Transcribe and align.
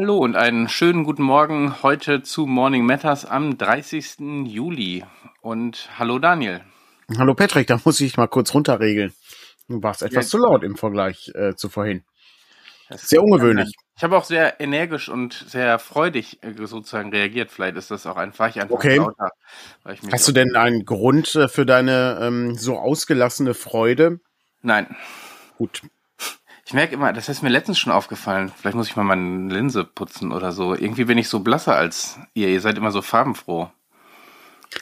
Hallo 0.00 0.18
und 0.18 0.36
einen 0.36 0.68
schönen 0.68 1.02
guten 1.02 1.24
Morgen 1.24 1.82
heute 1.82 2.22
zu 2.22 2.46
Morning 2.46 2.86
Matters 2.86 3.24
am 3.24 3.58
30. 3.58 4.44
Juli. 4.46 5.04
Und 5.40 5.90
hallo 5.98 6.20
Daniel. 6.20 6.60
Hallo 7.18 7.34
Patrick, 7.34 7.66
da 7.66 7.80
muss 7.84 8.00
ich 8.00 8.16
mal 8.16 8.28
kurz 8.28 8.54
runterregeln. 8.54 9.12
Du 9.66 9.82
warst 9.82 10.02
etwas 10.02 10.26
ja. 10.26 10.30
zu 10.30 10.38
laut 10.38 10.62
im 10.62 10.76
Vergleich 10.76 11.32
äh, 11.34 11.56
zu 11.56 11.68
vorhin. 11.68 12.04
Sehr 12.90 13.20
ungewöhnlich. 13.24 13.74
Ich 13.96 14.04
habe 14.04 14.16
auch 14.16 14.22
sehr 14.22 14.60
energisch 14.60 15.08
und 15.08 15.32
sehr 15.32 15.80
freudig 15.80 16.38
äh, 16.44 16.52
sozusagen 16.64 17.10
reagiert. 17.10 17.50
Vielleicht 17.50 17.76
ist 17.76 17.90
das 17.90 18.06
auch 18.06 18.16
einfach, 18.16 18.50
ich 18.50 18.60
einfach 18.60 18.76
okay. 18.76 18.98
lauter. 18.98 19.30
Hast 20.12 20.28
du 20.28 20.30
denn 20.30 20.54
einen 20.54 20.84
Grund 20.84 21.34
äh, 21.34 21.48
für 21.48 21.66
deine 21.66 22.20
ähm, 22.22 22.54
so 22.54 22.78
ausgelassene 22.78 23.52
Freude? 23.52 24.20
Nein. 24.62 24.94
Gut. 25.56 25.82
Ich 26.68 26.74
merke 26.74 26.92
immer, 26.92 27.14
das 27.14 27.30
ist 27.30 27.42
mir 27.42 27.48
letztens 27.48 27.78
schon 27.78 27.94
aufgefallen. 27.94 28.52
Vielleicht 28.54 28.76
muss 28.76 28.90
ich 28.90 28.96
mal 28.96 29.02
meine 29.02 29.50
Linse 29.50 29.84
putzen 29.84 30.32
oder 30.32 30.52
so. 30.52 30.74
Irgendwie 30.74 31.06
bin 31.06 31.16
ich 31.16 31.30
so 31.30 31.40
blasser 31.40 31.74
als 31.74 32.18
ihr. 32.34 32.48
Ihr 32.48 32.60
seid 32.60 32.76
immer 32.76 32.90
so 32.90 33.00
farbenfroh. 33.00 33.70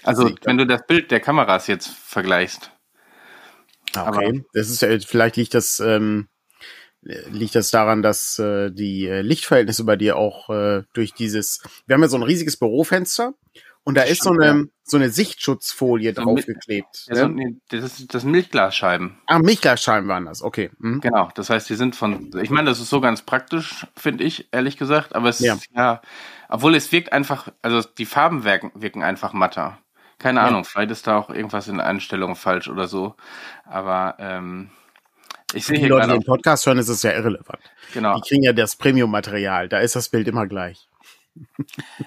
Also, 0.03 0.35
wenn 0.43 0.59
du 0.59 0.67
das 0.67 0.85
Bild 0.89 1.13
der 1.13 1.21
Kameras 1.21 1.69
jetzt 1.69 1.87
vergleichst. 1.87 2.73
Okay, 3.97 4.01
Aber, 4.05 4.33
das 4.53 4.69
ist 4.69 4.83
ja, 4.83 4.99
vielleicht 4.99 5.37
liegt 5.37 5.55
das, 5.55 5.79
ähm, 5.79 6.27
liegt 7.03 7.55
das 7.55 7.71
daran, 7.71 8.03
dass 8.03 8.37
äh, 8.41 8.73
die 8.73 9.07
äh, 9.07 9.21
Lichtverhältnisse 9.21 9.85
bei 9.85 9.95
dir 9.95 10.17
auch 10.17 10.51
äh, 10.51 10.83
durch 10.93 11.15
dieses, 11.15 11.63
wir 11.87 11.95
haben 11.95 12.03
ja 12.03 12.09
so 12.09 12.17
ein 12.17 12.25
riesiges 12.25 12.57
Bürofenster 12.57 13.35
und 13.87 13.95
da 13.95 14.03
ist 14.03 14.25
so 14.25 14.33
eine, 14.33 14.69
so 14.83 14.97
eine 14.97 15.11
Sichtschutzfolie 15.11 16.13
so 16.13 16.23
draufgeklebt. 16.23 17.07
Ja, 17.07 17.29
ne? 17.29 17.55
das, 17.69 17.85
ist, 17.85 18.13
das 18.13 18.23
sind 18.23 18.33
Milchglasscheiben. 18.33 19.17
Ah, 19.27 19.39
Milchglasscheiben 19.39 20.09
waren 20.09 20.25
das, 20.25 20.43
okay. 20.43 20.71
Mhm. 20.79 21.01
Genau, 21.01 21.31
das 21.37 21.51
heißt, 21.51 21.71
die 21.71 21.77
sind 21.77 21.95
von, 21.95 22.33
ich 22.43 22.51
meine, 22.51 22.69
das 22.69 22.81
ist 22.81 22.91
so 22.91 23.01
ganz 23.01 23.23
praktisch, 23.23 23.87
finde 23.97 24.25
ich, 24.25 24.49
ehrlich 24.51 24.77
gesagt, 24.77 25.15
aber 25.15 25.29
es 25.29 25.39
ja. 25.39 25.55
ist, 25.55 25.69
ja, 25.73 26.03
obwohl 26.49 26.75
es 26.75 26.91
wirkt 26.91 27.13
einfach, 27.13 27.53
also 27.63 27.81
die 27.97 28.07
Farben 28.07 28.43
wirken, 28.43 28.73
wirken 28.75 29.05
einfach 29.05 29.33
matter. 29.33 29.79
Keine 30.19 30.41
ja. 30.41 30.47
Ahnung, 30.47 30.65
vielleicht 30.65 30.91
ist 30.91 31.07
da 31.07 31.17
auch 31.17 31.31
irgendwas 31.31 31.69
in 31.69 31.77
der 31.77 31.87
Einstellung 31.87 32.35
falsch 32.35 32.67
oder 32.67 32.89
so, 32.89 33.15
aber 33.67 34.17
ähm, 34.19 34.71
ich 35.55 35.65
sehe 35.65 35.77
hier 35.79 35.87
die 35.87 35.91
Leute, 35.91 36.09
die 36.09 36.15
den 36.15 36.25
Podcast 36.25 36.67
hören, 36.67 36.79
ist 36.79 36.89
es 36.89 37.05
ja 37.05 37.13
irrelevant. 37.13 37.63
Genau. 37.95 38.17
Die 38.17 38.29
kriegen 38.29 38.43
ja 38.43 38.53
das 38.53 38.75
Premium-Material, 38.75 39.69
da 39.69 39.79
ist 39.79 39.95
das 39.95 40.09
Bild 40.09 40.27
immer 40.27 40.49
gleich. 40.49 40.89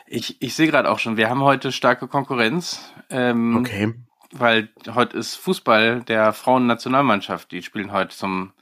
Ich, 0.07 0.41
ich 0.41 0.55
sehe 0.55 0.67
gerade 0.67 0.89
auch 0.89 0.99
schon, 0.99 1.17
wir 1.17 1.29
haben 1.29 1.41
heute 1.41 1.71
starke 1.71 2.07
Konkurrenz. 2.07 2.91
Ähm, 3.09 3.57
okay. 3.57 3.93
Weil 4.31 4.69
heute 4.93 5.17
ist 5.17 5.35
Fußball 5.35 6.01
der 6.01 6.33
Frauennationalmannschaft. 6.33 7.51
Die 7.51 7.63
spielen 7.63 7.91
heute 7.91 8.15
zum 8.15 8.53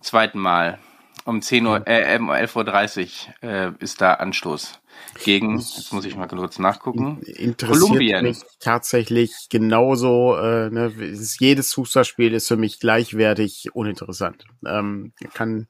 zweiten 0.00 0.38
Mal. 0.38 0.78
Um 1.24 1.40
10 1.40 1.66
Uhr, 1.66 1.86
äh, 1.86 2.18
um 2.18 2.30
11.30 2.30 3.28
Uhr 3.42 3.48
äh, 3.48 3.72
ist 3.78 4.00
da 4.00 4.14
Anstoß. 4.14 4.80
Gegen, 5.24 5.58
jetzt 5.58 5.92
muss 5.92 6.04
ich 6.04 6.16
mal 6.16 6.26
kurz 6.26 6.58
nachgucken. 6.58 7.22
Interessiert 7.22 7.80
Kolumbien. 7.80 8.22
mich 8.24 8.38
tatsächlich 8.60 9.32
genauso. 9.48 10.36
Äh, 10.36 10.70
ne, 10.70 10.92
jedes 11.38 11.74
Fußballspiel 11.74 12.34
ist 12.34 12.48
für 12.48 12.56
mich 12.56 12.80
gleichwertig 12.80 13.68
uninteressant. 13.74 14.44
Ähm, 14.66 15.12
kann, 15.32 15.68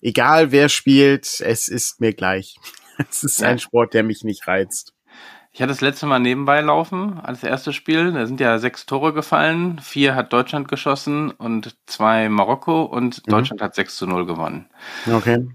egal 0.00 0.52
wer 0.52 0.68
spielt, 0.68 1.40
es 1.40 1.68
ist 1.68 2.00
mir 2.00 2.12
gleich. 2.12 2.56
Es 3.10 3.24
ist 3.24 3.40
ja. 3.40 3.48
ein 3.48 3.58
Sport, 3.58 3.94
der 3.94 4.02
mich 4.02 4.24
nicht 4.24 4.46
reizt. 4.46 4.94
Ich 5.54 5.60
hatte 5.60 5.68
das 5.68 5.82
letzte 5.82 6.06
Mal 6.06 6.18
nebenbei 6.18 6.62
laufen 6.62 7.20
als 7.20 7.42
erstes 7.42 7.74
Spiel. 7.74 8.12
Da 8.12 8.26
sind 8.26 8.40
ja 8.40 8.58
sechs 8.58 8.86
Tore 8.86 9.12
gefallen. 9.12 9.78
Vier 9.80 10.14
hat 10.14 10.32
Deutschland 10.32 10.66
geschossen 10.66 11.30
und 11.30 11.76
zwei 11.84 12.30
Marokko 12.30 12.84
und 12.84 13.26
mhm. 13.26 13.30
Deutschland 13.30 13.60
hat 13.60 13.74
6 13.74 13.96
zu 13.96 14.06
0 14.06 14.24
gewonnen. 14.24 14.70
Okay. 15.06 15.46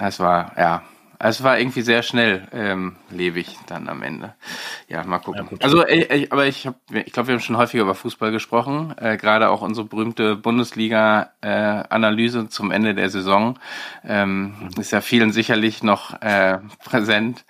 Es 0.00 0.20
war, 0.20 0.52
ja, 0.56 0.82
es 1.28 1.42
war 1.42 1.58
irgendwie 1.58 1.82
sehr 1.82 2.02
schnell 2.02 2.48
ähm, 2.52 2.96
lebig 3.10 3.58
dann 3.66 3.88
am 3.88 4.02
Ende. 4.02 4.34
Ja, 4.88 5.04
mal 5.04 5.18
gucken. 5.18 5.48
Ja, 5.52 5.58
also, 5.60 5.86
ich, 5.86 6.10
ich, 6.10 6.32
aber 6.32 6.46
ich 6.46 6.66
habe, 6.66 6.76
ich 6.90 7.12
glaube, 7.12 7.28
wir 7.28 7.34
haben 7.34 7.40
schon 7.40 7.56
häufiger 7.56 7.84
über 7.84 7.94
Fußball 7.94 8.32
gesprochen. 8.32 8.94
Äh, 8.98 9.16
Gerade 9.16 9.50
auch 9.50 9.62
unsere 9.62 9.86
berühmte 9.86 10.34
Bundesliga-Analyse 10.34 12.40
äh, 12.40 12.48
zum 12.48 12.72
Ende 12.72 12.94
der 12.94 13.08
Saison 13.08 13.58
ähm, 14.04 14.70
ist 14.78 14.90
ja 14.90 15.00
vielen 15.00 15.32
sicherlich 15.32 15.82
noch 15.82 16.20
äh, 16.20 16.58
präsent. 16.84 17.44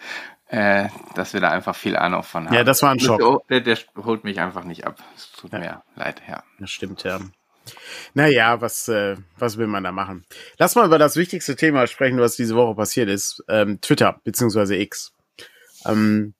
Äh, 0.48 0.88
dass 1.14 1.32
wir 1.32 1.40
da 1.40 1.48
einfach 1.48 1.74
viel 1.74 1.96
Ahnung 1.96 2.24
von 2.24 2.44
haben. 2.44 2.54
Ja, 2.54 2.62
das 2.62 2.82
war 2.82 2.90
ein 2.90 3.00
Schock. 3.00 3.48
Der, 3.48 3.60
der, 3.60 3.76
der 3.76 4.04
holt 4.04 4.22
mich 4.22 4.38
einfach 4.38 4.64
nicht 4.64 4.86
ab. 4.86 4.98
Es 5.16 5.32
tut 5.32 5.50
ja. 5.50 5.58
mir 5.58 5.82
leid, 5.96 6.20
ja. 6.28 6.42
Das 6.58 6.70
stimmt, 6.70 7.04
ja. 7.04 7.20
Naja, 8.14 8.60
was, 8.60 8.88
äh, 8.88 9.16
was 9.38 9.56
will 9.56 9.66
man 9.66 9.84
da 9.84 9.92
machen? 9.92 10.24
Lass 10.58 10.74
mal 10.74 10.86
über 10.86 10.98
das 10.98 11.16
wichtigste 11.16 11.56
Thema 11.56 11.86
sprechen, 11.86 12.18
was 12.18 12.36
diese 12.36 12.56
Woche 12.56 12.74
passiert 12.74 13.08
ist. 13.08 13.42
Ähm, 13.48 13.80
Twitter, 13.80 14.20
beziehungsweise 14.24 14.76
X. 14.76 15.12
Ähm, 15.86 16.34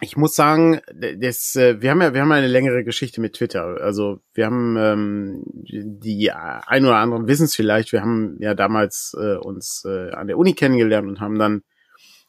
ich 0.00 0.16
muss 0.16 0.36
sagen, 0.36 0.80
das, 1.16 1.56
äh, 1.56 1.80
wir 1.82 1.90
haben 1.90 2.00
ja, 2.00 2.14
wir 2.14 2.20
haben 2.20 2.30
eine 2.30 2.46
längere 2.46 2.84
Geschichte 2.84 3.20
mit 3.20 3.34
Twitter. 3.34 3.78
Also 3.80 4.20
wir 4.32 4.46
haben 4.46 4.76
ähm, 4.76 5.42
die 5.44 6.30
ein 6.30 6.84
oder 6.84 6.96
anderen 6.96 7.26
wissen 7.26 7.44
es 7.44 7.56
vielleicht. 7.56 7.92
Wir 7.92 8.02
haben 8.02 8.36
ja 8.40 8.54
damals 8.54 9.16
äh, 9.18 9.36
uns 9.36 9.84
äh, 9.84 10.10
an 10.12 10.28
der 10.28 10.38
Uni 10.38 10.54
kennengelernt 10.54 11.08
und 11.08 11.20
haben 11.20 11.38
dann 11.38 11.62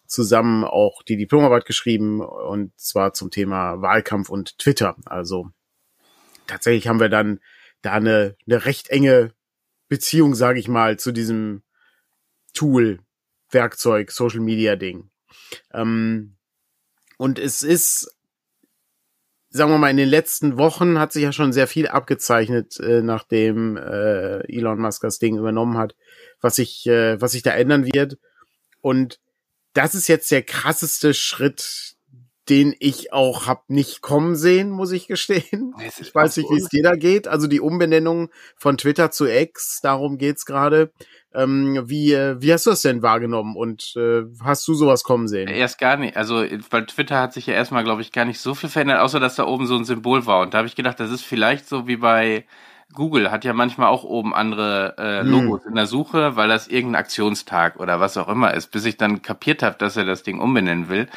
zusammen 0.07 0.63
auch 0.63 1.03
die 1.03 1.17
Diplomarbeit 1.17 1.65
geschrieben 1.65 2.21
und 2.21 2.77
zwar 2.79 3.13
zum 3.13 3.29
Thema 3.29 3.81
Wahlkampf 3.81 4.29
und 4.29 4.57
Twitter. 4.57 4.95
Also 5.05 5.49
tatsächlich 6.47 6.87
haben 6.87 6.99
wir 6.99 7.09
dann 7.09 7.39
da 7.81 7.93
eine, 7.93 8.35
eine 8.45 8.65
recht 8.65 8.89
enge 8.89 9.33
Beziehung, 9.87 10.35
sage 10.35 10.59
ich 10.59 10.67
mal, 10.67 10.97
zu 10.97 11.11
diesem 11.11 11.63
Tool, 12.53 12.99
Werkzeug, 13.51 14.11
Social 14.11 14.41
Media 14.41 14.75
Ding. 14.75 15.09
Ähm, 15.73 16.37
und 17.17 17.39
es 17.39 17.63
ist, 17.63 18.15
sagen 19.49 19.71
wir 19.71 19.77
mal, 19.77 19.89
in 19.89 19.97
den 19.97 20.09
letzten 20.09 20.57
Wochen 20.57 20.99
hat 20.99 21.11
sich 21.11 21.23
ja 21.23 21.31
schon 21.31 21.53
sehr 21.53 21.67
viel 21.67 21.87
abgezeichnet, 21.87 22.79
äh, 22.79 23.01
nachdem 23.01 23.77
äh, 23.77 24.39
Elon 24.47 24.79
Musk 24.79 25.01
das 25.01 25.19
Ding 25.19 25.37
übernommen 25.37 25.77
hat, 25.77 25.95
was 26.39 26.55
sich, 26.55 26.85
äh, 26.87 27.19
was 27.19 27.31
sich 27.31 27.41
da 27.41 27.51
ändern 27.51 27.85
wird. 27.85 28.17
Und 28.81 29.19
das 29.73 29.95
ist 29.95 30.07
jetzt 30.07 30.31
der 30.31 30.43
krasseste 30.43 31.13
Schritt, 31.13 31.95
den 32.49 32.75
ich 32.79 33.13
auch 33.13 33.45
hab 33.45 33.69
nicht 33.69 34.01
kommen 34.01 34.35
sehen, 34.35 34.71
muss 34.71 34.91
ich 34.91 35.07
gestehen. 35.07 35.73
Ich 36.01 36.15
weiß 36.15 36.37
nicht, 36.37 36.49
wie 36.49 36.57
es 36.57 36.69
dir 36.69 36.83
da 36.83 36.95
geht. 36.95 37.27
Also 37.27 37.47
die 37.47 37.59
Umbenennung 37.59 38.29
von 38.55 38.77
Twitter 38.77 39.11
zu 39.11 39.25
X, 39.25 39.79
darum 39.81 40.17
geht's 40.17 40.45
gerade. 40.45 40.91
Ähm, 41.33 41.83
wie, 41.85 42.13
äh, 42.13 42.41
wie 42.41 42.53
hast 42.53 42.65
du 42.65 42.71
das 42.71 42.81
denn 42.81 43.01
wahrgenommen 43.01 43.55
und 43.55 43.93
äh, 43.95 44.23
hast 44.43 44.67
du 44.67 44.73
sowas 44.73 45.03
kommen 45.03 45.27
sehen? 45.27 45.47
Erst 45.47 45.77
gar 45.77 45.97
nicht. 45.97 46.17
Also 46.17 46.43
weil 46.69 46.85
Twitter 46.85 47.19
hat 47.19 47.33
sich 47.33 47.47
ja 47.47 47.53
erstmal, 47.53 47.83
glaube 47.83 48.01
ich, 48.01 48.11
gar 48.11 48.25
nicht 48.25 48.39
so 48.39 48.55
viel 48.55 48.69
verändert, 48.69 48.99
außer 48.99 49.19
dass 49.19 49.35
da 49.35 49.45
oben 49.45 49.67
so 49.67 49.75
ein 49.75 49.85
Symbol 49.85 50.25
war. 50.25 50.41
Und 50.41 50.53
da 50.53 50.59
habe 50.59 50.67
ich 50.67 50.75
gedacht, 50.75 50.99
das 50.99 51.11
ist 51.11 51.23
vielleicht 51.23 51.67
so 51.67 51.87
wie 51.87 51.97
bei 51.97 52.45
Google 52.93 53.29
hat 53.29 53.45
ja 53.45 53.53
manchmal 53.53 53.89
auch 53.89 54.03
oben 54.03 54.33
andere 54.33 54.95
äh, 54.97 55.21
hm. 55.21 55.31
Logos 55.31 55.63
hm. 55.63 55.69
in 55.69 55.75
der 55.75 55.85
Suche, 55.85 56.35
weil 56.35 56.47
das 56.47 56.67
irgendein 56.67 57.01
Aktionstag 57.01 57.79
oder 57.79 57.99
was 57.99 58.17
auch 58.17 58.29
immer 58.29 58.53
ist, 58.53 58.71
bis 58.71 58.85
ich 58.85 58.97
dann 58.97 59.21
kapiert 59.21 59.61
habe, 59.61 59.77
dass 59.77 59.97
er 59.97 60.05
das 60.05 60.23
Ding 60.23 60.39
umbenennen 60.39 60.89
will 60.89 61.07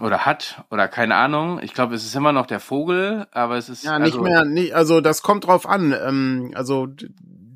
oder 0.00 0.26
hat 0.26 0.64
oder 0.70 0.88
keine 0.88 1.16
Ahnung. 1.16 1.60
Ich 1.62 1.74
glaube, 1.74 1.94
es 1.94 2.04
ist 2.04 2.14
immer 2.14 2.32
noch 2.32 2.46
der 2.46 2.60
Vogel, 2.60 3.26
aber 3.32 3.56
es 3.56 3.68
ist 3.68 3.84
ja 3.84 3.98
nicht 3.98 4.12
also, 4.12 4.22
mehr. 4.22 4.44
Nicht, 4.44 4.74
also 4.74 5.00
das 5.00 5.22
kommt 5.22 5.46
drauf 5.46 5.68
an. 5.68 5.92
Ähm, 5.92 6.52
also 6.54 6.88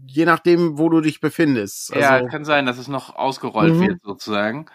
je 0.07 0.25
nachdem, 0.25 0.79
wo 0.79 0.89
du 0.89 1.01
dich 1.01 1.21
befindest. 1.21 1.93
Also, 1.95 2.03
ja, 2.03 2.29
kann 2.29 2.45
sein, 2.45 2.67
dass 2.67 2.79
es 2.79 2.89
noch 2.89 3.17
ausgerollt 3.17 3.75
mhm. 3.75 3.81
wird 3.81 4.03
sozusagen. 4.03 4.67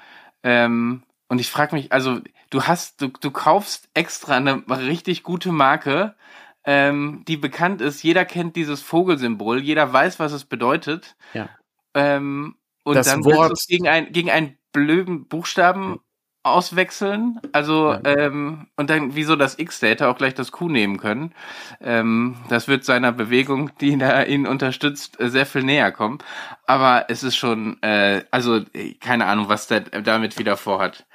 Ähm, 0.44 1.04
und 1.28 1.40
ich 1.40 1.50
frage 1.50 1.76
mich, 1.76 1.92
also 1.92 2.20
du 2.50 2.64
hast, 2.64 3.02
du, 3.02 3.10
du 3.10 3.32
kaufst 3.32 3.90
extra 3.94 4.38
eine 4.38 4.64
richtig 4.70 5.24
gute 5.24 5.52
Marke, 5.52 6.16
ähm, 6.64 7.24
die 7.28 7.38
bekannt 7.38 7.82
ist. 7.82 8.04
Jeder 8.04 8.26
kennt 8.26 8.56
dieses 8.56 8.82
Vogelsymbol, 8.82 9.60
jeder 9.62 9.92
weiß, 9.92 10.20
was 10.20 10.32
es 10.32 10.46
bedeutet. 10.46 11.16
Ja. 11.34 11.50
Ähm, 11.94 12.56
und 12.84 12.96
das 12.96 13.08
dann 13.08 13.26
Wort 13.26 13.60
gegen 13.68 13.88
ein 13.88 14.12
gegen 14.12 14.30
einen 14.30 14.58
blöden 14.72 15.28
Buchstaben 15.28 16.00
auswechseln. 16.50 17.40
Also, 17.52 17.94
ja. 17.94 18.02
ähm, 18.06 18.68
und 18.76 18.90
dann, 18.90 19.16
wieso 19.16 19.36
das 19.36 19.60
X, 19.60 19.80
der 19.80 19.90
hätte 19.90 20.08
auch 20.08 20.18
gleich 20.18 20.34
das 20.34 20.52
Q 20.52 20.70
nehmen 20.70 20.98
können. 20.98 21.34
Ähm, 21.82 22.38
das 22.50 22.68
wird 22.68 22.86
seiner 22.86 23.12
Bewegung, 23.12 23.72
die 23.80 23.98
da 23.98 24.24
ihn 24.24 24.48
unterstützt, 24.48 25.20
äh, 25.20 25.30
sehr 25.30 25.46
viel 25.46 25.64
näher 25.64 25.92
kommen. 25.92 26.20
Aber 26.66 27.06
es 27.10 27.24
ist 27.24 27.36
schon, 27.36 27.82
äh, 27.82 28.24
also, 28.32 28.62
keine 29.00 29.26
Ahnung, 29.26 29.50
was 29.50 29.68
der 29.68 29.82
damit 29.82 30.38
wieder 30.38 30.58
vorhat. 30.58 31.06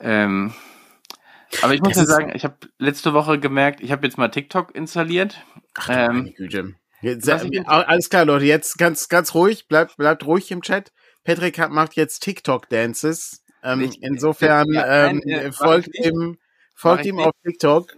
Ähm, 0.00 0.54
aber 1.62 1.74
ich 1.74 1.82
muss 1.82 1.96
ja 1.96 2.04
sagen, 2.04 2.32
ich 2.34 2.44
habe 2.44 2.56
letzte 2.78 3.14
Woche 3.14 3.38
gemerkt, 3.38 3.80
ich 3.80 3.92
habe 3.92 4.06
jetzt 4.06 4.18
mal 4.18 4.28
TikTok 4.28 4.74
installiert. 4.74 5.44
Ach, 5.74 5.88
ähm, 5.90 6.16
meine 6.16 6.32
Güte. 6.32 6.74
Jetzt, 7.00 7.28
alles 7.28 8.08
klar, 8.08 8.24
Leute, 8.24 8.46
jetzt 8.46 8.78
ganz, 8.78 9.10
ganz 9.10 9.34
ruhig, 9.34 9.68
bleibt, 9.68 9.98
bleibt 9.98 10.24
ruhig 10.24 10.50
im 10.50 10.62
Chat. 10.62 10.90
Patrick 11.22 11.58
hat, 11.58 11.70
macht 11.70 11.96
jetzt 11.96 12.20
TikTok-Dances. 12.20 13.43
Ähm, 13.64 13.80
ich, 13.80 14.02
insofern 14.02 14.72
ja, 14.72 15.06
ähm, 15.06 15.22
äh, 15.22 15.50
folgt 15.50 15.94
ihm, 15.98 16.38
folgt 16.74 17.06
ihm 17.06 17.18
auf 17.18 17.32
TikTok. 17.42 17.96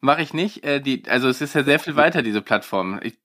Mache 0.00 0.22
ich 0.22 0.34
nicht. 0.34 0.64
Äh, 0.64 0.80
die, 0.80 1.02
also 1.08 1.28
es 1.28 1.40
ist 1.40 1.54
ja 1.54 1.64
sehr 1.64 1.78
viel 1.78 1.96
weiter, 1.96 2.22
diese 2.22 2.42
Plattform. 2.42 3.00
Ich 3.02 3.18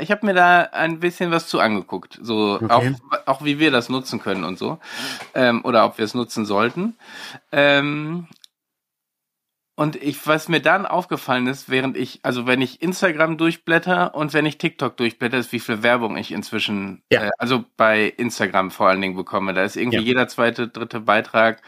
ich 0.00 0.10
habe 0.12 0.24
mir 0.24 0.34
da 0.34 0.60
ein 0.72 1.00
bisschen 1.00 1.30
was 1.32 1.48
zu 1.48 1.58
angeguckt, 1.58 2.18
so 2.22 2.60
okay. 2.60 2.94
auch 3.10 3.26
auch 3.26 3.44
wie 3.44 3.58
wir 3.58 3.70
das 3.72 3.88
nutzen 3.88 4.20
können 4.20 4.44
und 4.44 4.58
so 4.58 4.78
ähm, 5.34 5.64
oder 5.64 5.84
ob 5.84 5.98
wir 5.98 6.04
es 6.04 6.14
nutzen 6.14 6.44
sollten. 6.44 6.94
Ähm, 7.50 8.28
und 9.78 9.96
ich, 9.96 10.26
was 10.26 10.48
mir 10.48 10.60
dann 10.60 10.86
aufgefallen 10.86 11.46
ist, 11.46 11.68
während 11.68 11.98
ich, 11.98 12.20
also 12.22 12.46
wenn 12.46 12.62
ich 12.62 12.80
Instagram 12.80 13.36
durchblätter 13.36 14.14
und 14.14 14.32
wenn 14.32 14.46
ich 14.46 14.56
TikTok 14.56 14.96
durchblätter, 14.96 15.36
ist 15.36 15.52
wie 15.52 15.60
viel 15.60 15.82
Werbung 15.82 16.16
ich 16.16 16.32
inzwischen, 16.32 17.02
ja. 17.12 17.26
äh, 17.26 17.30
also 17.38 17.62
bei 17.76 18.06
Instagram 18.16 18.70
vor 18.70 18.88
allen 18.88 19.02
Dingen 19.02 19.16
bekomme. 19.16 19.52
Da 19.52 19.64
ist 19.64 19.76
irgendwie 19.76 19.98
ja. 19.98 20.02
jeder 20.02 20.28
zweite, 20.28 20.68
dritte 20.68 21.00
Beitrag 21.00 21.60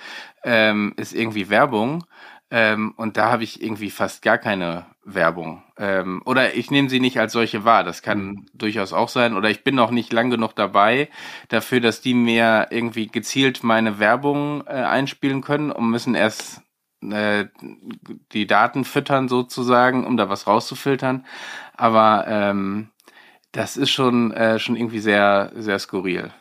ähm, 0.43 0.95
ist 0.97 1.15
irgendwie 1.15 1.51
Werbung. 1.51 2.05
Ähm, 2.51 2.95
und 2.97 3.19
da 3.19 3.31
habe 3.31 3.45
ich 3.45 3.63
irgendwie 3.63 3.91
fast 3.91 4.23
gar 4.23 4.39
keine 4.39 4.87
Werbung. 5.05 5.63
Ähm, 5.77 6.23
oder 6.25 6.55
ich 6.55 6.71
nehme 6.71 6.89
sie 6.89 7.01
nicht 7.01 7.21
als 7.21 7.35
solche 7.35 7.67
wahr. 7.67 7.85
Das 7.85 8.01
kann 8.01 8.25
mhm. 8.25 8.47
durchaus 8.55 8.95
auch 8.95 9.11
sein. 9.11 9.37
Oder 9.37 9.51
ich 9.51 9.65
bin 9.65 9.75
noch 9.75 9.91
nicht 9.91 10.15
lang 10.15 10.31
genug 10.31 10.57
dabei 10.57 11.11
dafür, 11.49 11.81
dass 11.81 12.01
die 12.01 12.15
mir 12.15 12.69
irgendwie 12.71 13.09
gezielt 13.09 13.63
meine 13.65 13.99
Werbung 13.99 14.67
äh, 14.67 14.71
einspielen 14.71 15.43
können 15.43 15.71
und 15.71 15.91
müssen 15.91 16.15
erst 16.15 16.63
äh, 17.03 17.47
die 18.33 18.47
Daten 18.47 18.85
füttern 18.85 19.29
sozusagen, 19.29 20.07
um 20.07 20.17
da 20.17 20.29
was 20.29 20.47
rauszufiltern. 20.47 21.27
Aber 21.77 22.27
ähm, 22.29 22.91
das 23.53 23.77
ist 23.77 23.91
schon, 23.91 24.33
äh, 24.33 24.59
schon 24.59 24.77
irgendwie 24.77 25.01
sehr, 25.01 25.53
sehr 25.57 25.79
skurril. 25.79 26.33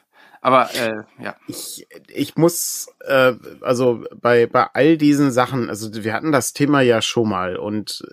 Aber 0.42 0.74
äh, 0.76 1.04
ja. 1.22 1.36
Ich, 1.48 1.88
ich 2.08 2.36
muss, 2.38 2.88
äh, 3.02 3.34
also 3.62 4.06
bei, 4.16 4.46
bei 4.46 4.68
all 4.74 4.98
diesen 4.98 5.32
Sachen, 5.32 5.70
also 5.70 6.04
wir 6.04 6.14
hatten 6.14 6.32
das 6.32 6.54
Thema 6.54 6.82
ja 6.82 7.02
schon 7.02 7.30
mal 7.30 7.58
und 7.58 8.04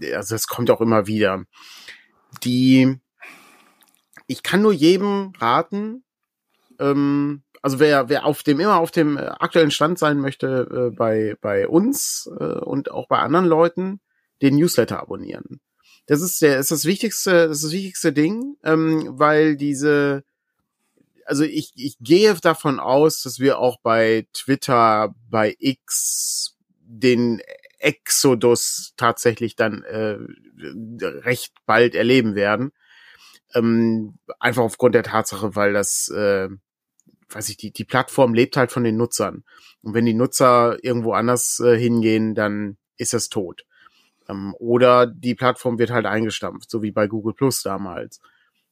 äh, 0.00 0.14
also 0.14 0.34
es 0.34 0.46
kommt 0.46 0.70
auch 0.70 0.80
immer 0.80 1.06
wieder. 1.06 1.44
Die, 2.42 2.98
ich 4.26 4.42
kann 4.42 4.62
nur 4.62 4.72
jedem 4.72 5.32
raten, 5.38 6.04
ähm, 6.78 7.42
also 7.68 7.80
wer, 7.80 8.08
wer 8.08 8.24
auf 8.24 8.42
dem 8.42 8.60
immer 8.60 8.78
auf 8.78 8.90
dem 8.90 9.18
äh, 9.18 9.26
aktuellen 9.26 9.70
Stand 9.70 9.98
sein 9.98 10.20
möchte 10.20 10.88
äh, 10.88 10.96
bei, 10.96 11.36
bei 11.42 11.68
uns 11.68 12.26
äh, 12.40 12.44
und 12.44 12.90
auch 12.90 13.08
bei 13.08 13.18
anderen 13.18 13.44
Leuten, 13.44 14.00
den 14.40 14.56
Newsletter 14.56 14.98
abonnieren. 15.00 15.60
Das 16.06 16.22
ist 16.22 16.40
der, 16.40 16.58
ist 16.58 16.70
das 16.70 16.86
wichtigste, 16.86 17.48
das 17.48 17.58
ist 17.58 17.64
das 17.64 17.72
wichtigste 17.72 18.14
Ding, 18.14 18.56
ähm, 18.64 19.06
weil 19.18 19.58
diese, 19.58 20.24
also 21.26 21.44
ich, 21.44 21.72
ich 21.76 21.98
gehe 22.00 22.34
davon 22.36 22.80
aus, 22.80 23.20
dass 23.20 23.38
wir 23.38 23.58
auch 23.58 23.76
bei 23.82 24.26
Twitter, 24.32 25.14
bei 25.28 25.54
X 25.58 26.56
den 26.80 27.42
Exodus 27.80 28.94
tatsächlich 28.96 29.56
dann 29.56 29.82
äh, 29.82 30.16
recht 31.02 31.52
bald 31.66 31.94
erleben 31.94 32.34
werden. 32.34 32.72
Ähm, 33.52 34.18
einfach 34.40 34.62
aufgrund 34.62 34.94
der 34.94 35.02
Tatsache, 35.02 35.54
weil 35.54 35.74
das 35.74 36.08
äh, 36.08 36.48
weiß 37.30 37.48
ich, 37.50 37.56
die, 37.56 37.70
die 37.72 37.84
Plattform 37.84 38.34
lebt 38.34 38.56
halt 38.56 38.72
von 38.72 38.84
den 38.84 38.96
Nutzern. 38.96 39.44
Und 39.82 39.94
wenn 39.94 40.06
die 40.06 40.14
Nutzer 40.14 40.78
irgendwo 40.82 41.12
anders 41.12 41.60
äh, 41.60 41.78
hingehen, 41.78 42.34
dann 42.34 42.76
ist 42.96 43.14
es 43.14 43.28
tot. 43.28 43.64
Ähm, 44.28 44.54
oder 44.58 45.06
die 45.06 45.34
Plattform 45.34 45.78
wird 45.78 45.90
halt 45.90 46.06
eingestampft, 46.06 46.70
so 46.70 46.82
wie 46.82 46.90
bei 46.90 47.06
Google 47.06 47.34
Plus 47.34 47.62
damals. 47.62 48.20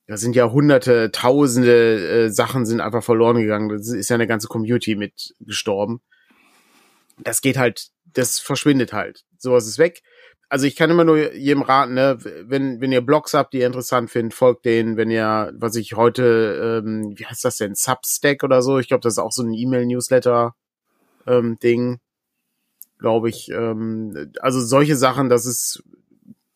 Da 0.07 0.17
sind 0.17 0.37
ja 0.37 0.51
hunderte, 0.51 1.11
tausende 1.11 2.27
äh, 2.27 2.31
Sachen 2.31 2.65
sind 2.65 2.81
einfach 2.81 3.03
verloren 3.03 3.39
gegangen. 3.39 3.69
Das 3.71 3.89
ist 3.89 4.09
ja 4.09 4.15
eine 4.15 4.29
ganze 4.29 4.47
Community 4.47 4.95
mit 4.95 5.35
gestorben. 5.41 6.01
Das 7.19 7.41
geht 7.41 7.57
halt, 7.57 7.89
das 8.05 8.39
verschwindet 8.39 8.93
halt. 8.93 9.25
Sowas 9.39 9.67
ist 9.67 9.79
weg 9.79 10.03
also 10.49 10.67
ich 10.67 10.77
kann 10.77 10.91
immer 10.91 11.05
nur 11.05 11.35
jedem 11.35 11.63
raten, 11.63 11.95
ne, 11.95 12.19
wenn, 12.21 12.81
wenn 12.81 12.93
ihr 12.93 13.01
Blogs 13.01 13.35
habt, 13.35 13.53
die 13.53 13.59
ihr 13.59 13.67
interessant 13.67 14.11
findet, 14.11 14.35
folgt 14.35 14.65
denen, 14.65 14.97
wenn 14.97 15.11
ihr, 15.11 15.53
was 15.57 15.75
ich 15.77 15.95
heute, 15.95 16.83
ähm, 16.85 17.15
wie 17.17 17.27
heißt 17.27 17.45
das 17.45 17.57
denn, 17.57 17.75
Substack 17.75 18.45
oder 18.45 18.63
so, 18.63 18.79
ich 18.79 18.89
glaube, 18.89 19.03
das 19.03 19.15
ist 19.15 19.19
auch 19.19 19.33
so 19.33 19.43
ein 19.43 19.55
E-Mail-Newsletter 19.55 20.55
ähm, 21.27 21.59
glaube 22.99 23.29
ich. 23.29 23.51
Ähm, 23.51 24.33
also 24.41 24.61
solche 24.61 24.97
Sachen, 24.97 25.29
das 25.29 25.47
ist, 25.47 25.83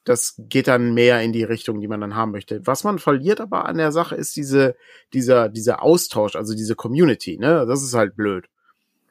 das 0.04 0.34
geht 0.38 0.68
dann 0.68 0.94
mehr 0.94 1.20
in 1.22 1.32
die 1.32 1.44
Richtung, 1.44 1.80
die 1.80 1.88
man 1.88 2.00
dann 2.00 2.14
haben 2.14 2.32
möchte. 2.32 2.66
Was 2.66 2.84
man 2.84 2.98
verliert 2.98 3.40
aber 3.40 3.66
an 3.66 3.76
der 3.76 3.92
Sache 3.92 4.14
ist 4.14 4.36
diese, 4.36 4.76
dieser, 5.12 5.48
dieser 5.48 5.82
Austausch, 5.82 6.36
also 6.36 6.54
diese 6.54 6.74
Community, 6.74 7.38
ne, 7.38 7.66
das 7.66 7.82
ist 7.82 7.94
halt 7.94 8.16
blöd. 8.16 8.46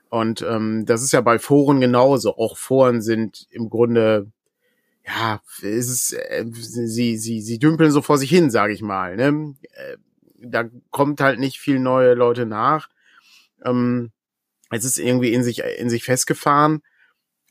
Und 0.10 0.42
ähm, 0.42 0.86
das 0.88 1.04
ist 1.04 1.12
ja 1.12 1.22
bei 1.22 1.38
Foren 1.38 1.82
genauso. 1.82 2.36
Auch 2.38 2.58
Foren 2.58 3.02
sind 3.02 3.46
im 3.52 3.70
Grunde 3.70 4.32
ja, 5.06 5.42
es 5.62 5.90
ist, 5.90 6.14
äh, 6.14 6.46
sie, 6.52 7.18
sie, 7.18 7.42
sie 7.42 7.60
dümpeln 7.60 7.92
so 7.92 8.02
vor 8.02 8.18
sich 8.18 8.30
hin, 8.30 8.50
sage 8.50 8.74
ich 8.74 8.82
mal. 8.82 9.16
Ne? 9.16 9.56
Äh, 9.72 9.98
da 10.42 10.70
kommt 10.92 11.22
halt 11.22 11.40
nicht 11.40 11.60
viel 11.60 11.80
neue 11.80 12.14
Leute 12.14 12.46
nach. 12.46 12.90
Ähm, 13.66 14.12
es 14.70 14.86
ist 14.86 15.00
irgendwie 15.00 15.34
in 15.34 15.44
sich, 15.44 15.60
in 15.60 15.90
sich 15.90 16.04
festgefahren. 16.04 16.82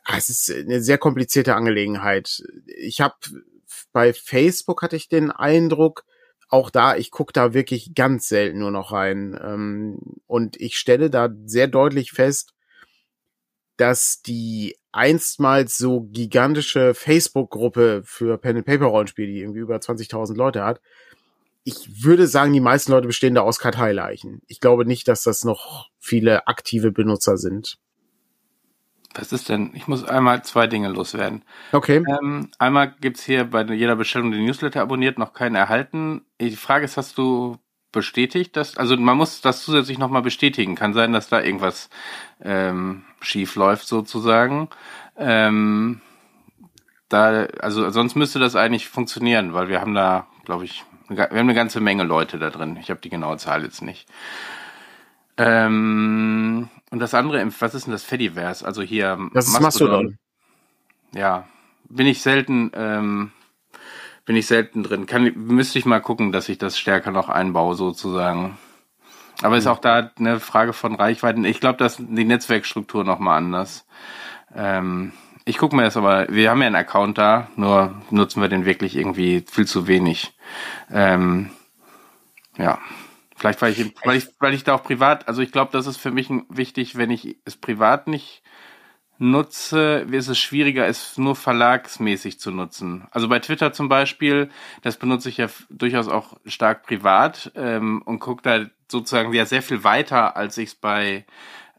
Ah, 0.04 0.16
es 0.16 0.28
ist 0.28 0.50
eine 0.50 0.80
sehr 0.82 0.98
komplizierte 0.98 1.54
Angelegenheit. 1.54 2.42
Ich 2.66 3.00
habe 3.00 3.16
bei 3.92 4.12
Facebook 4.12 4.82
hatte 4.82 4.96
ich 4.96 5.08
den 5.08 5.30
Eindruck, 5.30 6.04
auch 6.48 6.70
da, 6.70 6.96
ich 6.96 7.10
gucke 7.10 7.32
da 7.32 7.52
wirklich 7.52 7.94
ganz 7.94 8.28
selten 8.28 8.60
nur 8.60 8.70
noch 8.70 8.92
rein. 8.92 9.38
Ähm, 9.42 9.98
und 10.26 10.58
ich 10.60 10.78
stelle 10.78 11.10
da 11.10 11.28
sehr 11.44 11.68
deutlich 11.68 12.12
fest, 12.12 12.54
dass 13.76 14.22
die 14.22 14.77
einstmals 14.92 15.76
so 15.76 16.02
gigantische 16.10 16.94
Facebook-Gruppe 16.94 18.02
für 18.04 18.38
Pen-and-Paper-Rollenspiele, 18.38 19.32
die 19.32 19.40
irgendwie 19.40 19.60
über 19.60 19.76
20.000 19.76 20.36
Leute 20.36 20.64
hat, 20.64 20.80
ich 21.64 22.02
würde 22.02 22.26
sagen, 22.26 22.54
die 22.54 22.60
meisten 22.60 22.92
Leute 22.92 23.06
bestehen 23.06 23.34
da 23.34 23.42
aus 23.42 23.58
Karteileichen. 23.58 24.40
Ich 24.46 24.60
glaube 24.60 24.86
nicht, 24.86 25.06
dass 25.06 25.22
das 25.22 25.44
noch 25.44 25.90
viele 25.98 26.46
aktive 26.46 26.92
Benutzer 26.92 27.36
sind. 27.36 27.78
Was 29.14 29.32
ist 29.32 29.48
denn? 29.50 29.72
Ich 29.74 29.86
muss 29.86 30.04
einmal 30.04 30.42
zwei 30.44 30.66
Dinge 30.66 30.88
loswerden. 30.88 31.44
Okay. 31.72 32.02
Ähm, 32.08 32.50
einmal 32.58 32.94
gibt's 33.00 33.22
hier 33.22 33.44
bei 33.44 33.64
jeder 33.64 33.96
Bestellung 33.96 34.30
den 34.30 34.44
Newsletter 34.44 34.80
abonniert, 34.80 35.18
noch 35.18 35.34
keinen 35.34 35.56
erhalten. 35.56 36.22
Die 36.40 36.56
Frage 36.56 36.86
ist, 36.86 36.96
hast 36.96 37.18
du 37.18 37.58
bestätigt, 37.92 38.56
dass, 38.56 38.76
also 38.76 38.96
man 38.96 39.16
muss 39.16 39.40
das 39.40 39.62
zusätzlich 39.62 39.98
nochmal 39.98 40.22
bestätigen. 40.22 40.74
Kann 40.74 40.94
sein, 40.94 41.12
dass 41.12 41.28
da 41.28 41.42
irgendwas 41.42 41.90
ähm, 42.40 43.04
schief 43.20 43.54
läuft 43.56 43.86
sozusagen. 43.86 44.68
Ähm, 45.16 46.00
da, 47.08 47.46
also 47.60 47.90
sonst 47.90 48.14
müsste 48.14 48.38
das 48.38 48.56
eigentlich 48.56 48.88
funktionieren, 48.88 49.54
weil 49.54 49.68
wir 49.68 49.80
haben 49.80 49.94
da, 49.94 50.26
glaube 50.44 50.64
ich, 50.64 50.84
wir 51.08 51.24
haben 51.24 51.36
eine 51.36 51.54
ganze 51.54 51.80
Menge 51.80 52.04
Leute 52.04 52.38
da 52.38 52.50
drin. 52.50 52.76
Ich 52.80 52.90
habe 52.90 53.00
die 53.00 53.08
genaue 53.08 53.38
Zahl 53.38 53.64
jetzt 53.64 53.82
nicht. 53.82 54.08
Ähm, 55.36 56.68
und 56.90 56.98
das 56.98 57.14
andere, 57.14 57.46
was 57.60 57.74
ist 57.74 57.86
denn 57.86 57.92
das 57.92 58.04
Fediverse? 58.04 58.64
Also 58.66 58.82
hier 58.82 59.18
das 59.32 59.46
ist 59.46 59.60
Mastodon. 59.60 60.04
Mastodon. 60.04 60.18
Ja, 61.14 61.48
bin 61.88 62.06
ich 62.06 62.20
selten 62.20 62.70
ähm, 62.74 63.32
bin 64.28 64.36
ich 64.36 64.46
selten 64.46 64.82
drin. 64.82 65.06
Kann, 65.06 65.32
müsste 65.36 65.78
ich 65.78 65.86
mal 65.86 66.00
gucken, 66.00 66.32
dass 66.32 66.50
ich 66.50 66.58
das 66.58 66.78
stärker 66.78 67.12
noch 67.12 67.30
einbaue, 67.30 67.74
sozusagen. 67.74 68.58
Aber 69.42 69.56
ist 69.56 69.66
auch 69.66 69.78
da 69.78 70.10
eine 70.18 70.40
Frage 70.40 70.72
von 70.72 70.94
Reichweiten. 70.94 71.44
Ich 71.44 71.60
glaube, 71.60 71.78
dass 71.78 71.96
die 71.98 72.24
Netzwerkstruktur 72.24 73.04
nochmal 73.04 73.38
anders. 73.38 73.86
Ähm, 74.54 75.12
ich 75.44 75.58
gucke 75.58 75.76
mir 75.76 75.84
das 75.84 75.96
aber, 75.96 76.26
wir 76.28 76.50
haben 76.50 76.60
ja 76.60 76.66
einen 76.66 76.76
Account 76.76 77.18
da, 77.18 77.48
nur 77.56 78.02
nutzen 78.10 78.42
wir 78.42 78.48
den 78.48 78.64
wirklich 78.64 78.96
irgendwie 78.96 79.44
viel 79.50 79.66
zu 79.66 79.86
wenig. 79.86 80.36
Ähm, 80.90 81.50
ja. 82.58 82.78
Vielleicht, 83.36 83.62
weil 83.62 83.72
ich, 83.72 83.94
weil 84.04 84.16
ich, 84.16 84.26
weil 84.40 84.52
ich 84.52 84.64
da 84.64 84.74
auch 84.74 84.82
privat, 84.82 85.28
also 85.28 85.42
ich 85.42 85.52
glaube, 85.52 85.70
das 85.72 85.86
ist 85.86 85.96
für 85.96 86.10
mich 86.10 86.28
wichtig, 86.48 86.96
wenn 86.96 87.10
ich 87.10 87.36
es 87.44 87.56
privat 87.56 88.08
nicht 88.08 88.42
nutze, 89.18 90.06
ist 90.10 90.28
es 90.28 90.38
schwieriger, 90.38 90.86
es 90.86 91.18
nur 91.18 91.36
verlagsmäßig 91.36 92.38
zu 92.38 92.50
nutzen. 92.50 93.06
Also 93.10 93.28
bei 93.28 93.40
Twitter 93.40 93.72
zum 93.72 93.88
Beispiel, 93.88 94.48
das 94.82 94.96
benutze 94.96 95.28
ich 95.28 95.38
ja 95.38 95.48
durchaus 95.70 96.08
auch 96.08 96.36
stark 96.46 96.84
privat 96.84 97.52
ähm, 97.56 98.02
und 98.02 98.20
gucke 98.20 98.42
da 98.42 98.66
sozusagen 98.90 99.32
ja 99.32 99.44
sehr 99.44 99.62
viel 99.62 99.84
weiter, 99.84 100.36
als 100.36 100.56
ich 100.58 100.70
es 100.70 100.74
bei 100.74 101.26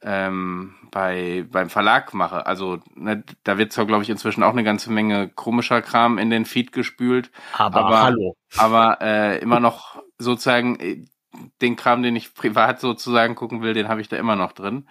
ähm, 0.02 0.76
bei 0.92 1.46
beim 1.50 1.70
Verlag 1.70 2.14
mache. 2.14 2.46
Also 2.46 2.80
ne, 2.96 3.24
da 3.44 3.58
wird 3.58 3.72
zwar, 3.72 3.86
glaube 3.86 4.04
ich, 4.04 4.10
inzwischen 4.10 4.44
auch 4.44 4.52
eine 4.52 4.64
ganze 4.64 4.92
Menge 4.92 5.30
komischer 5.30 5.82
Kram 5.82 6.18
in 6.18 6.30
den 6.30 6.46
Feed 6.46 6.72
gespült. 6.72 7.32
Aber, 7.54 7.86
aber 7.86 8.02
hallo. 8.02 8.36
Aber 8.58 9.02
äh, 9.02 9.40
immer 9.40 9.60
noch 9.60 10.02
sozusagen 10.18 10.80
äh, 10.80 11.06
den 11.62 11.76
Kram, 11.76 12.04
den 12.04 12.16
ich 12.16 12.34
privat 12.34 12.80
sozusagen 12.80 13.36
gucken 13.36 13.62
will, 13.62 13.74
den 13.74 13.90
habe 13.90 14.02
ich 14.02 14.10
da 14.10 14.18
immer 14.18 14.36
noch 14.36 14.52
drin. 14.52 14.86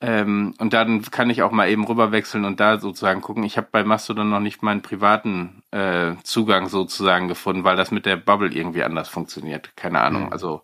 Ähm, 0.00 0.54
und 0.58 0.72
dann 0.72 1.02
kann 1.02 1.30
ich 1.30 1.42
auch 1.42 1.50
mal 1.50 1.68
eben 1.68 1.84
rüberwechseln 1.84 2.44
und 2.44 2.58
da 2.58 2.78
sozusagen 2.78 3.20
gucken. 3.20 3.44
Ich 3.44 3.56
habe 3.56 3.68
bei 3.70 3.84
Mastodon 3.84 4.30
noch 4.30 4.40
nicht 4.40 4.62
meinen 4.62 4.82
privaten 4.82 5.62
äh, 5.70 6.12
Zugang 6.22 6.68
sozusagen 6.68 7.28
gefunden, 7.28 7.64
weil 7.64 7.76
das 7.76 7.90
mit 7.90 8.06
der 8.06 8.16
Bubble 8.16 8.50
irgendwie 8.50 8.82
anders 8.82 9.08
funktioniert. 9.08 9.76
Keine 9.76 10.00
Ahnung. 10.00 10.26
Mhm. 10.26 10.32
Also 10.32 10.62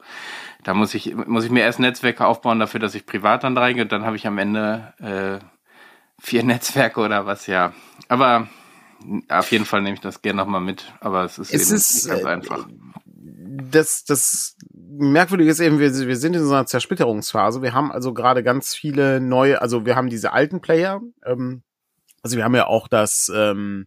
da 0.64 0.75
muss 0.75 0.95
ich 0.95 1.14
muss 1.14 1.45
ich 1.45 1.50
mir 1.50 1.61
erst 1.61 1.80
Netzwerke 1.80 2.26
aufbauen 2.26 2.59
dafür, 2.59 2.80
dass 2.80 2.95
ich 2.95 3.06
privat 3.06 3.45
dann 3.45 3.56
reingehe 3.56 3.85
und 3.85 3.92
dann 3.92 4.04
habe 4.04 4.16
ich 4.16 4.26
am 4.26 4.38
Ende 4.38 4.95
äh, 5.00 5.45
vier 6.18 6.42
Netzwerke 6.45 7.00
oder 7.00 7.26
was 7.26 7.47
ja. 7.47 7.73
Aber 8.09 8.49
auf 9.28 9.52
jeden 9.52 9.64
Fall 9.64 9.83
nehme 9.83 9.95
ich 9.95 10.00
das 10.00 10.23
gerne 10.23 10.38
nochmal 10.38 10.61
mit, 10.61 10.92
aber 11.00 11.25
es 11.25 11.38
ist 11.38 11.52
es 11.52 11.71
ist, 11.71 12.09
ganz 12.09 12.23
äh, 12.23 12.26
einfach 12.26 12.66
das, 13.57 14.05
das 14.05 14.57
Merkwürdige 14.73 15.51
ist 15.51 15.61
eben, 15.61 15.79
wir, 15.79 15.93
wir 15.93 16.17
sind 16.17 16.37
in 16.37 16.45
so 16.45 16.55
einer 16.55 16.67
Zersplitterungsphase. 16.67 17.63
Wir 17.63 17.73
haben 17.73 17.93
also 17.93 18.15
gerade 18.15 18.43
ganz 18.43 18.75
viele 18.75 19.21
neue, 19.21 19.61
also 19.61 19.87
wir 19.87 19.97
haben 19.97 20.09
diese 20.09 20.33
alten 20.33 20.61
Player, 20.61 21.01
ähm, 21.25 21.63
also 22.23 22.37
wir 22.37 22.45
haben 22.45 22.55
ja 22.55 22.67
auch 22.67 22.89
das 22.89 23.31
ähm, 23.35 23.87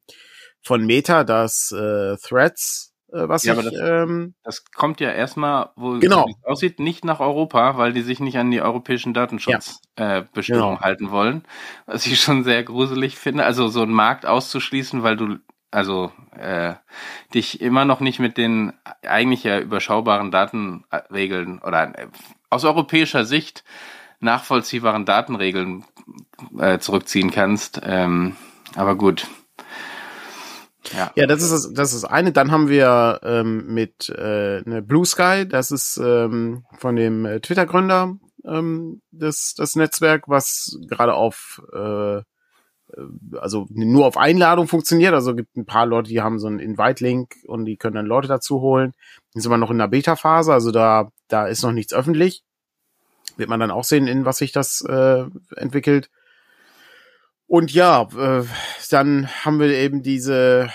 von 0.62 0.86
Meta, 0.86 1.24
das 1.24 1.72
äh, 1.72 2.16
Threads, 2.18 2.94
äh, 3.12 3.28
was 3.28 3.44
ja, 3.44 3.56
ich, 3.58 3.64
das, 3.64 3.74
ähm, 3.82 4.36
das 4.44 4.64
kommt 4.72 5.00
ja 5.00 5.12
erstmal, 5.12 5.70
wo 5.76 6.00
genau. 6.00 6.26
es 6.28 6.46
aussieht, 6.46 6.80
nicht 6.80 7.04
nach 7.04 7.20
Europa, 7.20 7.78
weil 7.78 7.94
die 7.94 8.02
sich 8.02 8.20
nicht 8.20 8.38
an 8.38 8.52
die 8.52 8.62
europäischen 8.62 9.14
Datenschutzbestimmungen 9.14 9.88
ja. 9.98 10.20
äh, 10.20 10.42
genau. 10.42 10.80
halten 10.80 11.12
wollen. 11.12 11.44
Was 11.86 12.06
ich 12.06 12.22
schon 12.22 12.44
sehr 12.44 12.64
gruselig 12.64 13.18
finde. 13.18 13.46
Also 13.46 13.68
so 13.68 13.82
einen 13.82 13.94
Markt 13.94 14.26
auszuschließen, 14.26 15.04
weil 15.04 15.18
du 15.18 15.38
also 15.72 16.12
äh, 16.38 16.74
dich 17.34 17.62
immer 17.62 17.86
noch 17.86 18.00
nicht 18.00 18.20
mit 18.20 18.38
den 18.38 18.74
eigentlich 19.08 19.44
ja 19.44 19.60
überschaubaren 19.60 20.32
Datenregeln 20.32 21.60
oder 21.60 21.98
äh, 21.98 22.08
aus 22.50 22.66
europäischer 22.66 23.26
Sicht 23.26 23.64
nachvollziehbaren 24.20 25.06
Datenregeln 25.06 25.86
äh, 26.58 26.80
zurückziehen 26.80 27.32
kannst. 27.32 27.82
Ähm, 27.84 28.36
aber 28.76 28.96
gut. 28.96 29.28
Ja. 30.94 31.12
ja, 31.16 31.28
das 31.28 31.44
ist 31.44 31.74
das 31.74 31.94
ist 31.94 32.06
eine. 32.06 32.32
Dann 32.32 32.52
haben 32.52 32.68
wir 32.68 33.20
ähm, 33.24 33.74
mit 33.74 34.10
äh, 34.10 34.62
ne 34.66 34.82
Blue 34.82 35.06
Sky, 35.06 35.48
das 35.48 35.72
ist 35.72 35.98
ähm, 35.98 36.66
von 36.78 36.96
dem 36.96 37.26
äh, 37.26 37.40
Twitter-Gründer 37.42 38.16
ähm, 38.46 39.02
das, 39.12 39.54
das 39.56 39.76
Netzwerk, 39.76 40.28
was 40.28 40.78
gerade 40.88 41.14
auf 41.14 41.62
äh, 41.74 42.22
also 43.39 43.67
nur 43.69 44.05
auf 44.05 44.17
Einladung 44.17 44.67
funktioniert. 44.67 45.13
Also 45.13 45.36
gibt 45.36 45.55
ein 45.55 45.65
paar 45.65 45.86
Leute, 45.86 46.10
die 46.10 46.22
haben 46.22 46.39
so 46.39 46.48
einen 46.48 46.60
Invite-Link 46.60 47.36
und 47.46 47.65
die 47.65 47.77
können 47.77 47.96
dann 47.96 48.05
Leute 48.05 48.27
dazu 48.27 48.62
holen. 48.62 48.93
Die 49.36 49.41
sind 49.41 49.51
wir 49.51 49.58
noch 49.58 49.72
in 49.72 49.77
der 49.77 49.88
Beta-Phase, 49.88 50.53
also 50.53 50.72
da, 50.72 51.12
da 51.27 51.48
ist 51.48 51.63
noch 51.63 51.72
nichts 51.72 51.93
öffentlich. 51.93 52.43
Wird 53.38 53.50
man 53.50 53.60
dann 53.60 53.72
auch 53.72 53.84
sehen, 53.84 54.08
in 54.08 54.25
was 54.25 54.38
sich 54.38 54.51
das 54.51 54.81
äh, 54.81 55.25
entwickelt. 55.55 56.10
Und 57.48 57.74
ja, 57.74 58.08
äh, 58.17 58.43
dann 58.89 59.27
haben 59.43 59.60
wir 59.60 59.67
eben 59.67 60.03
diese, 60.03 60.69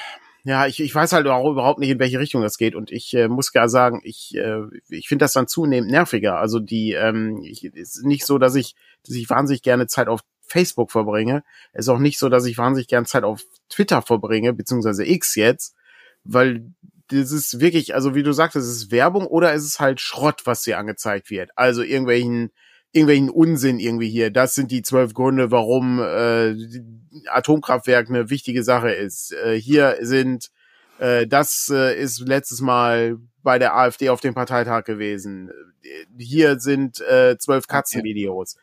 ja, 0.45 0.67
ich, 0.67 0.81
ich 0.81 0.95
weiß 0.95 1.13
halt 1.13 1.27
auch 1.27 1.51
überhaupt 1.51 1.79
nicht, 1.79 1.91
in 1.91 1.99
welche 1.99 2.19
Richtung 2.19 2.43
das 2.43 2.59
geht. 2.59 2.75
Und 2.75 2.91
ich 2.91 3.15
äh, 3.15 3.29
muss 3.29 3.53
gar 3.53 3.69
sagen, 3.69 4.01
ich, 4.03 4.35
äh, 4.35 4.63
ich 4.89 5.09
finde 5.09 5.25
das 5.25 5.33
dann 5.33 5.47
zunehmend 5.47 5.91
nerviger. 5.91 6.39
Also 6.39 6.59
die, 6.59 6.93
ähm, 6.93 7.43
ich, 7.43 7.65
ist 7.65 8.05
nicht 8.05 8.27
so, 8.27 8.39
dass 8.39 8.55
ich, 8.55 8.75
dass 9.07 9.15
ich 9.15 9.31
wahnsinnig 9.31 9.63
gerne 9.63 9.87
Zeit 9.87 10.09
auf 10.09 10.21
Facebook 10.47 10.91
verbringe. 10.91 11.43
Es 11.73 11.87
ist 11.87 11.89
auch 11.89 11.99
nicht 11.99 12.19
so, 12.19 12.29
dass 12.29 12.47
ich 12.47 12.59
wahnsinnig 12.59 12.89
gern 12.89 13.07
Zeit 13.07 13.25
auf 13.25 13.43
Twitter 13.69 14.03
verbringe, 14.03 14.53
beziehungsweise 14.53 15.07
X 15.07 15.35
jetzt, 15.35 15.75
weil 16.25 16.73
das 17.09 17.33
ist 17.33 17.61
wirklich, 17.61 17.95
also 17.95 18.15
wie 18.15 18.23
du 18.23 18.33
sagst, 18.33 18.57
es 18.57 18.67
ist 18.67 18.91
Werbung 18.91 19.27
oder 19.27 19.53
es 19.53 19.65
ist 19.65 19.81
halt 19.81 20.01
Schrott, 20.01 20.43
was 20.45 20.63
dir 20.63 20.79
angezeigt 20.79 21.31
wird. 21.31 21.51
Also 21.55 21.83
irgendwelchen, 21.83 22.51
irgendwelchen 22.93 23.31
Unsinn 23.31 23.79
irgendwie 23.79 24.09
hier. 24.09 24.31
Das 24.31 24.55
sind 24.55 24.71
die 24.71 24.83
zwölf 24.83 25.13
Gründe, 25.13 25.51
warum 25.51 26.01
äh, 26.01 26.55
Atomkraftwerk 27.29 28.09
eine 28.09 28.31
wichtige 28.31 28.63
Sache 28.63 28.91
ist. 28.91 29.33
Äh, 29.33 29.61
hier 29.61 29.99
sind, 30.01 30.51
äh, 30.99 31.27
das 31.27 31.71
äh, 31.73 32.01
ist 32.01 32.21
letztes 32.21 32.61
Mal 32.61 33.19
bei 33.43 33.59
der 33.59 33.77
AfD 33.77 34.09
auf 34.09 34.21
dem 34.21 34.35
Parteitag 34.35 34.85
gewesen. 34.85 35.51
Hier 36.19 36.59
sind 36.59 37.01
äh, 37.03 37.37
zwölf 37.39 37.67
Katzenvideos. 37.67 38.57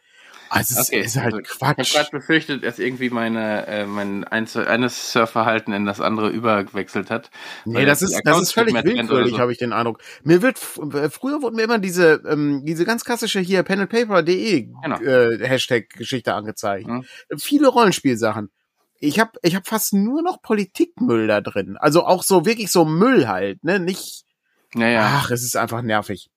Also 0.53 0.81
es 0.81 0.89
okay. 0.89 0.99
ist 0.99 1.15
halt 1.15 1.33
also, 1.33 1.43
Quatsch. 1.43 1.77
Ich 1.77 1.95
habe 1.95 2.03
gerade 2.03 2.17
befürchtet, 2.17 2.65
dass 2.65 2.77
irgendwie 2.77 3.09
meine 3.09 3.65
äh, 3.67 3.85
mein 3.85 4.25
eines 4.25 5.11
Surfverhalten 5.13 5.73
in 5.73 5.85
das 5.85 6.01
andere 6.01 6.29
übergewechselt 6.29 7.09
hat. 7.09 7.31
Nee, 7.63 7.85
das 7.85 8.01
ist 8.01 8.19
das 8.25 8.41
ist 8.41 8.53
völlig 8.53 8.73
willkürlich, 8.73 9.31
so. 9.31 9.39
habe 9.39 9.53
ich 9.53 9.59
den 9.59 9.71
Eindruck. 9.71 9.99
Mir 10.23 10.41
wird 10.41 10.57
äh, 10.93 11.09
früher 11.09 11.41
wurden 11.41 11.55
mir 11.55 11.63
immer 11.63 11.79
diese 11.79 12.21
ähm, 12.27 12.65
diese 12.65 12.83
ganz 12.83 13.05
klassische 13.05 13.39
hier 13.39 13.63
penandpaper.de 13.63 14.73
genau. 14.83 14.99
äh, 14.99 15.47
Hashtag 15.47 15.89
Geschichte 15.91 16.33
angezeigt. 16.33 16.85
Mhm. 16.85 17.05
Viele 17.37 17.69
Rollenspielsachen. 17.69 18.51
Ich 18.99 19.21
habe 19.21 19.31
ich 19.43 19.55
habe 19.55 19.63
fast 19.65 19.93
nur 19.93 20.21
noch 20.21 20.41
Politikmüll 20.41 21.27
da 21.27 21.39
drin. 21.39 21.77
Also 21.79 22.03
auch 22.03 22.23
so 22.23 22.45
wirklich 22.45 22.71
so 22.71 22.83
Müll 22.83 23.29
halt, 23.29 23.63
ne, 23.63 23.79
nicht 23.79 24.25
naja. 24.73 25.21
Ach, 25.21 25.31
es 25.31 25.43
ist 25.43 25.55
einfach 25.55 25.81
nervig. 25.81 26.29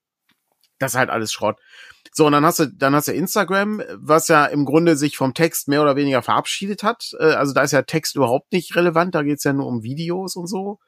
Das 0.79 0.93
ist 0.93 0.99
halt 0.99 1.11
alles 1.11 1.33
Schrott. 1.33 1.59
So, 2.17 2.27
und 2.27 2.33
dann 2.33 2.47
hast 2.47 2.61
du, 2.61 2.67
dann 2.69 2.95
hast 2.95 3.09
du 3.09 3.13
Instagram, 3.13 3.83
was 3.97 4.29
ja 4.29 4.47
im 4.47 4.65
Grunde 4.65 4.97
sich 4.97 5.17
vom 5.17 5.35
Text 5.35 5.67
mehr 5.67 5.83
oder 5.83 5.97
weniger 5.97 6.23
verabschiedet 6.23 6.85
hat. 6.85 7.11
Äh, 7.19 7.33
also 7.33 7.53
da 7.53 7.63
ist 7.63 7.73
ja 7.73 7.83
Text 7.83 8.15
überhaupt 8.15 8.53
nicht 8.53 8.77
relevant, 8.77 9.17
da 9.17 9.25
geht's 9.25 9.43
ja 9.43 9.53
nur 9.53 9.67
um 9.67 9.83
Videos 9.83 10.37
und 10.37 10.47
so. 10.47 10.79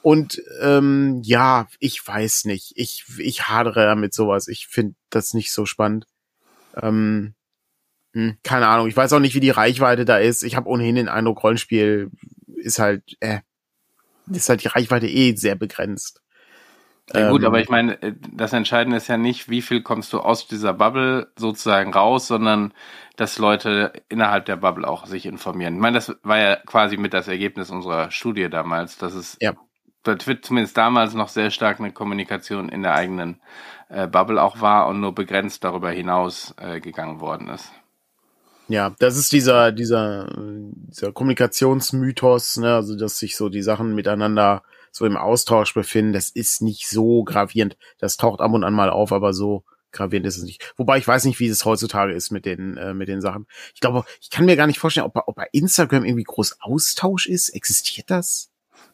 Und 0.00 0.42
ähm, 0.62 1.20
ja, 1.24 1.68
ich 1.78 2.04
weiß 2.04 2.46
nicht. 2.46 2.72
Ich, 2.76 3.04
ich 3.18 3.48
hadere 3.48 3.84
damit 3.84 4.14
sowas. 4.14 4.48
Ich 4.48 4.66
finde 4.66 4.94
das 5.10 5.34
nicht 5.34 5.52
so 5.52 5.66
spannend. 5.66 6.06
Ähm, 6.80 7.34
hm, 8.14 8.38
keine 8.42 8.66
Ahnung. 8.66 8.88
Ich 8.88 8.96
weiß 8.96 9.12
auch 9.12 9.20
nicht, 9.20 9.34
wie 9.34 9.40
die 9.40 9.50
Reichweite 9.50 10.06
da 10.06 10.16
ist. 10.16 10.42
Ich 10.42 10.56
habe 10.56 10.70
ohnehin 10.70 10.94
den 10.94 11.08
Eindruck, 11.08 11.42
Rollenspiel 11.42 12.10
ist 12.56 12.78
halt, 12.78 13.02
äh, 13.20 13.40
ist 14.32 14.48
halt 14.48 14.64
die 14.64 14.68
Reichweite 14.68 15.06
eh 15.06 15.36
sehr 15.36 15.54
begrenzt. 15.54 16.21
Ja 17.12 17.30
gut, 17.30 17.42
ähm, 17.42 17.46
aber 17.46 17.60
ich 17.60 17.68
meine, 17.68 18.00
äh, 18.02 18.14
das 18.32 18.52
Entscheidende 18.52 18.96
ist 18.96 19.08
ja 19.08 19.16
nicht, 19.16 19.50
wie 19.50 19.62
viel 19.62 19.82
kommst 19.82 20.12
du 20.12 20.20
aus 20.20 20.46
dieser 20.46 20.72
Bubble 20.72 21.28
sozusagen 21.36 21.92
raus, 21.92 22.26
sondern 22.26 22.72
dass 23.16 23.38
Leute 23.38 23.92
innerhalb 24.08 24.46
der 24.46 24.56
Bubble 24.56 24.88
auch 24.88 25.06
sich 25.06 25.26
informieren. 25.26 25.74
Ich 25.74 25.80
meine, 25.80 25.96
das 25.96 26.16
war 26.22 26.38
ja 26.38 26.56
quasi 26.56 26.96
mit 26.96 27.12
das 27.12 27.28
Ergebnis 27.28 27.70
unserer 27.70 28.10
Studie 28.10 28.48
damals, 28.48 28.98
dass 28.98 29.14
es 29.14 29.36
ja. 29.40 29.52
bei 30.04 30.14
Twitter 30.14 30.42
zumindest 30.42 30.76
damals 30.76 31.14
noch 31.14 31.28
sehr 31.28 31.50
stark 31.50 31.80
eine 31.80 31.92
Kommunikation 31.92 32.68
in 32.68 32.82
der 32.82 32.94
eigenen 32.94 33.40
äh, 33.88 34.06
Bubble 34.06 34.40
auch 34.40 34.60
war 34.60 34.86
und 34.86 35.00
nur 35.00 35.14
begrenzt 35.14 35.64
darüber 35.64 35.90
hinaus 35.90 36.54
äh, 36.58 36.80
gegangen 36.80 37.20
worden 37.20 37.48
ist. 37.48 37.70
Ja, 38.68 38.94
das 39.00 39.18
ist 39.18 39.32
dieser, 39.32 39.72
dieser, 39.72 40.32
dieser 40.34 41.12
Kommunikationsmythos, 41.12 42.58
ne, 42.58 42.74
also 42.74 42.96
dass 42.96 43.18
sich 43.18 43.36
so 43.36 43.48
die 43.48 43.60
Sachen 43.60 43.94
miteinander 43.94 44.62
so 44.92 45.06
im 45.06 45.16
Austausch 45.16 45.74
befinden, 45.74 46.12
das 46.12 46.28
ist 46.28 46.62
nicht 46.62 46.88
so 46.88 47.24
gravierend. 47.24 47.76
Das 47.98 48.18
taucht 48.18 48.40
ab 48.40 48.52
und 48.52 48.62
an 48.62 48.74
mal 48.74 48.90
auf, 48.90 49.10
aber 49.12 49.32
so 49.32 49.64
gravierend 49.90 50.26
ist 50.26 50.36
es 50.36 50.44
nicht. 50.44 50.72
Wobei 50.76 50.98
ich 50.98 51.08
weiß 51.08 51.24
nicht, 51.24 51.40
wie 51.40 51.48
es 51.48 51.64
heutzutage 51.64 52.12
ist 52.12 52.30
mit 52.30 52.46
den 52.46 52.76
äh, 52.76 52.94
mit 52.94 53.08
den 53.08 53.20
Sachen. 53.20 53.46
Ich 53.74 53.80
glaube, 53.80 54.04
ich 54.20 54.30
kann 54.30 54.44
mir 54.44 54.56
gar 54.56 54.66
nicht 54.66 54.78
vorstellen, 54.78 55.06
ob, 55.06 55.16
ob 55.26 55.34
bei 55.34 55.48
Instagram 55.52 56.04
irgendwie 56.04 56.24
groß 56.24 56.58
Austausch 56.60 57.26
ist. 57.26 57.48
Existiert 57.48 58.10
das? 58.10 58.50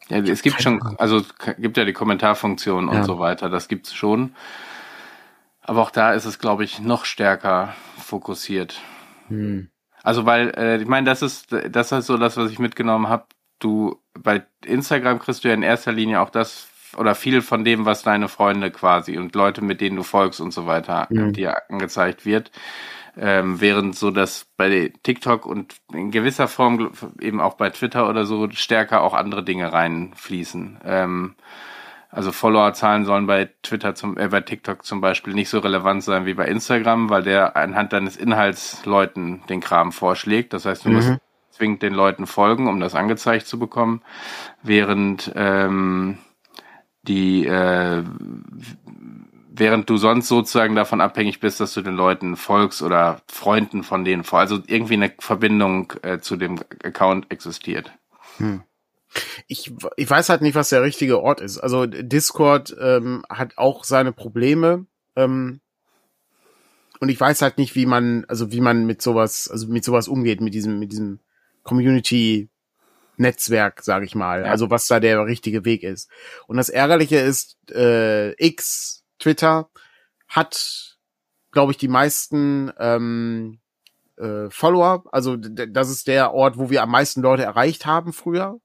Ja, 0.07 0.17
es 0.17 0.41
gibt 0.41 0.61
schon, 0.61 0.81
also 0.97 1.23
gibt 1.57 1.77
ja 1.77 1.85
die 1.85 1.93
Kommentarfunktion 1.93 2.89
und 2.89 2.95
ja. 2.95 3.03
so 3.03 3.19
weiter. 3.19 3.49
Das 3.49 3.67
gibt's 3.67 3.93
schon. 3.93 4.35
Aber 5.61 5.81
auch 5.81 5.91
da 5.91 6.13
ist 6.13 6.25
es, 6.25 6.39
glaube 6.39 6.63
ich, 6.63 6.79
noch 6.79 7.05
stärker 7.05 7.75
fokussiert. 7.99 8.81
Hm. 9.27 9.69
Also 10.01 10.25
weil, 10.25 10.49
äh, 10.57 10.81
ich 10.81 10.87
meine, 10.87 11.05
das 11.05 11.21
ist 11.21 11.53
das 11.69 11.91
ist 11.91 12.07
so 12.07 12.17
das, 12.17 12.37
was 12.37 12.51
ich 12.51 12.57
mitgenommen 12.57 13.07
habe 13.07 13.25
du 13.59 14.01
bei 14.13 14.43
Instagram 14.65 15.19
kriegst 15.19 15.43
du 15.43 15.47
ja 15.47 15.53
in 15.53 15.63
erster 15.63 15.91
Linie 15.91 16.21
auch 16.21 16.29
das 16.29 16.67
oder 16.97 17.15
viel 17.15 17.41
von 17.41 17.63
dem, 17.63 17.85
was 17.85 18.03
deine 18.03 18.27
Freunde 18.27 18.71
quasi 18.71 19.17
und 19.17 19.35
Leute, 19.35 19.63
mit 19.63 19.81
denen 19.81 19.95
du 19.95 20.03
folgst 20.03 20.41
und 20.41 20.51
so 20.51 20.65
weiter, 20.65 21.07
mhm. 21.09 21.33
dir 21.33 21.69
angezeigt 21.69 22.25
wird. 22.25 22.51
Ähm, 23.17 23.59
während 23.59 23.95
so, 23.95 24.11
dass 24.11 24.45
bei 24.55 24.93
TikTok 25.03 25.45
und 25.45 25.75
in 25.93 26.11
gewisser 26.11 26.47
Form 26.47 26.91
eben 27.19 27.41
auch 27.41 27.55
bei 27.55 27.69
Twitter 27.69 28.07
oder 28.09 28.25
so 28.25 28.49
stärker 28.51 29.01
auch 29.01 29.13
andere 29.13 29.43
Dinge 29.43 29.73
reinfließen. 29.73 30.79
Ähm, 30.85 31.35
also 32.11 32.31
Followerzahlen 32.31 33.05
sollen 33.05 33.27
bei 33.27 33.49
Twitter 33.61 33.93
zum, 33.93 34.17
äh, 34.17 34.29
bei 34.29 34.41
TikTok 34.41 34.85
zum 34.85 35.01
Beispiel 35.01 35.33
nicht 35.33 35.49
so 35.49 35.59
relevant 35.59 36.03
sein 36.03 36.25
wie 36.25 36.33
bei 36.33 36.47
Instagram, 36.47 37.09
weil 37.09 37.23
der 37.23 37.55
anhand 37.55 37.93
deines 37.93 38.15
Inhalts 38.15 38.85
Leuten 38.85 39.41
den 39.49 39.59
Kram 39.59 39.91
vorschlägt. 39.91 40.53
Das 40.53 40.65
heißt, 40.65 40.85
du 40.85 40.89
mhm. 40.89 40.95
musst 40.95 41.17
zwingend 41.59 41.83
den 41.83 41.93
Leuten 41.93 42.25
folgen, 42.25 42.67
um 42.67 42.79
das 42.79 42.95
angezeigt 42.95 43.45
zu 43.45 43.59
bekommen, 43.59 44.01
während 44.63 45.31
ähm, 45.35 46.17
die 47.03 47.45
äh, 47.45 48.03
während 49.51 49.89
du 49.89 49.97
sonst 49.97 50.29
sozusagen 50.29 50.75
davon 50.75 51.01
abhängig 51.01 51.41
bist, 51.41 51.59
dass 51.59 51.73
du 51.73 51.81
den 51.81 51.95
Leuten 51.95 52.37
folgst 52.37 52.81
oder 52.81 53.21
Freunden 53.27 53.83
von 53.83 54.05
denen 54.05 54.23
folgst. 54.23 54.53
Also 54.53 54.63
irgendwie 54.67 54.93
eine 54.93 55.11
Verbindung 55.19 55.91
äh, 56.01 56.19
zu 56.19 56.37
dem 56.37 56.59
Account 56.83 57.29
existiert. 57.29 57.91
Hm. 58.37 58.63
Ich, 59.47 59.73
ich 59.97 60.09
weiß 60.09 60.29
halt 60.29 60.41
nicht, 60.41 60.55
was 60.55 60.69
der 60.69 60.83
richtige 60.83 61.19
Ort 61.19 61.41
ist. 61.41 61.57
Also 61.57 61.87
Discord 61.87 62.73
ähm, 62.79 63.25
hat 63.29 63.57
auch 63.57 63.83
seine 63.83 64.13
Probleme. 64.13 64.85
Ähm, 65.17 65.59
und 67.01 67.09
ich 67.09 67.19
weiß 67.19 67.41
halt 67.41 67.57
nicht, 67.57 67.75
wie 67.75 67.85
man, 67.85 68.23
also 68.29 68.53
wie 68.53 68.61
man 68.61 68.85
mit 68.85 69.01
sowas, 69.01 69.49
also 69.49 69.67
mit 69.67 69.83
sowas 69.83 70.07
umgeht, 70.07 70.39
mit 70.39 70.53
diesem, 70.53 70.79
mit 70.79 70.91
diesem 70.91 71.19
Community 71.63 72.49
Netzwerk, 73.17 73.83
sage 73.83 74.05
ich 74.05 74.15
mal. 74.15 74.41
Ja. 74.41 74.51
Also 74.51 74.69
was 74.69 74.87
da 74.87 74.99
der 74.99 75.25
richtige 75.25 75.65
Weg 75.65 75.83
ist. 75.83 76.09
Und 76.47 76.57
das 76.57 76.69
Ärgerliche 76.69 77.17
ist, 77.17 77.57
äh, 77.69 78.31
X, 78.43 79.03
Twitter, 79.19 79.69
hat, 80.27 80.97
glaube 81.51 81.73
ich, 81.73 81.77
die 81.77 81.87
meisten 81.87 82.71
ähm, 82.79 83.59
äh, 84.17 84.49
Follower. 84.49 85.03
Also 85.11 85.35
das 85.35 85.89
ist 85.89 86.07
der 86.07 86.33
Ort, 86.33 86.57
wo 86.57 86.69
wir 86.69 86.81
am 86.81 86.91
meisten 86.91 87.21
Leute 87.21 87.43
erreicht 87.43 87.85
haben 87.85 88.13
früher. 88.13 88.59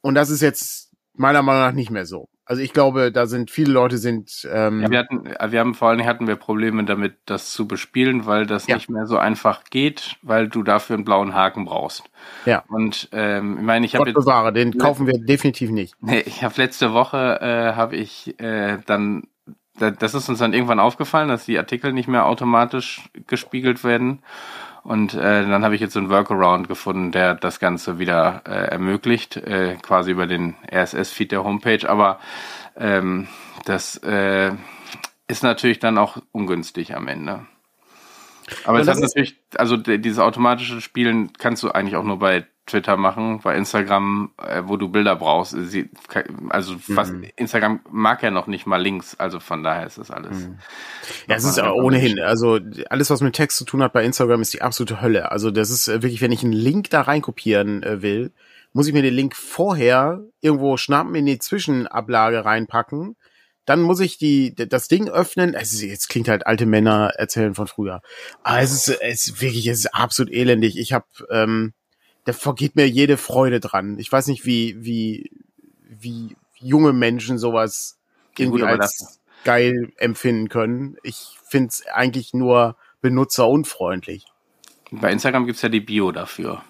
Und 0.00 0.14
das 0.14 0.30
ist 0.30 0.42
jetzt 0.42 0.90
meiner 1.12 1.42
Meinung 1.42 1.62
nach 1.62 1.72
nicht 1.72 1.90
mehr 1.90 2.06
so. 2.06 2.28
Also 2.46 2.60
ich 2.60 2.72
glaube, 2.74 3.10
da 3.10 3.26
sind 3.26 3.50
viele 3.50 3.72
Leute 3.72 3.96
sind. 3.96 4.46
Ähm 4.52 4.82
ja, 4.82 4.90
wir 4.90 4.98
hatten, 4.98 5.24
wir 5.24 5.60
haben 5.60 5.74
vor 5.74 5.88
allem 5.88 6.04
hatten 6.04 6.26
wir 6.26 6.36
Probleme 6.36 6.84
damit, 6.84 7.16
das 7.24 7.52
zu 7.52 7.66
bespielen, 7.66 8.26
weil 8.26 8.46
das 8.46 8.66
ja. 8.66 8.74
nicht 8.76 8.90
mehr 8.90 9.06
so 9.06 9.16
einfach 9.16 9.64
geht, 9.64 10.16
weil 10.20 10.48
du 10.48 10.62
dafür 10.62 10.94
einen 10.94 11.04
blauen 11.04 11.34
Haken 11.34 11.64
brauchst. 11.64 12.04
Ja. 12.44 12.62
Und 12.68 13.08
ähm, 13.12 13.56
ich 13.58 13.64
meine, 13.64 13.86
ich 13.86 13.94
habe 13.94 14.08
jetzt 14.08 14.14
bewahre, 14.14 14.52
den 14.52 14.76
kaufen 14.76 15.06
wir 15.06 15.18
definitiv 15.18 15.70
nicht. 15.70 15.94
Nee, 16.00 16.20
ich 16.20 16.44
habe 16.44 16.54
letzte 16.58 16.92
Woche 16.92 17.40
äh, 17.40 17.74
habe 17.74 17.96
ich 17.96 18.38
äh, 18.38 18.78
dann 18.84 19.24
das 19.76 20.14
ist 20.14 20.28
uns 20.28 20.38
dann 20.38 20.52
irgendwann 20.52 20.78
aufgefallen, 20.78 21.28
dass 21.28 21.46
die 21.46 21.58
Artikel 21.58 21.92
nicht 21.92 22.06
mehr 22.06 22.26
automatisch 22.26 23.10
gespiegelt 23.26 23.82
werden. 23.82 24.22
Und 24.84 25.14
äh, 25.14 25.48
dann 25.48 25.64
habe 25.64 25.74
ich 25.74 25.80
jetzt 25.80 25.94
so 25.94 25.98
einen 25.98 26.10
Workaround 26.10 26.68
gefunden, 26.68 27.10
der 27.10 27.34
das 27.34 27.58
Ganze 27.58 27.98
wieder 27.98 28.42
äh, 28.46 28.68
ermöglicht, 28.68 29.36
äh, 29.38 29.76
quasi 29.80 30.10
über 30.10 30.26
den 30.26 30.56
RSS-Feed 30.70 31.32
der 31.32 31.42
Homepage. 31.42 31.88
Aber 31.88 32.20
ähm, 32.76 33.26
das 33.64 33.96
äh, 33.96 34.52
ist 35.26 35.42
natürlich 35.42 35.78
dann 35.78 35.96
auch 35.96 36.18
ungünstig 36.32 36.94
am 36.94 37.08
Ende. 37.08 37.46
Aber 38.66 38.78
es 38.78 38.86
hat 38.86 38.98
natürlich, 38.98 39.40
also 39.56 39.78
dieses 39.78 40.18
automatische 40.18 40.82
Spielen 40.82 41.32
kannst 41.32 41.62
du 41.62 41.70
eigentlich 41.70 41.96
auch 41.96 42.04
nur 42.04 42.18
bei 42.18 42.46
Twitter 42.66 42.96
machen, 42.96 43.40
bei 43.42 43.56
Instagram, 43.56 44.32
äh, 44.38 44.62
wo 44.64 44.76
du 44.76 44.88
Bilder 44.88 45.16
brauchst. 45.16 45.54
Sie, 45.68 45.90
also 46.48 46.76
was 46.88 47.12
mhm. 47.12 47.26
Instagram 47.36 47.80
mag 47.90 48.22
ja 48.22 48.30
noch 48.30 48.46
nicht 48.46 48.66
mal 48.66 48.80
Links, 48.80 49.14
also 49.18 49.38
von 49.38 49.62
daher 49.62 49.86
ist 49.86 49.98
das 49.98 50.10
alles. 50.10 50.48
Mhm. 50.48 50.58
Ja, 51.28 51.36
es 51.36 51.44
ist 51.44 51.62
ohnehin, 51.62 52.20
also 52.20 52.58
alles, 52.88 53.10
was 53.10 53.20
mit 53.20 53.34
Text 53.34 53.58
zu 53.58 53.64
tun 53.64 53.82
hat 53.82 53.92
bei 53.92 54.04
Instagram, 54.04 54.40
ist 54.40 54.54
die 54.54 54.62
absolute 54.62 55.02
Hölle. 55.02 55.30
Also 55.30 55.50
das 55.50 55.70
ist 55.70 55.88
äh, 55.88 56.02
wirklich, 56.02 56.22
wenn 56.22 56.32
ich 56.32 56.42
einen 56.42 56.52
Link 56.52 56.88
da 56.88 57.02
reinkopieren 57.02 57.82
äh, 57.82 58.00
will, 58.00 58.32
muss 58.72 58.88
ich 58.88 58.94
mir 58.94 59.02
den 59.02 59.14
Link 59.14 59.36
vorher 59.36 60.22
irgendwo 60.40 60.76
schnappen, 60.76 61.14
in 61.14 61.26
die 61.26 61.38
Zwischenablage 61.38 62.44
reinpacken. 62.44 63.16
Dann 63.66 63.80
muss 63.80 64.00
ich 64.00 64.18
die, 64.18 64.54
das 64.54 64.88
Ding 64.88 65.08
öffnen. 65.08 65.54
Es 65.54 65.72
ist, 65.72 65.82
jetzt 65.82 66.08
klingt 66.08 66.28
halt 66.28 66.46
alte 66.46 66.66
Männer 66.66 67.12
erzählen 67.16 67.54
von 67.54 67.66
früher. 67.66 68.02
Aber 68.42 68.60
es 68.60 68.72
ist, 68.72 68.88
es 69.00 69.28
ist 69.28 69.40
wirklich, 69.40 69.66
es 69.68 69.80
ist 69.80 69.94
absolut 69.94 70.32
elendig. 70.32 70.78
Ich 70.78 70.92
habe 70.92 71.06
ähm, 71.30 71.72
da 72.24 72.32
vergeht 72.32 72.76
mir 72.76 72.88
jede 72.88 73.16
Freude 73.16 73.60
dran. 73.60 73.98
Ich 73.98 74.10
weiß 74.10 74.26
nicht, 74.28 74.46
wie, 74.46 74.76
wie, 74.84 75.30
wie 75.88 76.36
junge 76.56 76.92
Menschen 76.92 77.38
sowas 77.38 77.98
irgendwie 78.38 78.60
gut, 78.60 78.68
als 78.68 79.20
geil 79.44 79.92
empfinden 79.98 80.48
können. 80.48 80.96
Ich 81.02 81.36
finde 81.46 81.68
es 81.68 81.86
eigentlich 81.86 82.34
nur 82.34 82.76
benutzerunfreundlich. 83.00 84.26
Bei 84.90 85.12
Instagram 85.12 85.46
gibt's 85.46 85.62
ja 85.62 85.68
die 85.68 85.80
Bio 85.80 86.12
dafür. 86.12 86.64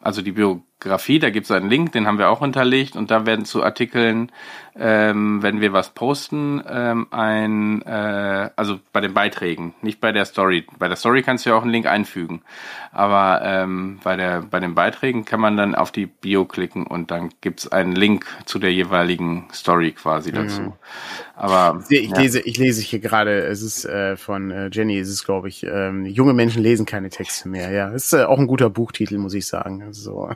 Also 0.00 0.22
die 0.22 0.32
Bio 0.32 0.64
Grafie, 0.82 1.18
da 1.18 1.30
gibt 1.30 1.44
es 1.44 1.50
einen 1.50 1.70
Link, 1.70 1.92
den 1.92 2.06
haben 2.06 2.18
wir 2.18 2.28
auch 2.28 2.40
hinterlegt 2.40 2.96
und 2.96 3.10
da 3.10 3.24
werden 3.24 3.44
zu 3.44 3.62
Artikeln, 3.62 4.32
ähm, 4.74 5.42
wenn 5.42 5.60
wir 5.60 5.72
was 5.72 5.90
posten, 5.90 6.62
ähm, 6.68 7.06
ein, 7.10 7.82
äh, 7.82 8.50
also 8.56 8.80
bei 8.92 9.00
den 9.00 9.14
Beiträgen, 9.14 9.74
nicht 9.82 10.00
bei 10.00 10.12
der 10.12 10.24
Story. 10.24 10.66
Bei 10.78 10.88
der 10.88 10.96
Story 10.96 11.22
kannst 11.22 11.44
du 11.44 11.50
ja 11.50 11.56
auch 11.56 11.62
einen 11.62 11.70
Link 11.70 11.86
einfügen, 11.86 12.42
aber 12.90 13.42
ähm, 13.44 14.00
bei 14.02 14.16
der 14.16 14.42
bei 14.42 14.60
den 14.60 14.74
Beiträgen 14.74 15.24
kann 15.24 15.40
man 15.40 15.56
dann 15.56 15.74
auf 15.74 15.92
die 15.92 16.06
Bio 16.06 16.44
klicken 16.44 16.86
und 16.86 17.10
dann 17.10 17.30
gibt 17.40 17.60
es 17.60 17.72
einen 17.72 17.92
Link 17.92 18.26
zu 18.44 18.58
der 18.58 18.72
jeweiligen 18.72 19.48
Story 19.52 19.92
quasi 19.92 20.32
dazu. 20.32 20.62
Mhm. 20.62 20.72
Aber 21.36 21.82
ich, 21.88 22.10
ja. 22.10 22.18
lese, 22.18 22.40
ich 22.40 22.58
lese 22.58 22.82
hier 22.82 23.00
gerade, 23.00 23.42
es 23.44 23.62
ist 23.62 23.84
äh, 23.84 24.16
von 24.16 24.50
äh, 24.50 24.70
Jenny, 24.72 24.98
es 24.98 25.08
ist 25.08 25.24
glaube 25.24 25.48
ich, 25.48 25.64
ähm, 25.64 26.06
junge 26.06 26.34
Menschen 26.34 26.62
lesen 26.62 26.86
keine 26.86 27.10
Texte 27.10 27.48
mehr. 27.48 27.70
Ja, 27.70 27.88
ist 27.88 28.12
äh, 28.12 28.24
auch 28.24 28.38
ein 28.38 28.46
guter 28.46 28.70
Buchtitel, 28.70 29.18
muss 29.18 29.34
ich 29.34 29.46
sagen. 29.46 29.92
So 29.92 30.30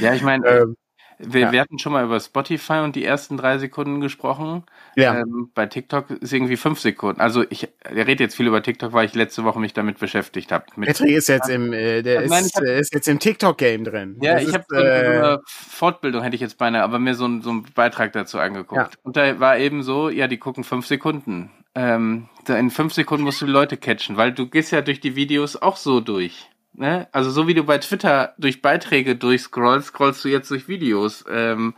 ja, 0.00 0.14
ich 0.14 0.22
meine, 0.22 0.46
ähm, 0.46 0.76
wir, 1.22 1.40
ja. 1.42 1.52
wir, 1.52 1.60
hatten 1.60 1.78
schon 1.78 1.92
mal 1.92 2.04
über 2.04 2.18
Spotify 2.18 2.80
und 2.80 2.96
die 2.96 3.04
ersten 3.04 3.36
drei 3.36 3.58
Sekunden 3.58 4.00
gesprochen. 4.00 4.64
Ja. 4.96 5.20
Ähm, 5.20 5.50
bei 5.54 5.66
TikTok 5.66 6.10
ist 6.10 6.32
irgendwie 6.32 6.56
fünf 6.56 6.80
Sekunden. 6.80 7.20
Also 7.20 7.44
ich, 7.50 7.64
ich 7.64 7.68
rede 7.90 8.24
jetzt 8.24 8.36
viel 8.36 8.46
über 8.46 8.62
TikTok, 8.62 8.92
weil 8.92 9.04
ich 9.04 9.14
letzte 9.14 9.44
Woche 9.44 9.60
mich 9.60 9.74
damit 9.74 9.98
beschäftigt 9.98 10.50
habe. 10.50 10.64
Patrick 10.74 11.10
ist 11.10 11.28
jetzt 11.28 11.50
im, 11.50 11.72
äh, 11.72 12.02
der 12.02 12.26
Nein, 12.26 12.44
ist, 12.44 12.56
hab, 12.56 12.64
äh, 12.64 12.80
ist, 12.80 12.94
jetzt 12.94 13.06
im 13.08 13.18
TikTok-Game 13.18 13.84
drin. 13.84 14.16
Ja, 14.22 14.34
das 14.34 14.44
ich 14.44 14.54
habe 14.54 14.76
äh, 14.76 15.38
Fortbildung 15.46 16.22
hätte 16.22 16.36
ich 16.36 16.40
jetzt 16.40 16.56
beinahe, 16.56 16.82
aber 16.82 16.98
mir 16.98 17.14
so, 17.14 17.28
so 17.40 17.50
einen 17.50 17.66
Beitrag 17.74 18.12
dazu 18.12 18.38
angeguckt. 18.38 18.94
Ja. 18.94 19.00
Und 19.02 19.16
da 19.16 19.38
war 19.40 19.58
eben 19.58 19.82
so, 19.82 20.08
ja, 20.08 20.26
die 20.26 20.38
gucken 20.38 20.64
fünf 20.64 20.86
Sekunden. 20.86 21.50
Ähm, 21.74 22.28
in 22.48 22.70
fünf 22.70 22.94
Sekunden 22.94 23.24
musst 23.24 23.42
du 23.42 23.46
Leute 23.46 23.76
catchen, 23.76 24.16
weil 24.16 24.32
du 24.32 24.48
gehst 24.48 24.72
ja 24.72 24.80
durch 24.80 25.00
die 25.00 25.16
Videos 25.16 25.56
auch 25.56 25.76
so 25.76 26.00
durch. 26.00 26.48
Ne? 26.72 27.08
Also 27.12 27.30
so 27.30 27.46
wie 27.46 27.54
du 27.54 27.64
bei 27.64 27.78
Twitter 27.78 28.34
durch 28.38 28.62
Beiträge 28.62 29.16
durchscrollst, 29.16 29.88
scrollst 29.88 30.24
du 30.24 30.28
jetzt 30.28 30.50
durch 30.50 30.68
Videos. 30.68 31.24
Ähm, 31.30 31.74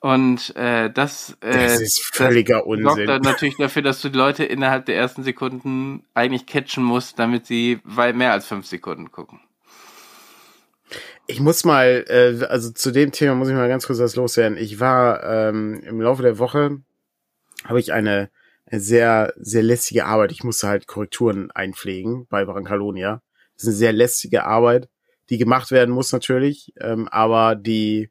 und 0.00 0.54
äh, 0.56 0.90
das, 0.90 1.36
äh, 1.40 1.52
das 1.52 1.80
ist 1.80 2.02
völliger 2.02 2.58
das 2.58 2.66
Unsinn. 2.66 2.84
sorgt 2.84 3.08
dann 3.08 3.22
natürlich 3.22 3.56
dafür, 3.56 3.80
dass 3.80 4.02
du 4.02 4.10
die 4.10 4.18
Leute 4.18 4.44
innerhalb 4.44 4.84
der 4.84 4.96
ersten 4.96 5.22
Sekunden 5.22 6.04
eigentlich 6.12 6.44
catchen 6.44 6.84
musst, 6.84 7.18
damit 7.18 7.46
sie 7.46 7.80
weit 7.84 8.14
mehr 8.14 8.32
als 8.32 8.46
fünf 8.46 8.66
Sekunden 8.66 9.10
gucken. 9.10 9.40
Ich 11.26 11.40
muss 11.40 11.64
mal, 11.64 12.04
äh, 12.08 12.44
also 12.44 12.70
zu 12.70 12.90
dem 12.90 13.12
Thema 13.12 13.34
muss 13.34 13.48
ich 13.48 13.54
mal 13.54 13.68
ganz 13.68 13.86
kurz 13.86 13.98
was 13.98 14.14
loswerden. 14.14 14.58
Ich 14.58 14.78
war 14.78 15.22
ähm, 15.24 15.80
im 15.84 16.00
Laufe 16.02 16.22
der 16.22 16.38
Woche, 16.38 16.82
habe 17.64 17.80
ich 17.80 17.94
eine, 17.94 18.30
eine 18.66 18.80
sehr, 18.80 19.32
sehr 19.36 19.62
lästige 19.62 20.04
Arbeit. 20.04 20.32
Ich 20.32 20.44
musste 20.44 20.68
halt 20.68 20.86
Korrekturen 20.86 21.50
einpflegen 21.50 22.26
bei 22.28 22.44
Brancalonia. 22.44 23.22
Das 23.54 23.64
ist 23.64 23.68
eine 23.68 23.76
sehr 23.76 23.92
lästige 23.92 24.44
Arbeit, 24.44 24.88
die 25.30 25.38
gemacht 25.38 25.70
werden 25.70 25.94
muss 25.94 26.12
natürlich, 26.12 26.72
ähm, 26.80 27.08
aber 27.08 27.54
die 27.54 28.10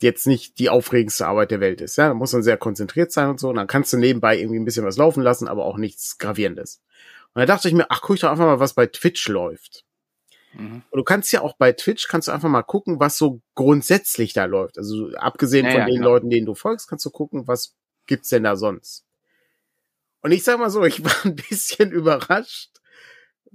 jetzt 0.00 0.26
nicht 0.26 0.58
die 0.58 0.68
aufregendste 0.68 1.26
Arbeit 1.26 1.50
der 1.50 1.60
Welt 1.60 1.80
ist. 1.80 1.96
Ja, 1.96 2.08
da 2.08 2.14
muss 2.14 2.32
man 2.32 2.42
sehr 2.42 2.56
konzentriert 2.56 3.10
sein 3.10 3.30
und 3.30 3.40
so. 3.40 3.48
Und 3.48 3.56
dann 3.56 3.66
kannst 3.66 3.92
du 3.92 3.96
nebenbei 3.96 4.38
irgendwie 4.38 4.58
ein 4.58 4.64
bisschen 4.64 4.84
was 4.84 4.96
laufen 4.96 5.22
lassen, 5.22 5.48
aber 5.48 5.64
auch 5.64 5.78
nichts 5.78 6.18
Gravierendes. 6.18 6.82
Und 7.32 7.40
da 7.40 7.46
dachte 7.46 7.68
ich 7.68 7.74
mir, 7.74 7.86
ach, 7.90 8.00
guck 8.02 8.16
ich 8.16 8.20
doch 8.20 8.30
einfach 8.30 8.44
mal, 8.44 8.60
was 8.60 8.74
bei 8.74 8.86
Twitch 8.86 9.28
läuft. 9.28 9.84
Mhm. 10.52 10.82
Und 10.90 10.98
du 10.98 11.04
kannst 11.04 11.32
ja 11.32 11.40
auch 11.40 11.56
bei 11.56 11.72
Twitch, 11.72 12.08
kannst 12.08 12.28
du 12.28 12.32
einfach 12.32 12.48
mal 12.48 12.62
gucken, 12.62 13.00
was 13.00 13.18
so 13.18 13.40
grundsätzlich 13.54 14.32
da 14.32 14.44
läuft. 14.44 14.78
Also 14.78 15.10
abgesehen 15.16 15.66
ja, 15.66 15.72
von 15.72 15.80
ja, 15.80 15.86
den 15.86 16.00
klar. 16.00 16.12
Leuten, 16.12 16.30
denen 16.30 16.46
du 16.46 16.54
folgst, 16.54 16.88
kannst 16.88 17.04
du 17.04 17.10
gucken, 17.10 17.48
was 17.48 17.74
gibt's 18.06 18.28
denn 18.28 18.44
da 18.44 18.56
sonst. 18.56 19.04
Und 20.22 20.32
ich 20.32 20.44
sag 20.44 20.58
mal 20.58 20.70
so, 20.70 20.84
ich 20.84 21.04
war 21.04 21.12
ein 21.24 21.36
bisschen 21.36 21.90
überrascht, 21.92 22.70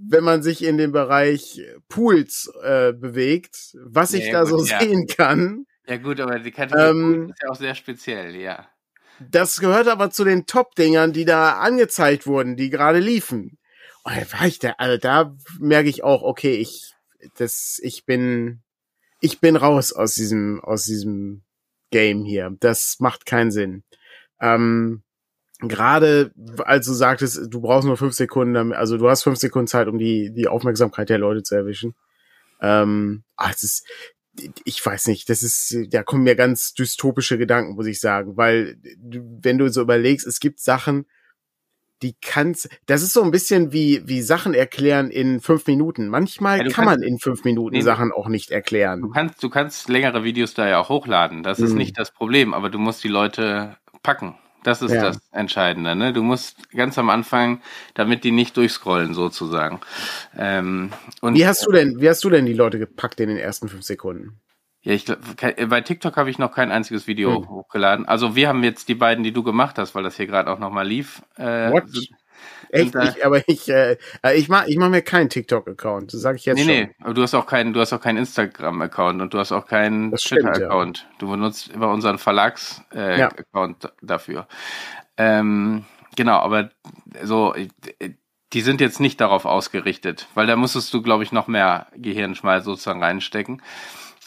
wenn 0.01 0.23
man 0.23 0.43
sich 0.43 0.63
in 0.63 0.77
dem 0.77 0.91
Bereich 0.91 1.61
Pools 1.87 2.51
äh, 2.63 2.93
bewegt, 2.93 3.75
was 3.83 4.13
ich 4.13 4.31
da 4.31 4.43
gut, 4.43 4.49
so 4.49 4.65
ja. 4.65 4.79
sehen 4.79 5.07
kann. 5.07 5.65
Ja 5.87 5.97
gut, 5.97 6.19
aber 6.19 6.39
die 6.39 6.51
Kategorie 6.51 6.89
ähm, 6.89 7.29
ist 7.29 7.43
ja 7.43 7.49
auch 7.49 7.55
sehr 7.55 7.75
speziell, 7.75 8.35
ja. 8.35 8.67
Das 9.19 9.59
gehört 9.59 9.87
aber 9.87 10.11
zu 10.11 10.23
den 10.23 10.45
Top-Dingern, 10.45 11.11
die 11.11 11.25
da 11.25 11.59
angezeigt 11.59 12.25
wurden, 12.25 12.55
die 12.55 12.69
gerade 12.69 12.99
liefen. 12.99 13.57
Und 14.03 14.15
da 14.15 14.39
war 14.39 14.47
ich 14.47 14.59
da, 14.59 14.75
also 14.77 14.97
da 14.97 15.35
merke 15.59 15.89
ich 15.89 16.03
auch, 16.03 16.21
okay, 16.21 16.55
ich, 16.55 16.93
das, 17.35 17.79
ich 17.83 18.05
bin, 18.05 18.61
ich 19.19 19.41
bin 19.41 19.57
raus 19.57 19.91
aus 19.91 20.15
diesem, 20.15 20.61
aus 20.61 20.85
diesem 20.85 21.43
Game 21.91 22.23
hier. 22.23 22.55
Das 22.59 22.97
macht 22.99 23.25
keinen 23.25 23.51
Sinn. 23.51 23.83
Ähm, 24.39 25.03
gerade 25.59 26.31
als 26.59 26.85
du 26.85 26.93
sagtest, 26.93 27.47
du 27.49 27.61
brauchst 27.61 27.85
nur 27.85 27.97
fünf 27.97 28.13
Sekunden, 28.13 28.73
also 28.73 28.97
du 28.97 29.09
hast 29.09 29.23
fünf 29.23 29.37
Sekunden 29.37 29.67
Zeit, 29.67 29.87
um 29.87 29.97
die, 29.97 30.31
die 30.33 30.47
Aufmerksamkeit 30.47 31.09
der 31.09 31.17
Leute 31.17 31.43
zu 31.43 31.55
erwischen. 31.55 31.95
Ähm, 32.61 33.23
ach, 33.35 33.51
ist, 33.51 33.85
ich 34.63 34.85
weiß 34.85 35.07
nicht, 35.07 35.29
das 35.29 35.43
ist, 35.43 35.75
da 35.89 36.03
kommen 36.03 36.23
mir 36.23 36.35
ganz 36.35 36.73
dystopische 36.73 37.37
Gedanken, 37.37 37.75
muss 37.75 37.87
ich 37.87 37.99
sagen, 37.99 38.37
weil 38.37 38.77
wenn 39.01 39.57
du 39.57 39.69
so 39.69 39.81
überlegst, 39.81 40.25
es 40.25 40.39
gibt 40.39 40.61
Sachen, 40.61 41.05
die 42.01 42.15
kannst, 42.21 42.69
das 42.85 43.03
ist 43.03 43.11
so 43.11 43.21
ein 43.21 43.31
bisschen 43.31 43.73
wie, 43.73 44.01
wie 44.05 44.21
Sachen 44.21 44.53
erklären 44.53 45.11
in 45.11 45.41
fünf 45.41 45.67
Minuten. 45.67 46.07
Manchmal 46.07 46.59
ja, 46.59 46.63
kann 46.63 46.85
kannst, 46.85 46.99
man 46.99 47.03
in 47.03 47.19
fünf 47.19 47.43
Minuten 47.43 47.75
nee, 47.75 47.81
Sachen 47.81 48.13
auch 48.13 48.29
nicht 48.29 48.51
erklären. 48.51 49.01
Du 49.01 49.09
kannst, 49.09 49.43
du 49.43 49.49
kannst 49.49 49.89
längere 49.89 50.23
Videos 50.23 50.53
da 50.53 50.69
ja 50.69 50.79
auch 50.79 50.87
hochladen. 50.87 51.43
Das 51.43 51.59
ist 51.59 51.71
hm. 51.71 51.77
nicht 51.77 51.99
das 51.99 52.11
Problem, 52.11 52.53
aber 52.53 52.69
du 52.69 52.79
musst 52.79 53.03
die 53.03 53.09
Leute 53.09 53.75
packen. 54.01 54.35
Das 54.63 54.81
ist 54.81 54.91
ja. 54.91 55.01
das 55.01 55.19
Entscheidende. 55.31 55.95
Ne? 55.95 56.13
Du 56.13 56.23
musst 56.23 56.69
ganz 56.71 56.97
am 56.97 57.09
Anfang, 57.09 57.61
damit 57.93 58.23
die 58.23 58.31
nicht 58.31 58.57
durchscrollen 58.57 59.13
sozusagen. 59.13 59.79
Ähm, 60.37 60.91
und 61.21 61.35
wie 61.35 61.47
hast 61.47 61.65
du 61.65 61.71
denn, 61.71 62.01
wie 62.01 62.09
hast 62.09 62.23
du 62.23 62.29
denn 62.29 62.45
die 62.45 62.53
Leute 62.53 62.79
gepackt 62.79 63.19
in 63.19 63.29
den 63.29 63.37
ersten 63.37 63.69
fünf 63.69 63.83
Sekunden? 63.83 64.39
Ja, 64.81 64.93
ich 64.93 65.05
bei 65.05 65.81
TikTok 65.81 66.15
habe 66.15 66.29
ich 66.29 66.39
noch 66.39 66.53
kein 66.53 66.71
einziges 66.71 67.05
Video 67.05 67.37
hm. 67.37 67.49
hochgeladen. 67.49 68.07
Also 68.07 68.35
wir 68.35 68.47
haben 68.47 68.63
jetzt 68.63 68.87
die 68.87 68.95
beiden, 68.95 69.23
die 69.23 69.33
du 69.33 69.43
gemacht 69.43 69.77
hast, 69.77 69.93
weil 69.93 70.03
das 70.03 70.15
hier 70.15 70.27
gerade 70.27 70.49
auch 70.49 70.59
nochmal 70.59 70.87
lief. 70.87 71.21
Äh, 71.37 71.71
What? 71.71 71.83
Echt? 72.69 72.95
Ich, 72.95 73.25
aber 73.25 73.47
ich, 73.47 73.69
äh, 73.69 73.97
äh 74.23 74.35
ich 74.35 74.49
mach, 74.49 74.65
ich 74.67 74.77
mach 74.77 74.89
mir 74.89 75.01
keinen 75.01 75.29
TikTok-Account. 75.29 76.13
Das 76.13 76.21
sage 76.21 76.37
ich 76.37 76.45
jetzt 76.45 76.57
nee, 76.57 76.63
schon. 76.63 76.73
Nee, 76.73 76.83
nee, 76.85 76.95
aber 77.03 77.13
du 77.13 77.21
hast 77.21 77.33
auch 77.33 77.45
keinen, 77.45 77.73
du 77.73 77.79
hast 77.79 77.93
auch 77.93 78.01
keinen 78.01 78.17
Instagram-Account 78.17 79.21
und 79.21 79.33
du 79.33 79.39
hast 79.39 79.51
auch 79.51 79.65
keinen 79.65 80.13
Twitter-Account. 80.13 80.99
Ja. 80.99 81.15
Du 81.19 81.29
benutzt 81.29 81.69
immer 81.69 81.89
unseren 81.89 82.17
Verlags-Account 82.17 83.83
äh, 83.83 83.87
ja. 83.87 83.93
dafür. 84.01 84.47
Ähm, 85.17 85.85
genau, 86.15 86.37
aber 86.39 86.69
so, 87.23 87.53
die 88.53 88.61
sind 88.61 88.81
jetzt 88.81 88.99
nicht 88.99 89.21
darauf 89.21 89.45
ausgerichtet, 89.45 90.27
weil 90.33 90.47
da 90.47 90.55
musstest 90.55 90.93
du, 90.93 91.01
glaube 91.01 91.23
ich, 91.23 91.31
noch 91.31 91.47
mehr 91.47 91.87
Gehirnschmalz 91.95 92.65
sozusagen 92.65 93.03
reinstecken. 93.03 93.61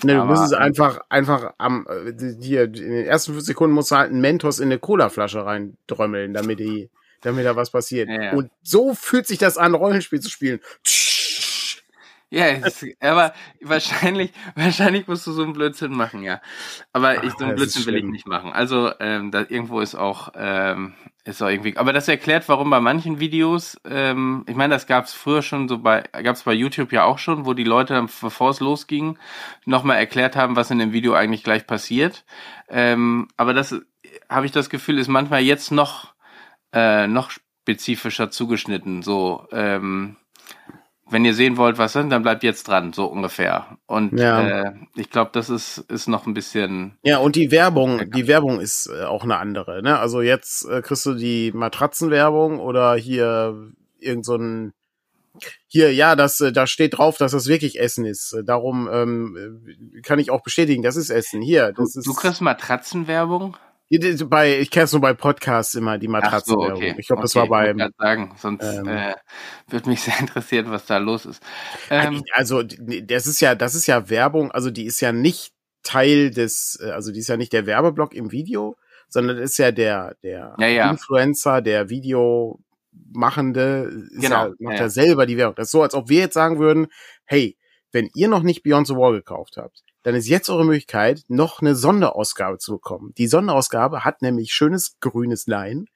Ne, 0.05 0.16
du 0.16 0.25
musst 0.25 0.45
es 0.45 0.53
einfach, 0.53 1.01
einfach 1.09 1.55
am, 1.59 1.87
äh, 1.88 2.12
hier, 2.40 2.64
in 2.64 2.73
den 2.73 3.07
ersten 3.07 3.33
fünf 3.33 3.45
Sekunden 3.45 3.75
musst 3.75 3.90
du 3.90 3.97
halt 3.97 4.11
einen 4.11 4.21
Mentos 4.21 4.59
in 4.59 4.66
eine 4.66 4.79
Colaflasche 4.79 5.45
reindrömmeln, 5.45 6.35
damit 6.35 6.59
die, 6.59 6.90
damit 7.23 7.47
da 7.47 7.57
was 7.57 7.71
passiert. 7.71 8.09
Ja. 8.09 8.33
Und 8.33 8.51
so 8.63 8.95
fühlt 8.95 9.27
sich 9.27 9.39
das 9.39 9.57
an, 9.57 9.75
Rollenspiel 9.75 10.21
zu 10.21 10.31
spielen. 10.31 10.61
Ja, 12.33 12.47
es, 12.47 12.83
aber 13.01 13.35
wahrscheinlich, 13.61 14.33
wahrscheinlich 14.55 15.07
musst 15.07 15.27
du 15.27 15.33
so 15.33 15.43
einen 15.43 15.53
Blödsinn 15.53 15.93
machen, 15.93 16.23
ja. 16.23 16.41
Aber 16.95 17.23
ich, 17.25 17.33
so 17.35 17.45
einen 17.45 17.57
Blödsinn 17.57 17.85
will 17.85 17.97
ich 17.97 18.05
nicht 18.05 18.27
machen. 18.27 18.55
Also, 18.55 18.91
ähm, 19.01 19.31
da 19.31 19.41
irgendwo 19.41 19.81
ist 19.81 19.95
auch, 19.95 20.31
ähm, 20.35 20.95
ist 21.25 21.43
auch 21.43 21.49
irgendwie. 21.49 21.77
Aber 21.77 21.93
das 21.93 22.09
erklärt, 22.09 22.49
warum 22.49 22.71
bei 22.71 22.81
manchen 22.81 23.21
Videos, 23.21 23.79
ähm, 23.85 24.47
ich 24.49 24.57
meine, 24.57 24.73
das 24.73 24.87
gab 24.87 25.05
es 25.05 25.13
früher 25.13 25.43
schon 25.43 25.69
so 25.69 25.77
bei, 25.77 26.05
gab 26.23 26.37
es 26.37 26.45
bei 26.45 26.55
YouTube 26.55 26.91
ja 26.91 27.05
auch 27.05 27.19
schon, 27.19 27.45
wo 27.45 27.53
die 27.53 27.65
Leute, 27.65 28.07
bevor 28.23 28.49
es 28.49 28.61
losging, 28.61 29.19
nochmal 29.67 29.99
erklärt 29.99 30.35
haben, 30.35 30.57
was 30.57 30.71
in 30.71 30.79
dem 30.79 30.95
Video 30.95 31.13
eigentlich 31.13 31.45
gleich 31.45 31.67
passiert. 31.67 32.25
Ähm, 32.71 33.29
aber 33.37 33.53
das 33.53 33.77
habe 34.31 34.47
ich 34.47 34.53
das 34.53 34.71
Gefühl, 34.71 34.99
ist 34.99 35.09
manchmal 35.09 35.43
jetzt 35.43 35.71
noch, 35.71 36.12
äh, 36.73 37.07
noch 37.07 37.31
spezifischer 37.31 38.31
zugeschnitten. 38.31 39.03
So, 39.03 39.47
ähm, 39.53 40.17
wenn 41.13 41.25
ihr 41.25 41.35
sehen 41.35 41.57
wollt, 41.57 41.79
was 41.79 41.93
sind, 41.93 42.11
dann 42.11 42.23
bleibt 42.23 42.43
jetzt 42.43 42.67
dran, 42.69 42.93
so 42.93 43.07
ungefähr. 43.07 43.79
Und 43.87 44.19
ja. 44.19 44.65
äh, 44.65 44.73
ich 44.97 45.11
glaube, 45.11 45.31
das 45.35 45.51
ist, 45.51 45.79
ist 45.79 46.09
noch 46.09 46.27
ein 46.27 46.35
bisschen. 46.35 46.99
Ja, 47.03 47.19
und 47.19 47.37
die 47.37 47.51
Werbung, 47.51 48.11
die 48.11 48.27
Werbung 48.27 48.61
ist 48.61 48.89
äh, 48.89 49.05
auch 49.05 49.23
eine 49.23 49.37
andere. 49.37 49.83
Ne? 49.83 49.99
Also 49.99 50.23
jetzt 50.23 50.65
äh, 50.65 50.81
kriegst 50.81 51.05
du 51.07 51.15
die 51.15 51.53
Matratzenwerbung 51.53 52.59
oder 52.59 52.95
hier 52.95 53.73
irgend 53.99 54.25
so 54.25 54.37
ein 54.37 54.73
hier, 55.67 55.95
ja, 55.95 56.15
das, 56.15 56.41
äh, 56.41 56.53
da 56.53 56.67
steht 56.67 56.99
drauf, 56.99 57.17
dass 57.17 57.33
das 57.33 57.47
wirklich 57.47 57.81
Essen 57.81 58.05
ist. 58.05 58.37
Darum 58.45 58.89
ähm, 58.93 59.65
kann 60.03 60.19
ich 60.19 60.31
auch 60.31 60.43
bestätigen, 60.43 60.83
das 60.83 60.97
ist 60.97 61.11
Essen. 61.11 61.41
Hier, 61.41 61.73
das 61.73 61.93
du, 61.93 62.01
ist. 62.01 62.07
Du 62.07 62.15
kriegst 62.15 62.43
Matratzenwerbung? 62.43 63.57
Bei, 64.27 64.59
ich 64.59 64.71
kenne 64.71 64.85
es 64.85 64.93
nur 64.93 65.01
bei 65.01 65.13
Podcasts 65.13 65.75
immer, 65.75 65.99
die 65.99 66.09
Matratzen. 66.09 66.55
So, 66.55 66.61
okay. 66.61 66.95
Ich 66.97 67.07
glaube, 67.07 67.21
okay, 67.21 67.25
das 67.25 67.37
war 67.37 67.47
beim. 67.47 67.79
Ich 67.79 67.89
sagen, 67.99 68.35
sonst 68.39 68.65
ähm, 68.65 68.89
äh, 68.89 69.15
würde 69.69 69.91
mich 69.91 70.01
sehr 70.01 70.17
interessieren, 70.21 70.71
was 70.71 70.87
da 70.87 70.99
los 70.99 71.27
ist. 71.27 71.43
Ähm, 71.91 72.23
also, 72.33 72.63
das 72.63 73.27
ist 73.27 73.41
ja, 73.41 73.55
das 73.55 73.75
ist 73.75 73.87
ja 73.87 74.09
Werbung, 74.09 74.51
also 74.51 74.71
die 74.71 74.87
ist 74.87 75.01
ja 75.01 75.13
nicht 75.13 75.53
Teil 75.83 76.31
des, 76.31 76.81
äh, 76.83 76.91
also 76.91 77.13
die 77.13 77.21
ist 77.21 77.29
ja 77.29 77.37
nicht 77.37 77.53
der 77.53 77.67
Werbeblock 77.67 78.15
im 78.15 78.33
Video, 78.33 78.77
sondern 79.09 79.39
ist 79.39 79.59
ja 79.59 79.73
der, 79.73 80.17
der 80.23 80.55
ja, 80.59 80.67
ja. 80.67 80.91
Influencer, 80.91 81.61
der 81.61 81.91
Videomachende, 81.91 83.91
genau. 84.19 84.47
ja, 84.47 84.53
macht 84.59 84.77
ja. 84.77 84.85
ja 84.85 84.89
selber 84.89 85.27
die 85.27 85.37
Werbung. 85.37 85.57
Das 85.57 85.69
ist 85.69 85.73
so, 85.73 85.83
als 85.83 85.95
ob 85.95 86.09
wir 86.09 86.21
jetzt 86.21 86.35
sagen 86.35 86.59
würden, 86.59 86.87
hey, 87.27 87.59
wenn 87.91 88.09
ihr 88.15 88.29
noch 88.29 88.43
nicht 88.43 88.63
Beyond 88.63 88.87
the 88.87 88.95
Wall 88.95 89.13
gekauft 89.13 89.59
habt, 89.59 89.83
dann 90.03 90.15
ist 90.15 90.29
jetzt 90.29 90.51
eure 90.51 90.65
Möglichkeit, 90.65 91.23
noch 91.29 91.61
eine 91.61 91.75
Sonderausgabe 91.75 92.59
zu 92.59 92.73
bekommen. 92.73 93.12
Die 93.19 93.27
Sonderausgabe 93.27 94.05
hat 94.05 94.23
nämlich 94.23 94.53
schönes 94.53 94.99
grünes 95.01 95.47
Lein, 95.47 95.87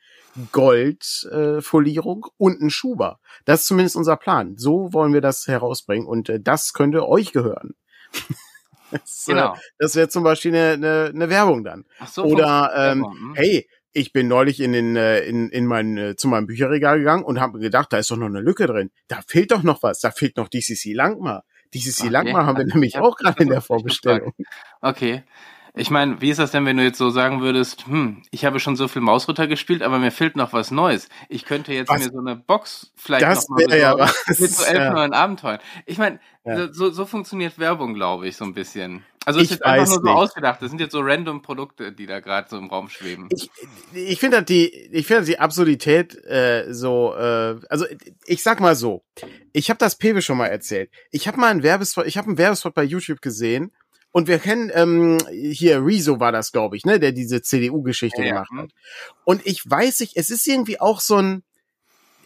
Goldfolierung 0.52 2.26
äh, 2.26 2.32
und 2.36 2.60
ein 2.60 2.70
Schuber. 2.70 3.20
Das 3.44 3.60
ist 3.60 3.66
zumindest 3.66 3.96
unser 3.96 4.16
Plan. 4.16 4.56
So 4.56 4.92
wollen 4.92 5.12
wir 5.12 5.20
das 5.20 5.46
herausbringen 5.46 6.06
und 6.06 6.28
äh, 6.28 6.40
das 6.40 6.72
könnte 6.72 7.08
euch 7.08 7.32
gehören. 7.32 7.74
das, 8.90 9.26
äh, 9.26 9.32
genau. 9.32 9.54
Äh, 9.54 9.58
das 9.78 9.96
wäre 9.96 10.08
zum 10.08 10.24
Beispiel 10.24 10.54
eine, 10.54 10.72
eine, 10.72 11.10
eine 11.14 11.30
Werbung 11.30 11.64
dann. 11.64 11.84
Ach 11.98 12.08
so, 12.08 12.24
Oder 12.24 12.72
ähm, 12.76 13.04
hm. 13.04 13.34
hey, 13.34 13.68
ich 13.92 14.12
bin 14.12 14.28
neulich 14.28 14.60
in 14.60 14.72
den 14.72 14.94
äh, 14.94 15.20
in 15.20 15.48
in 15.48 15.64
mein 15.64 15.96
äh, 15.96 16.16
zu 16.16 16.28
meinem 16.28 16.46
Bücherregal 16.46 16.98
gegangen 16.98 17.24
und 17.24 17.40
habe 17.40 17.56
mir 17.56 17.64
gedacht, 17.64 17.92
da 17.92 17.96
ist 17.96 18.10
doch 18.10 18.18
noch 18.18 18.26
eine 18.26 18.40
Lücke 18.40 18.66
drin. 18.66 18.90
Da 19.08 19.22
fehlt 19.26 19.52
doch 19.52 19.62
noch 19.62 19.82
was. 19.82 20.00
Da 20.00 20.10
fehlt 20.10 20.36
noch 20.36 20.48
DCC 20.48 20.92
Langmar. 20.92 21.44
Dieses 21.76 22.00
okay. 22.00 22.08
Langmar 22.08 22.46
haben 22.46 22.56
wir 22.56 22.64
nämlich 22.74 22.98
auch 22.98 23.16
gerade 23.16 23.42
in 23.42 23.50
der 23.50 23.60
Vorbestellung. 23.60 24.32
Okay. 24.80 25.24
Ich 25.78 25.90
meine, 25.90 26.22
wie 26.22 26.30
ist 26.30 26.38
das 26.38 26.52
denn, 26.52 26.64
wenn 26.64 26.78
du 26.78 26.82
jetzt 26.82 26.96
so 26.96 27.10
sagen 27.10 27.42
würdest, 27.42 27.86
hm, 27.86 28.22
ich 28.30 28.46
habe 28.46 28.60
schon 28.60 28.76
so 28.76 28.88
viel 28.88 29.02
Mausritter 29.02 29.46
gespielt, 29.46 29.82
aber 29.82 29.98
mir 29.98 30.10
fehlt 30.10 30.34
noch 30.34 30.54
was 30.54 30.70
Neues. 30.70 31.10
Ich 31.28 31.44
könnte 31.44 31.74
jetzt 31.74 31.90
was? 31.90 32.02
mir 32.02 32.10
so 32.10 32.18
eine 32.18 32.34
Box 32.34 32.92
vielleicht 32.96 33.24
das 33.24 33.46
noch 33.46 33.58
mal 33.58 33.64
besorgen, 33.66 33.82
ja 33.82 33.98
was. 33.98 34.24
mit 34.40 34.50
so 34.52 34.64
elf 34.64 34.78
ja. 34.78 34.92
neuen 34.94 35.12
Abenteuern. 35.12 35.58
Ich 35.84 35.98
meine, 35.98 36.18
ja. 36.46 36.72
so, 36.72 36.90
so 36.90 37.04
funktioniert 37.04 37.58
Werbung, 37.58 37.92
glaube 37.92 38.26
ich, 38.26 38.38
so 38.38 38.46
ein 38.46 38.54
bisschen. 38.54 39.04
Also 39.26 39.40
es 39.40 39.50
ist 39.50 39.66
einfach 39.66 39.86
nur 39.86 39.96
so 39.96 40.00
nicht. 40.00 40.14
ausgedacht. 40.14 40.62
Das 40.62 40.70
sind 40.70 40.80
jetzt 40.80 40.92
so 40.92 41.00
random 41.00 41.42
Produkte, 41.42 41.92
die 41.92 42.06
da 42.06 42.20
gerade 42.20 42.48
so 42.48 42.56
im 42.56 42.70
Raum 42.70 42.88
schweben. 42.88 43.28
Ich, 43.30 43.50
ich 43.92 44.18
finde 44.18 44.42
die, 44.44 44.72
ich 44.72 45.06
finde 45.06 45.24
die 45.24 45.38
Absurdität 45.38 46.14
äh, 46.24 46.72
so. 46.72 47.14
Äh, 47.14 47.56
also 47.68 47.84
ich 48.24 48.42
sag 48.42 48.60
mal 48.60 48.76
so, 48.76 49.04
ich 49.52 49.68
habe 49.68 49.78
das 49.78 49.98
Pewe 49.98 50.22
schon 50.22 50.38
mal 50.38 50.46
erzählt. 50.46 50.90
Ich 51.10 51.28
habe 51.28 51.38
mal 51.38 51.50
einen 51.50 51.62
Werbespot, 51.62 52.06
ich 52.06 52.16
habe 52.16 52.28
einen 52.28 52.38
Werbespot 52.38 52.72
bei 52.72 52.84
YouTube 52.84 53.20
gesehen 53.20 53.72
und 54.16 54.28
wir 54.28 54.38
kennen 54.38 54.70
ähm, 54.72 55.18
hier 55.30 55.84
Rezo 55.84 56.20
war 56.20 56.32
das, 56.32 56.50
glaube 56.50 56.74
ich, 56.78 56.86
ne, 56.86 56.98
der 56.98 57.12
diese 57.12 57.42
CDU-Geschichte 57.42 58.22
ja, 58.22 58.28
gemacht 58.28 58.50
hat. 58.56 58.70
Und 59.26 59.44
ich 59.44 59.68
weiß 59.68 60.00
nicht, 60.00 60.16
es 60.16 60.30
ist 60.30 60.46
irgendwie 60.46 60.80
auch 60.80 61.00
so 61.00 61.16
ein 61.16 61.42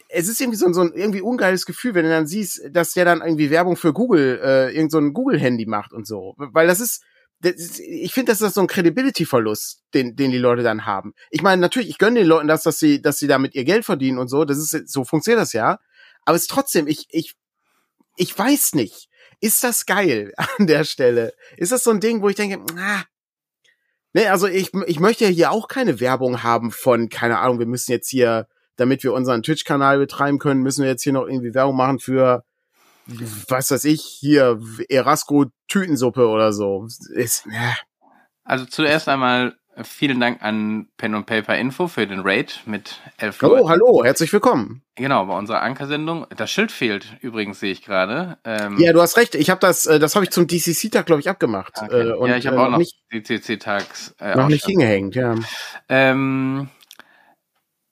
es 0.07 0.29
ist 0.29 0.39
irgendwie 0.39 0.57
so 0.57 0.67
ein, 0.67 0.73
so 0.73 0.83
ein 0.83 0.93
irgendwie 0.93 1.19
ungeiles 1.19 1.65
Gefühl, 1.65 1.93
wenn 1.93 2.05
du 2.05 2.09
dann 2.09 2.27
siehst, 2.27 2.61
dass 2.71 2.93
der 2.93 3.03
dann 3.03 3.19
irgendwie 3.19 3.49
Werbung 3.49 3.75
für 3.75 3.91
Google, 3.91 4.39
äh, 4.41 4.73
irgend 4.73 4.93
so 4.93 4.99
ein 4.99 5.11
Google-Handy 5.11 5.65
macht 5.65 5.91
und 5.91 6.07
so. 6.07 6.33
Weil 6.37 6.65
das 6.65 6.79
ist, 6.79 7.03
das 7.41 7.55
ist 7.55 7.81
ich 7.81 8.13
finde, 8.13 8.31
das 8.31 8.39
ist 8.39 8.53
so 8.53 8.61
ein 8.61 8.67
Credibility-Verlust, 8.67 9.83
den, 9.93 10.15
den 10.15 10.31
die 10.31 10.37
Leute 10.37 10.63
dann 10.63 10.85
haben. 10.85 11.13
Ich 11.29 11.41
meine, 11.41 11.59
natürlich, 11.59 11.89
ich 11.89 11.97
gönne 11.97 12.19
den 12.19 12.27
Leuten 12.27 12.47
das, 12.47 12.63
dass 12.63 12.79
sie, 12.79 13.01
dass 13.01 13.17
sie 13.17 13.27
damit 13.27 13.53
ihr 13.53 13.65
Geld 13.65 13.83
verdienen 13.83 14.17
und 14.17 14.29
so. 14.29 14.45
Das 14.45 14.57
ist, 14.57 14.89
so 14.89 15.03
funktioniert 15.03 15.41
das 15.41 15.51
ja. 15.51 15.77
Aber 16.23 16.37
es 16.37 16.43
ist 16.43 16.51
trotzdem, 16.51 16.87
ich, 16.87 17.07
ich, 17.09 17.35
ich 18.15 18.37
weiß 18.39 18.75
nicht. 18.75 19.09
Ist 19.41 19.63
das 19.63 19.85
geil 19.85 20.33
an 20.57 20.67
der 20.67 20.85
Stelle? 20.85 21.33
Ist 21.57 21.71
das 21.71 21.83
so 21.83 21.91
ein 21.91 21.99
Ding, 21.99 22.21
wo 22.21 22.29
ich 22.29 22.35
denke, 22.35 22.59
ah, 22.77 23.03
Nee, 24.13 24.27
also 24.27 24.45
ich, 24.45 24.73
ich 24.87 24.99
möchte 24.99 25.23
ja 25.23 25.29
hier 25.29 25.51
auch 25.51 25.69
keine 25.69 26.01
Werbung 26.01 26.43
haben 26.43 26.71
von, 26.71 27.07
keine 27.07 27.39
Ahnung, 27.39 27.59
wir 27.59 27.65
müssen 27.65 27.93
jetzt 27.93 28.09
hier 28.09 28.45
damit 28.81 29.03
wir 29.03 29.13
unseren 29.13 29.43
Twitch-Kanal 29.43 29.99
betreiben 29.99 30.39
können, 30.39 30.63
müssen 30.63 30.83
wir 30.83 30.89
jetzt 30.89 31.03
hier 31.03 31.13
noch 31.13 31.27
irgendwie 31.27 31.53
Werbung 31.53 31.75
machen 31.75 31.99
für, 31.99 32.43
was 33.47 33.69
weiß 33.69 33.85
ich, 33.85 34.01
hier 34.01 34.59
Erasco 34.89 35.45
Tütensuppe 35.67 36.27
oder 36.27 36.51
so. 36.51 36.87
Ist, 37.13 37.45
äh. 37.45 37.73
Also 38.43 38.65
zuerst 38.65 39.07
einmal 39.07 39.55
vielen 39.83 40.19
Dank 40.19 40.41
an 40.41 40.87
Pen 40.97 41.15
und 41.15 41.25
Paper 41.25 41.57
Info 41.57 41.87
für 41.87 42.05
den 42.05 42.21
Raid 42.21 42.61
mit 42.65 42.99
elf 43.17 43.41
Oh, 43.43 43.69
hallo, 43.69 44.03
herzlich 44.03 44.31
willkommen. 44.33 44.83
Genau, 44.95 45.25
bei 45.25 45.37
unserer 45.37 45.61
Ankersendung. 45.61 46.27
Das 46.35 46.51
Schild 46.51 46.71
fehlt 46.71 47.17
übrigens, 47.21 47.59
sehe 47.59 47.71
ich 47.71 47.83
gerade. 47.83 48.37
Ähm, 48.43 48.77
ja, 48.79 48.93
du 48.93 49.01
hast 49.01 49.17
recht. 49.17 49.35
Ich 49.35 49.49
habe 49.49 49.59
das, 49.59 49.85
äh, 49.85 49.99
das 49.99 50.15
habe 50.15 50.25
ich 50.25 50.31
zum 50.31 50.47
DCC-Tag, 50.47 51.05
glaube 51.05 51.21
ich, 51.21 51.29
abgemacht. 51.29 51.73
Okay. 51.81 52.09
Äh, 52.09 52.13
und, 52.13 52.29
ja, 52.29 52.37
ich 52.37 52.47
habe 52.47 52.57
äh, 52.57 52.59
auch 52.59 52.69
noch 52.69 52.83
DCC-Tags. 53.13 54.15
Äh, 54.19 54.35
noch 54.35 54.49
nicht 54.49 54.65
hingehängt, 54.65 55.15
ja. 55.15 55.35
Ähm, 55.89 56.69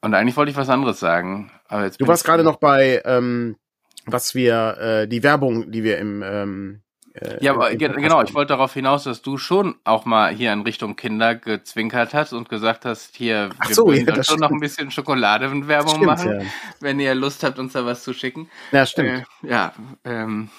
und 0.02 0.14
eigentlich 0.14 0.38
wollte 0.38 0.52
ich 0.52 0.58
was 0.58 0.70
anderes 0.70 1.00
sagen. 1.00 1.52
Aber 1.68 1.86
jetzt 1.86 2.00
du 2.02 2.08
warst 2.08 2.26
gerade 2.26 2.44
noch 2.44 2.58
bei, 2.58 3.02
ähm, 3.06 3.58
was 4.06 4.36
wir, 4.36 4.78
äh, 4.80 5.08
die 5.08 5.24
Werbung, 5.24 5.72
die 5.72 5.84
wir 5.84 5.98
im 5.98 6.24
ähm, 6.24 6.82
äh, 7.22 7.44
ja, 7.44 7.54
aber 7.54 7.76
genau, 7.76 8.22
ich 8.24 8.34
wollte 8.34 8.54
darauf 8.54 8.74
hinaus, 8.74 9.04
dass 9.04 9.22
du 9.22 9.38
schon 9.38 9.76
auch 9.84 10.06
mal 10.06 10.34
hier 10.34 10.54
in 10.54 10.62
Richtung 10.62 10.96
Kinder 10.96 11.36
gezwinkert 11.36 12.14
hast 12.14 12.34
und 12.34 12.50
gesagt 12.50 12.86
hast, 12.86 13.16
hier, 13.16 13.50
Ach 13.60 13.68
wir 13.68 13.76
so, 13.76 13.92
ja, 13.92 14.06
schon 14.16 14.24
stimmt. 14.24 14.40
noch 14.40 14.52
ein 14.52 14.60
bisschen 14.60 14.90
Schokoladenwerbung 14.90 16.06
machen, 16.06 16.42
ja. 16.42 16.48
wenn 16.80 17.00
ihr 17.00 17.16
Lust 17.16 17.44
habt, 17.44 17.60
uns 17.60 17.74
da 17.74 17.86
was 17.86 18.04
zu 18.04 18.14
schicken. 18.14 18.50
Ja, 18.72 18.86
stimmt. 18.86 19.26
Äh, 19.44 19.50
ja, 19.50 19.74
ähm, 20.06 20.50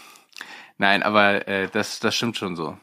nein, 0.76 1.02
aber 1.02 1.48
äh, 1.48 1.68
das, 1.72 2.00
das 2.00 2.14
stimmt 2.14 2.36
schon 2.36 2.56
so. 2.56 2.76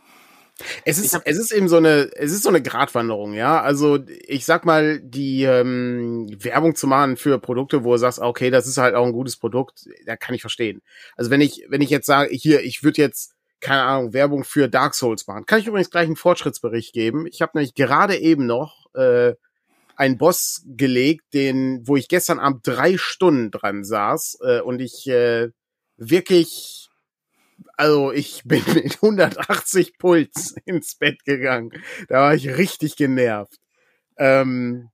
Es 0.85 0.97
ist, 0.97 1.19
es 1.25 1.37
ist 1.37 1.51
eben 1.51 1.67
so 1.67 1.77
eine, 1.77 2.09
es 2.15 2.31
ist 2.31 2.41
so 2.41 2.49
eine 2.49 2.63
Gratwanderung, 2.63 3.33
ja. 3.33 3.61
Also 3.61 3.99
ich 4.27 4.43
sag 4.45 4.65
mal, 4.65 4.99
die 4.99 5.43
ähm, 5.43 6.27
Werbung 6.43 6.75
zu 6.75 6.87
machen 6.87 7.15
für 7.15 7.37
Produkte, 7.37 7.83
wo 7.83 7.91
du 7.91 7.99
sagst, 7.99 8.17
okay, 8.19 8.49
das 8.49 8.65
ist 8.65 8.77
halt 8.77 8.95
auch 8.95 9.05
ein 9.05 9.11
gutes 9.11 9.37
Produkt, 9.37 9.87
da 10.07 10.15
kann 10.15 10.33
ich 10.33 10.41
verstehen. 10.41 10.81
Also 11.15 11.29
wenn 11.29 11.41
ich, 11.41 11.65
wenn 11.69 11.81
ich 11.81 11.91
jetzt 11.91 12.07
sage, 12.07 12.33
hier, 12.33 12.63
ich 12.63 12.81
würde 12.81 13.01
jetzt 13.01 13.37
keine 13.59 13.83
Ahnung, 13.83 14.13
Werbung 14.13 14.43
für 14.43 14.67
Dark 14.67 14.93
Souls 14.93 15.27
machen. 15.27 15.45
Kann 15.45 15.59
ich 15.59 15.67
übrigens 15.67 15.89
gleich 15.89 16.05
einen 16.05 16.15
Fortschrittsbericht 16.15 16.93
geben. 16.93 17.25
Ich 17.27 17.41
habe 17.41 17.53
nämlich 17.55 17.73
gerade 17.73 18.17
eben 18.17 18.45
noch 18.45 18.87
äh, 18.93 19.33
einen 19.95 20.17
Boss 20.17 20.63
gelegt, 20.65 21.33
den, 21.33 21.87
wo 21.87 21.95
ich 21.95 22.07
gestern 22.07 22.39
Abend 22.39 22.65
drei 22.65 22.97
Stunden 22.97 23.51
dran 23.51 23.83
saß 23.83 24.39
äh, 24.41 24.61
und 24.61 24.79
ich 24.79 25.07
äh, 25.07 25.49
wirklich 25.97 26.89
also 27.75 28.11
ich 28.11 28.43
bin 28.45 28.63
mit 28.73 28.95
180 28.95 29.97
Puls 29.97 30.55
ins 30.65 30.95
Bett 30.95 31.23
gegangen. 31.25 31.71
Da 32.07 32.21
war 32.21 32.35
ich 32.35 32.57
richtig 32.57 32.95
genervt. 32.95 33.57
Ähm, 34.17 34.89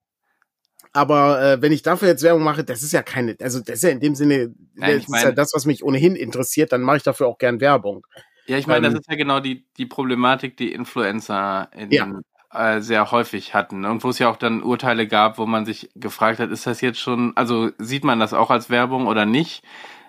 aber 0.91 1.41
äh, 1.41 1.61
wenn 1.61 1.71
ich 1.71 1.81
dafür 1.81 2.09
jetzt 2.09 2.21
Werbung 2.21 2.43
mache, 2.43 2.63
das 2.63 2.83
ist 2.83 2.91
ja 2.91 3.01
keine, 3.01 3.35
also 3.41 3.59
das 3.59 3.77
ist 3.77 3.83
ja 3.83 3.89
in 3.89 3.99
dem 3.99 4.13
Sinne, 4.13 4.53
Nein, 4.75 4.99
das 4.99 5.09
ist 5.09 5.23
ja 5.23 5.31
das, 5.31 5.51
was 5.53 5.65
mich 5.65 5.83
ohnehin 5.83 6.15
interessiert, 6.15 6.71
dann 6.71 6.81
mache 6.81 6.97
ich 6.97 7.03
dafür 7.03 7.27
auch 7.27 7.39
gern 7.39 7.59
Werbung. 7.61 8.05
Ja, 8.45 8.57
ich 8.57 8.67
meine, 8.67 8.87
ähm, 8.87 8.93
das 8.93 9.01
ist 9.01 9.09
ja 9.09 9.15
genau 9.15 9.39
die, 9.39 9.65
die 9.77 9.85
Problematik, 9.85 10.57
die 10.57 10.71
Influencer 10.71 11.69
in, 11.75 11.91
ja. 11.91 12.07
äh, 12.51 12.81
sehr 12.81 13.11
häufig 13.11 13.53
hatten. 13.53 13.85
Und 13.85 14.03
wo 14.03 14.09
es 14.09 14.19
ja 14.19 14.29
auch 14.29 14.37
dann 14.37 14.63
Urteile 14.63 15.07
gab, 15.07 15.37
wo 15.37 15.45
man 15.45 15.65
sich 15.65 15.89
gefragt 15.95 16.39
hat, 16.39 16.51
ist 16.51 16.67
das 16.67 16.81
jetzt 16.81 16.99
schon, 16.99 17.33
also 17.35 17.71
sieht 17.77 18.03
man 18.03 18.19
das 18.19 18.33
auch 18.33 18.49
als 18.49 18.69
Werbung 18.69 19.07
oder 19.07 19.25
nicht? 19.25 19.63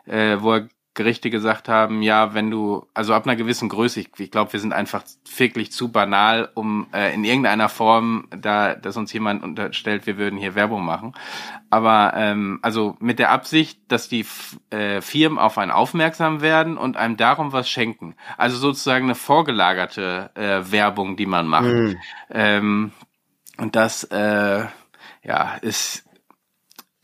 Äh, 0.07 0.39
wo 0.41 0.53
er 0.55 0.69
Gerichte 0.95 1.29
gesagt 1.29 1.69
haben, 1.69 2.03
ja, 2.03 2.35
wenn 2.35 2.51
du, 2.51 2.87
also 2.95 3.15
ab 3.15 3.27
einer 3.27 3.35
gewissen 3.35 3.69
Größe, 3.69 4.01
ich, 4.01 4.11
ich 4.19 4.31
glaube, 4.31 4.53
wir 4.53 4.61
sind 4.61 4.73
einfach 4.73 5.03
wirklich 5.37 5.73
zu 5.73 5.91
banal, 5.91 6.51
um 6.55 6.87
äh, 6.93 7.13
in 7.13 7.25
irgendeiner 7.25 7.69
Form, 7.69 8.29
da, 8.31 8.77
dass 8.77 8.97
uns 8.97 9.13
jemand 9.13 9.43
unterstellt, 9.43 10.07
wir 10.07 10.17
würden 10.19 10.39
hier 10.39 10.55
Werbung 10.55 10.85
machen. 10.85 11.13
Aber 11.69 12.13
ähm, 12.15 12.61
also 12.63 12.97
mit 13.01 13.19
der 13.19 13.33
Absicht, 13.33 13.81
dass 13.89 14.09
die 14.09 14.25
äh, 14.71 15.01
Firmen 15.01 15.39
auf 15.39 15.59
einen 15.59 15.73
aufmerksam 15.73 16.41
werden 16.41 16.79
und 16.79 16.97
einem 16.97 17.17
darum 17.17 17.53
was 17.53 17.69
schenken. 17.69 18.15
Also 18.39 18.57
sozusagen 18.57 19.07
eine 19.07 19.17
vorgelagerte 19.17 20.31
äh, 20.37 20.71
Werbung, 20.71 21.17
die 21.17 21.27
man 21.27 21.49
macht. 21.49 21.65
Mhm. 21.65 21.97
Ähm, 22.31 22.93
und 23.59 23.75
das 23.75 24.05
äh, 24.05 24.65
ja 25.25 25.55
ist 25.61 26.05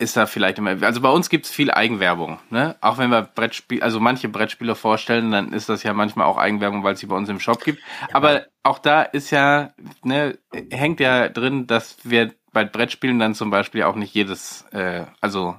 ist 0.00 0.16
da 0.16 0.26
vielleicht 0.26 0.58
immer. 0.58 0.82
Also 0.82 1.00
bei 1.00 1.10
uns 1.10 1.28
gibt's 1.28 1.50
viel 1.50 1.70
Eigenwerbung, 1.70 2.38
ne? 2.48 2.76
Auch 2.80 2.96
wenn 2.96 3.10
wir 3.10 3.22
Brettspiel, 3.22 3.82
also 3.82 4.00
manche 4.00 4.28
Brettspiele 4.28 4.74
vorstellen, 4.74 5.30
dann 5.30 5.52
ist 5.52 5.68
das 5.68 5.82
ja 5.82 5.92
manchmal 5.92 6.26
auch 6.26 6.38
Eigenwerbung, 6.38 6.82
weil 6.82 6.94
es 6.94 7.00
sie 7.00 7.06
bei 7.06 7.16
uns 7.16 7.28
im 7.28 7.38
Shop 7.38 7.62
gibt. 7.62 7.80
Ja. 8.00 8.14
Aber 8.14 8.46
auch 8.62 8.78
da 8.78 9.02
ist 9.02 9.30
ja, 9.30 9.74
ne, 10.02 10.38
hängt 10.70 11.00
ja 11.00 11.28
drin, 11.28 11.66
dass 11.66 11.98
wir 12.02 12.32
bei 12.52 12.64
Brettspielen 12.64 13.18
dann 13.18 13.34
zum 13.34 13.50
Beispiel 13.50 13.82
auch 13.82 13.94
nicht 13.94 14.14
jedes, 14.14 14.64
äh, 14.72 15.04
also 15.20 15.56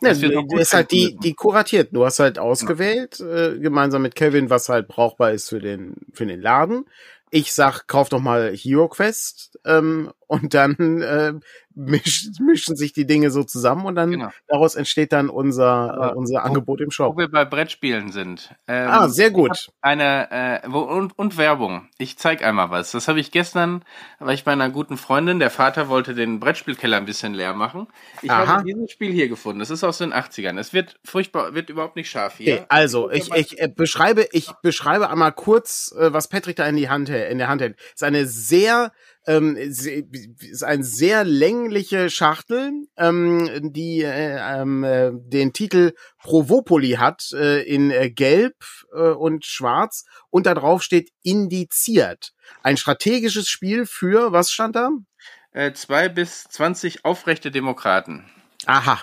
ja, 0.00 0.14
du 0.14 0.56
ist 0.56 0.74
halt 0.74 0.92
die, 0.92 1.16
die 1.16 1.34
kuratiert. 1.34 1.88
Du 1.92 2.04
hast 2.04 2.20
halt 2.20 2.38
ausgewählt, 2.38 3.18
äh, 3.18 3.58
gemeinsam 3.58 4.02
mit 4.02 4.14
Kevin, 4.14 4.48
was 4.48 4.68
halt 4.68 4.86
brauchbar 4.86 5.32
ist 5.32 5.48
für 5.48 5.58
den, 5.58 5.96
für 6.12 6.24
den 6.24 6.40
Laden. 6.40 6.84
Ich 7.30 7.52
sag, 7.52 7.88
kauf 7.88 8.08
doch 8.08 8.20
mal 8.20 8.52
Hero 8.54 8.88
Quest 8.88 9.58
ähm, 9.66 10.12
und 10.28 10.54
dann 10.54 11.02
äh, 11.02 11.34
misch, 11.78 12.28
mischen 12.40 12.76
sich 12.76 12.92
die 12.92 13.06
Dinge 13.06 13.30
so 13.30 13.44
zusammen 13.44 13.86
und 13.86 13.94
dann 13.94 14.10
genau. 14.10 14.30
daraus 14.48 14.74
entsteht 14.74 15.12
dann 15.12 15.30
unser, 15.30 16.12
äh, 16.12 16.16
unser 16.16 16.44
Angebot 16.44 16.80
im 16.80 16.90
Shop. 16.90 17.14
Wo 17.14 17.18
wir 17.18 17.28
bei 17.28 17.44
Brettspielen 17.44 18.10
sind. 18.12 18.54
Ähm, 18.66 18.88
ah, 18.90 19.08
sehr 19.08 19.30
gut. 19.30 19.70
Eine 19.80 20.30
äh, 20.30 20.60
wo, 20.68 20.80
und, 20.80 21.16
und 21.18 21.38
Werbung. 21.38 21.88
Ich 21.98 22.18
zeig 22.18 22.44
einmal 22.44 22.70
was. 22.70 22.90
Das 22.90 23.08
habe 23.08 23.20
ich 23.20 23.30
gestern, 23.30 23.84
war 24.18 24.34
ich 24.34 24.44
bei 24.44 24.52
einer 24.52 24.70
guten 24.70 24.96
Freundin. 24.96 25.38
Der 25.38 25.50
Vater 25.50 25.88
wollte 25.88 26.14
den 26.14 26.40
Brettspielkeller 26.40 26.96
ein 26.96 27.06
bisschen 27.06 27.32
leer 27.34 27.54
machen. 27.54 27.86
Ich 28.22 28.30
Aha. 28.30 28.46
habe 28.46 28.64
dieses 28.64 28.90
Spiel 28.90 29.12
hier 29.12 29.28
gefunden. 29.28 29.60
Das 29.60 29.70
ist 29.70 29.84
aus 29.84 29.98
den 29.98 30.12
80ern. 30.12 30.58
Es 30.58 30.72
wird 30.72 30.98
furchtbar, 31.04 31.54
wird 31.54 31.70
überhaupt 31.70 31.96
nicht 31.96 32.10
scharf 32.10 32.36
hier. 32.38 32.54
Okay, 32.54 32.64
also 32.68 33.10
ich, 33.10 33.32
ich 33.32 33.60
äh, 33.60 33.68
beschreibe, 33.68 34.26
ich 34.32 34.50
beschreibe 34.62 35.10
einmal 35.10 35.32
kurz, 35.32 35.94
äh, 35.98 36.12
was 36.12 36.28
Patrick 36.28 36.56
da 36.56 36.66
in 36.66 36.76
die 36.76 36.88
Hand 36.88 37.08
in 37.08 37.38
der 37.38 37.48
Hand 37.48 37.62
hält. 37.62 37.76
Es 37.78 37.94
ist 37.96 38.02
eine 38.02 38.26
sehr 38.26 38.92
ähm, 39.28 39.56
ist 39.56 40.64
ein 40.64 40.82
sehr 40.82 41.22
längliche 41.22 42.10
Schachtel, 42.10 42.72
ähm, 42.96 43.72
die 43.72 44.02
äh, 44.02 44.38
ähm, 44.38 44.82
äh, 44.82 45.10
den 45.12 45.52
Titel 45.52 45.92
Provopoli 46.20 46.92
hat 46.92 47.30
äh, 47.32 47.62
in 47.62 47.90
äh, 47.90 48.10
Gelb 48.10 48.56
äh, 48.92 49.10
und 49.10 49.44
Schwarz 49.44 50.04
und 50.30 50.46
da 50.46 50.54
drauf 50.54 50.82
steht 50.82 51.10
indiziert. 51.22 52.32
Ein 52.62 52.76
strategisches 52.76 53.48
Spiel 53.48 53.86
für, 53.86 54.32
was 54.32 54.50
stand 54.50 54.74
da? 54.74 54.90
Äh, 55.52 55.72
zwei 55.74 56.08
bis 56.08 56.44
zwanzig 56.44 57.04
aufrechte 57.04 57.50
Demokraten. 57.50 58.24
Aha. 58.66 59.02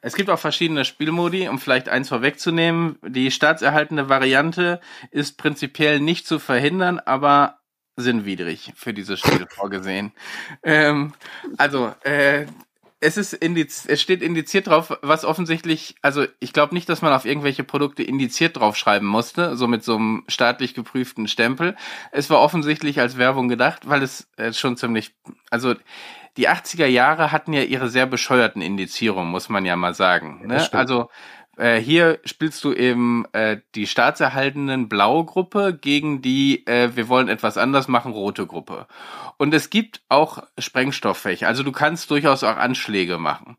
Es 0.00 0.14
gibt 0.14 0.30
auch 0.30 0.38
verschiedene 0.38 0.84
Spielmodi, 0.84 1.48
um 1.48 1.58
vielleicht 1.58 1.88
eins 1.88 2.08
vorwegzunehmen. 2.08 2.98
Die 3.04 3.32
staatserhaltende 3.32 4.08
Variante 4.08 4.80
ist 5.10 5.38
prinzipiell 5.38 5.98
nicht 5.98 6.24
zu 6.24 6.38
verhindern, 6.38 7.00
aber 7.00 7.57
sinnwidrig 7.98 8.72
für 8.76 8.94
dieses 8.94 9.20
Spiel 9.20 9.46
vorgesehen. 9.50 10.12
Ähm, 10.62 11.12
also, 11.58 11.94
äh, 12.02 12.46
es 13.00 13.16
ist 13.16 13.32
indiz 13.32 13.86
es 13.86 14.02
steht 14.02 14.22
indiziert 14.22 14.66
drauf, 14.66 14.98
was 15.02 15.24
offensichtlich, 15.24 15.94
also 16.02 16.26
ich 16.40 16.52
glaube 16.52 16.74
nicht, 16.74 16.88
dass 16.88 17.02
man 17.02 17.12
auf 17.12 17.24
irgendwelche 17.24 17.62
Produkte 17.62 18.02
indiziert 18.02 18.56
draufschreiben 18.56 19.06
musste, 19.06 19.56
so 19.56 19.68
mit 19.68 19.84
so 19.84 19.96
einem 19.96 20.24
staatlich 20.26 20.74
geprüften 20.74 21.28
Stempel. 21.28 21.76
Es 22.10 22.28
war 22.28 22.40
offensichtlich 22.40 22.98
als 23.00 23.16
Werbung 23.16 23.48
gedacht, 23.48 23.88
weil 23.88 24.02
es 24.02 24.28
äh, 24.36 24.52
schon 24.52 24.76
ziemlich, 24.76 25.14
also 25.50 25.74
die 26.36 26.48
80er 26.48 26.86
Jahre 26.86 27.32
hatten 27.32 27.52
ja 27.52 27.62
ihre 27.62 27.88
sehr 27.88 28.06
bescheuerten 28.06 28.62
Indizierungen, 28.62 29.30
muss 29.30 29.48
man 29.48 29.64
ja 29.64 29.76
mal 29.76 29.94
sagen. 29.94 30.46
Ne? 30.46 30.68
Also 30.72 31.10
äh, 31.58 31.80
hier 31.80 32.20
spielst 32.24 32.62
du 32.64 32.72
eben 32.72 33.24
äh, 33.32 33.58
die 33.74 33.86
staatserhaltenden 33.86 34.88
blaue 34.88 35.24
Gruppe 35.24 35.76
gegen 35.78 36.22
die 36.22 36.66
äh, 36.66 36.94
wir 36.94 37.08
wollen 37.08 37.28
etwas 37.28 37.58
anders 37.58 37.88
machen 37.88 38.12
rote 38.12 38.46
Gruppe. 38.46 38.86
Und 39.36 39.52
es 39.52 39.68
gibt 39.70 40.02
auch 40.08 40.42
Sprengstofffächer. 40.58 41.48
Also 41.48 41.62
du 41.62 41.72
kannst 41.72 42.10
durchaus 42.10 42.44
auch 42.44 42.56
Anschläge 42.56 43.18
machen. 43.18 43.56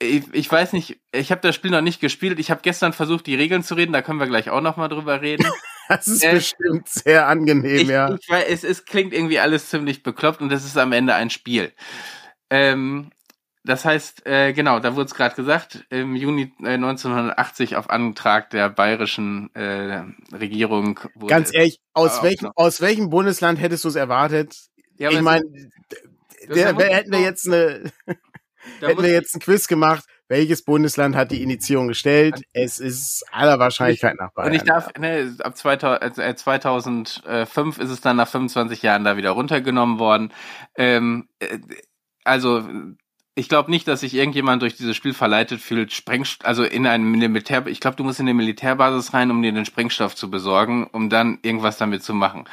Ich, 0.00 0.32
ich 0.32 0.50
weiß 0.50 0.74
nicht, 0.74 1.00
ich 1.12 1.32
habe 1.32 1.40
das 1.40 1.56
Spiel 1.56 1.72
noch 1.72 1.80
nicht 1.80 2.00
gespielt. 2.00 2.38
Ich 2.38 2.52
habe 2.52 2.60
gestern 2.62 2.92
versucht, 2.92 3.26
die 3.26 3.34
Regeln 3.34 3.64
zu 3.64 3.74
reden. 3.74 3.92
Da 3.92 4.02
können 4.02 4.20
wir 4.20 4.28
gleich 4.28 4.48
auch 4.50 4.60
noch 4.60 4.76
mal 4.76 4.88
drüber 4.88 5.20
reden. 5.20 5.46
Das 5.88 6.06
ist 6.06 6.22
äh, 6.22 6.34
bestimmt 6.34 6.86
sehr 6.86 7.28
angenehm, 7.28 7.78
ich, 7.78 7.88
ja. 7.88 8.14
Ich 8.14 8.28
weiß, 8.28 8.44
es, 8.46 8.62
es 8.62 8.84
klingt 8.84 9.14
irgendwie 9.14 9.38
alles 9.38 9.70
ziemlich 9.70 10.02
bekloppt 10.02 10.42
und 10.42 10.52
es 10.52 10.66
ist 10.66 10.76
am 10.76 10.92
Ende 10.92 11.14
ein 11.14 11.30
Spiel. 11.30 11.72
Ähm, 12.50 13.10
das 13.68 13.84
heißt, 13.84 14.24
äh, 14.24 14.54
genau, 14.54 14.80
da 14.80 14.96
wurde 14.96 15.04
es 15.04 15.14
gerade 15.14 15.34
gesagt, 15.34 15.84
im 15.90 16.16
Juni 16.16 16.54
äh, 16.62 16.70
1980 16.70 17.76
auf 17.76 17.90
Antrag 17.90 18.48
der 18.48 18.70
bayerischen 18.70 19.54
äh, 19.54 20.04
Regierung. 20.34 20.98
Wurde 21.14 21.34
Ganz 21.34 21.52
ehrlich, 21.52 21.78
aus, 21.92 22.22
welchem, 22.22 22.50
aus 22.54 22.80
welchem 22.80 23.10
Bundesland 23.10 23.60
hättest 23.60 23.84
du 23.84 23.88
es 23.88 23.94
erwartet? 23.94 24.56
Ja, 24.96 25.10
ich 25.10 25.20
meine, 25.20 25.44
hätten 26.48 27.12
wir 27.12 27.20
jetzt 27.20 27.46
eine, 27.46 27.92
hätten 28.80 29.02
wir 29.02 29.10
jetzt 29.10 29.34
ein 29.34 29.40
Quiz 29.40 29.68
gemacht, 29.68 30.02
welches 30.28 30.64
Bundesland 30.64 31.14
hat 31.14 31.30
die 31.30 31.42
Initiierung 31.42 31.88
gestellt? 31.88 32.40
Es 32.54 32.80
ist 32.80 33.22
aller 33.30 33.58
Wahrscheinlichkeit 33.58 34.16
nach 34.18 34.32
Bayern. 34.32 34.48
Und 34.48 34.54
ich 34.54 34.62
darf, 34.62 34.88
ne, 34.98 35.36
ab 35.40 35.54
2000, 35.58 36.18
äh, 36.18 36.34
2005 36.34 37.78
ist 37.78 37.90
es 37.90 38.00
dann 38.00 38.16
nach 38.16 38.28
25 38.28 38.80
Jahren 38.80 39.04
da 39.04 39.18
wieder 39.18 39.32
runtergenommen 39.32 39.98
worden. 39.98 40.32
Ähm, 40.74 41.28
äh, 41.38 41.58
also 42.24 42.66
ich 43.38 43.48
glaube 43.48 43.70
nicht, 43.70 43.86
dass 43.86 44.00
sich 44.00 44.14
irgendjemand 44.14 44.62
durch 44.62 44.74
dieses 44.76 44.96
Spiel 44.96 45.14
verleitet 45.14 45.60
fühlt, 45.60 45.92
Sprengstoff, 45.92 46.44
also 46.44 46.64
in 46.64 46.88
einem 46.88 47.08
Militär, 47.08 47.64
ich 47.68 47.78
glaube, 47.78 47.96
du 47.96 48.02
musst 48.02 48.18
in 48.18 48.26
eine 48.26 48.34
Militärbasis 48.34 49.14
rein, 49.14 49.30
um 49.30 49.40
dir 49.40 49.52
den 49.52 49.64
Sprengstoff 49.64 50.16
zu 50.16 50.28
besorgen, 50.28 50.88
um 50.90 51.08
dann 51.08 51.38
irgendwas 51.42 51.78
damit 51.78 52.02
zu 52.02 52.14
machen. 52.14 52.46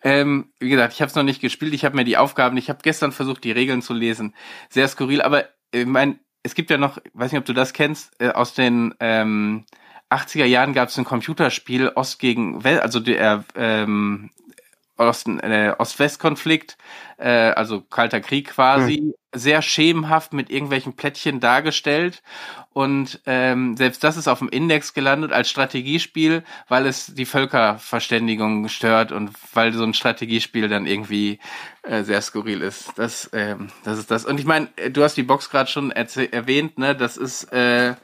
Ähm, 0.00 0.52
wie 0.60 0.68
gesagt, 0.68 0.94
ich 0.94 1.00
habe 1.00 1.08
es 1.08 1.16
noch 1.16 1.24
nicht 1.24 1.40
gespielt, 1.40 1.74
ich 1.74 1.84
habe 1.84 1.96
mir 1.96 2.04
die 2.04 2.16
Aufgaben, 2.16 2.56
ich 2.56 2.68
habe 2.68 2.78
gestern 2.84 3.10
versucht, 3.10 3.42
die 3.42 3.50
Regeln 3.50 3.82
zu 3.82 3.94
lesen, 3.94 4.32
sehr 4.68 4.86
skurril, 4.86 5.22
aber 5.22 5.48
ich 5.72 5.86
mein, 5.86 6.20
es 6.44 6.54
gibt 6.54 6.70
ja 6.70 6.78
noch, 6.78 6.98
weiß 7.14 7.32
nicht, 7.32 7.40
ob 7.40 7.46
du 7.46 7.52
das 7.52 7.72
kennst, 7.72 8.12
äh, 8.20 8.28
aus 8.28 8.54
den 8.54 8.94
ähm, 9.00 9.64
80er 10.08 10.44
Jahren 10.44 10.72
gab 10.72 10.88
es 10.88 10.96
ein 10.98 11.04
Computerspiel 11.04 11.88
Ost 11.96 12.20
gegen 12.20 12.62
West, 12.62 12.82
also 12.82 13.00
der 13.00 13.44
ähm, 13.56 14.30
Ost, 14.98 15.28
äh, 15.28 15.72
Ost-West-Konflikt, 15.78 16.76
äh, 17.18 17.28
also 17.28 17.80
Kalter 17.80 18.20
Krieg 18.20 18.50
quasi, 18.50 19.00
mhm. 19.00 19.14
sehr 19.32 19.62
schemenhaft 19.62 20.32
mit 20.32 20.50
irgendwelchen 20.50 20.94
Plättchen 20.94 21.40
dargestellt. 21.40 22.22
Und 22.72 23.20
ähm, 23.26 23.76
selbst 23.76 24.04
das 24.04 24.16
ist 24.16 24.28
auf 24.28 24.40
dem 24.40 24.48
Index 24.48 24.94
gelandet 24.94 25.32
als 25.32 25.50
Strategiespiel, 25.50 26.44
weil 26.68 26.86
es 26.86 27.14
die 27.14 27.26
Völkerverständigung 27.26 28.68
stört 28.68 29.10
und 29.12 29.30
weil 29.52 29.72
so 29.72 29.84
ein 29.84 29.94
Strategiespiel 29.94 30.68
dann 30.68 30.86
irgendwie 30.86 31.38
äh, 31.82 32.02
sehr 32.02 32.20
skurril 32.20 32.62
ist. 32.62 32.92
Das, 32.96 33.30
ähm, 33.32 33.68
das 33.84 33.98
ist 33.98 34.10
das. 34.10 34.24
Und 34.24 34.38
ich 34.38 34.46
meine, 34.46 34.68
du 34.90 35.02
hast 35.02 35.16
die 35.16 35.22
Box 35.22 35.50
gerade 35.50 35.70
schon 35.70 35.90
erwähnt, 35.90 36.78
ne? 36.78 36.94
Das 36.94 37.16
ist 37.16 37.52
äh, 37.52 37.94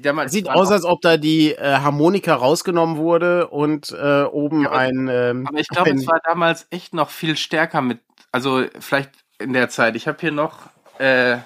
Damals 0.00 0.32
Sieht 0.32 0.48
aus, 0.48 0.70
als 0.70 0.84
ob 0.84 1.00
da 1.00 1.16
die 1.16 1.52
äh, 1.52 1.78
Harmonika 1.78 2.34
rausgenommen 2.34 2.96
wurde 2.96 3.48
und 3.48 3.90
äh, 3.92 4.24
oben 4.24 4.64
ja, 4.64 4.72
ein. 4.72 5.08
Ähm, 5.10 5.46
aber 5.46 5.58
ich 5.58 5.68
glaube, 5.68 5.90
es 5.90 6.06
war 6.06 6.20
damals 6.24 6.66
echt 6.70 6.94
noch 6.94 7.10
viel 7.10 7.36
stärker 7.36 7.80
mit. 7.80 8.00
Also 8.32 8.64
vielleicht 8.80 9.10
in 9.38 9.52
der 9.52 9.68
Zeit. 9.68 9.96
Ich 9.96 10.08
habe 10.08 10.18
hier 10.20 10.32
noch 10.32 10.58
äh, 10.98 11.38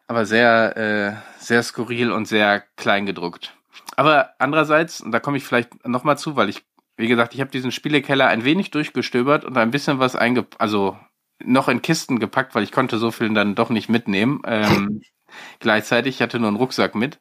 aber 0.07 0.25
sehr, 0.25 0.77
äh, 0.77 1.13
sehr 1.37 1.61
skurril 1.61 2.11
und 2.11 2.27
sehr 2.27 2.63
klein 2.75 3.05
gedruckt. 3.05 3.53
Aber 3.95 4.31
andererseits, 4.39 4.99
und 5.01 5.11
da 5.11 5.19
komme 5.19 5.37
ich 5.37 5.43
vielleicht 5.43 5.87
nochmal 5.87 6.17
zu, 6.17 6.35
weil 6.35 6.49
ich 6.49 6.63
wie 6.97 7.07
gesagt, 7.07 7.33
ich 7.33 7.41
habe 7.41 7.51
diesen 7.51 7.71
Spielekeller 7.71 8.27
ein 8.27 8.43
wenig 8.43 8.71
durchgestöbert 8.71 9.45
und 9.45 9.57
ein 9.57 9.71
bisschen 9.71 9.99
was 9.99 10.15
einge, 10.15 10.45
also 10.57 10.97
noch 11.43 11.67
in 11.67 11.81
Kisten 11.83 12.19
gepackt, 12.19 12.55
weil 12.55 12.63
ich 12.63 12.71
konnte 12.71 12.97
so 12.97 13.11
viel 13.11 13.31
dann 13.33 13.55
doch 13.55 13.69
nicht 13.69 13.89
mitnehmen. 13.89 14.41
Ähm, 14.45 15.01
gleichzeitig, 15.59 16.15
ich 16.15 16.21
hatte 16.21 16.39
nur 16.39 16.47
einen 16.47 16.57
Rucksack 16.57 16.95
mit. 16.95 17.19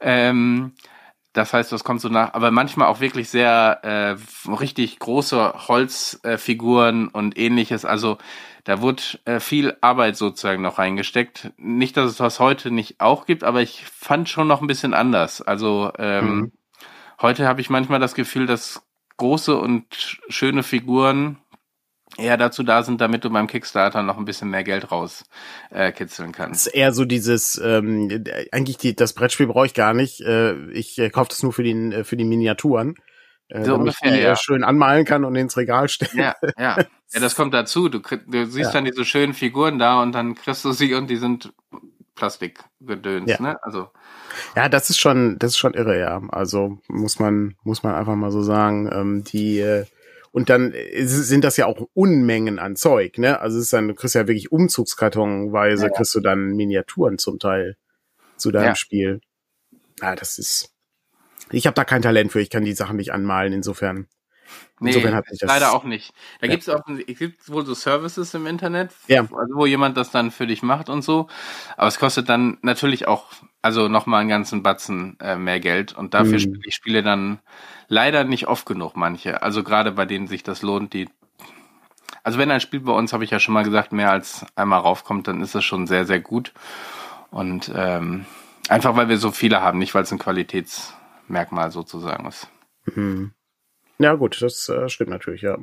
Ähm, 0.00 0.72
das 1.34 1.52
heißt, 1.52 1.70
das 1.70 1.84
kommt 1.84 2.00
so 2.00 2.08
nach, 2.08 2.32
aber 2.32 2.50
manchmal 2.50 2.88
auch 2.88 3.00
wirklich 3.00 3.28
sehr 3.28 3.80
äh, 3.82 4.50
richtig 4.50 4.98
große 4.98 5.68
Holzfiguren 5.68 7.08
äh, 7.08 7.10
und 7.12 7.38
ähnliches. 7.38 7.84
Also 7.84 8.16
da 8.64 8.80
wurde 8.80 9.02
äh, 9.26 9.38
viel 9.38 9.76
Arbeit 9.82 10.16
sozusagen 10.16 10.62
noch 10.62 10.78
reingesteckt. 10.78 11.52
Nicht, 11.58 11.96
dass 11.96 12.10
es 12.10 12.16
das 12.16 12.40
heute 12.40 12.70
nicht 12.70 13.00
auch 13.00 13.26
gibt, 13.26 13.44
aber 13.44 13.60
ich 13.60 13.84
fand 13.84 14.28
schon 14.28 14.48
noch 14.48 14.62
ein 14.62 14.66
bisschen 14.66 14.94
anders. 14.94 15.42
Also 15.42 15.92
ähm, 15.98 16.34
mhm. 16.34 16.52
heute 17.20 17.46
habe 17.46 17.60
ich 17.60 17.70
manchmal 17.70 18.00
das 18.00 18.14
Gefühl, 18.14 18.46
dass 18.46 18.87
große 19.18 19.56
und 19.56 19.84
schöne 20.28 20.62
Figuren 20.62 21.38
eher 22.16 22.36
dazu 22.36 22.62
da 22.62 22.82
sind, 22.82 23.00
damit 23.00 23.24
du 23.24 23.30
beim 23.30 23.46
Kickstarter 23.46 24.02
noch 24.02 24.16
ein 24.16 24.24
bisschen 24.24 24.50
mehr 24.50 24.64
Geld 24.64 24.90
rauskitzeln 24.90 26.30
äh, 26.30 26.32
kannst. 26.32 26.66
Das 26.66 26.66
ist 26.66 26.74
eher 26.74 26.92
so 26.92 27.04
dieses, 27.04 27.60
ähm, 27.62 28.24
eigentlich 28.50 28.78
die, 28.78 28.96
das 28.96 29.12
Brettspiel 29.12 29.46
brauche 29.46 29.66
ich 29.66 29.74
gar 29.74 29.94
nicht. 29.94 30.20
Äh, 30.20 30.70
ich 30.70 30.98
äh, 30.98 31.10
kaufe 31.10 31.28
das 31.28 31.42
nur 31.42 31.52
für, 31.52 31.62
den, 31.62 31.92
äh, 31.92 32.04
für 32.04 32.16
die 32.16 32.24
Miniaturen. 32.24 32.94
Äh, 33.48 33.64
so 33.64 33.72
damit 33.72 33.80
ungefähr, 33.80 34.12
ich 34.12 34.18
die 34.18 34.24
ja. 34.24 34.36
schön 34.36 34.64
anmalen 34.64 35.04
kann 35.04 35.24
und 35.24 35.36
ins 35.36 35.56
Regal 35.56 35.88
stellen. 35.88 36.18
Ja, 36.18 36.34
ja. 36.58 36.76
Ja, 37.10 37.20
das 37.20 37.36
kommt 37.36 37.54
dazu. 37.54 37.88
Du, 37.88 38.00
du 38.00 38.44
siehst 38.44 38.66
ja. 38.66 38.72
dann 38.72 38.84
diese 38.84 39.02
schönen 39.06 39.32
Figuren 39.32 39.78
da 39.78 40.02
und 40.02 40.12
dann 40.12 40.34
kriegst 40.34 40.62
du 40.66 40.72
sie 40.72 40.92
und 40.92 41.08
die 41.08 41.16
sind 41.16 41.54
Plastikgedöns, 42.16 43.30
ja. 43.30 43.40
ne? 43.40 43.58
Also. 43.62 43.88
Ja, 44.56 44.68
das 44.68 44.90
ist 44.90 44.98
schon, 44.98 45.38
das 45.38 45.52
ist 45.52 45.58
schon 45.58 45.74
irre, 45.74 45.98
ja. 45.98 46.22
Also 46.30 46.78
muss 46.88 47.18
man, 47.18 47.56
muss 47.62 47.82
man 47.82 47.94
einfach 47.94 48.16
mal 48.16 48.30
so 48.30 48.42
sagen, 48.42 48.88
ähm, 48.92 49.24
die, 49.24 49.60
äh, 49.60 49.84
und 50.30 50.50
dann 50.50 50.74
sind 51.02 51.44
das 51.44 51.56
ja 51.56 51.66
auch 51.66 51.88
Unmengen 51.94 52.58
an 52.58 52.76
Zeug, 52.76 53.18
ne? 53.18 53.40
Also 53.40 53.58
es 53.58 53.64
ist 53.64 53.72
dann, 53.72 53.88
du 53.88 53.94
kriegst 53.94 54.14
ja 54.14 54.28
wirklich 54.28 54.52
Umzugskartonweise, 54.52 55.86
ja, 55.86 55.90
kriegst 55.90 56.14
du 56.14 56.20
dann 56.20 56.54
Miniaturen 56.54 57.18
zum 57.18 57.38
Teil 57.38 57.76
zu 58.36 58.50
deinem 58.50 58.66
ja. 58.66 58.74
Spiel. 58.76 59.20
Ja, 60.00 60.14
das 60.14 60.38
ist. 60.38 60.72
Ich 61.50 61.66
habe 61.66 61.74
da 61.74 61.84
kein 61.84 62.02
Talent 62.02 62.30
für, 62.30 62.40
ich 62.40 62.50
kann 62.50 62.64
die 62.64 62.74
Sachen 62.74 62.96
nicht 62.96 63.12
anmalen, 63.12 63.52
insofern. 63.52 64.06
Nee, 64.80 64.90
Insofern 64.90 65.14
hat 65.14 65.26
sich 65.26 65.40
das 65.40 65.48
leider 65.48 65.72
auch 65.72 65.84
nicht. 65.84 66.12
Da 66.40 66.46
ja. 66.46 66.52
gibt's 66.52 66.68
auch 66.68 66.82
gibt's 66.86 67.50
wohl 67.50 67.66
so 67.66 67.74
Services 67.74 68.32
im 68.34 68.46
Internet, 68.46 68.92
ja. 69.08 69.22
also 69.22 69.54
wo 69.54 69.66
jemand 69.66 69.96
das 69.96 70.10
dann 70.10 70.30
für 70.30 70.46
dich 70.46 70.62
macht 70.62 70.88
und 70.88 71.02
so. 71.02 71.28
Aber 71.76 71.88
es 71.88 71.98
kostet 71.98 72.28
dann 72.28 72.58
natürlich 72.62 73.08
auch, 73.08 73.26
also 73.60 73.88
nochmal 73.88 74.20
einen 74.20 74.28
ganzen 74.28 74.62
Batzen 74.62 75.18
äh, 75.20 75.36
mehr 75.36 75.58
Geld. 75.58 75.92
Und 75.92 76.14
dafür 76.14 76.34
mhm. 76.34 76.40
spiele 76.40 76.60
ich 76.64 76.74
Spiele 76.74 77.02
dann 77.02 77.40
leider 77.88 78.24
nicht 78.24 78.46
oft 78.46 78.66
genug, 78.66 78.96
manche. 78.96 79.42
Also 79.42 79.64
gerade 79.64 79.90
bei 79.92 80.04
denen 80.04 80.28
sich 80.28 80.42
das 80.42 80.62
lohnt, 80.62 80.92
die. 80.92 81.08
Also 82.22 82.38
wenn 82.38 82.50
ein 82.50 82.60
Spiel 82.60 82.80
bei 82.80 82.92
uns, 82.92 83.12
habe 83.12 83.24
ich 83.24 83.30
ja 83.30 83.40
schon 83.40 83.54
mal 83.54 83.64
gesagt, 83.64 83.92
mehr 83.92 84.10
als 84.10 84.46
einmal 84.54 84.80
raufkommt, 84.80 85.26
dann 85.26 85.40
ist 85.40 85.54
es 85.54 85.64
schon 85.64 85.86
sehr, 85.86 86.04
sehr 86.04 86.20
gut. 86.20 86.52
Und 87.30 87.72
ähm, 87.74 88.26
einfach 88.68 88.96
weil 88.96 89.08
wir 89.08 89.18
so 89.18 89.32
viele 89.32 89.60
haben, 89.60 89.78
nicht 89.78 89.94
weil 89.94 90.04
es 90.04 90.12
ein 90.12 90.18
Qualitätsmerkmal 90.18 91.70
sozusagen 91.70 92.26
ist. 92.26 92.48
Mhm. 92.94 93.32
Ja, 93.98 94.14
gut, 94.14 94.40
das 94.40 94.68
äh, 94.68 94.88
stimmt 94.88 95.10
natürlich, 95.10 95.42
ja. 95.42 95.58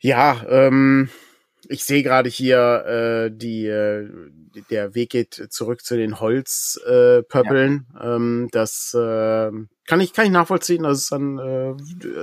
Ja, 0.00 0.44
ähm, 0.48 1.08
ich 1.68 1.84
sehe 1.84 2.02
gerade 2.02 2.28
hier, 2.28 2.84
äh, 2.86 3.30
die, 3.34 3.66
äh, 3.66 4.08
der 4.70 4.94
Weg 4.94 5.10
geht 5.10 5.34
zurück 5.50 5.82
zu 5.82 5.96
den 5.96 6.20
Holzpöppeln. 6.20 7.86
Äh, 7.94 8.04
ja. 8.04 8.16
ähm, 8.16 8.48
das 8.52 8.94
äh, 8.94 9.50
kann 9.86 10.00
ich 10.00 10.12
kann 10.12 10.26
ich 10.26 10.32
nachvollziehen. 10.32 10.82
Das 10.82 10.98
ist 10.98 11.12
dann 11.12 11.38
äh, 11.38 11.70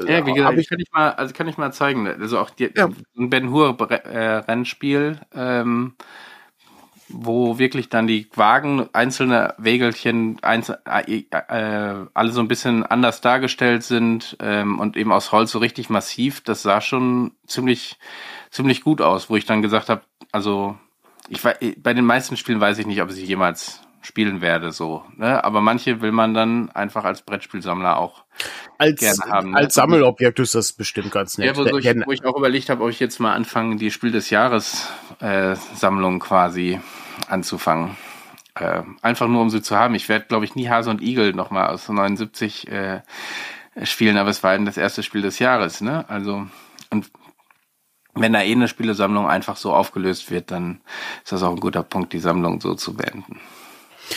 ja, 0.08 0.26
wie 0.26 0.34
gesagt, 0.34 0.60
ich, 0.60 0.70
kann 0.70 0.80
ich 0.80 0.92
mal, 0.92 1.12
also 1.12 1.34
kann 1.34 1.48
ich 1.48 1.58
mal 1.58 1.72
zeigen. 1.72 2.08
Also 2.08 2.38
auch 2.38 2.50
die, 2.50 2.70
ja. 2.76 2.90
ein 3.18 3.30
Ben 3.30 3.50
Hur 3.50 3.78
äh, 3.90 4.20
Rennspiel. 4.38 5.20
Ähm, 5.34 5.96
wo 7.10 7.58
wirklich 7.58 7.90
dann 7.90 8.08
die 8.08 8.30
Wagen, 8.36 8.90
einzelne 8.94 9.56
Wägelchen, 9.58 10.38
einzel, 10.42 10.78
äh, 10.86 11.24
äh, 11.32 12.06
alle 12.14 12.32
so 12.32 12.40
ein 12.40 12.48
bisschen 12.48 12.86
anders 12.86 13.22
dargestellt 13.22 13.84
sind 13.84 14.38
ähm, 14.40 14.80
und 14.80 14.96
eben 14.96 15.12
aus 15.12 15.32
Holz 15.32 15.52
so 15.52 15.60
richtig 15.60 15.90
massiv. 15.90 16.42
Das 16.42 16.62
sah 16.62 16.82
schon 16.82 17.32
ziemlich, 17.48 17.98
ziemlich 18.52 18.82
gut 18.82 19.02
aus, 19.02 19.30
wo 19.30 19.36
ich 19.36 19.46
dann 19.46 19.62
gesagt 19.62 19.90
habe, 19.90 20.02
also 20.32 20.78
ich 21.30 21.42
bei 21.42 21.94
den 21.94 22.06
meisten 22.06 22.38
Spielen 22.38 22.60
weiß 22.60 22.78
ich 22.80 22.88
nicht, 22.88 23.02
ob 23.02 23.12
ich 23.12 23.28
jemals 23.28 23.82
spielen 24.02 24.42
werde, 24.42 24.72
so. 24.72 25.04
Ne? 25.18 25.44
Aber 25.44 25.62
manche 25.62 26.02
will 26.02 26.12
man 26.12 26.34
dann 26.34 26.70
einfach 26.72 27.04
als 27.04 27.22
Brettspielsammler 27.22 27.98
auch 27.98 28.24
als, 28.78 29.00
gerne 29.00 29.32
haben. 29.32 29.52
Ne? 29.52 29.58
Als 29.58 29.74
Sammelobjekt 29.74 30.40
ist 30.40 30.56
das 30.56 30.72
bestimmt 30.74 31.12
ganz 31.12 31.38
nett. 31.38 31.48
Ja, 31.48 31.58
wo, 31.58 31.78
ich, 31.78 31.86
wo 32.06 32.12
ich 32.12 32.26
auch 32.26 32.38
überlegt 32.38 32.70
habe, 32.70 32.84
ob 32.84 32.90
ich 32.90 33.00
jetzt 33.00 33.20
mal 33.20 33.34
anfange, 33.34 33.76
die 33.76 33.92
Spiel 33.92 34.12
des 34.12 34.30
Jahres 34.30 34.88
äh, 35.20 35.56
Sammlung 35.76 36.20
quasi 36.20 36.80
anzufangen. 37.28 37.98
Äh, 38.56 38.84
einfach 39.02 39.28
nur, 39.28 39.42
um 39.42 39.50
sie 39.50 39.62
zu 39.62 39.76
haben. 39.76 39.96
Ich 39.96 40.10
werde, 40.10 40.26
glaube 40.26 40.46
ich, 40.46 40.56
nie 40.56 40.70
Hase 40.70 40.90
und 40.90 41.02
Igel 41.02 41.34
nochmal 41.34 41.68
aus 41.68 41.88
79 41.88 42.68
äh, 42.68 43.02
spielen, 43.84 44.18
aber 44.18 44.30
es 44.30 44.44
war 44.44 44.56
eben 44.56 44.66
das 44.66 44.78
erste 44.78 45.04
Spiel 45.04 45.22
des 45.22 45.40
Jahres. 45.40 45.82
Ne? 45.82 46.06
Also, 46.10 46.48
und 46.90 47.12
wenn 48.16 48.34
da 48.34 48.42
eh 48.42 48.52
eine 48.52 48.68
Spielesammlung 48.68 49.28
einfach 49.28 49.56
so 49.56 49.74
aufgelöst 49.74 50.32
wird, 50.32 50.52
dann 50.52 50.82
ist 51.24 51.32
das 51.32 51.44
auch 51.44 51.52
ein 51.52 51.60
guter 51.60 51.84
Punkt, 51.84 52.14
die 52.14 52.20
Sammlung 52.20 52.60
so 52.60 52.76
zu 52.76 52.96
beenden. 52.96 53.40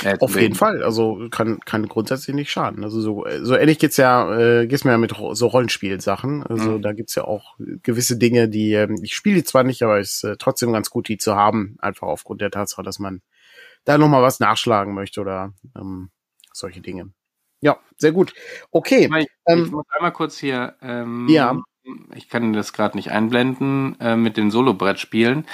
Äh, 0.05 0.17
Auf 0.21 0.41
jeden 0.41 0.55
Fall, 0.55 0.83
also 0.83 1.29
kann, 1.31 1.61
kann 1.61 1.87
grundsätzlich 1.87 2.35
nicht 2.35 2.51
schaden. 2.51 2.85
Also 2.85 3.01
so, 3.01 3.27
so 3.43 3.57
ähnlich 3.57 3.79
geht's 3.79 3.97
ja, 3.97 4.39
äh, 4.39 4.67
geht's 4.67 4.85
mir 4.85 4.93
ja 4.93 4.99
mit 4.99 5.15
so 5.33 5.47
Rollenspielsachen. 5.47 6.43
Also 6.45 6.73
mhm. 6.73 6.83
da 6.83 6.93
gibt's 6.93 7.15
ja 7.15 7.25
auch 7.25 7.57
gewisse 7.83 8.17
Dinge, 8.17 8.49
die, 8.49 8.73
ähm, 8.73 8.99
ich 9.03 9.15
spiele 9.15 9.45
zwar 9.45 9.65
nicht, 9.65 9.83
aber 9.83 9.99
es 9.99 10.17
ist 10.17 10.25
äh, 10.25 10.37
trotzdem 10.39 10.73
ganz 10.73 10.91
gut, 10.91 11.09
die 11.09 11.19
zu 11.19 11.37
haben, 11.37 11.77
einfach 11.81 12.09
aufgrund 12.09 12.41
der 12.41 12.51
Tatsache, 12.51 12.83
dass 12.83 12.99
man 12.99 13.23
da 13.85 13.99
nochmal 13.99 14.23
was 14.23 14.41
nachschlagen 14.41 14.95
möchte 14.95 15.21
oder 15.21 15.53
ähm, 15.77 16.11
solche 16.53 16.81
Dinge. 16.81 17.13
Ja, 17.61 17.79
sehr 17.97 18.13
gut. 18.13 18.35
Okay. 18.71 19.09
Ich, 19.19 19.29
ähm, 19.47 19.65
ich 19.65 19.71
muss 19.71 19.87
einmal 19.91 20.13
kurz 20.13 20.39
hier. 20.39 20.75
Ähm, 20.83 21.29
ja. 21.29 21.63
Ich 22.15 22.29
kann 22.29 22.53
das 22.53 22.73
gerade 22.73 22.97
nicht 22.97 23.11
einblenden 23.11 23.99
äh, 24.01 24.17
mit 24.17 24.37
den 24.37 24.51
Solo-Brettspielen. 24.51 25.47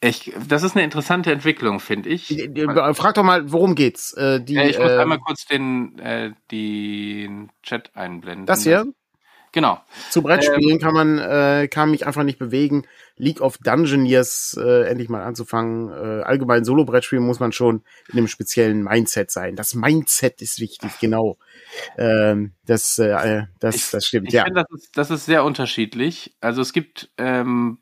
Ich, 0.00 0.32
das 0.48 0.62
ist 0.62 0.76
eine 0.76 0.84
interessante 0.84 1.32
Entwicklung, 1.32 1.80
finde 1.80 2.08
ich. 2.10 2.28
Frag 2.92 3.14
doch 3.14 3.24
mal, 3.24 3.50
worum 3.50 3.74
geht's? 3.74 4.12
Äh, 4.12 4.40
die, 4.40 4.56
ich 4.56 4.78
muss 4.78 4.90
äh, 4.90 4.98
einmal 4.98 5.18
kurz 5.18 5.44
den, 5.46 5.98
äh, 5.98 6.32
den 6.52 7.50
Chat 7.62 7.90
einblenden. 7.96 8.46
Das 8.46 8.62
hier? 8.62 8.86
Genau. 9.52 9.80
Zu 10.10 10.22
Brettspielen 10.22 10.74
ähm, 10.74 10.78
kann 10.78 10.94
man 10.94 11.18
äh, 11.18 11.68
kann 11.68 11.90
mich 11.90 12.06
einfach 12.06 12.22
nicht 12.22 12.38
bewegen. 12.38 12.84
League 13.16 13.40
of 13.40 13.58
Dungeoneers 13.58 14.58
äh, 14.60 14.88
endlich 14.88 15.08
mal 15.08 15.24
anzufangen. 15.24 15.90
Äh, 15.90 16.22
allgemein 16.22 16.64
Solo-Brettspielen 16.64 17.24
muss 17.24 17.40
man 17.40 17.52
schon 17.52 17.82
in 18.08 18.18
einem 18.18 18.28
speziellen 18.28 18.82
Mindset 18.84 19.30
sein. 19.30 19.56
Das 19.56 19.74
Mindset 19.74 20.42
ist 20.42 20.60
wichtig, 20.60 20.90
genau. 21.00 21.38
Ähm, 21.96 22.52
das, 22.66 22.98
äh, 22.98 23.44
das, 23.58 23.74
ich, 23.74 23.90
das 23.90 24.06
stimmt. 24.06 24.28
Ich 24.28 24.34
ja. 24.34 24.44
finde, 24.44 24.64
das 24.68 24.80
ist, 24.80 24.96
das 24.96 25.10
ist 25.10 25.26
sehr 25.26 25.44
unterschiedlich. 25.44 26.36
Also 26.40 26.60
es 26.60 26.72
gibt 26.72 27.10
ähm, 27.16 27.78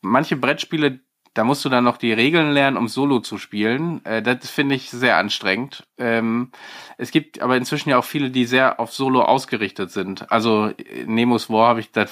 manche 0.00 0.36
Brettspiele, 0.36 1.00
da 1.34 1.44
musst 1.44 1.64
du 1.64 1.68
dann 1.68 1.84
noch 1.84 1.96
die 1.96 2.12
Regeln 2.12 2.52
lernen, 2.52 2.76
um 2.76 2.88
Solo 2.88 3.20
zu 3.20 3.38
spielen. 3.38 4.04
Äh, 4.04 4.22
das 4.22 4.50
finde 4.50 4.74
ich 4.74 4.90
sehr 4.90 5.16
anstrengend. 5.16 5.86
Ähm, 5.98 6.50
es 6.98 7.10
gibt 7.10 7.40
aber 7.40 7.56
inzwischen 7.56 7.90
ja 7.90 7.98
auch 7.98 8.04
viele, 8.04 8.30
die 8.30 8.44
sehr 8.44 8.80
auf 8.80 8.92
Solo 8.92 9.22
ausgerichtet 9.22 9.90
sind. 9.90 10.30
Also 10.30 10.72
Nemos 11.06 11.48
War 11.48 11.68
habe 11.68 11.80
ich, 11.80 11.92
da 11.92 12.06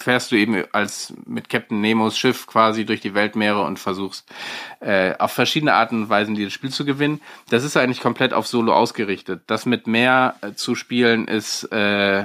fährst 0.00 0.30
du 0.30 0.36
eben 0.36 0.64
als 0.72 1.12
mit 1.26 1.48
Captain 1.48 1.80
Nemos 1.80 2.16
Schiff 2.16 2.46
quasi 2.46 2.84
durch 2.86 3.00
die 3.00 3.14
Weltmeere 3.14 3.64
und 3.64 3.78
versuchst 3.78 4.32
äh, 4.80 5.14
auf 5.18 5.32
verschiedene 5.32 5.74
Arten 5.74 6.02
und 6.02 6.08
Weisen 6.08 6.34
dieses 6.34 6.52
Spiel 6.52 6.70
zu 6.70 6.84
gewinnen. 6.84 7.20
Das 7.50 7.64
ist 7.64 7.76
eigentlich 7.76 8.00
komplett 8.00 8.32
auf 8.32 8.46
Solo 8.46 8.72
ausgerichtet. 8.72 9.42
Das 9.48 9.66
mit 9.66 9.86
mehr 9.86 10.36
äh, 10.40 10.54
zu 10.54 10.74
spielen 10.74 11.26
ist 11.26 11.64
äh, 11.72 12.24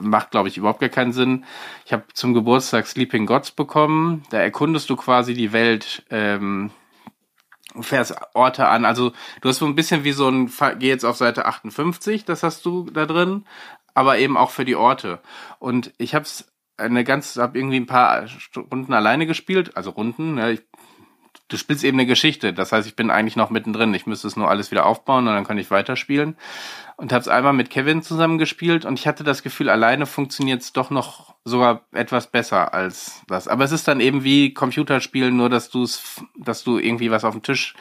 macht, 0.00 0.30
glaube 0.30 0.48
ich, 0.48 0.56
überhaupt 0.56 0.80
gar 0.80 0.88
keinen 0.88 1.12
Sinn. 1.12 1.44
Ich 1.84 1.92
habe 1.92 2.04
zum 2.12 2.34
Geburtstag 2.34 2.86
Sleeping 2.86 3.26
Gods 3.26 3.50
bekommen. 3.50 4.22
Da 4.30 4.38
erkundest 4.38 4.90
du 4.90 4.96
quasi 4.96 5.34
die 5.34 5.52
Welt, 5.52 6.04
ähm, 6.10 6.70
fährst 7.80 8.16
Orte 8.34 8.68
an. 8.68 8.84
Also 8.84 9.12
du 9.40 9.48
hast 9.48 9.58
so 9.58 9.66
ein 9.66 9.74
bisschen 9.74 10.04
wie 10.04 10.12
so 10.12 10.28
ein, 10.28 10.50
geh 10.78 10.88
jetzt 10.88 11.04
auf 11.04 11.16
Seite 11.16 11.46
58, 11.46 12.24
das 12.24 12.42
hast 12.42 12.64
du 12.64 12.88
da 12.90 13.06
drin, 13.06 13.44
aber 13.94 14.18
eben 14.18 14.36
auch 14.36 14.50
für 14.50 14.64
die 14.64 14.76
Orte. 14.76 15.20
Und 15.58 15.92
ich 15.98 16.14
habe 16.14 16.24
es 16.24 16.52
eine 16.78 17.04
ganz, 17.04 17.36
habe 17.36 17.58
irgendwie 17.58 17.80
ein 17.80 17.86
paar 17.86 18.26
Runden 18.70 18.92
alleine 18.92 19.26
gespielt, 19.26 19.76
also 19.76 19.90
Runden. 19.90 20.34
Ne? 20.34 20.52
Ich, 20.52 20.62
du 21.48 21.56
spielst 21.56 21.84
eben 21.84 21.98
eine 21.98 22.06
Geschichte, 22.06 22.52
das 22.52 22.72
heißt, 22.72 22.86
ich 22.86 22.96
bin 22.96 23.10
eigentlich 23.10 23.36
noch 23.36 23.50
mittendrin. 23.50 23.94
Ich 23.94 24.06
müsste 24.06 24.26
es 24.26 24.36
nur 24.36 24.48
alles 24.48 24.70
wieder 24.70 24.86
aufbauen 24.86 25.28
und 25.28 25.34
dann 25.34 25.46
kann 25.46 25.58
ich 25.58 25.70
weiterspielen 25.70 26.36
und 26.96 27.12
habe 27.12 27.20
es 27.20 27.28
einmal 27.28 27.52
mit 27.52 27.70
Kevin 27.70 28.02
zusammen 28.02 28.38
gespielt 28.38 28.84
und 28.84 28.98
ich 28.98 29.06
hatte 29.06 29.22
das 29.22 29.42
Gefühl, 29.42 29.68
alleine 29.68 30.06
funktioniert 30.06 30.62
es 30.62 30.72
doch 30.72 30.90
noch 30.90 31.34
sogar 31.44 31.82
etwas 31.92 32.26
besser 32.26 32.74
als 32.74 33.22
das. 33.28 33.46
Aber 33.48 33.64
es 33.64 33.70
ist 33.70 33.86
dann 33.86 34.00
eben 34.00 34.24
wie 34.24 34.54
Computerspielen, 34.54 35.36
nur 35.36 35.50
dass 35.50 35.70
du 35.70 35.82
es, 35.82 36.22
dass 36.36 36.64
du 36.64 36.78
irgendwie 36.78 37.10
was 37.10 37.24
auf 37.24 37.34
dem 37.34 37.42
Tisch 37.42 37.74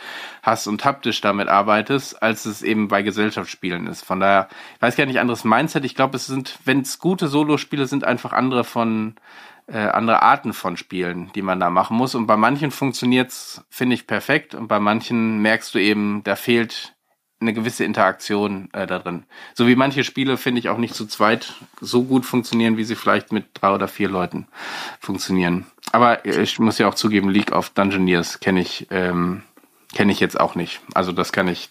hast 0.43 0.67
und 0.67 0.83
haptisch 0.85 1.21
damit 1.21 1.47
arbeitest, 1.47 2.21
als 2.21 2.45
es 2.45 2.61
eben 2.61 2.89
bei 2.89 3.01
Gesellschaftsspielen 3.01 3.87
ist. 3.87 4.03
Von 4.03 4.19
daher, 4.19 4.49
ich 4.75 4.81
weiß 4.81 4.95
gar 4.97 5.05
nicht, 5.05 5.19
anderes 5.19 5.45
Mindset. 5.45 5.85
Ich 5.85 5.95
glaube, 5.95 6.17
es 6.17 6.27
sind, 6.27 6.59
wenn 6.65 6.81
es 6.81 6.99
gute 6.99 7.27
Solospiele 7.27 7.87
sind, 7.87 8.03
einfach 8.03 8.33
andere 8.33 8.65
von 8.65 9.15
äh, 9.67 9.77
andere 9.77 10.21
Arten 10.21 10.53
von 10.53 10.77
Spielen, 10.77 11.31
die 11.33 11.41
man 11.41 11.59
da 11.59 11.69
machen 11.69 11.97
muss. 11.97 12.15
Und 12.15 12.27
bei 12.27 12.37
manchen 12.37 12.71
funktioniert's, 12.71 13.63
finde 13.69 13.95
ich, 13.95 14.07
perfekt. 14.07 14.55
Und 14.55 14.67
bei 14.67 14.79
manchen 14.79 15.39
merkst 15.41 15.73
du 15.73 15.79
eben, 15.79 16.23
da 16.23 16.35
fehlt 16.35 16.95
eine 17.39 17.53
gewisse 17.53 17.83
Interaktion 17.83 18.69
äh, 18.73 18.87
da 18.87 18.99
drin. 18.99 19.25
So 19.53 19.67
wie 19.67 19.75
manche 19.75 20.03
Spiele, 20.03 20.37
finde 20.37 20.59
ich, 20.59 20.69
auch 20.69 20.77
nicht 20.77 20.95
zu 20.95 21.05
zweit 21.05 21.53
so 21.81 22.03
gut 22.03 22.25
funktionieren, 22.25 22.77
wie 22.77 22.83
sie 22.83 22.95
vielleicht 22.95 23.31
mit 23.31 23.47
drei 23.53 23.73
oder 23.73 23.87
vier 23.87 24.09
Leuten 24.09 24.47
funktionieren. 24.99 25.65
Aber 25.91 26.25
ich 26.25 26.59
muss 26.59 26.77
ja 26.77 26.87
auch 26.87 26.95
zugeben, 26.95 27.29
League 27.29 27.51
of 27.51 27.69
Dungeoneers 27.69 28.39
kenne 28.39 28.61
ich, 28.61 28.87
ähm, 28.89 29.43
kenne 29.93 30.11
ich 30.11 30.19
jetzt 30.19 30.39
auch 30.39 30.55
nicht. 30.55 30.81
Also 30.93 31.11
das 31.11 31.31
kann 31.31 31.47
ich 31.47 31.69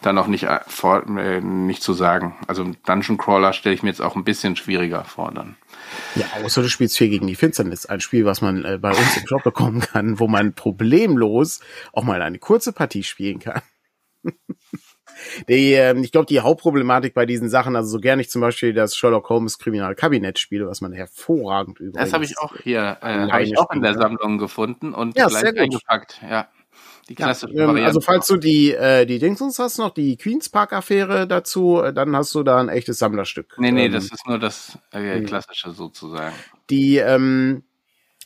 dann 0.00 0.18
auch 0.18 0.26
nicht, 0.26 0.44
äh, 0.44 0.60
vor, 0.66 1.06
äh, 1.16 1.40
nicht 1.40 1.82
zu 1.82 1.92
sagen. 1.92 2.36
Also 2.46 2.70
Dungeon 2.86 3.18
Crawler 3.18 3.52
stelle 3.52 3.74
ich 3.74 3.82
mir 3.82 3.90
jetzt 3.90 4.02
auch 4.02 4.16
ein 4.16 4.24
bisschen 4.24 4.56
schwieriger 4.56 5.04
vor 5.04 5.32
dann. 5.32 5.56
Ja, 6.14 6.26
außer 6.44 6.62
du 6.62 6.68
spielst 6.68 6.96
viel 6.96 7.08
gegen 7.08 7.26
die 7.26 7.34
Finsternis. 7.34 7.86
Ein 7.86 8.00
Spiel, 8.00 8.24
was 8.24 8.40
man 8.40 8.64
äh, 8.64 8.78
bei 8.78 8.90
uns 8.90 9.16
im 9.16 9.26
Shop 9.26 9.42
bekommen 9.42 9.80
kann, 9.80 10.18
wo 10.18 10.28
man 10.28 10.54
problemlos 10.54 11.60
auch 11.92 12.04
mal 12.04 12.22
eine 12.22 12.38
kurze 12.38 12.72
Partie 12.72 13.02
spielen 13.02 13.38
kann. 13.38 13.62
Die, 15.48 15.74
äh, 15.74 15.98
ich 16.00 16.12
glaube, 16.12 16.26
die 16.26 16.40
Hauptproblematik 16.40 17.14
bei 17.14 17.26
diesen 17.26 17.48
Sachen, 17.48 17.76
also 17.76 17.88
so 17.88 18.00
gerne 18.00 18.22
ich 18.22 18.30
zum 18.30 18.40
Beispiel 18.40 18.72
das 18.72 18.96
Sherlock 18.96 19.28
Holmes 19.28 19.58
Kriminalkabinett 19.58 20.38
spiele, 20.38 20.66
was 20.66 20.80
man 20.80 20.92
hervorragend 20.92 21.78
übrigens. 21.78 21.98
Das 21.98 22.12
habe 22.12 22.24
ich 22.24 22.38
auch 22.38 22.56
hier, 22.56 22.98
äh, 23.02 23.30
habe 23.30 23.42
ich 23.42 23.58
auch 23.58 23.70
in 23.70 23.82
der 23.82 23.94
Sammlung 23.94 24.38
gefunden 24.38 24.94
und 24.94 25.16
ja, 25.16 25.26
gleich 25.26 25.56
eingepackt, 25.58 26.20
ja. 26.28 26.48
Die 27.08 27.14
klassische 27.14 27.54
ja, 27.54 27.68
ähm, 27.68 27.84
Also 27.84 28.00
falls 28.00 28.26
du 28.26 28.36
die, 28.36 28.72
äh, 28.72 29.06
die 29.06 29.18
Dingsons 29.18 29.58
hast, 29.58 29.78
noch 29.78 29.90
die 29.90 30.16
Queens 30.16 30.48
Park 30.48 30.72
Affäre 30.72 31.26
dazu, 31.26 31.80
äh, 31.80 31.92
dann 31.92 32.14
hast 32.14 32.34
du 32.34 32.42
da 32.42 32.58
ein 32.58 32.68
echtes 32.68 32.98
Sammlerstück. 32.98 33.56
Nee, 33.58 33.72
nee, 33.72 33.86
ähm, 33.86 33.92
das 33.92 34.04
ist 34.04 34.26
nur 34.26 34.38
das 34.38 34.78
äh, 34.92 35.20
klassische 35.22 35.72
sozusagen. 35.72 36.34
Die, 36.70 36.96
ähm, 36.98 37.64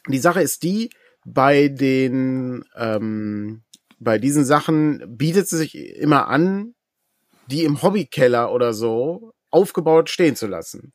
die 0.09 0.18
Sache 0.18 0.43
ist 0.43 0.62
die, 0.62 0.91
bei 1.24 1.68
den, 1.68 2.64
ähm, 2.77 3.62
bei 3.99 4.18
diesen 4.18 4.45
Sachen 4.45 5.03
bietet 5.16 5.45
es 5.45 5.51
sich 5.51 5.74
immer 5.74 6.29
an, 6.29 6.74
die 7.47 7.64
im 7.64 7.83
Hobbykeller 7.83 8.53
oder 8.53 8.74
so 8.74 9.33
aufgebaut 9.51 10.11
stehen 10.11 10.37
zu 10.37 10.47
lassen. 10.47 10.93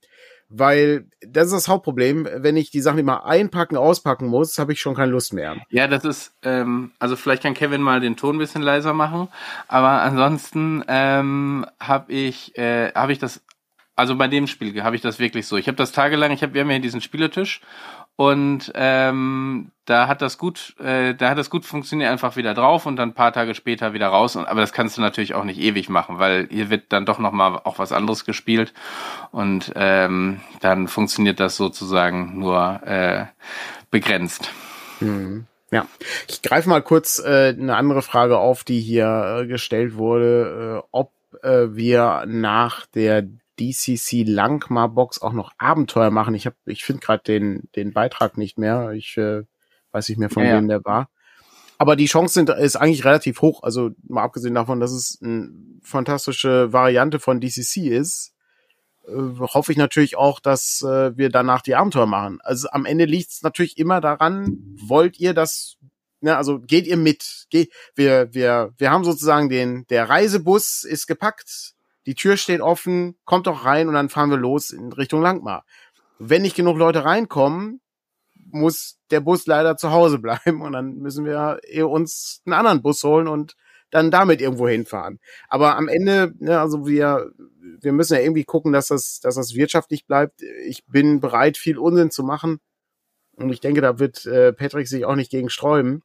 Weil 0.54 1.06
das 1.22 1.47
ist 1.47 1.54
das 1.54 1.68
Hauptproblem, 1.70 2.28
wenn 2.36 2.58
ich 2.58 2.72
die 2.72 2.82
Sachen 2.82 2.99
immer 2.99 3.26
einpacken, 3.26 3.78
auspacken 3.78 4.28
muss, 4.28 4.60
habe 4.60 4.74
ich 4.74 4.82
schon 4.82 4.95
keine 4.95 5.12
Lust 5.12 5.34
mehr. 5.34 5.56
Ja, 5.70 5.88
das 5.88 6.04
ist, 6.04 6.34
ähm, 6.43 6.91
also 6.99 7.16
vielleicht 7.16 7.43
kann 7.43 7.54
Kevin 7.54 7.82
mal 7.82 8.02
den 8.02 8.18
Ton 8.18 8.36
ein 8.36 8.39
bisschen 8.39 8.62
leiser 8.62 8.93
machen, 8.93 9.30
aber 9.70 10.02
ansonsten 10.02 10.84
ähm, 10.89 11.66
habe 11.80 12.12
ich, 12.12 12.58
äh, 12.58 12.91
habe 12.93 13.14
ich 13.14 13.20
das, 13.20 13.41
also 13.95 14.18
bei 14.18 14.28
dem 14.28 14.47
Spiel 14.47 14.84
habe 14.84 14.97
ich 14.97 15.02
das 15.02 15.20
wirklich 15.20 15.47
so. 15.47 15.56
Ich 15.56 15.68
habe 15.68 15.78
das 15.78 15.93
tagelang, 15.93 16.32
ich 16.32 16.43
habe, 16.43 16.54
wir 16.54 16.62
haben 16.62 16.72
ja 16.72 16.80
diesen 16.80 17.02
Spieletisch 17.02 17.62
und 18.16 18.72
ähm, 18.76 19.72
da 19.86 20.07
hat 20.07 20.22
das 20.22 20.38
gut, 20.38 20.76
äh, 20.80 21.16
da 21.16 21.30
hat 21.30 21.38
das 21.38 21.49
gut 21.49 21.66
funktioniert, 21.66 22.12
einfach 22.12 22.36
wieder 22.36 22.53
drauf 22.53 22.86
und 22.86 22.95
dann 22.95 23.09
ein 23.09 23.16
paar 23.16 23.34
Tage 23.34 23.55
später 23.55 23.93
wieder 23.93 24.07
raus. 24.07 24.36
Und, 24.36 24.45
aber 24.45 24.62
das 24.62 24.74
kannst 24.74 24.97
du 24.97 25.01
natürlich 25.01 25.34
auch 25.34 25.43
nicht 25.43 25.59
ewig 25.59 25.89
machen, 25.89 26.20
weil 26.20 26.47
hier 26.49 26.70
wird 26.70 26.93
dann 26.93 27.05
doch 27.05 27.20
nochmal 27.20 27.59
auch 27.64 27.80
was 27.80 27.91
anderes 27.91 28.24
gespielt. 28.24 28.74
Und 29.32 29.72
ähm, 29.76 30.41
dann 30.59 30.88
funktioniert 30.88 31.39
das 31.39 31.57
sozusagen 31.57 32.38
nur 32.38 32.82
äh, 32.86 33.26
begrenzt. 33.89 34.51
Mhm. 34.99 35.47
Ja, 35.72 35.88
ich 36.28 36.41
greife 36.41 36.70
mal 36.70 36.82
kurz 36.82 37.18
äh, 37.18 37.55
eine 37.57 37.76
andere 37.76 38.01
Frage 38.01 38.38
auf, 38.38 38.64
die 38.64 38.82
hier 38.82 39.39
äh, 39.41 39.47
gestellt 39.47 39.95
wurde, 39.95 40.82
äh, 40.84 40.88
ob 40.91 41.14
äh, 41.43 41.68
wir 41.76 42.26
nach 42.28 42.86
der 42.88 43.24
DCC 43.60 44.24
Langmar 44.24 44.89
Box 44.89 45.22
auch 45.22 45.34
noch 45.34 45.52
Abenteuer 45.58 46.12
machen. 46.12 46.36
Ich 46.36 46.45
habe, 46.45 46.56
ich 46.66 46.84
finde 46.84 47.02
gerade 47.02 47.24
den 47.24 47.70
den 47.76 47.93
Beitrag 47.93 48.38
nicht 48.38 48.58
mehr. 48.58 48.91
Ich 48.91 49.18
äh, 49.18 49.43
weiß 49.91 50.10
nicht 50.10 50.18
mehr 50.18 50.30
von 50.30 50.43
ja, 50.43 50.58
wem 50.58 50.68
der 50.68 50.84
war. 50.86 51.10
Aber 51.78 51.95
die 51.95 52.06
Chance 52.06 52.36
sind, 52.36 52.49
ist 52.49 52.76
eigentlich 52.76 53.06
relativ 53.06 53.41
hoch. 53.41 53.64
Also 53.64 53.89
mal 54.08 54.24
abgesehen 54.24 54.54
davon, 54.54 54.80
dass 54.80 54.91
es 54.91 55.20
eine 55.22 55.49
fantastische 55.82 56.72
Variante 56.72 57.20
von 57.20 57.41
DCC 57.41 57.88
ist, 57.88 58.34
äh, 59.08 59.12
hoffe 59.39 59.72
ich 59.72 59.78
natürlich 59.80 60.16
auch, 60.16 60.39
dass 60.39 60.84
äh, 60.84 61.18
wir 61.18 61.30
danach 61.30 61.62
die 61.62 61.76
Abenteuer 61.76 62.06
machen. 62.06 62.39
Also 62.41 62.70
am 62.70 62.86
Ende 62.86 63.06
liegt 63.06 63.32
es 63.32 63.41
natürlich 63.41 63.78
immer 63.78 63.99
daran, 63.99 64.58
wollt 64.78 65.20
ihr 65.20 65.34
das 65.34 65.78
Ne, 66.24 66.38
also 66.38 66.60
geht 66.60 66.86
ihr 66.86 66.97
mit? 66.97 67.47
Geh, 67.49 67.68
wir, 67.95 68.32
wir, 68.32 68.76
wir 68.78 68.91
haben 68.91 69.04
sozusagen 69.04 69.49
den, 69.49 69.88
der 69.88 70.08
Reisebus 70.08 70.84
ist 70.84 71.08
gepackt, 71.08 71.74
die 72.06 72.16
Tür 72.16 72.38
steht 72.38 72.62
offen, 72.62 73.18
kommt 73.26 73.47
doch 73.47 73.66
rein 73.66 73.88
und 73.88 73.93
dann 73.93 74.10
fahren 74.10 74.30
wir 74.30 74.38
los 74.38 74.72
in 74.72 74.91
Richtung 74.91 75.22
Langmar. 75.22 75.66
Wenn 76.20 76.41
nicht 76.41 76.56
genug 76.56 76.78
Leute 76.78 77.06
reinkommen, 77.06 77.82
muss 78.52 78.97
der 79.12 79.22
Bus 79.22 79.45
leider 79.45 79.78
zu 79.78 79.91
Hause 79.91 80.20
bleiben 80.20 80.62
und 80.62 80.74
dann 80.74 80.97
müssen 80.97 81.26
wir 81.26 81.60
uns 81.89 82.41
einen 82.45 82.54
anderen 82.54 82.82
Bus 82.82 83.04
holen 83.04 83.28
und 83.28 83.56
dann 83.91 84.10
damit 84.10 84.41
irgendwo 84.41 84.68
hinfahren. 84.68 85.20
Aber 85.49 85.76
am 85.76 85.88
Ende, 85.88 86.34
ne, 86.39 86.60
also 86.60 86.88
wir, 86.88 87.32
wir 87.82 87.91
müssen 87.91 88.14
ja 88.16 88.22
irgendwie 88.22 88.45
gucken, 88.45 88.72
dass 88.72 88.88
das, 88.88 89.20
dass 89.20 89.36
das 89.36 89.54
wirtschaftlich 89.54 90.08
bleibt. 90.08 90.41
Ich 90.66 90.86
bin 90.88 91.20
bereit, 91.20 91.58
viel 91.58 91.78
Unsinn 91.78 92.10
zu 92.10 92.24
machen. 92.24 92.60
Und 93.36 93.52
ich 93.52 93.60
denke, 93.60 93.82
da 93.82 93.99
wird 93.99 94.26
äh, 94.26 94.54
Patrick 94.54 94.88
sich 94.88 95.06
auch 95.06 95.16
nicht 95.16 95.32
gegen 95.32 95.49
sträuben. 95.49 96.04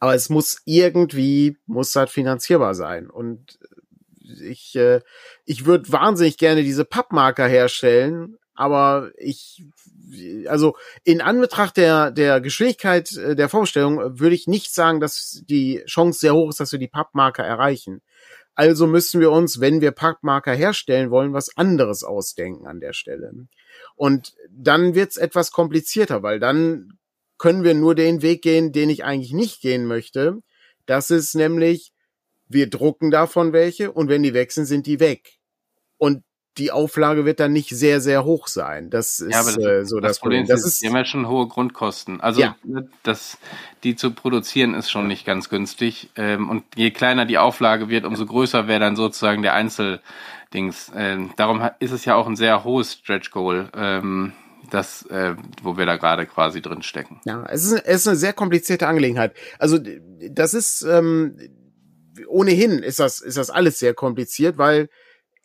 Aber 0.00 0.14
es 0.14 0.28
muss 0.28 0.60
irgendwie, 0.64 1.56
muss 1.66 1.96
halt 1.96 2.10
finanzierbar 2.10 2.74
sein. 2.74 3.10
Und 3.10 3.58
ich, 4.28 4.76
äh, 4.76 5.00
ich 5.44 5.66
würde 5.66 5.90
wahnsinnig 5.92 6.36
gerne 6.38 6.62
diese 6.62 6.84
Pappmarker 6.84 7.46
herstellen, 7.46 8.36
aber 8.54 9.12
ich, 9.16 9.64
also 10.46 10.76
in 11.04 11.20
Anbetracht 11.20 11.76
der, 11.76 12.10
der 12.10 12.40
Geschwindigkeit 12.40 13.12
äh, 13.16 13.36
der 13.36 13.48
Vorstellung 13.48 14.18
würde 14.18 14.34
ich 14.34 14.46
nicht 14.46 14.74
sagen, 14.74 15.00
dass 15.00 15.42
die 15.48 15.82
Chance 15.86 16.20
sehr 16.20 16.34
hoch 16.34 16.50
ist, 16.50 16.60
dass 16.60 16.72
wir 16.72 16.78
die 16.78 16.88
Pappmarker 16.88 17.44
erreichen. 17.44 18.02
Also 18.54 18.88
müssen 18.88 19.20
wir 19.20 19.30
uns, 19.30 19.60
wenn 19.60 19.80
wir 19.80 19.92
Pappmarker 19.92 20.52
herstellen 20.52 21.12
wollen, 21.12 21.32
was 21.32 21.56
anderes 21.56 22.02
ausdenken 22.02 22.66
an 22.66 22.80
der 22.80 22.92
Stelle. 22.92 23.30
Und 23.94 24.34
dann 24.50 24.96
wird's 24.96 25.16
etwas 25.16 25.52
komplizierter, 25.52 26.24
weil 26.24 26.40
dann 26.40 26.98
können 27.38 27.62
wir 27.62 27.74
nur 27.74 27.94
den 27.94 28.20
Weg 28.20 28.42
gehen, 28.42 28.72
den 28.72 28.90
ich 28.90 29.04
eigentlich 29.04 29.32
nicht 29.32 29.60
gehen 29.60 29.86
möchte. 29.86 30.38
Das 30.86 31.10
ist 31.10 31.36
nämlich, 31.36 31.92
wir 32.48 32.68
drucken 32.70 33.10
davon 33.10 33.52
welche 33.52 33.92
und 33.92 34.08
wenn 34.08 34.22
die 34.22 34.34
weg 34.34 34.52
sind, 34.52 34.66
sind 34.66 34.86
die 34.86 35.00
weg. 35.00 35.38
Und 35.96 36.22
die 36.58 36.72
Auflage 36.72 37.24
wird 37.24 37.40
dann 37.40 37.52
nicht 37.52 37.70
sehr, 37.70 38.00
sehr 38.00 38.24
hoch 38.24 38.48
sein. 38.48 38.90
Das 38.90 39.20
ist 39.20 39.32
ja, 39.32 39.42
das, 39.42 39.56
äh, 39.58 39.84
so 39.84 40.00
das, 40.00 40.12
das 40.12 40.20
Problem. 40.20 40.46
Das 40.46 40.64
ist, 40.64 40.82
die 40.82 40.88
haben 40.88 40.96
ja 40.96 41.04
schon 41.04 41.28
hohe 41.28 41.46
Grundkosten. 41.46 42.20
Also 42.20 42.40
ja. 42.40 42.56
Ne, 42.64 42.88
das, 43.04 43.38
die 43.84 43.94
zu 43.94 44.10
produzieren 44.10 44.74
ist 44.74 44.90
schon 44.90 45.06
nicht 45.06 45.24
ganz 45.24 45.48
günstig. 45.48 46.10
Ähm, 46.16 46.50
und 46.50 46.64
je 46.74 46.90
kleiner 46.90 47.26
die 47.26 47.38
Auflage 47.38 47.88
wird, 47.88 48.04
umso 48.04 48.26
größer 48.26 48.66
wäre 48.66 48.80
dann 48.80 48.96
sozusagen 48.96 49.42
der 49.42 49.54
Einzeldings. 49.54 50.90
Ähm, 50.96 51.30
darum 51.36 51.68
ist 51.78 51.92
es 51.92 52.04
ja 52.04 52.16
auch 52.16 52.26
ein 52.26 52.36
sehr 52.36 52.64
hohes 52.64 52.94
Stretch 52.94 53.30
Goal. 53.30 53.70
Ähm, 53.74 54.32
das, 54.70 55.06
äh, 55.06 55.34
wo 55.62 55.78
wir 55.78 55.86
da 55.86 55.96
gerade 55.96 56.26
quasi 56.26 56.60
drin 56.60 56.82
stecken. 56.82 57.20
Ja, 57.24 57.46
es 57.48 57.64
ist, 57.64 57.72
es 57.72 58.00
ist 58.02 58.08
eine 58.08 58.16
sehr 58.16 58.34
komplizierte 58.34 58.86
Angelegenheit. 58.86 59.34
Also 59.58 59.78
das 60.30 60.52
ist 60.52 60.82
ähm, 60.82 61.38
ohnehin 62.26 62.82
ist 62.82 62.98
das, 62.98 63.20
ist 63.20 63.36
das 63.36 63.50
alles 63.50 63.78
sehr 63.78 63.94
kompliziert, 63.94 64.58
weil 64.58 64.88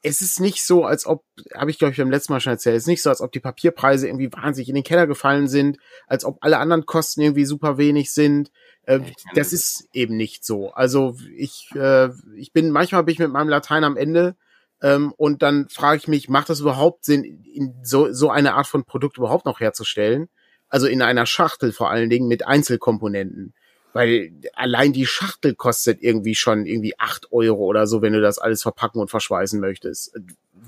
es 0.05 0.21
ist 0.21 0.41
nicht 0.41 0.65
so, 0.65 0.83
als 0.83 1.05
ob, 1.05 1.23
habe 1.55 1.71
ich 1.71 1.79
glaube 1.79 1.93
ich 1.93 1.97
beim 1.97 2.11
letzten 2.11 2.33
Mal 2.33 2.41
schon 2.41 2.51
erzählt, 2.51 2.75
es 2.75 2.83
ist 2.83 2.87
nicht 2.87 3.01
so, 3.01 3.09
als 3.09 3.21
ob 3.21 3.31
die 3.31 3.39
Papierpreise 3.39 4.07
irgendwie 4.07 4.31
wahnsinnig 4.31 4.67
in 4.67 4.75
den 4.75 4.83
Keller 4.83 5.07
gefallen 5.07 5.47
sind, 5.47 5.77
als 6.07 6.25
ob 6.25 6.37
alle 6.41 6.57
anderen 6.57 6.85
Kosten 6.85 7.21
irgendwie 7.21 7.45
super 7.45 7.77
wenig 7.77 8.11
sind. 8.11 8.51
Äh, 8.83 8.99
das 9.33 9.53
ist 9.53 9.87
eben 9.93 10.17
nicht 10.17 10.43
so. 10.45 10.71
Also 10.71 11.15
ich, 11.37 11.69
äh, 11.75 12.09
ich 12.35 12.51
bin, 12.51 12.69
manchmal 12.69 13.03
bin 13.03 13.13
ich 13.13 13.19
mit 13.19 13.31
meinem 13.31 13.47
Latein 13.47 13.85
am 13.85 13.95
Ende 13.95 14.35
ähm, 14.81 15.13
und 15.15 15.41
dann 15.41 15.69
frage 15.69 15.97
ich 15.97 16.07
mich, 16.09 16.27
macht 16.27 16.49
das 16.49 16.59
überhaupt 16.59 17.05
Sinn, 17.05 17.23
in 17.23 17.73
so, 17.83 18.11
so 18.11 18.29
eine 18.29 18.55
Art 18.55 18.67
von 18.67 18.83
Produkt 18.83 19.17
überhaupt 19.17 19.45
noch 19.45 19.61
herzustellen? 19.61 20.27
Also 20.67 20.87
in 20.87 21.01
einer 21.01 21.25
Schachtel 21.25 21.71
vor 21.71 21.89
allen 21.89 22.09
Dingen 22.09 22.27
mit 22.27 22.45
Einzelkomponenten 22.45 23.53
weil 23.93 24.33
allein 24.53 24.91
die 24.91 25.05
Schachtel 25.05 25.55
kostet 25.55 26.01
irgendwie 26.01 26.35
schon 26.35 26.65
irgendwie 26.65 26.99
acht 26.99 27.31
Euro 27.31 27.63
oder 27.63 27.87
so, 27.87 28.01
wenn 28.01 28.13
du 28.13 28.21
das 28.21 28.39
alles 28.39 28.63
verpacken 28.63 28.99
und 28.99 29.09
verschweißen 29.09 29.59
möchtest. 29.59 30.13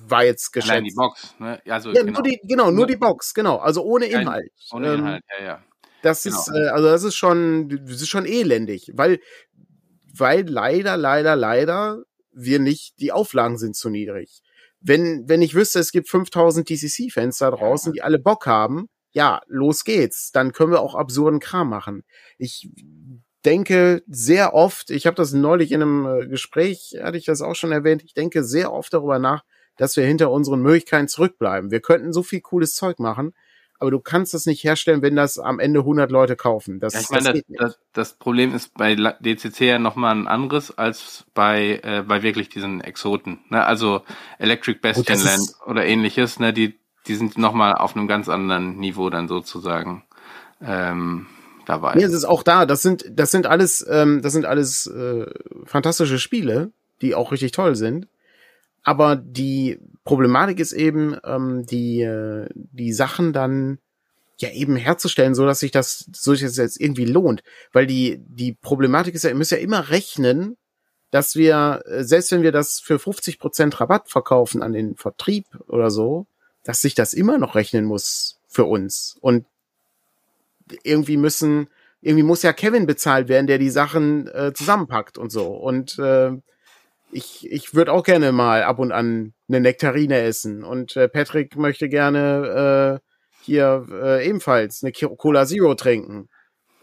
war 0.08 0.24
jetzt 0.24 0.52
geschätzt. 0.52 0.72
Allein 0.72 0.84
die 0.84 0.94
Box, 0.94 1.36
ne? 1.40 1.62
Also, 1.68 1.92
ja, 1.92 2.04
genau. 2.04 2.14
Nur 2.14 2.24
die, 2.24 2.40
genau, 2.44 2.72
nur 2.72 2.88
die 2.88 2.96
Box, 2.96 3.34
genau. 3.34 3.58
Also 3.58 3.84
ohne 3.84 4.06
Inhalt. 4.06 4.52
Ohne 4.72 4.94
ähm, 4.94 5.00
Inhalt, 5.00 5.24
ja, 5.40 5.46
ja. 5.46 5.64
Das 6.04 6.24
genau. 6.24 6.40
ist, 6.40 6.50
äh, 6.50 6.68
also 6.68 6.88
das 6.88 7.04
ist 7.04 7.16
schon, 7.16 7.70
das 7.88 8.02
ist 8.02 8.10
schon 8.10 8.26
elendig, 8.26 8.92
weil, 8.94 9.20
weil 10.14 10.48
leider, 10.48 10.98
leider, 10.98 11.36
leider 11.36 12.04
wir 12.32 12.60
nicht, 12.60 13.00
die 13.00 13.12
Auflagen 13.12 13.58
sind 13.58 13.76
zu 13.76 13.90
niedrig. 13.90 14.42
Wenn, 14.82 15.28
wenn 15.28 15.42
ich 15.42 15.56
wüsste, 15.56 15.80
es 15.80 15.92
gibt 15.92 16.10
5000 16.10 16.70
DCC-Fans 16.70 17.40
da 17.40 17.50
draußen, 17.50 17.92
die 17.92 18.04
alle 18.04 18.20
Bock 18.20 18.46
haben, 18.46 18.88
ja, 19.16 19.42
los 19.48 19.86
geht's. 19.86 20.32
Dann 20.34 20.52
können 20.52 20.72
wir 20.72 20.82
auch 20.82 20.94
absurden 20.94 21.40
Kram 21.40 21.70
machen. 21.70 22.04
Ich 22.38 22.70
denke 23.46 24.04
sehr 24.08 24.54
oft, 24.54 24.90
ich 24.90 25.08
habe 25.08 25.16
das 25.16 25.32
neulich 25.32 25.72
in 25.72 25.82
einem 25.82 26.06
äh, 26.06 26.28
Gespräch, 26.28 26.98
hatte 27.02 27.18
ich 27.18 27.26
das 27.26 27.42
auch 27.42 27.56
schon 27.56 27.72
erwähnt, 27.72 28.04
ich 28.04 28.14
denke 28.14 28.44
sehr 28.44 28.74
oft 28.74 28.94
darüber 28.94 29.20
nach, 29.20 29.44
dass 29.78 29.96
wir 29.96 30.06
hinter 30.06 30.32
unseren 30.32 30.62
Möglichkeiten 30.62 31.08
zurückbleiben. 31.08 31.72
Wir 31.72 31.80
könnten 31.80 32.12
so 32.12 32.24
viel 32.24 32.42
cooles 32.42 32.74
Zeug 32.74 33.00
machen, 33.00 33.34
aber 33.80 33.92
du 33.92 34.00
kannst 34.00 34.34
das 34.34 34.46
nicht 34.46 34.64
herstellen, 34.64 35.02
wenn 35.02 35.16
das 35.16 35.40
am 35.40 35.60
Ende 35.60 35.82
100 35.82 36.12
Leute 36.12 36.36
kaufen. 36.36 36.80
Das, 36.80 36.94
ja, 36.94 37.02
ich 37.02 37.10
meine, 37.10 37.34
das, 37.34 37.44
das, 37.48 37.80
das, 37.94 38.14
Problem 38.18 38.54
ist 38.54 38.74
bei 38.74 38.96
DCC 38.96 39.62
ja 39.62 39.80
nochmal 39.80 40.16
ein 40.16 40.28
anderes 40.28 40.78
als 40.78 41.26
bei, 41.34 41.80
äh, 41.84 42.04
bei 42.06 42.22
wirklich 42.22 42.50
diesen 42.50 42.82
Exoten. 42.82 43.40
Ne? 43.50 43.64
Also 43.64 44.02
Electric 44.40 44.80
Bastion 44.80 45.20
Land 45.20 45.54
oder 45.66 45.86
ähnliches, 45.86 46.40
ne? 46.40 46.52
die, 46.52 46.80
die 47.08 47.16
sind 47.16 47.38
nochmal 47.38 47.76
auf 47.76 47.96
einem 47.96 48.08
ganz 48.08 48.30
anderen 48.30 48.78
Niveau 48.78 49.10
dann 49.10 49.28
sozusagen. 49.28 50.04
Ähm, 50.62 51.28
dabei. 51.66 51.96
Nee, 51.96 52.04
es 52.04 52.14
ist 52.14 52.26
auch 52.26 52.44
da. 52.44 52.66
Das 52.66 52.82
sind, 52.82 53.06
das 53.10 53.32
sind 53.32 53.46
alles, 53.46 53.86
ähm, 53.90 54.22
das 54.22 54.34
sind 54.34 54.46
alles 54.46 54.88
äh, 54.88 55.26
fantastische 55.66 56.20
Spiele, 56.20 56.72
die 57.02 57.16
auch 57.16 57.32
richtig 57.32 57.52
toll 57.52 57.76
sind. 57.76 58.08
Aber 58.84 59.16
die 59.16 59.80
Problematik 60.04 60.60
ist 60.60 60.74
eben, 60.74 61.18
ähm, 61.26 61.66
die, 61.66 62.02
äh, 62.02 62.48
die 62.54 62.94
Sachen 62.94 63.34
dann 63.34 63.80
ja 64.38 64.52
eben 64.52 64.76
herzustellen, 64.76 65.34
so 65.34 65.46
dass 65.46 65.60
sich 65.60 65.72
das, 65.72 66.10
so 66.14 66.34
dass 66.34 66.42
das 66.42 66.58
jetzt 66.58 66.80
irgendwie 66.80 67.06
lohnt. 67.06 67.42
Weil 67.74 67.88
die, 67.88 68.20
die 68.28 68.54
Problematik 68.54 69.16
ist 69.16 69.24
ja, 69.24 69.30
ihr 69.30 69.36
müsst 69.36 69.52
ja 69.52 69.58
immer 69.58 69.90
rechnen, 69.90 70.58
dass 71.10 71.36
wir, 71.36 71.82
äh, 71.86 72.04
selbst 72.04 72.32
wenn 72.32 72.44
wir 72.44 72.52
das 72.52 72.80
für 72.80 73.00
50 73.00 73.40
Prozent 73.40 73.80
Rabatt 73.80 74.10
verkaufen 74.10 74.62
an 74.62 74.74
den 74.74 74.96
Vertrieb 74.96 75.46
oder 75.68 75.90
so, 75.90 76.28
dass 76.66 76.82
sich 76.82 76.96
das 76.96 77.14
immer 77.14 77.38
noch 77.38 77.56
rechnen 77.56 77.86
muss 77.86 78.40
für 78.50 78.66
uns. 78.66 79.18
Und 79.22 79.46
irgendwie 80.84 81.16
müssen, 81.16 81.68
irgendwie 82.02 82.24
muss 82.24 82.42
ja 82.42 82.52
Kevin 82.52 82.88
bezahlt 82.88 83.30
werden, 83.30 83.48
der 83.48 83.60
die 83.60 83.70
Sachen 83.70 84.28
äh, 84.28 84.52
zusammenpackt 84.54 85.18
und 85.18 85.32
so. 85.32 85.48
Und 85.48 85.98
äh, 86.00 86.32
ich, 87.12 87.50
ich 87.50 87.74
würde 87.76 87.94
auch 87.94 88.04
gerne 88.04 88.32
mal 88.32 88.64
ab 88.64 88.80
und 88.80 88.92
an 88.92 89.34
eine 89.48 89.62
Nektarine 89.62 90.22
essen. 90.22 90.64
Und 90.64 90.98
äh, 90.98 91.08
Patrick 91.08 91.56
möchte 91.56 91.88
gerne 91.88 93.00
äh, 93.02 93.06
hier 93.44 93.86
äh, 93.92 94.28
ebenfalls 94.28 94.84
eine 94.84 94.92
Cola 94.92 95.46
Zero 95.46 95.76
trinken. 95.76 96.30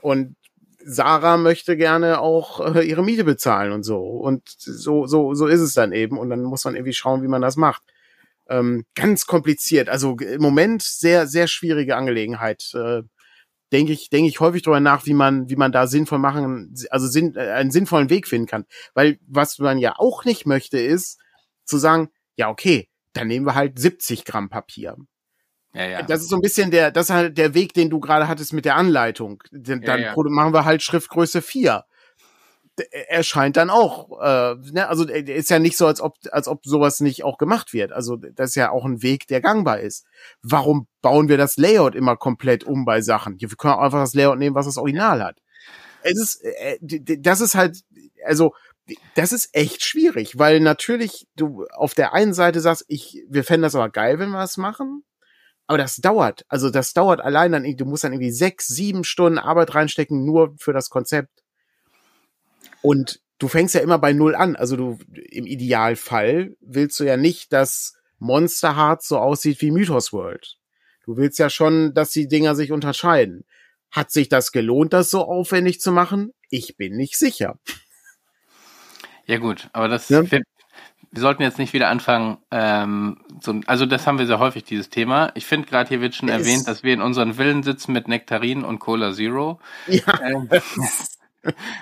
Und 0.00 0.36
Sarah 0.84 1.36
möchte 1.36 1.76
gerne 1.76 2.20
auch 2.20 2.74
äh, 2.74 2.82
ihre 2.82 3.02
Miete 3.02 3.24
bezahlen 3.24 3.72
und 3.72 3.82
so. 3.82 3.98
Und 3.98 4.48
so, 4.48 5.06
so, 5.06 5.34
so 5.34 5.48
ist 5.48 5.60
es 5.60 5.74
dann 5.74 5.90
eben. 5.92 6.18
Und 6.18 6.30
dann 6.30 6.44
muss 6.44 6.64
man 6.64 6.76
irgendwie 6.76 6.92
schauen, 6.92 7.22
wie 7.22 7.28
man 7.28 7.42
das 7.42 7.56
macht. 7.56 7.82
Ähm, 8.52 8.84
ganz 8.94 9.26
kompliziert. 9.26 9.88
Also 9.88 10.16
im 10.18 10.42
Moment 10.42 10.82
sehr, 10.82 11.26
sehr 11.26 11.46
schwierige 11.46 11.96
Angelegenheit. 11.96 12.70
Äh, 12.74 13.02
denke 13.72 13.92
ich, 13.92 14.10
denke 14.10 14.28
ich 14.28 14.40
häufig 14.40 14.62
darüber 14.62 14.80
nach, 14.80 15.06
wie 15.06 15.14
man, 15.14 15.48
wie 15.48 15.56
man 15.56 15.72
da 15.72 15.86
sinnvoll 15.86 16.18
machen, 16.18 16.74
also 16.90 17.06
sinn, 17.06 17.34
äh, 17.34 17.52
einen 17.52 17.70
sinnvollen 17.70 18.10
Weg 18.10 18.28
finden 18.28 18.46
kann. 18.46 18.66
Weil 18.92 19.18
was 19.26 19.58
man 19.58 19.78
ja 19.78 19.94
auch 19.96 20.26
nicht 20.26 20.44
möchte, 20.44 20.78
ist 20.78 21.18
zu 21.64 21.78
sagen, 21.78 22.10
ja, 22.36 22.50
okay, 22.50 22.90
dann 23.14 23.28
nehmen 23.28 23.46
wir 23.46 23.54
halt 23.54 23.78
70 23.78 24.26
Gramm 24.26 24.50
Papier. 24.50 24.96
Ja, 25.74 25.86
ja. 25.86 26.02
Das 26.02 26.20
ist 26.20 26.28
so 26.28 26.36
ein 26.36 26.42
bisschen 26.42 26.70
der, 26.70 26.90
das 26.90 27.06
ist 27.06 27.14
halt 27.14 27.38
der 27.38 27.54
Weg, 27.54 27.72
den 27.72 27.88
du 27.88 28.00
gerade 28.00 28.28
hattest 28.28 28.52
mit 28.52 28.66
der 28.66 28.76
Anleitung. 28.76 29.42
Dann 29.50 29.80
ja, 29.82 29.96
ja. 29.96 30.14
machen 30.16 30.52
wir 30.52 30.66
halt 30.66 30.82
Schriftgröße 30.82 31.40
4 31.40 31.84
erscheint 32.90 33.56
dann 33.56 33.70
auch, 33.70 34.20
äh, 34.20 34.54
ne, 34.72 34.88
also 34.88 35.04
ist 35.04 35.50
ja 35.50 35.58
nicht 35.58 35.76
so, 35.76 35.86
als 35.86 36.00
ob, 36.00 36.16
als 36.30 36.48
ob 36.48 36.64
sowas 36.64 37.00
nicht 37.00 37.24
auch 37.24 37.38
gemacht 37.38 37.72
wird. 37.72 37.92
Also 37.92 38.16
das 38.16 38.50
ist 38.50 38.54
ja 38.56 38.70
auch 38.70 38.84
ein 38.84 39.02
Weg, 39.02 39.26
der 39.28 39.40
gangbar 39.40 39.80
ist. 39.80 40.04
Warum 40.42 40.86
bauen 41.00 41.28
wir 41.28 41.38
das 41.38 41.56
Layout 41.56 41.94
immer 41.94 42.16
komplett 42.16 42.64
um 42.64 42.84
bei 42.84 43.00
Sachen? 43.00 43.40
Wir 43.40 43.48
können 43.48 43.74
auch 43.74 43.80
einfach 43.80 44.00
das 44.00 44.14
Layout 44.14 44.38
nehmen, 44.38 44.54
was 44.54 44.66
das 44.66 44.78
Original 44.78 45.22
hat. 45.22 45.38
Es 46.02 46.20
ist, 46.20 46.42
äh, 46.42 46.78
das 46.80 47.40
ist 47.40 47.54
halt, 47.54 47.82
also 48.24 48.52
das 49.14 49.32
ist 49.32 49.54
echt 49.54 49.84
schwierig, 49.84 50.38
weil 50.38 50.60
natürlich 50.60 51.26
du 51.36 51.66
auf 51.72 51.94
der 51.94 52.12
einen 52.12 52.34
Seite 52.34 52.60
sagst, 52.60 52.84
ich, 52.88 53.24
wir 53.28 53.44
fänden 53.44 53.62
das 53.62 53.74
aber 53.74 53.88
geil, 53.90 54.18
wenn 54.18 54.30
wir 54.30 54.40
das 54.40 54.56
machen. 54.56 55.04
Aber 55.66 55.78
das 55.78 55.96
dauert. 55.96 56.44
Also 56.48 56.70
das 56.70 56.92
dauert 56.92 57.20
allein 57.20 57.52
dann, 57.52 57.76
du 57.76 57.84
musst 57.84 58.04
dann 58.04 58.12
irgendwie 58.12 58.32
sechs, 58.32 58.66
sieben 58.66 59.04
Stunden 59.04 59.38
Arbeit 59.38 59.74
reinstecken, 59.74 60.24
nur 60.24 60.54
für 60.58 60.72
das 60.72 60.90
Konzept. 60.90 61.41
Und 62.82 63.20
du 63.38 63.48
fängst 63.48 63.74
ja 63.74 63.80
immer 63.80 63.98
bei 63.98 64.12
Null 64.12 64.34
an. 64.34 64.56
Also 64.56 64.76
du, 64.76 64.98
im 65.30 65.46
Idealfall 65.46 66.56
willst 66.60 66.98
du 67.00 67.04
ja 67.04 67.16
nicht, 67.16 67.52
dass 67.52 67.94
Monster 68.18 68.76
Hearts 68.76 69.08
so 69.08 69.18
aussieht 69.18 69.60
wie 69.60 69.70
Mythos 69.70 70.12
World. 70.12 70.56
Du 71.04 71.16
willst 71.16 71.38
ja 71.38 71.50
schon, 71.50 71.94
dass 71.94 72.10
die 72.10 72.28
Dinger 72.28 72.54
sich 72.54 72.70
unterscheiden. 72.70 73.44
Hat 73.90 74.10
sich 74.10 74.28
das 74.28 74.52
gelohnt, 74.52 74.92
das 74.92 75.10
so 75.10 75.24
aufwendig 75.24 75.80
zu 75.80 75.92
machen? 75.92 76.32
Ich 76.48 76.76
bin 76.76 76.96
nicht 76.96 77.18
sicher. 77.18 77.58
Ja 79.26 79.38
gut, 79.38 79.68
aber 79.72 79.88
das, 79.88 80.08
ja? 80.08 80.22
wir, 80.30 80.42
wir, 81.10 81.20
sollten 81.20 81.42
jetzt 81.42 81.58
nicht 81.58 81.72
wieder 81.72 81.88
anfangen, 81.88 82.38
ähm, 82.50 83.20
so, 83.40 83.60
also 83.66 83.86
das 83.86 84.06
haben 84.06 84.18
wir 84.18 84.26
sehr 84.26 84.38
häufig, 84.38 84.64
dieses 84.64 84.88
Thema. 84.88 85.30
Ich 85.34 85.46
finde 85.46 85.68
gerade 85.68 85.88
hier 85.88 86.00
wird 86.00 86.14
schon 86.14 86.28
es 86.28 86.40
erwähnt, 86.40 86.66
dass 86.68 86.82
wir 86.82 86.94
in 86.94 87.02
unseren 87.02 87.34
Villen 87.34 87.62
sitzen 87.62 87.92
mit 87.92 88.08
Nektarin 88.08 88.64
und 88.64 88.78
Cola 88.78 89.12
Zero. 89.12 89.60
Ja, 89.86 90.20
ähm, 90.22 90.48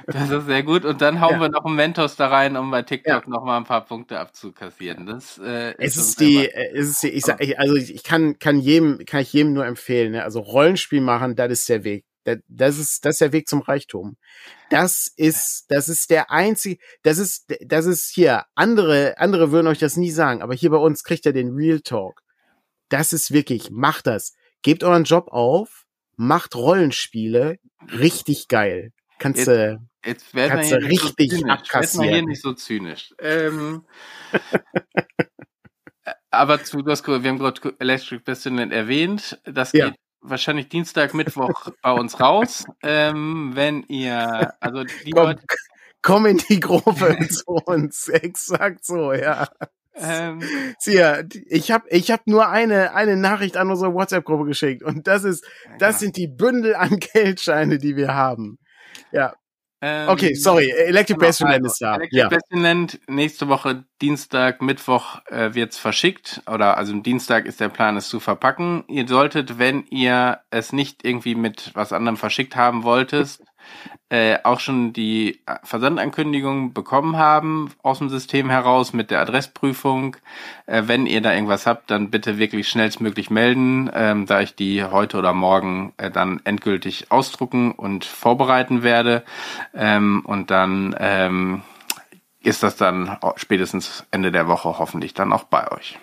Das 0.07 0.31
ist 0.31 0.47
sehr 0.47 0.63
gut. 0.63 0.85
Und 0.85 1.01
dann 1.01 1.21
hauen 1.21 1.35
ja. 1.35 1.41
wir 1.41 1.49
noch 1.51 1.65
einen 1.65 1.77
Mentos 1.77 2.17
da 2.17 2.29
rein, 2.29 2.57
um 2.57 2.71
bei 2.71 2.83
TikTok 2.83 3.25
ja. 3.25 3.31
noch 3.31 3.45
mal 3.45 3.57
ein 3.57 3.65
paar 3.65 3.85
Punkte 3.85 4.19
abzukassieren. 4.19 5.07
Das 5.07 5.39
äh, 5.39 5.73
ist 5.79 5.97
es 5.97 6.09
ist 6.09 6.21
die, 6.21 6.47
äh, 6.47 6.73
es 6.75 6.89
ist 6.89 7.03
die, 7.03 7.09
ich 7.11 7.25
sag, 7.25 7.41
ich, 7.43 7.59
also 7.59 7.77
ich 7.77 8.03
kann 8.03 8.39
kann 8.39 8.59
jedem 8.59 9.05
kann 9.05 9.21
ich 9.21 9.33
jedem 9.33 9.53
nur 9.53 9.67
empfehlen. 9.67 10.13
Ne? 10.13 10.25
Also 10.25 10.41
Rollenspiel 10.41 11.01
machen, 11.01 11.37
das 11.37 11.51
ist 11.53 11.69
der 11.69 11.85
Weg. 11.85 12.05
Das, 12.25 12.39
das 12.49 12.79
ist 12.79 13.05
das 13.05 13.15
ist 13.15 13.21
der 13.21 13.33
Weg 13.33 13.49
zum 13.49 13.61
Reichtum. 13.61 14.17
Das 14.71 15.13
ist 15.17 15.67
das 15.69 15.89
ist 15.89 16.11
der 16.11 16.31
einzige. 16.31 16.81
Das 17.03 17.19
ist 17.19 17.53
das 17.61 17.87
ist 17.87 18.11
hier. 18.11 18.45
Andere 18.55 19.19
andere 19.19 19.53
würden 19.53 19.67
euch 19.67 19.79
das 19.79 19.97
nie 19.97 20.11
sagen, 20.11 20.43
aber 20.43 20.55
hier 20.55 20.71
bei 20.71 20.77
uns 20.79 21.05
kriegt 21.05 21.27
ihr 21.27 21.33
den 21.33 21.55
Real 21.55 21.81
Talk. 21.81 22.23
Das 22.89 23.13
ist 23.13 23.33
wirklich. 23.33 23.71
Macht 23.71 24.07
das. 24.07 24.35
Gebt 24.63 24.85
euren 24.85 25.05
Job 25.05 25.29
auf. 25.29 25.87
Macht 26.17 26.55
Rollenspiele 26.55 27.59
richtig 27.91 28.49
geil. 28.49 28.93
Kannst 29.21 29.47
du 29.47 29.81
jetzt, 30.03 30.33
jetzt 30.35 30.49
kannst 30.49 30.73
du 30.73 30.77
richtig 30.77 31.33
so 31.33 31.47
abkassieren. 31.47 32.07
Jetzt 32.07 32.15
hier 32.15 32.27
nicht 32.27 32.43
so 32.43 32.55
zynisch. 32.55 33.15
Ähm, 33.19 33.85
aber 36.31 36.65
zu, 36.65 36.81
das, 36.81 37.07
wir 37.07 37.17
haben 37.17 37.39
gerade 37.39 37.75
Electric 37.79 38.23
Bastion 38.25 38.59
erwähnt. 38.73 39.39
Das 39.45 39.73
ja. 39.73 39.91
geht 39.91 39.99
wahrscheinlich 40.23 40.71
Dienstag, 40.71 41.13
Mittwoch 41.13 41.69
bei 41.83 41.93
uns 41.93 42.19
raus. 42.19 42.65
Ähm, 42.83 43.51
wenn 43.55 43.83
ihr, 43.89 44.55
also 44.59 44.85
die 44.85 45.11
komm, 45.11 45.25
Leute, 45.27 45.43
komm 46.01 46.25
in 46.25 46.39
die 46.39 46.61
Gruppe 46.61 47.19
zu 47.29 47.45
uns. 47.67 48.09
Exakt 48.09 48.87
so, 48.87 49.13
ja. 49.13 49.49
Ähm, 49.97 50.41
ich 50.79 51.71
habe 51.71 51.85
ich 51.91 52.11
hab 52.11 52.27
nur 52.27 52.49
eine, 52.49 52.95
eine 52.95 53.19
Nachricht 53.19 53.59
an 53.59 53.69
unsere 53.69 53.93
WhatsApp-Gruppe 53.93 54.47
geschickt 54.47 54.83
und 54.83 55.07
das 55.07 55.25
ist, 55.25 55.45
das 55.79 56.01
sind 56.01 56.17
die 56.17 56.29
Bündel 56.29 56.75
an 56.75 56.99
Geldscheine, 57.01 57.77
die 57.77 57.97
wir 57.97 58.15
haben. 58.15 58.60
Ja. 59.13 59.35
Ähm, 59.83 60.11
okay, 60.11 60.35
sorry. 60.35 60.71
Electric 60.71 61.15
genau, 61.15 61.27
Bastionland 61.27 61.65
also, 61.65 61.73
ist 61.73 61.81
da. 61.81 61.95
Electric 61.95 62.19
ja. 62.19 62.29
Bastionland 62.29 63.01
nächste 63.09 63.49
Woche 63.49 63.85
Dienstag, 64.03 64.61
Mittwoch 64.61 65.21
äh, 65.27 65.55
wird's 65.55 65.79
verschickt 65.79 66.43
oder 66.47 66.77
also 66.77 66.93
Dienstag 67.01 67.47
ist 67.47 67.61
der 67.61 67.71
Plan, 67.71 67.97
es 67.97 68.09
zu 68.09 68.21
verpacken. 68.21 68.85
Ihr 68.89 69.09
solltet, 69.09 69.59
wenn 69.59 69.87
ihr 69.87 70.41
es 70.51 70.75
nicht 70.75 71.05
irgendwie 71.05 71.35
mit 71.35 71.71
was 71.75 71.95
anderem 71.95 72.19
verschickt 72.19 72.57
haben 72.57 72.83
wolltet, 72.83 73.39
äh, 74.11 74.39
auch 74.43 74.59
schon 74.59 74.93
die 74.93 75.41
Versandankündigung 75.63 76.73
bekommen 76.73 77.17
haben 77.17 77.71
aus 77.83 77.99
dem 77.99 78.09
System 78.09 78.51
heraus 78.51 78.93
mit 78.93 79.11
der 79.11 79.21
Adressprüfung. 79.21 80.17
Äh, 80.67 80.83
wenn 80.87 81.07
ihr 81.07 81.21
da 81.21 81.33
irgendwas 81.33 81.67
habt, 81.67 81.91
dann 81.91 82.11
bitte 82.11 82.37
wirklich 82.39 82.69
schnellstmöglich 82.69 83.31
melden, 83.31 83.89
ähm, 83.95 84.27
da 84.27 84.41
ich 84.41 84.57
die 84.57 84.83
heute 84.83 85.17
oder 85.17 85.33
morgen 85.33 85.93
äh, 85.97 86.11
dann 86.11 86.41
endgültig 86.45 87.13
ausdrucken 87.13 87.73
und 87.73 88.05
vorbereiten 88.05 88.83
werde. 88.83 89.23
Ähm, 89.75 90.23
und 90.25 90.51
dann 90.51 90.97
ähm, 90.99 91.63
ist 92.43 92.63
das 92.63 92.77
dann 92.77 93.17
spätestens 93.37 94.07
Ende 94.11 94.33
der 94.33 94.49
Woche 94.49 94.79
hoffentlich 94.79 95.15
dann 95.15 95.33
auch 95.33 95.45
bei 95.45 95.71
euch 95.71 95.99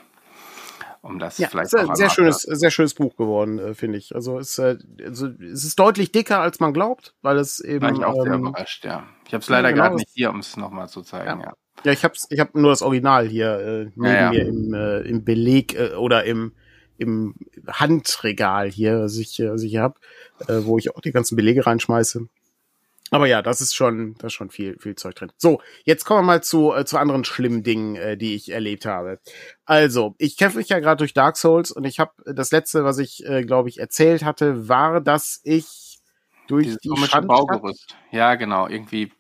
um 1.08 1.20
das 1.20 1.38
ja, 1.38 1.48
vielleicht 1.48 1.74
ist 1.74 1.90
ein 1.90 1.96
sehr 1.96 2.10
schönes, 2.10 2.42
sehr 2.42 2.72
schönes 2.72 2.94
Buch 2.94 3.16
geworden, 3.16 3.60
äh, 3.60 3.74
finde 3.74 3.98
ich. 3.98 4.14
Also 4.14 4.40
es, 4.40 4.58
äh, 4.60 4.78
also 5.04 5.28
es 5.28 5.64
ist 5.64 5.80
deutlich 5.80 6.12
dicker, 6.12 6.40
als 6.40 6.60
man 6.60 6.74
glaubt, 6.74 7.16
weil 7.22 7.38
es 7.38 7.60
eben. 7.60 7.82
War 7.82 7.94
ich 7.94 8.04
auch 8.04 8.18
ähm, 8.18 8.24
sehr 8.24 8.36
überrascht, 8.36 8.86
ja. 8.86 9.08
Ich 9.26 9.34
habe 9.34 9.42
es 9.42 9.50
leider 9.50 9.72
genau, 9.72 9.84
gerade 9.84 9.96
nicht 9.96 10.10
hier, 10.14 10.30
um 10.30 10.40
es 10.40 10.58
nochmal 10.58 10.90
zu 10.90 11.02
zeigen, 11.02 11.40
ja. 11.40 11.48
ja. 11.48 11.54
Ja, 11.84 11.92
ich 11.92 12.04
hab's, 12.04 12.28
ich 12.30 12.40
hab 12.40 12.56
nur 12.56 12.72
das 12.72 12.82
Original 12.82 13.28
hier 13.28 13.60
äh, 13.60 13.92
neben 13.96 14.06
ja, 14.06 14.30
mir 14.32 14.46
im, 14.48 14.74
äh, 14.74 15.00
im 15.02 15.24
Beleg 15.24 15.76
äh, 15.76 15.94
oder 15.94 16.24
im 16.26 16.54
im 16.98 17.36
Handregal 17.68 18.70
hier, 18.70 19.02
was 19.02 19.18
ich, 19.18 19.40
was 19.40 19.62
ich 19.62 19.72
hier 19.72 19.84
hab, 19.84 20.00
äh, 20.48 20.64
wo 20.64 20.78
ich 20.78 20.96
auch 20.96 21.02
die 21.02 21.12
ganzen 21.12 21.36
Belege 21.36 21.66
reinschmeiße. 21.66 22.28
Aber 23.12 23.28
ja, 23.28 23.42
das 23.42 23.62
ist 23.62 23.74
schon, 23.76 24.16
das 24.16 24.28
ist 24.28 24.34
schon 24.34 24.50
viel, 24.50 24.78
viel 24.80 24.96
Zeug 24.96 25.16
drin. 25.16 25.32
So, 25.38 25.62
jetzt 25.86 26.06
kommen 26.06 26.20
wir 26.20 26.26
mal 26.26 26.44
zu, 26.44 26.74
äh, 26.74 26.86
zu 26.86 26.98
anderen 26.98 27.24
schlimmen 27.24 27.64
Dingen, 27.64 27.96
äh, 27.96 28.18
die 28.18 28.36
ich 28.36 28.52
erlebt 28.52 28.86
habe. 28.86 29.20
Also, 29.66 30.16
ich 30.18 30.38
kämpfe 30.38 30.58
mich 30.58 30.70
ja 30.70 30.80
gerade 30.80 30.98
durch 30.98 31.14
Dark 31.14 31.38
Souls 31.38 31.72
und 31.72 31.86
ich 31.86 32.00
habe 32.00 32.12
das 32.26 32.52
letzte, 32.52 32.84
was 32.84 32.98
ich, 32.98 33.26
äh, 33.26 33.44
glaube 33.44 33.70
ich, 33.70 33.80
erzählt 33.80 34.24
hatte, 34.24 34.68
war, 34.68 35.02
dass 35.02 35.42
ich 35.44 36.00
durch 36.48 36.66
Dieses 36.66 36.80
die 36.80 36.90
Schandstadt, 36.90 37.28
Baugerüst. 37.28 37.96
Ja, 38.12 38.36
genau, 38.36 38.68
irgendwie 38.68 39.12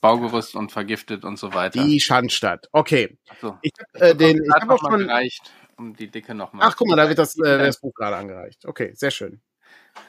Baugerüst 0.00 0.54
und 0.54 0.72
vergiftet 0.72 1.24
und 1.24 1.38
so 1.38 1.54
weiter. 1.54 1.82
Die 1.82 2.00
Schandstadt. 2.00 2.68
Okay. 2.72 3.18
So. 3.40 3.56
Ich 3.62 3.72
habe 3.78 4.06
äh, 4.06 4.14
den, 4.14 4.42
ich 4.42 4.50
habe 4.52 4.74
auch 4.74 4.78
schon 4.78 5.00
gereicht, 5.00 5.52
um 5.76 5.94
die 5.96 6.08
Dicke 6.08 6.34
nochmal. 6.34 6.66
Ach, 6.68 6.76
guck 6.76 6.88
mal, 6.88 6.96
da 6.96 7.08
wird 7.08 7.18
das, 7.18 7.36
äh, 7.38 7.58
das 7.58 7.80
Buch 7.80 7.94
gerade 7.94 8.16
angereicht. 8.16 8.64
Okay, 8.66 8.92
sehr 8.94 9.10
schön 9.10 9.40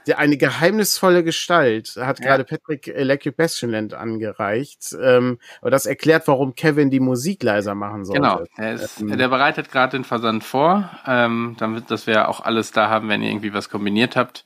der, 0.07 0.19
eine 0.19 0.37
geheimnisvolle 0.37 1.23
Gestalt 1.23 1.95
hat 1.99 2.19
ja. 2.19 2.25
gerade 2.25 2.43
Patrick 2.43 2.87
Electric 2.87 3.35
Bastionland 3.35 3.93
angereicht. 3.93 4.95
Ähm, 5.01 5.39
aber 5.61 5.71
das 5.71 5.85
erklärt, 5.85 6.27
warum 6.27 6.55
Kevin 6.55 6.89
die 6.89 6.99
Musik 6.99 7.43
leiser 7.43 7.75
machen 7.75 8.05
sollte. 8.05 8.21
Genau, 8.21 8.43
der, 8.57 8.73
ist, 8.73 9.01
ähm, 9.01 9.17
der 9.17 9.27
bereitet 9.27 9.71
gerade 9.71 9.97
den 9.97 10.03
Versand 10.03 10.43
vor, 10.43 10.89
ähm, 11.05 11.55
damit, 11.59 11.91
dass 11.91 12.07
wir 12.07 12.29
auch 12.29 12.41
alles 12.41 12.71
da 12.71 12.89
haben, 12.89 13.09
wenn 13.09 13.21
ihr 13.21 13.29
irgendwie 13.29 13.53
was 13.53 13.69
kombiniert 13.69 14.15
habt. 14.15 14.43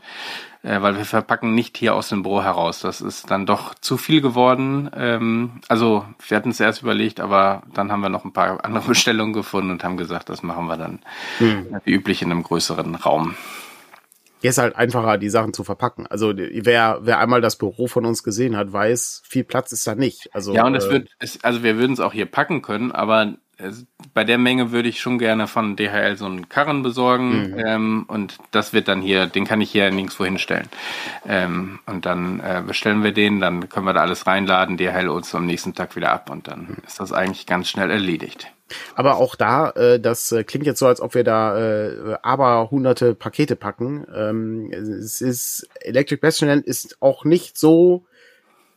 Äh, 0.64 0.82
weil 0.82 0.96
wir 0.96 1.06
verpacken 1.06 1.56
nicht 1.56 1.76
hier 1.78 1.96
aus 1.96 2.10
dem 2.10 2.22
Büro 2.22 2.44
heraus. 2.44 2.82
Das 2.82 3.02
ist 3.02 3.32
dann 3.32 3.48
doch 3.48 3.74
zu 3.74 3.98
viel 3.98 4.22
geworden. 4.22 4.92
Ähm, 4.96 5.62
also 5.68 6.06
wir 6.28 6.38
hatten 6.38 6.52
es 6.52 6.60
erst 6.60 6.84
überlegt, 6.84 7.20
aber 7.20 7.64
dann 7.74 7.92
haben 7.92 8.02
wir 8.02 8.10
noch 8.10 8.26
ein 8.26 8.34
paar 8.34 8.64
andere 8.64 8.84
Bestellungen 8.90 9.34
gefunden 9.34 9.72
und 9.72 9.84
haben 9.84 9.98
gesagt, 9.98 10.30
das 10.30 10.44
machen 10.44 10.68
wir 10.68 10.78
dann 10.78 11.00
hm. 11.40 11.82
wie 11.84 11.94
üblich 11.94 12.22
in 12.22 12.32
einem 12.32 12.44
größeren 12.44 12.94
Raum. 12.94 13.36
Ist 14.42 14.58
halt 14.58 14.76
einfacher, 14.76 15.18
die 15.18 15.30
Sachen 15.30 15.54
zu 15.54 15.64
verpacken. 15.64 16.08
Also 16.08 16.34
wer, 16.36 17.00
wer 17.02 17.20
einmal 17.20 17.42
das 17.42 17.58
Büro 17.58 17.88
von 17.88 18.06
uns 18.06 18.24
gesehen 18.24 18.58
hat, 18.58 18.74
weiß, 18.74 19.22
viel 19.26 19.44
Platz 19.44 19.72
ist 19.72 19.86
da 19.86 19.96
nicht. 19.96 20.30
Also, 20.34 20.54
ja, 20.54 20.66
und 20.66 20.76
es 20.76 20.86
äh, 20.86 20.92
wird, 20.92 21.10
es, 21.20 21.44
also 21.44 21.64
wir 21.64 21.78
würden 21.78 21.94
es 21.94 22.00
auch 22.00 22.14
hier 22.14 22.26
packen 22.26 22.62
können, 22.62 22.92
aber 22.92 23.36
es, 23.58 23.86
bei 24.14 24.24
der 24.24 24.38
Menge 24.38 24.72
würde 24.72 24.90
ich 24.90 25.00
schon 25.00 25.20
gerne 25.20 25.48
von 25.48 25.76
DHL 25.76 26.18
so 26.18 26.26
einen 26.26 26.50
Karren 26.50 26.84
besorgen. 26.84 27.52
Mhm. 27.52 27.64
Ähm, 27.66 28.06
und 28.08 28.38
das 28.52 28.74
wird 28.74 28.88
dann 28.88 29.02
hier, 29.02 29.28
den 29.28 29.46
kann 29.46 29.62
ich 29.62 29.72
hier 29.72 29.90
nirgendwo 29.92 30.26
hinstellen. 30.26 30.68
Ähm, 31.28 31.80
und 31.86 32.06
dann 32.06 32.40
äh, 32.40 32.64
bestellen 32.66 33.04
wir 33.04 33.14
den, 33.14 33.40
dann 33.40 33.70
können 33.70 33.86
wir 33.86 33.94
da 33.94 34.02
alles 34.02 34.28
reinladen, 34.28 34.78
DHL 34.78 35.10
uns 35.10 35.34
am 35.36 35.46
nächsten 35.46 35.76
Tag 35.76 35.96
wieder 35.96 36.12
ab 36.12 36.30
und 36.30 36.48
dann 36.48 36.62
mhm. 36.62 36.78
ist 36.86 37.00
das 37.00 37.12
eigentlich 37.12 37.46
ganz 37.46 37.70
schnell 37.70 37.92
erledigt. 37.92 38.52
Aber 38.96 39.18
auch 39.18 39.36
da, 39.36 39.72
äh, 39.72 40.00
das 40.00 40.32
äh, 40.32 40.44
klingt 40.44 40.66
jetzt 40.66 40.80
so, 40.80 40.88
als 40.88 41.02
ob 41.02 41.16
wir 41.16 41.24
da 41.24 41.58
äh, 41.58 42.18
aber 42.22 42.70
hunderte 42.72 43.16
Pakete 43.16 43.56
packen. 43.56 44.06
Ähm, 44.14 44.72
es 44.72 45.22
ist 45.22 45.68
Electric 45.82 46.22
Bastionland 46.22 46.66
ist 46.66 46.98
auch 47.02 47.26
nicht 47.26 47.58
so, 47.58 48.06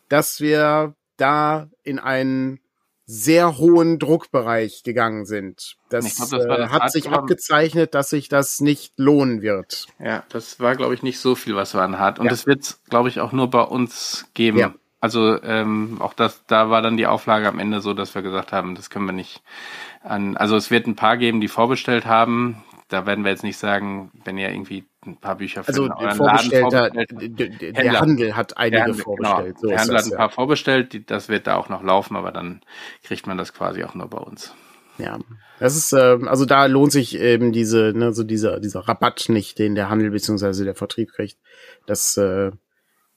dass 0.08 0.40
wir 0.40 0.94
da 1.16 1.68
in 1.82 1.98
einen 1.98 2.60
sehr 3.06 3.58
hohen 3.58 3.98
Druckbereich 3.98 4.82
gegangen 4.82 5.26
sind. 5.26 5.76
Das, 5.90 6.16
glaub, 6.16 6.30
das, 6.30 6.46
das 6.46 6.58
äh, 6.58 6.68
hat 6.68 6.90
sich 6.90 7.10
abgezeichnet, 7.10 7.94
dass 7.94 8.10
sich 8.10 8.28
das 8.28 8.60
nicht 8.60 8.94
lohnen 8.96 9.42
wird. 9.42 9.86
Ja, 9.98 10.24
das 10.30 10.58
war, 10.58 10.74
glaube 10.74 10.94
ich, 10.94 11.02
nicht 11.02 11.18
so 11.18 11.34
viel, 11.34 11.54
was 11.54 11.74
wir 11.74 11.82
anhat. 11.82 12.18
Und 12.18 12.26
ja. 12.26 12.30
das 12.30 12.46
wird 12.46 12.78
glaube 12.88 13.10
ich, 13.10 13.20
auch 13.20 13.32
nur 13.32 13.50
bei 13.50 13.62
uns 13.62 14.26
geben. 14.32 14.58
Ja. 14.58 14.74
Also 15.04 15.38
ähm, 15.42 15.98
auch 16.00 16.14
das, 16.14 16.46
da 16.46 16.70
war 16.70 16.80
dann 16.80 16.96
die 16.96 17.06
Auflage 17.06 17.46
am 17.46 17.58
Ende 17.58 17.82
so, 17.82 17.92
dass 17.92 18.14
wir 18.14 18.22
gesagt 18.22 18.52
haben, 18.52 18.74
das 18.74 18.88
können 18.88 19.04
wir 19.04 19.12
nicht 19.12 19.42
an. 20.02 20.38
Also 20.38 20.56
es 20.56 20.70
wird 20.70 20.86
ein 20.86 20.96
paar 20.96 21.18
geben, 21.18 21.42
die 21.42 21.48
vorbestellt 21.48 22.06
haben. 22.06 22.64
Da 22.88 23.04
werden 23.04 23.22
wir 23.22 23.30
jetzt 23.30 23.44
nicht 23.44 23.58
sagen, 23.58 24.10
wenn 24.24 24.38
ihr 24.38 24.48
irgendwie 24.48 24.86
ein 25.04 25.18
paar 25.18 25.34
Bücher 25.34 25.62
für 25.62 25.68
also 25.68 25.82
euren 25.82 26.00
Laden 26.00 26.16
vorbestellt. 26.16 26.72
Der 27.76 28.00
Handel 28.00 28.34
hat 28.34 28.56
einige 28.56 28.76
der 28.76 28.84
Handel, 28.86 28.94
genau. 28.94 29.04
vorbestellt. 29.04 29.44
Genau, 29.44 29.60
so 29.60 29.66
der 29.68 29.78
Handel 29.78 29.94
das, 29.94 30.06
hat 30.06 30.12
ein 30.12 30.16
paar 30.16 30.28
ja. 30.28 30.34
vorbestellt, 30.34 31.10
das 31.10 31.28
wird 31.28 31.46
da 31.48 31.56
auch 31.56 31.68
noch 31.68 31.82
laufen, 31.82 32.16
aber 32.16 32.32
dann 32.32 32.62
kriegt 33.02 33.26
man 33.26 33.36
das 33.36 33.52
quasi 33.52 33.84
auch 33.84 33.94
nur 33.94 34.08
bei 34.08 34.16
uns. 34.16 34.54
Ja, 34.96 35.18
das 35.58 35.76
ist 35.76 35.92
äh, 35.92 36.18
also 36.24 36.46
da 36.46 36.64
lohnt 36.64 36.92
sich 36.92 37.18
eben 37.18 37.52
diese 37.52 37.92
ne, 37.94 38.14
so 38.14 38.24
dieser 38.24 38.58
dieser 38.58 38.88
Rabatt 38.88 39.26
nicht, 39.28 39.58
den 39.58 39.74
der 39.74 39.90
Handel 39.90 40.12
beziehungsweise 40.12 40.64
der 40.64 40.74
Vertrieb 40.74 41.12
kriegt. 41.12 41.36
Das 41.84 42.16
äh, 42.16 42.52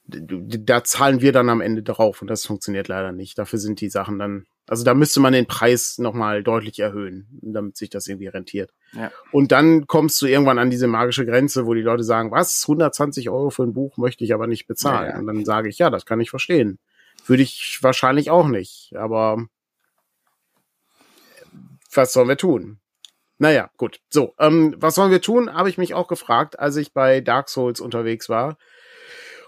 da 0.08 0.84
zahlen 0.84 1.22
wir 1.22 1.34
dann 1.34 1.50
am 1.50 1.60
Ende 1.60 1.84
drauf 1.84 2.22
und 2.22 2.30
das 2.30 2.46
funktioniert 2.46 2.88
leider 2.88 3.12
nicht. 3.12 3.38
Dafür 3.38 3.60
sind 3.60 3.82
die 3.82 3.90
Sachen 3.90 4.18
dann, 4.18 4.46
also 4.68 4.86
da 4.86 4.94
müsste 4.94 5.20
man 5.20 5.34
den 5.34 5.48
Preis 5.48 5.98
nochmal 5.98 6.44
deutlich 6.44 6.80
erhöhen, 6.80 7.28
damit 7.42 7.76
sich 7.76 7.90
das 7.90 8.08
irgendwie 8.08 8.28
rentiert. 8.28 8.72
Ja. 8.94 9.12
Und 9.32 9.52
dann 9.52 9.86
kommst 9.86 10.22
du 10.22 10.26
irgendwann 10.26 10.60
an 10.60 10.70
diese 10.70 10.88
magische 10.88 11.26
Grenze, 11.26 11.66
wo 11.66 11.74
die 11.74 11.82
Leute 11.82 12.04
sagen, 12.04 12.32
was, 12.32 12.64
120 12.64 13.30
Euro 13.30 13.50
für 13.50 13.64
ein 13.64 13.74
Buch 13.74 13.98
möchte 13.98 14.24
ich 14.24 14.34
aber 14.34 14.48
nicht 14.48 14.66
bezahlen. 14.66 15.12
Ja. 15.12 15.20
Und 15.20 15.28
dann 15.28 15.44
sage 15.44 15.68
ich, 15.68 15.78
ja, 15.78 15.90
das 15.90 16.06
kann 16.06 16.22
ich 16.22 16.30
verstehen. 16.30 16.80
Würde 17.26 17.44
ich 17.44 17.80
wahrscheinlich 17.82 18.32
auch 18.32 18.48
nicht, 18.48 18.94
aber 18.96 19.46
was 21.94 22.14
sollen 22.14 22.30
wir 22.30 22.38
tun? 22.38 22.80
Naja, 23.40 23.70
gut. 23.76 24.00
So, 24.10 24.34
ähm, 24.40 24.76
was 24.78 24.96
sollen 24.96 25.12
wir 25.12 25.22
tun, 25.22 25.54
habe 25.54 25.70
ich 25.70 25.78
mich 25.78 25.94
auch 25.94 26.08
gefragt, 26.08 26.60
als 26.60 26.78
ich 26.78 26.94
bei 26.94 27.20
Dark 27.20 27.50
Souls 27.50 27.82
unterwegs 27.82 28.30
war 28.30 28.58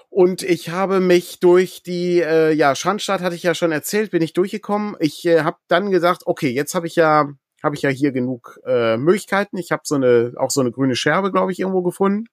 und 0.10 0.42
ich 0.42 0.70
habe 0.70 1.00
mich 1.00 1.40
durch 1.40 1.84
die, 1.84 2.20
äh, 2.20 2.52
ja, 2.52 2.74
Schandstadt 2.76 3.22
hatte 3.22 3.36
ich 3.36 3.44
ja 3.44 3.54
schon 3.54 3.72
erzählt, 3.72 4.12
bin 4.12 4.24
ich 4.24 4.34
durchgekommen. 4.34 4.96
Ich 5.00 5.26
äh, 5.26 5.42
habe 5.42 5.58
dann 5.68 5.92
gesagt, 5.92 6.24
okay, 6.26 6.50
jetzt 6.50 6.74
habe 6.74 6.88
ich 6.88 6.96
ja, 6.96 7.30
habe 7.62 7.76
ich 7.76 7.84
ja 7.84 7.90
hier 7.90 8.12
genug 8.12 8.60
äh, 8.66 8.98
Möglichkeiten. 8.98 9.58
Ich 9.58 9.72
habe 9.72 9.84
so 9.86 9.96
eine, 9.96 10.34
auch 10.38 10.50
so 10.50 10.62
eine 10.62 10.72
grüne 10.72 10.96
Scherbe, 10.96 11.32
glaube 11.32 11.52
ich, 11.52 11.60
irgendwo 11.60 11.84
gefunden. 11.84 12.26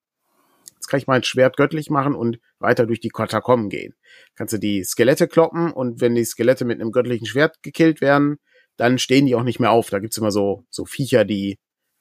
Jetzt 0.74 0.89
kann 0.89 0.99
ich 0.99 1.07
mein 1.07 1.22
Schwert 1.22 1.57
göttlich 1.57 1.91
machen 1.91 2.14
und 2.14 2.39
weiter 2.61 2.87
durch 2.87 3.01
die 3.01 3.11
Katakomben 3.11 3.68
gehen. 3.68 3.95
Kannst 4.37 4.55
du 4.55 4.59
die 4.59 4.83
Skelette 4.83 5.29
kloppen 5.29 5.70
und 5.70 6.01
wenn 6.01 6.14
die 6.14 6.24
Skelette 6.24 6.64
mit 6.64 6.81
einem 6.81 6.93
göttlichen 6.93 7.27
Schwert 7.27 7.62
gekillt 7.62 8.01
werden, 8.01 8.39
dann 8.77 8.99
stehen 8.99 9.27
die 9.27 9.35
auch 9.35 9.43
nicht 9.43 9.61
mehr 9.61 9.70
auf. 9.70 9.91
Da 9.91 9.99
gibt's 9.99 10.16
immer 10.16 10.31
so, 10.31 10.64
so 10.70 10.87
Viecher, 10.87 11.24
die 11.24 11.59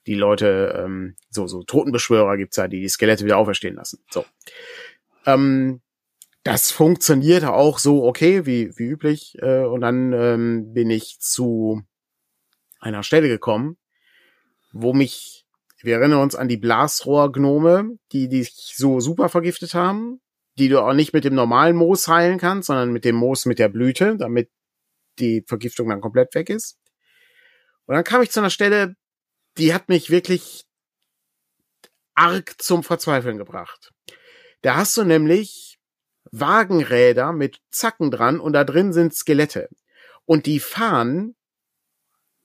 die 0.08 0.16
Leute, 0.16 0.84
ähm, 0.86 1.16
so, 1.30 1.48
so 1.48 1.64
Totenbeschwörer 1.64 2.38
gibt's 2.38 2.58
ja, 2.58 2.68
die 2.68 2.82
die 2.82 2.90
Skelette 2.90 3.26
wieder 3.26 3.38
auferstehen 3.38 3.76
lassen. 3.76 4.04
So. 4.12 4.26
Ähm, 5.26 5.82
das 6.44 6.72
funktionierte 6.72 7.54
auch 7.54 7.80
so 7.80 8.06
okay, 8.06 8.46
wie, 8.46 8.78
wie 8.78 8.86
üblich. 8.86 9.36
Äh, 9.42 9.66
und 9.66 9.82
dann 9.82 10.14
ähm, 10.14 10.74
bin 10.74 10.90
ich 10.90 11.20
zu 11.20 11.82
einer 12.80 13.04
Stelle 13.04 13.28
gekommen, 13.28 13.78
wo 14.72 14.94
mich, 14.94 15.46
wir 15.82 15.96
erinnern 15.96 16.22
uns 16.22 16.36
an 16.36 16.48
die 16.48 16.58
Blasrohrgnome, 16.58 17.98
die 18.12 18.30
dich 18.30 18.74
so 18.76 19.00
super 19.00 19.30
vergiftet 19.30 19.74
haben, 19.74 20.22
die 20.58 20.70
du 20.70 20.82
auch 20.82 20.94
nicht 20.94 21.14
mit 21.14 21.24
dem 21.24 21.34
normalen 21.34 21.76
Moos 21.76 22.08
heilen 22.08 22.38
kannst, 22.38 22.68
sondern 22.68 22.92
mit 22.92 23.06
dem 23.06 23.16
Moos 23.16 23.46
mit 23.46 23.58
der 23.58 23.70
Blüte, 23.70 24.16
damit 24.18 24.50
die 25.18 25.44
Vergiftung 25.48 25.90
dann 25.90 26.02
komplett 26.02 26.36
weg 26.36 26.50
ist. 26.50 26.78
Und 27.86 27.96
dann 27.96 28.04
kam 28.04 28.22
ich 28.22 28.32
zu 28.32 28.40
einer 28.40 28.50
Stelle, 28.50 28.96
die 29.58 29.74
hat 29.74 29.90
mich 29.90 30.10
wirklich 30.10 30.66
arg 32.14 32.62
zum 32.62 32.84
Verzweifeln 32.84 33.38
gebracht. 33.38 33.92
Da 34.66 34.78
hast 34.78 34.98
du 34.98 35.04
nämlich 35.04 35.78
Wagenräder 36.32 37.34
mit 37.34 37.60
Zacken 37.70 38.10
dran 38.10 38.40
und 38.40 38.54
da 38.54 38.64
drin 38.64 38.94
sind 38.94 39.14
Skelette. 39.14 39.70
Und 40.26 40.48
die 40.48 40.60
fahren 40.60 41.36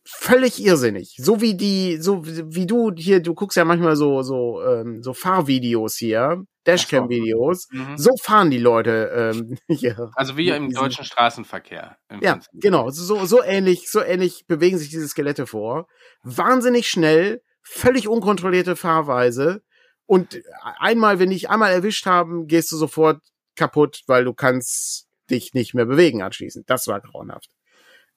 völlig 0.05 0.63
irrsinnig. 0.63 1.15
So 1.17 1.41
wie 1.41 1.57
die, 1.57 1.97
so 1.97 2.27
wie 2.27 2.67
du 2.67 2.93
hier, 2.95 3.23
du 3.23 3.33
guckst 3.33 3.57
ja 3.57 3.65
manchmal 3.65 3.97
so, 3.97 4.21
so, 4.21 4.63
ähm, 4.63 5.03
so 5.03 5.15
Fahrvideos 5.15 5.97
hier, 5.97 6.45
Dashcam-Videos. 6.67 7.69
Mhm. 7.71 7.97
So 7.97 8.11
fahren 8.21 8.51
die 8.51 8.59
Leute 8.59 9.33
ähm, 9.35 9.57
hier. 9.75 10.11
Also 10.15 10.37
wie 10.37 10.51
im 10.51 10.71
deutschen 10.75 11.07
Straßenverkehr. 11.07 11.97
Ja, 12.21 12.33
Prinzip. 12.33 12.51
genau. 12.53 12.91
So, 12.91 13.25
so 13.25 13.43
ähnlich, 13.43 13.91
so 13.91 14.03
ähnlich 14.03 14.45
bewegen 14.47 14.77
sich 14.77 14.91
diese 14.91 15.09
Skelette 15.09 15.47
vor. 15.47 15.87
Wahnsinnig 16.23 16.87
schnell, 16.91 17.41
völlig 17.63 18.09
unkontrollierte 18.09 18.77
Fahrweise. 18.77 19.63
Und 20.11 20.43
einmal, 20.81 21.21
wenn 21.21 21.31
dich 21.31 21.51
einmal 21.51 21.71
erwischt 21.71 22.05
haben, 22.05 22.49
gehst 22.49 22.73
du 22.73 22.77
sofort 22.77 23.23
kaputt, 23.55 24.03
weil 24.09 24.25
du 24.25 24.35
kannst 24.35 25.07
dich 25.31 25.55
nicht 25.55 25.73
mehr 25.73 25.85
bewegen 25.85 26.21
anschließend. 26.21 26.69
Das 26.69 26.89
war 26.89 27.01
grauenhaft. 27.01 27.49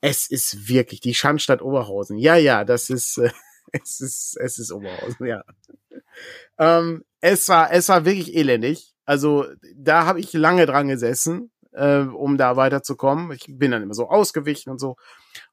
Es 0.02 0.28
ist 0.28 0.68
wirklich 0.68 1.02
die 1.02 1.14
Schandstadt 1.14 1.62
Oberhausen. 1.62 2.18
Ja, 2.18 2.36
ja, 2.36 2.66
das 2.66 2.90
ist, 2.90 3.20
äh, 3.20 3.30
es 3.72 4.02
ist, 4.02 4.36
es 4.42 4.58
ist 4.58 4.72
Oberhausen, 4.72 5.28
ja. 5.28 5.44
Ähm, 6.58 7.06
es 7.22 7.48
war, 7.48 7.72
es 7.72 7.90
war 7.90 8.06
wirklich 8.06 8.36
elendig. 8.36 8.96
Also 9.06 9.46
da 9.76 10.08
habe 10.08 10.20
ich 10.20 10.34
lange 10.34 10.66
dran 10.66 10.88
gesessen 10.88 11.52
äh, 11.74 12.02
um 12.02 12.38
da 12.38 12.56
weiterzukommen. 12.56 13.32
Ich 13.32 13.46
bin 13.48 13.72
dann 13.72 13.84
immer 13.84 13.94
so 13.94 14.10
ausgewichen 14.10 14.70
und 14.72 14.80
so. 14.80 14.96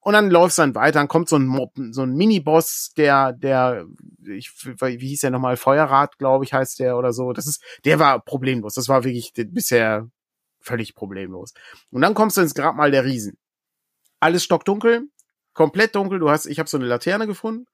Und 0.01 0.13
dann 0.13 0.31
läuft's 0.31 0.57
dann 0.57 0.75
weiter, 0.75 0.99
dann 0.99 1.09
kommt 1.09 1.29
so 1.29 1.37
ein 1.37 1.47
Mob, 1.47 1.73
so 1.91 2.03
ein 2.03 2.15
Miniboss, 2.15 2.93
der, 2.97 3.33
der, 3.33 3.87
ich, 4.27 4.51
wie 4.65 5.09
hieß 5.09 5.21
der 5.21 5.31
nochmal, 5.31 5.57
Feuerrad, 5.57 6.19
glaube 6.19 6.45
ich, 6.45 6.53
heißt 6.53 6.79
der 6.79 6.97
oder 6.97 7.13
so. 7.13 7.33
Das 7.33 7.47
ist, 7.47 7.63
der 7.85 7.99
war 7.99 8.21
problemlos. 8.21 8.75
Das 8.75 8.89
war 8.89 9.05
wirklich 9.05 9.33
bisher 9.35 10.09
völlig 10.61 10.95
problemlos. 10.95 11.55
Und 11.91 12.03
dann 12.03 12.15
kommst 12.15 12.37
du 12.37 12.43
ins 12.43 12.55
Grabmal 12.55 12.91
der 12.91 13.05
Riesen. 13.05 13.39
Alles 14.21 14.45
stockdunkel, 14.45 15.09
komplett 15.55 15.95
dunkel. 15.95 16.19
Du 16.19 16.31
hast, 16.31 16.47
ich 16.47 16.59
habe 16.59 16.69
so 16.69 16.77
eine 16.77 16.87
Laterne 16.87 17.27
gefunden, 17.27 17.67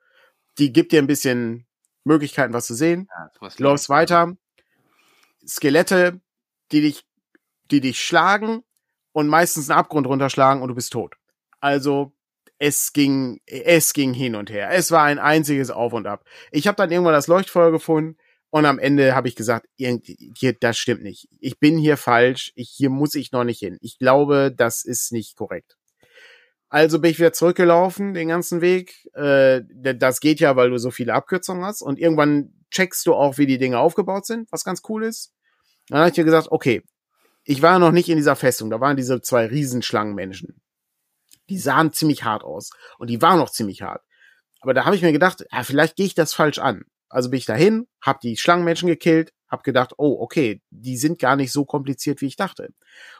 die 0.58 0.72
gibt 0.72 0.92
dir 0.92 1.02
ein 1.02 1.08
bisschen 1.08 1.66
Möglichkeiten, 2.04 2.52
was 2.52 2.66
zu 2.66 2.74
sehen. 2.74 3.08
Ja, 3.10 3.48
läufst 3.58 3.88
weiter. 3.88 4.36
Skelette, 5.46 6.20
die 6.72 6.80
dich, 6.80 7.05
die 7.70 7.80
dich 7.80 8.00
schlagen 8.00 8.62
und 9.12 9.28
meistens 9.28 9.70
einen 9.70 9.78
Abgrund 9.78 10.06
runterschlagen 10.06 10.62
und 10.62 10.68
du 10.68 10.74
bist 10.74 10.92
tot. 10.92 11.14
Also 11.60 12.12
es 12.58 12.92
ging, 12.92 13.40
es 13.46 13.92
ging 13.92 14.14
hin 14.14 14.34
und 14.34 14.50
her. 14.50 14.70
Es 14.70 14.90
war 14.90 15.04
ein 15.04 15.18
einziges 15.18 15.70
Auf 15.70 15.92
und 15.92 16.06
Ab. 16.06 16.24
Ich 16.50 16.66
habe 16.66 16.76
dann 16.76 16.90
irgendwann 16.90 17.14
das 17.14 17.26
Leuchtfeuer 17.26 17.70
gefunden 17.70 18.16
und 18.50 18.64
am 18.64 18.78
Ende 18.78 19.14
habe 19.14 19.28
ich 19.28 19.36
gesagt, 19.36 19.68
hier, 19.76 20.52
das 20.60 20.78
stimmt 20.78 21.02
nicht. 21.02 21.28
Ich 21.40 21.58
bin 21.58 21.78
hier 21.78 21.96
falsch. 21.96 22.52
Ich, 22.54 22.70
hier 22.70 22.90
muss 22.90 23.14
ich 23.14 23.32
noch 23.32 23.44
nicht 23.44 23.58
hin. 23.58 23.78
Ich 23.80 23.98
glaube, 23.98 24.52
das 24.56 24.84
ist 24.84 25.12
nicht 25.12 25.36
korrekt. 25.36 25.76
Also 26.68 26.98
bin 26.98 27.10
ich 27.10 27.18
wieder 27.18 27.32
zurückgelaufen, 27.32 28.14
den 28.14 28.28
ganzen 28.28 28.60
Weg. 28.60 29.08
Äh, 29.14 29.62
das 29.70 30.20
geht 30.20 30.40
ja, 30.40 30.56
weil 30.56 30.70
du 30.70 30.78
so 30.78 30.90
viele 30.90 31.14
Abkürzungen 31.14 31.64
hast. 31.64 31.82
Und 31.82 31.98
irgendwann 31.98 32.52
checkst 32.70 33.06
du 33.06 33.14
auch, 33.14 33.38
wie 33.38 33.46
die 33.46 33.58
Dinge 33.58 33.78
aufgebaut 33.78 34.26
sind, 34.26 34.50
was 34.50 34.64
ganz 34.64 34.82
cool 34.88 35.04
ist. 35.04 35.32
Dann 35.88 35.98
habe 36.00 36.08
ich 36.08 36.14
dir 36.14 36.24
gesagt, 36.24 36.48
okay, 36.50 36.82
ich 37.46 37.62
war 37.62 37.78
noch 37.78 37.92
nicht 37.92 38.08
in 38.08 38.16
dieser 38.16 38.36
Festung. 38.36 38.70
Da 38.70 38.80
waren 38.80 38.96
diese 38.96 39.22
zwei 39.22 39.46
Riesenschlangenmenschen. 39.46 40.60
Die 41.48 41.58
sahen 41.58 41.92
ziemlich 41.92 42.24
hart 42.24 42.42
aus. 42.42 42.70
Und 42.98 43.08
die 43.08 43.22
waren 43.22 43.38
noch 43.38 43.50
ziemlich 43.50 43.82
hart. 43.82 44.02
Aber 44.60 44.74
da 44.74 44.84
habe 44.84 44.96
ich 44.96 45.02
mir 45.02 45.12
gedacht, 45.12 45.46
ja, 45.52 45.62
vielleicht 45.62 45.94
gehe 45.94 46.06
ich 46.06 46.14
das 46.14 46.34
falsch 46.34 46.58
an. 46.58 46.84
Also 47.08 47.30
bin 47.30 47.38
ich 47.38 47.46
dahin, 47.46 47.86
hab 48.02 48.20
die 48.20 48.36
Schlangenmenschen 48.36 48.88
gekillt, 48.88 49.32
hab 49.48 49.62
gedacht, 49.62 49.94
oh, 49.96 50.16
okay, 50.20 50.60
die 50.70 50.96
sind 50.96 51.20
gar 51.20 51.36
nicht 51.36 51.52
so 51.52 51.64
kompliziert, 51.64 52.20
wie 52.20 52.26
ich 52.26 52.34
dachte. 52.34 52.70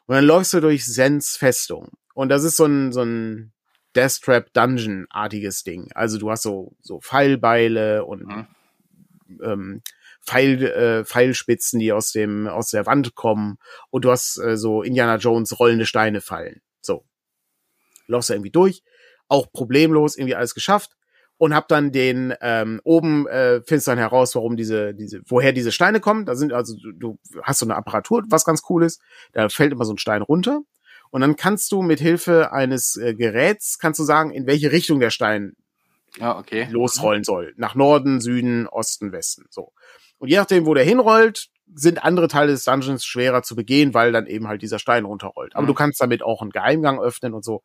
Und 0.07 0.17
dann 0.17 0.25
läufst 0.25 0.53
du 0.53 0.61
durch 0.61 0.85
Sens 0.85 1.37
Festung. 1.37 1.93
Und 2.13 2.29
das 2.31 2.43
ist 2.43 2.57
so 2.57 2.65
ein, 2.65 2.91
so 2.91 3.03
ein 3.03 3.53
Death 3.95 4.23
Trap 4.23 4.53
Dungeon 4.55 5.07
artiges 5.09 5.63
Ding. 5.63 5.93
Also 5.95 6.19
du 6.19 6.33
hast 6.33 6.43
so, 6.43 6.75
so 6.83 6.99
Pfeilbeile 6.99 8.05
und 8.05 8.27
mhm. 8.27 8.47
ähm, 9.41 9.83
Pfeil, 10.27 10.63
äh, 10.63 11.05
Pfeilspitzen, 11.05 11.79
die 11.79 11.93
aus 11.93 12.13
dem, 12.13 12.47
aus 12.47 12.71
der 12.71 12.87
Wand 12.87 13.15
kommen. 13.15 13.59
Und 13.91 14.05
du 14.05 14.11
hast 14.11 14.39
äh, 14.39 14.57
so 14.57 14.83
Indiana 14.83 15.17
Jones 15.17 15.59
rollende 15.59 15.87
Steine 15.87 16.21
fallen. 16.21 16.61
So. 16.81 17.05
Läufst 18.07 18.31
du 18.31 18.35
irgendwie 18.35 18.51
durch. 18.51 18.83
Auch 19.29 19.51
problemlos 19.53 20.17
irgendwie 20.17 20.35
alles 20.35 20.55
geschafft 20.55 20.97
und 21.39 21.55
hab 21.55 21.69
dann 21.69 21.93
den 21.93 22.35
ähm, 22.41 22.81
oben 22.85 23.27
äh, 23.27 23.61
findest 23.67 23.89
dann 23.89 23.99
heraus, 23.99 24.35
warum 24.35 24.57
diese 24.57 24.95
diese 24.95 25.21
woher 25.27 25.53
diese 25.53 25.73
Steine 25.73 26.01
kommen. 26.01 26.25
Da 26.25 26.35
sind 26.35 26.53
also 26.53 26.77
du, 26.77 26.93
du 26.93 27.19
hast 27.43 27.59
so 27.59 27.67
eine 27.67 27.77
Apparatur, 27.77 28.25
was 28.29 28.45
ganz 28.45 28.63
cool 28.71 28.85
ist. 28.85 29.01
Da 29.33 29.49
fällt 29.49 29.73
immer 29.73 29.85
so 29.85 29.93
ein 29.93 29.99
Stein 29.99 30.23
runter 30.23 30.63
und 31.11 31.21
dann 31.21 31.37
kannst 31.37 31.73
du 31.73 31.83
mit 31.83 32.01
Hilfe 32.01 32.53
eines 32.53 32.97
äh, 32.97 33.15
Geräts, 33.15 33.79
kannst 33.79 34.01
du 34.01 34.05
sagen, 34.05 34.31
in 34.31 34.47
welche 34.47 34.73
Richtung 34.73 35.01
der 35.01 35.11
Stein 35.11 35.57
ah, 36.21 36.39
okay. 36.39 36.69
losrollen 36.71 37.25
soll. 37.25 37.55
Nach 37.57 37.75
Norden, 37.75 38.21
Süden, 38.21 38.67
Osten, 38.67 39.13
Westen. 39.13 39.47
So. 39.51 39.73
Und 40.19 40.29
je 40.29 40.37
nachdem, 40.37 40.67
wo 40.67 40.75
der 40.75 40.85
hinrollt, 40.85 41.49
sind 41.75 42.03
andere 42.03 42.29
Teile 42.29 42.53
des 42.53 42.65
Dungeons 42.65 43.05
schwerer 43.05 43.43
zu 43.43 43.57
begehen, 43.57 43.93
weil 43.93 44.13
dann 44.13 44.27
eben 44.27 44.49
halt 44.49 44.63
dieser 44.63 44.79
Stein 44.79 45.05
runterrollt. 45.05 45.55
Aber 45.55 45.65
mhm. 45.65 45.69
du 45.69 45.75
kannst 45.75 46.01
damit 46.01 46.23
auch 46.23 46.43
einen 46.43 46.51
Geheimgang 46.51 47.01
öffnen 47.01 47.35
und 47.35 47.45
so. 47.45 47.63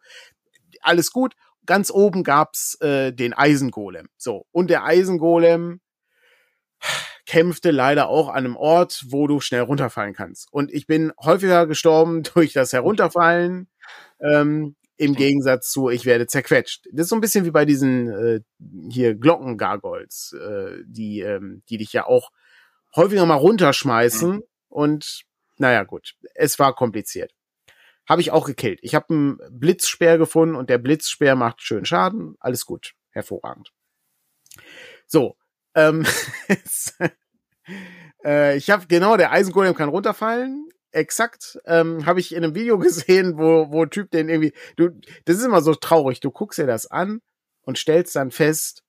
Alles 0.81 1.11
gut. 1.11 1.35
Ganz 1.65 1.91
oben 1.91 2.23
gab's 2.23 2.75
äh, 2.81 3.13
den 3.13 3.33
Eisengolem. 3.33 4.07
So. 4.17 4.45
Und 4.51 4.69
der 4.69 4.83
Eisengolem 4.83 5.79
kämpfte 7.25 7.71
leider 7.71 8.07
auch 8.09 8.29
an 8.29 8.45
einem 8.45 8.57
Ort, 8.57 9.05
wo 9.09 9.27
du 9.27 9.39
schnell 9.39 9.61
runterfallen 9.61 10.13
kannst. 10.13 10.51
Und 10.51 10.71
ich 10.71 10.87
bin 10.87 11.13
häufiger 11.23 11.67
gestorben 11.67 12.23
durch 12.35 12.53
das 12.53 12.73
Herunterfallen, 12.73 13.69
ähm, 14.19 14.75
im 14.97 15.15
Gegensatz 15.15 15.71
zu 15.71 15.89
ich 15.89 16.05
werde 16.05 16.27
zerquetscht. 16.27 16.85
Das 16.91 17.05
ist 17.05 17.09
so 17.09 17.15
ein 17.15 17.21
bisschen 17.21 17.45
wie 17.45 17.51
bei 17.51 17.65
diesen 17.65 18.09
äh, 18.09 18.41
hier 18.89 19.15
Glockengargols, 19.15 20.33
äh, 20.33 20.83
die, 20.85 21.21
ähm, 21.21 21.63
die 21.69 21.77
dich 21.77 21.91
ja 21.93 22.05
auch 22.05 22.31
häufiger 22.95 23.25
mal 23.25 23.35
runterschmeißen. 23.35 24.31
Mhm. 24.31 24.43
Und 24.69 25.23
naja, 25.57 25.83
gut, 25.83 26.15
es 26.35 26.59
war 26.59 26.75
kompliziert. 26.75 27.33
Habe 28.07 28.21
ich 28.21 28.31
auch 28.31 28.45
gekillt. 28.45 28.79
Ich 28.81 28.95
habe 28.95 29.13
einen 29.13 29.39
Blitzspeer 29.51 30.17
gefunden 30.17 30.55
und 30.55 30.69
der 30.69 30.79
Blitzspeer 30.79 31.35
macht 31.35 31.61
schön 31.61 31.85
Schaden. 31.85 32.35
Alles 32.39 32.65
gut. 32.65 32.93
Hervorragend. 33.11 33.71
So, 35.05 35.35
ähm, 35.75 36.05
äh, 38.25 38.57
ich 38.57 38.69
habe 38.69 38.87
genau, 38.87 39.17
der 39.17 39.31
Eisengolem 39.31 39.75
kann 39.75 39.89
runterfallen. 39.89 40.69
Exakt, 40.91 41.57
ähm, 41.65 42.05
habe 42.05 42.19
ich 42.19 42.33
in 42.33 42.43
einem 42.43 42.55
Video 42.55 42.77
gesehen, 42.79 43.37
wo 43.37 43.71
wo 43.71 43.85
Typ 43.85 44.11
den 44.11 44.29
irgendwie, 44.29 44.53
du, 44.75 44.89
das 45.25 45.37
ist 45.37 45.45
immer 45.45 45.61
so 45.61 45.73
traurig. 45.75 46.19
Du 46.19 46.31
guckst 46.31 46.59
dir 46.59 46.67
das 46.67 46.87
an 46.87 47.21
und 47.61 47.77
stellst 47.77 48.15
dann 48.15 48.31
fest, 48.31 48.83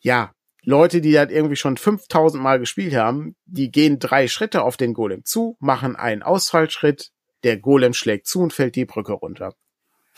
ja, 0.00 0.32
Leute, 0.64 1.00
die 1.00 1.12
das 1.12 1.30
irgendwie 1.30 1.56
schon 1.56 1.76
5000 1.76 2.42
Mal 2.42 2.58
gespielt 2.58 2.94
haben, 2.94 3.34
die 3.46 3.70
gehen 3.70 3.98
drei 3.98 4.28
Schritte 4.28 4.62
auf 4.62 4.76
den 4.76 4.94
Golem 4.94 5.24
zu, 5.24 5.56
machen 5.58 5.96
einen 5.96 6.22
Ausfallschritt, 6.22 7.10
der 7.42 7.58
Golem 7.58 7.94
schlägt 7.94 8.26
zu 8.26 8.40
und 8.40 8.52
fällt 8.52 8.76
die 8.76 8.84
Brücke 8.84 9.12
runter. 9.12 9.54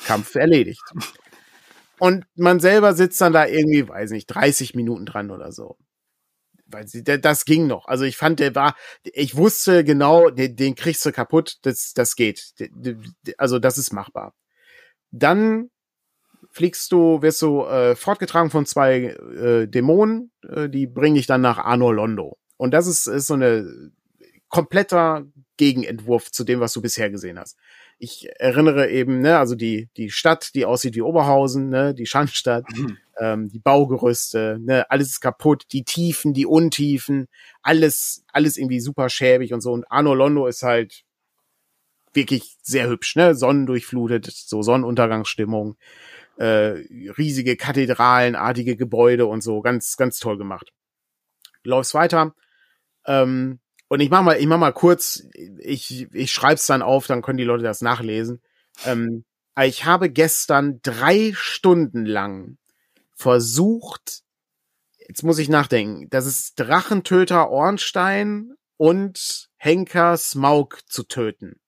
Kampf 0.04 0.34
erledigt. 0.34 0.82
Und 1.98 2.26
man 2.34 2.60
selber 2.60 2.94
sitzt 2.94 3.20
dann 3.20 3.32
da 3.32 3.46
irgendwie, 3.46 3.88
weiß 3.88 4.10
nicht, 4.10 4.26
30 4.26 4.74
Minuten 4.74 5.06
dran 5.06 5.30
oder 5.30 5.52
so. 5.52 5.78
Weil 6.66 6.86
das 6.86 7.44
ging 7.44 7.66
noch. 7.66 7.86
Also 7.86 8.04
ich 8.04 8.16
fand, 8.16 8.40
der 8.40 8.54
war, 8.54 8.74
ich 9.04 9.36
wusste 9.36 9.84
genau, 9.84 10.30
den, 10.30 10.56
den 10.56 10.74
kriegst 10.74 11.06
du 11.06 11.12
kaputt, 11.12 11.58
das, 11.62 11.92
das 11.94 12.16
geht. 12.16 12.52
Also 13.38 13.58
das 13.58 13.78
ist 13.78 13.92
machbar. 13.92 14.34
Dann 15.10 15.70
fliegst 16.54 16.92
du, 16.92 17.20
wirst 17.20 17.42
du 17.42 17.62
äh, 17.64 17.96
fortgetragen 17.96 18.50
von 18.50 18.64
zwei 18.64 19.16
äh, 19.36 19.66
Dämonen, 19.66 20.30
äh, 20.48 20.68
die 20.68 20.86
bringen 20.86 21.16
dich 21.16 21.26
dann 21.26 21.40
nach 21.40 21.58
Arnor 21.58 21.94
Londo. 21.94 22.38
Und 22.56 22.72
das 22.72 22.86
ist, 22.86 23.06
ist 23.06 23.26
so 23.26 23.34
eine 23.34 23.90
kompletter 24.48 25.26
Gegenentwurf 25.56 26.30
zu 26.30 26.44
dem, 26.44 26.60
was 26.60 26.72
du 26.72 26.80
bisher 26.80 27.10
gesehen 27.10 27.38
hast 27.38 27.56
ich 27.98 28.28
erinnere 28.38 28.90
eben, 28.90 29.20
ne, 29.20 29.38
also 29.38 29.54
die, 29.54 29.88
die 29.96 30.10
Stadt, 30.10 30.54
die 30.54 30.64
aussieht 30.64 30.94
wie 30.94 31.02
Oberhausen, 31.02 31.68
ne, 31.68 31.94
die 31.94 32.06
Schandstadt, 32.06 32.64
mhm. 32.74 32.98
ähm, 33.18 33.48
die 33.48 33.58
Baugerüste, 33.58 34.58
ne, 34.60 34.90
alles 34.90 35.10
ist 35.10 35.20
kaputt, 35.20 35.64
die 35.72 35.84
Tiefen, 35.84 36.34
die 36.34 36.46
Untiefen, 36.46 37.28
alles, 37.62 38.24
alles 38.32 38.56
irgendwie 38.56 38.80
super 38.80 39.08
schäbig 39.08 39.52
und 39.52 39.60
so. 39.60 39.72
Und 39.72 39.90
Arno 39.90 40.14
Londo 40.14 40.46
ist 40.46 40.62
halt 40.62 41.04
wirklich 42.12 42.56
sehr 42.62 42.88
hübsch, 42.88 43.16
ne, 43.16 43.34
sonnendurchflutet, 43.34 44.26
so 44.26 44.62
Sonnenuntergangsstimmung, 44.62 45.76
äh, 46.36 46.84
riesige 47.16 47.56
kathedralenartige 47.56 48.76
Gebäude 48.76 49.26
und 49.26 49.42
so, 49.42 49.60
ganz, 49.60 49.96
ganz 49.96 50.18
toll 50.18 50.38
gemacht. 50.38 50.72
Läufst 51.62 51.94
weiter, 51.94 52.34
ähm, 53.06 53.60
und 53.88 54.00
ich 54.00 54.10
mach 54.10 54.22
mal, 54.22 54.38
ich 54.38 54.46
mach 54.46 54.58
mal 54.58 54.72
kurz, 54.72 55.24
ich, 55.58 56.08
ich 56.12 56.32
schreib's 56.32 56.66
dann 56.66 56.82
auf, 56.82 57.06
dann 57.06 57.22
können 57.22 57.38
die 57.38 57.44
Leute 57.44 57.62
das 57.62 57.80
nachlesen. 57.80 58.42
Ähm, 58.84 59.24
ich 59.62 59.84
habe 59.84 60.10
gestern 60.10 60.80
drei 60.82 61.32
Stunden 61.34 62.06
lang 62.06 62.58
versucht, 63.14 64.22
jetzt 65.06 65.22
muss 65.22 65.38
ich 65.38 65.48
nachdenken, 65.48 66.08
das 66.10 66.26
ist 66.26 66.54
Drachentöter 66.58 67.50
Ornstein 67.50 68.54
und 68.76 69.48
Henker 69.56 70.16
Smaug 70.16 70.80
zu 70.86 71.04
töten. 71.04 71.60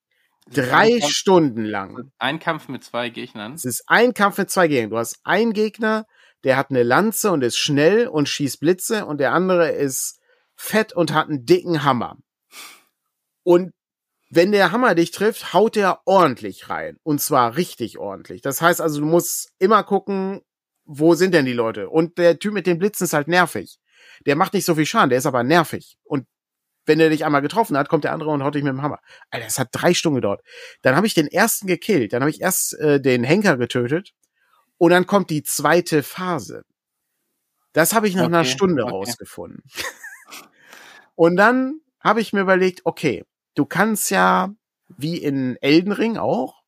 Drei 0.52 0.94
ein 0.94 1.02
Stunden 1.02 1.64
lang. 1.64 2.12
Ein 2.18 2.38
Kampf 2.38 2.68
mit 2.68 2.84
zwei 2.84 3.10
Gegnern. 3.10 3.54
Es 3.54 3.64
ist 3.64 3.84
ein 3.86 4.14
Kampf 4.14 4.38
mit 4.38 4.50
zwei 4.50 4.68
Gegnern. 4.68 4.90
Du 4.90 4.98
hast 4.98 5.18
einen 5.24 5.52
Gegner, 5.52 6.06
der 6.44 6.56
hat 6.56 6.70
eine 6.70 6.82
Lanze 6.82 7.32
und 7.32 7.42
ist 7.42 7.58
schnell 7.58 8.06
und 8.06 8.28
schießt 8.28 8.60
Blitze 8.60 9.06
und 9.06 9.18
der 9.18 9.32
andere 9.32 9.70
ist 9.70 10.20
fett 10.54 10.92
und 10.92 11.12
hat 11.12 11.28
einen 11.28 11.44
dicken 11.44 11.82
Hammer. 11.82 12.16
Und 13.42 13.72
wenn 14.30 14.52
der 14.52 14.72
Hammer 14.72 14.94
dich 14.94 15.10
trifft, 15.10 15.52
haut 15.52 15.76
der 15.76 16.00
ordentlich 16.04 16.68
rein. 16.68 16.98
Und 17.02 17.20
zwar 17.20 17.56
richtig 17.56 17.98
ordentlich. 17.98 18.42
Das 18.42 18.60
heißt 18.60 18.80
also, 18.80 19.00
du 19.00 19.06
musst 19.06 19.52
immer 19.58 19.82
gucken, 19.84 20.42
wo 20.84 21.14
sind 21.14 21.34
denn 21.34 21.46
die 21.46 21.52
Leute? 21.52 21.90
Und 21.90 22.18
der 22.18 22.38
Typ 22.38 22.52
mit 22.52 22.66
den 22.66 22.78
Blitzen 22.78 23.04
ist 23.04 23.12
halt 23.12 23.28
nervig. 23.28 23.78
Der 24.24 24.36
macht 24.36 24.54
nicht 24.54 24.64
so 24.64 24.74
viel 24.74 24.86
Schaden, 24.86 25.10
der 25.10 25.18
ist 25.18 25.26
aber 25.26 25.42
nervig. 25.42 25.96
Und 26.04 26.26
wenn 26.86 27.00
er 27.00 27.10
dich 27.10 27.24
einmal 27.24 27.42
getroffen 27.42 27.76
hat, 27.76 27.88
kommt 27.88 28.04
der 28.04 28.12
andere 28.12 28.30
und 28.30 28.42
haut 28.42 28.54
dich 28.54 28.62
mit 28.62 28.72
dem 28.72 28.82
Hammer. 28.82 29.00
Alter, 29.30 29.44
das 29.44 29.58
hat 29.58 29.68
drei 29.72 29.92
Stunden 29.92 30.16
gedauert. 30.16 30.42
Dann 30.82 30.96
habe 30.96 31.06
ich 31.06 31.14
den 31.14 31.26
ersten 31.26 31.66
gekillt. 31.66 32.12
Dann 32.12 32.22
habe 32.22 32.30
ich 32.30 32.40
erst 32.40 32.74
äh, 32.78 33.00
den 33.00 33.24
Henker 33.24 33.56
getötet. 33.56 34.12
Und 34.78 34.90
dann 34.90 35.06
kommt 35.06 35.30
die 35.30 35.42
zweite 35.42 36.02
Phase. 36.02 36.64
Das 37.72 37.92
habe 37.92 38.08
ich 38.08 38.14
nach 38.14 38.24
okay, 38.24 38.34
einer 38.34 38.44
Stunde 38.44 38.84
okay. 38.84 38.92
rausgefunden. 38.92 39.62
Und 41.14 41.36
dann 41.36 41.80
habe 42.00 42.20
ich 42.20 42.32
mir 42.32 42.40
überlegt, 42.40 42.82
okay, 42.84 43.24
du 43.54 43.66
kannst 43.66 44.10
ja, 44.10 44.54
wie 44.88 45.16
in 45.16 45.56
Elden 45.60 45.92
Ring 45.92 46.16
auch, 46.16 46.62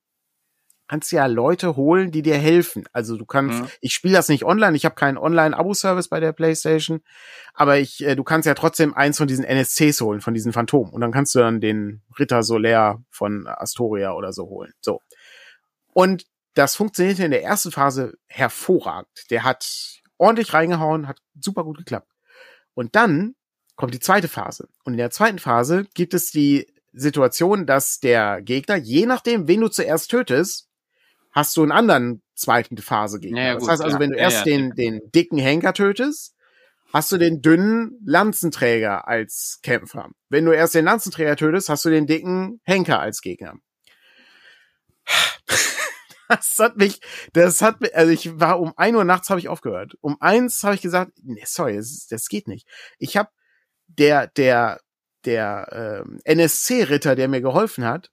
kannst 0.88 1.12
ja 1.12 1.26
Leute 1.26 1.76
holen, 1.76 2.10
die 2.10 2.22
dir 2.22 2.36
helfen. 2.36 2.84
Also 2.92 3.16
du 3.16 3.26
kannst, 3.26 3.60
mhm. 3.60 3.68
ich 3.80 3.92
spiele 3.92 4.14
das 4.14 4.28
nicht 4.28 4.44
online, 4.44 4.76
ich 4.76 4.84
habe 4.84 4.94
keinen 4.94 5.18
Online-Abo-Service 5.18 6.08
bei 6.08 6.18
der 6.18 6.32
PlayStation, 6.32 7.00
aber 7.54 7.78
ich, 7.78 8.04
äh, 8.04 8.16
du 8.16 8.24
kannst 8.24 8.46
ja 8.46 8.54
trotzdem 8.54 8.94
eins 8.94 9.18
von 9.18 9.28
diesen 9.28 9.44
NSCs 9.44 10.00
holen, 10.00 10.20
von 10.20 10.34
diesen 10.34 10.52
Phantomen. 10.52 10.92
Und 10.92 11.00
dann 11.00 11.12
kannst 11.12 11.34
du 11.34 11.40
dann 11.40 11.60
den 11.60 12.02
Ritter 12.18 12.42
Solaire 12.42 13.02
von 13.10 13.46
Astoria 13.46 14.12
oder 14.12 14.32
so 14.32 14.48
holen. 14.48 14.72
So. 14.80 15.02
Und 15.92 16.24
das 16.54 16.74
funktionierte 16.74 17.24
in 17.24 17.30
der 17.30 17.44
ersten 17.44 17.70
Phase 17.70 18.14
hervorragend. 18.26 19.30
Der 19.30 19.44
hat 19.44 20.00
ordentlich 20.16 20.54
reingehauen, 20.54 21.06
hat 21.06 21.18
super 21.38 21.64
gut 21.64 21.78
geklappt. 21.78 22.10
Und 22.74 22.96
dann 22.96 23.34
kommt 23.76 23.94
die 23.94 24.00
zweite 24.00 24.28
Phase. 24.28 24.68
Und 24.84 24.94
in 24.94 24.98
der 24.98 25.10
zweiten 25.10 25.38
Phase 25.38 25.86
gibt 25.94 26.14
es 26.14 26.30
die 26.30 26.66
Situation, 26.92 27.66
dass 27.66 28.00
der 28.00 28.42
Gegner, 28.42 28.76
je 28.76 29.06
nachdem, 29.06 29.46
wen 29.46 29.60
du 29.60 29.68
zuerst 29.68 30.10
tötest, 30.10 30.67
hast 31.32 31.56
du 31.56 31.62
einen 31.62 31.72
anderen 31.72 32.22
zweiten 32.34 32.76
Phase 32.78 33.20
Gegner. 33.20 33.40
Ja, 33.40 33.46
ja, 33.48 33.54
das 33.54 33.68
heißt 33.68 33.82
also, 33.82 33.98
wenn 33.98 34.10
du 34.10 34.16
erst 34.16 34.46
den, 34.46 34.70
den 34.74 35.00
dicken 35.14 35.38
Henker 35.38 35.72
tötest, 35.74 36.34
hast 36.92 37.12
du 37.12 37.18
den 37.18 37.42
dünnen 37.42 38.00
Lanzenträger 38.04 39.06
als 39.06 39.60
Kämpfer. 39.62 40.10
Wenn 40.28 40.44
du 40.44 40.52
erst 40.52 40.74
den 40.74 40.84
Lanzenträger 40.84 41.36
tötest, 41.36 41.68
hast 41.68 41.84
du 41.84 41.90
den 41.90 42.06
dicken 42.06 42.60
Henker 42.64 43.00
als 43.00 43.20
Gegner. 43.20 43.54
Das 46.30 46.58
hat 46.58 46.76
mich, 46.76 47.00
das 47.32 47.62
hat 47.62 47.80
mich, 47.80 47.96
also 47.96 48.12
ich 48.12 48.38
war 48.38 48.60
um 48.60 48.74
ein 48.76 48.94
Uhr 48.94 49.04
nachts 49.04 49.30
habe 49.30 49.40
ich 49.40 49.48
aufgehört. 49.48 49.94
Um 50.02 50.18
eins 50.20 50.62
habe 50.62 50.74
ich 50.74 50.82
gesagt, 50.82 51.12
nee, 51.22 51.42
sorry, 51.46 51.76
das, 51.76 52.06
das 52.06 52.28
geht 52.28 52.48
nicht. 52.48 52.68
Ich 52.98 53.16
habe 53.16 53.30
der, 53.86 54.26
der, 54.26 54.78
der 55.24 56.04
ähm, 56.04 56.20
NSC-Ritter, 56.24 57.16
der 57.16 57.28
mir 57.28 57.40
geholfen 57.40 57.86
hat, 57.86 58.10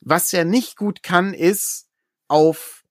was 0.00 0.34
er 0.34 0.44
nicht 0.44 0.76
gut 0.76 1.02
kann, 1.02 1.32
ist 1.32 1.85
auf 2.28 2.84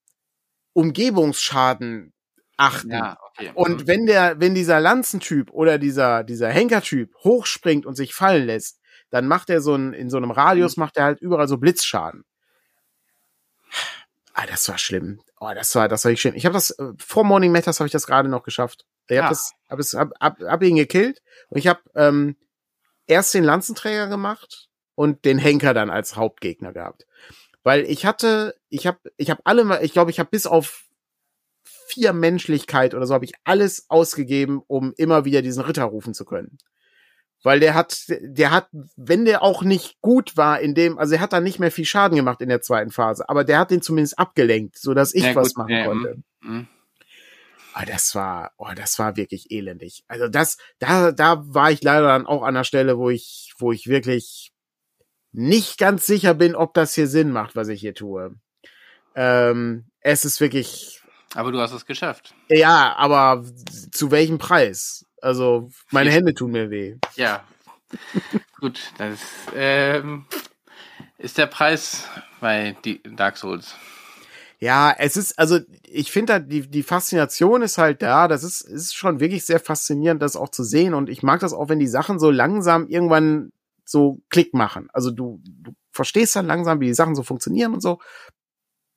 Umgebungsschaden 0.73 2.13
achten. 2.57 2.91
Ja, 2.91 3.17
okay. 3.29 3.51
Und 3.53 3.81
mhm. 3.81 3.87
wenn 3.87 4.05
der, 4.05 4.39
wenn 4.39 4.55
dieser 4.55 4.79
Lanzentyp 4.79 5.51
oder 5.51 5.77
dieser, 5.77 6.23
dieser 6.23 6.49
Henkertyp 6.49 7.13
hochspringt 7.23 7.85
und 7.85 7.95
sich 7.95 8.13
fallen 8.13 8.45
lässt, 8.45 8.79
dann 9.09 9.27
macht 9.27 9.49
er 9.49 9.61
so 9.61 9.75
ein, 9.75 9.93
in 9.93 10.09
so 10.09 10.17
einem 10.17 10.31
Radius 10.31 10.77
mhm. 10.77 10.81
macht 10.81 10.97
er 10.97 11.05
halt 11.05 11.21
überall 11.21 11.47
so 11.47 11.57
Blitzschaden. 11.57 12.25
Ah, 14.33 14.45
das 14.47 14.67
war 14.67 14.77
schlimm. 14.77 15.21
Oh, 15.39 15.51
das 15.53 15.73
war, 15.75 15.87
das 15.87 16.03
war 16.03 16.11
ich 16.11 16.19
schlimm. 16.19 16.35
Ich 16.35 16.45
habe 16.45 16.53
das 16.53 16.71
äh, 16.71 16.91
vor 16.97 17.23
Morning 17.23 17.51
Matters 17.51 17.79
habe 17.79 17.87
ich 17.87 17.93
das 17.93 18.07
gerade 18.07 18.27
noch 18.29 18.43
geschafft. 18.43 18.85
Ich 19.07 19.17
habe 19.17 19.27
ah. 19.27 19.29
das, 19.29 19.53
hab 19.69 19.79
es, 19.79 19.93
hab, 19.93 20.11
hab, 20.19 20.39
hab 20.41 20.63
ihn 20.63 20.75
gekillt 20.75 21.21
und 21.49 21.57
ich 21.57 21.67
habe 21.67 21.79
ähm, 21.95 22.35
erst 23.07 23.33
den 23.33 23.43
Lanzenträger 23.43 24.07
gemacht 24.07 24.67
und 24.95 25.25
den 25.25 25.37
Henker 25.37 25.73
dann 25.73 25.89
als 25.89 26.15
Hauptgegner 26.15 26.73
gehabt. 26.73 27.05
Weil 27.65 27.81
ich 27.85 28.05
hatte, 28.05 28.55
ich 28.69 28.85
habe, 28.85 28.99
ich 29.17 29.31
habe 29.31 29.41
alle, 29.43 29.81
ich 29.81 29.91
glaube, 29.91 30.11
ich 30.11 30.19
habe 30.19 30.29
bis 30.29 30.45
auf 30.45 30.85
vier 31.87 32.13
Menschlichkeit 32.13 32.93
oder 32.93 33.07
so 33.07 33.15
habe 33.15 33.25
ich 33.25 33.33
alles 33.43 33.89
ausgegeben, 33.89 34.61
um 34.67 34.93
immer 34.97 35.25
wieder 35.25 35.41
diesen 35.41 35.63
Ritter 35.63 35.85
rufen 35.85 36.13
zu 36.13 36.25
können. 36.25 36.59
Weil 37.41 37.59
der 37.59 37.73
hat, 37.73 38.05
der 38.21 38.51
hat, 38.51 38.69
wenn 38.95 39.25
der 39.25 39.41
auch 39.41 39.63
nicht 39.63 39.99
gut 40.01 40.37
war 40.37 40.59
in 40.59 40.75
dem, 40.75 40.99
also 40.99 41.15
er 41.15 41.21
hat 41.21 41.33
da 41.33 41.41
nicht 41.41 41.57
mehr 41.57 41.71
viel 41.71 41.85
Schaden 41.85 42.15
gemacht 42.15 42.39
in 42.39 42.49
der 42.49 42.61
zweiten 42.61 42.91
Phase, 42.91 43.27
aber 43.29 43.43
der 43.43 43.57
hat 43.57 43.71
den 43.71 43.81
zumindest 43.81 44.19
abgelenkt, 44.19 44.77
so 44.77 44.93
dass 44.93 45.15
ich 45.15 45.23
ja, 45.23 45.33
was 45.33 45.55
gut, 45.55 45.57
machen 45.57 45.73
ja, 45.73 45.85
konnte. 45.85 46.21
Mhm. 46.41 46.67
Oh, 47.75 47.83
das 47.87 48.13
war, 48.13 48.51
oh, 48.57 48.73
das 48.75 48.99
war 48.99 49.17
wirklich 49.17 49.49
elendig. 49.49 50.03
Also 50.07 50.27
das, 50.27 50.57
da, 50.77 51.11
da 51.11 51.43
war 51.47 51.71
ich 51.71 51.81
leider 51.81 52.09
dann 52.09 52.27
auch 52.27 52.43
an 52.43 52.53
der 52.53 52.63
Stelle, 52.63 52.99
wo 52.99 53.09
ich, 53.09 53.53
wo 53.57 53.71
ich 53.71 53.87
wirklich 53.87 54.51
nicht 55.35 55.77
ganz 55.77 56.05
sicher 56.05 56.33
bin, 56.33 56.55
ob 56.55 56.73
das 56.73 56.93
hier 56.93 57.07
Sinn 57.07 57.31
macht, 57.31 57.55
was 57.55 57.67
ich 57.67 57.81
hier 57.81 57.93
tue. 57.93 58.35
Ähm, 59.15 59.85
es 60.01 60.25
ist 60.25 60.39
wirklich. 60.39 61.01
Aber 61.33 61.51
du 61.51 61.59
hast 61.59 61.73
es 61.73 61.85
geschafft. 61.85 62.33
Ja, 62.49 62.95
aber 62.97 63.43
zu 63.91 64.11
welchem 64.11 64.37
Preis? 64.37 65.05
Also 65.21 65.69
meine 65.91 66.11
Hände 66.11 66.33
tun 66.33 66.51
mir 66.51 66.69
weh. 66.69 66.95
Ja. 67.15 67.43
Gut, 68.59 68.79
das 68.97 69.19
ähm, 69.55 70.25
ist 71.17 71.37
der 71.37 71.47
Preis 71.47 72.07
bei 72.39 72.75
Dark 73.03 73.37
Souls. 73.37 73.75
Ja, 74.59 74.95
es 74.97 75.17
ist, 75.17 75.37
also 75.37 75.59
ich 75.83 76.11
finde 76.11 76.33
da, 76.33 76.39
die, 76.39 76.69
die 76.69 76.83
Faszination 76.83 77.61
ist 77.61 77.77
halt 77.77 78.01
da. 78.01 78.27
Das 78.27 78.43
ist, 78.43 78.61
ist 78.61 78.95
schon 78.95 79.19
wirklich 79.19 79.45
sehr 79.45 79.59
faszinierend, 79.59 80.21
das 80.21 80.37
auch 80.37 80.49
zu 80.49 80.63
sehen. 80.63 80.93
Und 80.93 81.09
ich 81.09 81.23
mag 81.23 81.41
das 81.41 81.53
auch, 81.53 81.67
wenn 81.67 81.79
die 81.79 81.87
Sachen 81.87 82.19
so 82.19 82.31
langsam 82.31 82.87
irgendwann 82.87 83.51
so 83.85 84.21
Klick 84.29 84.53
machen. 84.53 84.89
Also 84.93 85.11
du, 85.11 85.41
du 85.43 85.71
verstehst 85.91 86.35
dann 86.35 86.47
langsam, 86.47 86.79
wie 86.79 86.87
die 86.87 86.93
Sachen 86.93 87.15
so 87.15 87.23
funktionieren 87.23 87.73
und 87.73 87.81
so. 87.81 87.99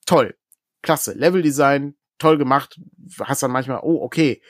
Toll. 0.06 0.36
Klasse. 0.82 1.12
Leveldesign, 1.12 1.96
toll 2.18 2.38
gemacht. 2.38 2.80
Hast 3.20 3.42
dann 3.42 3.50
manchmal, 3.50 3.80
oh, 3.82 4.02
okay. 4.02 4.42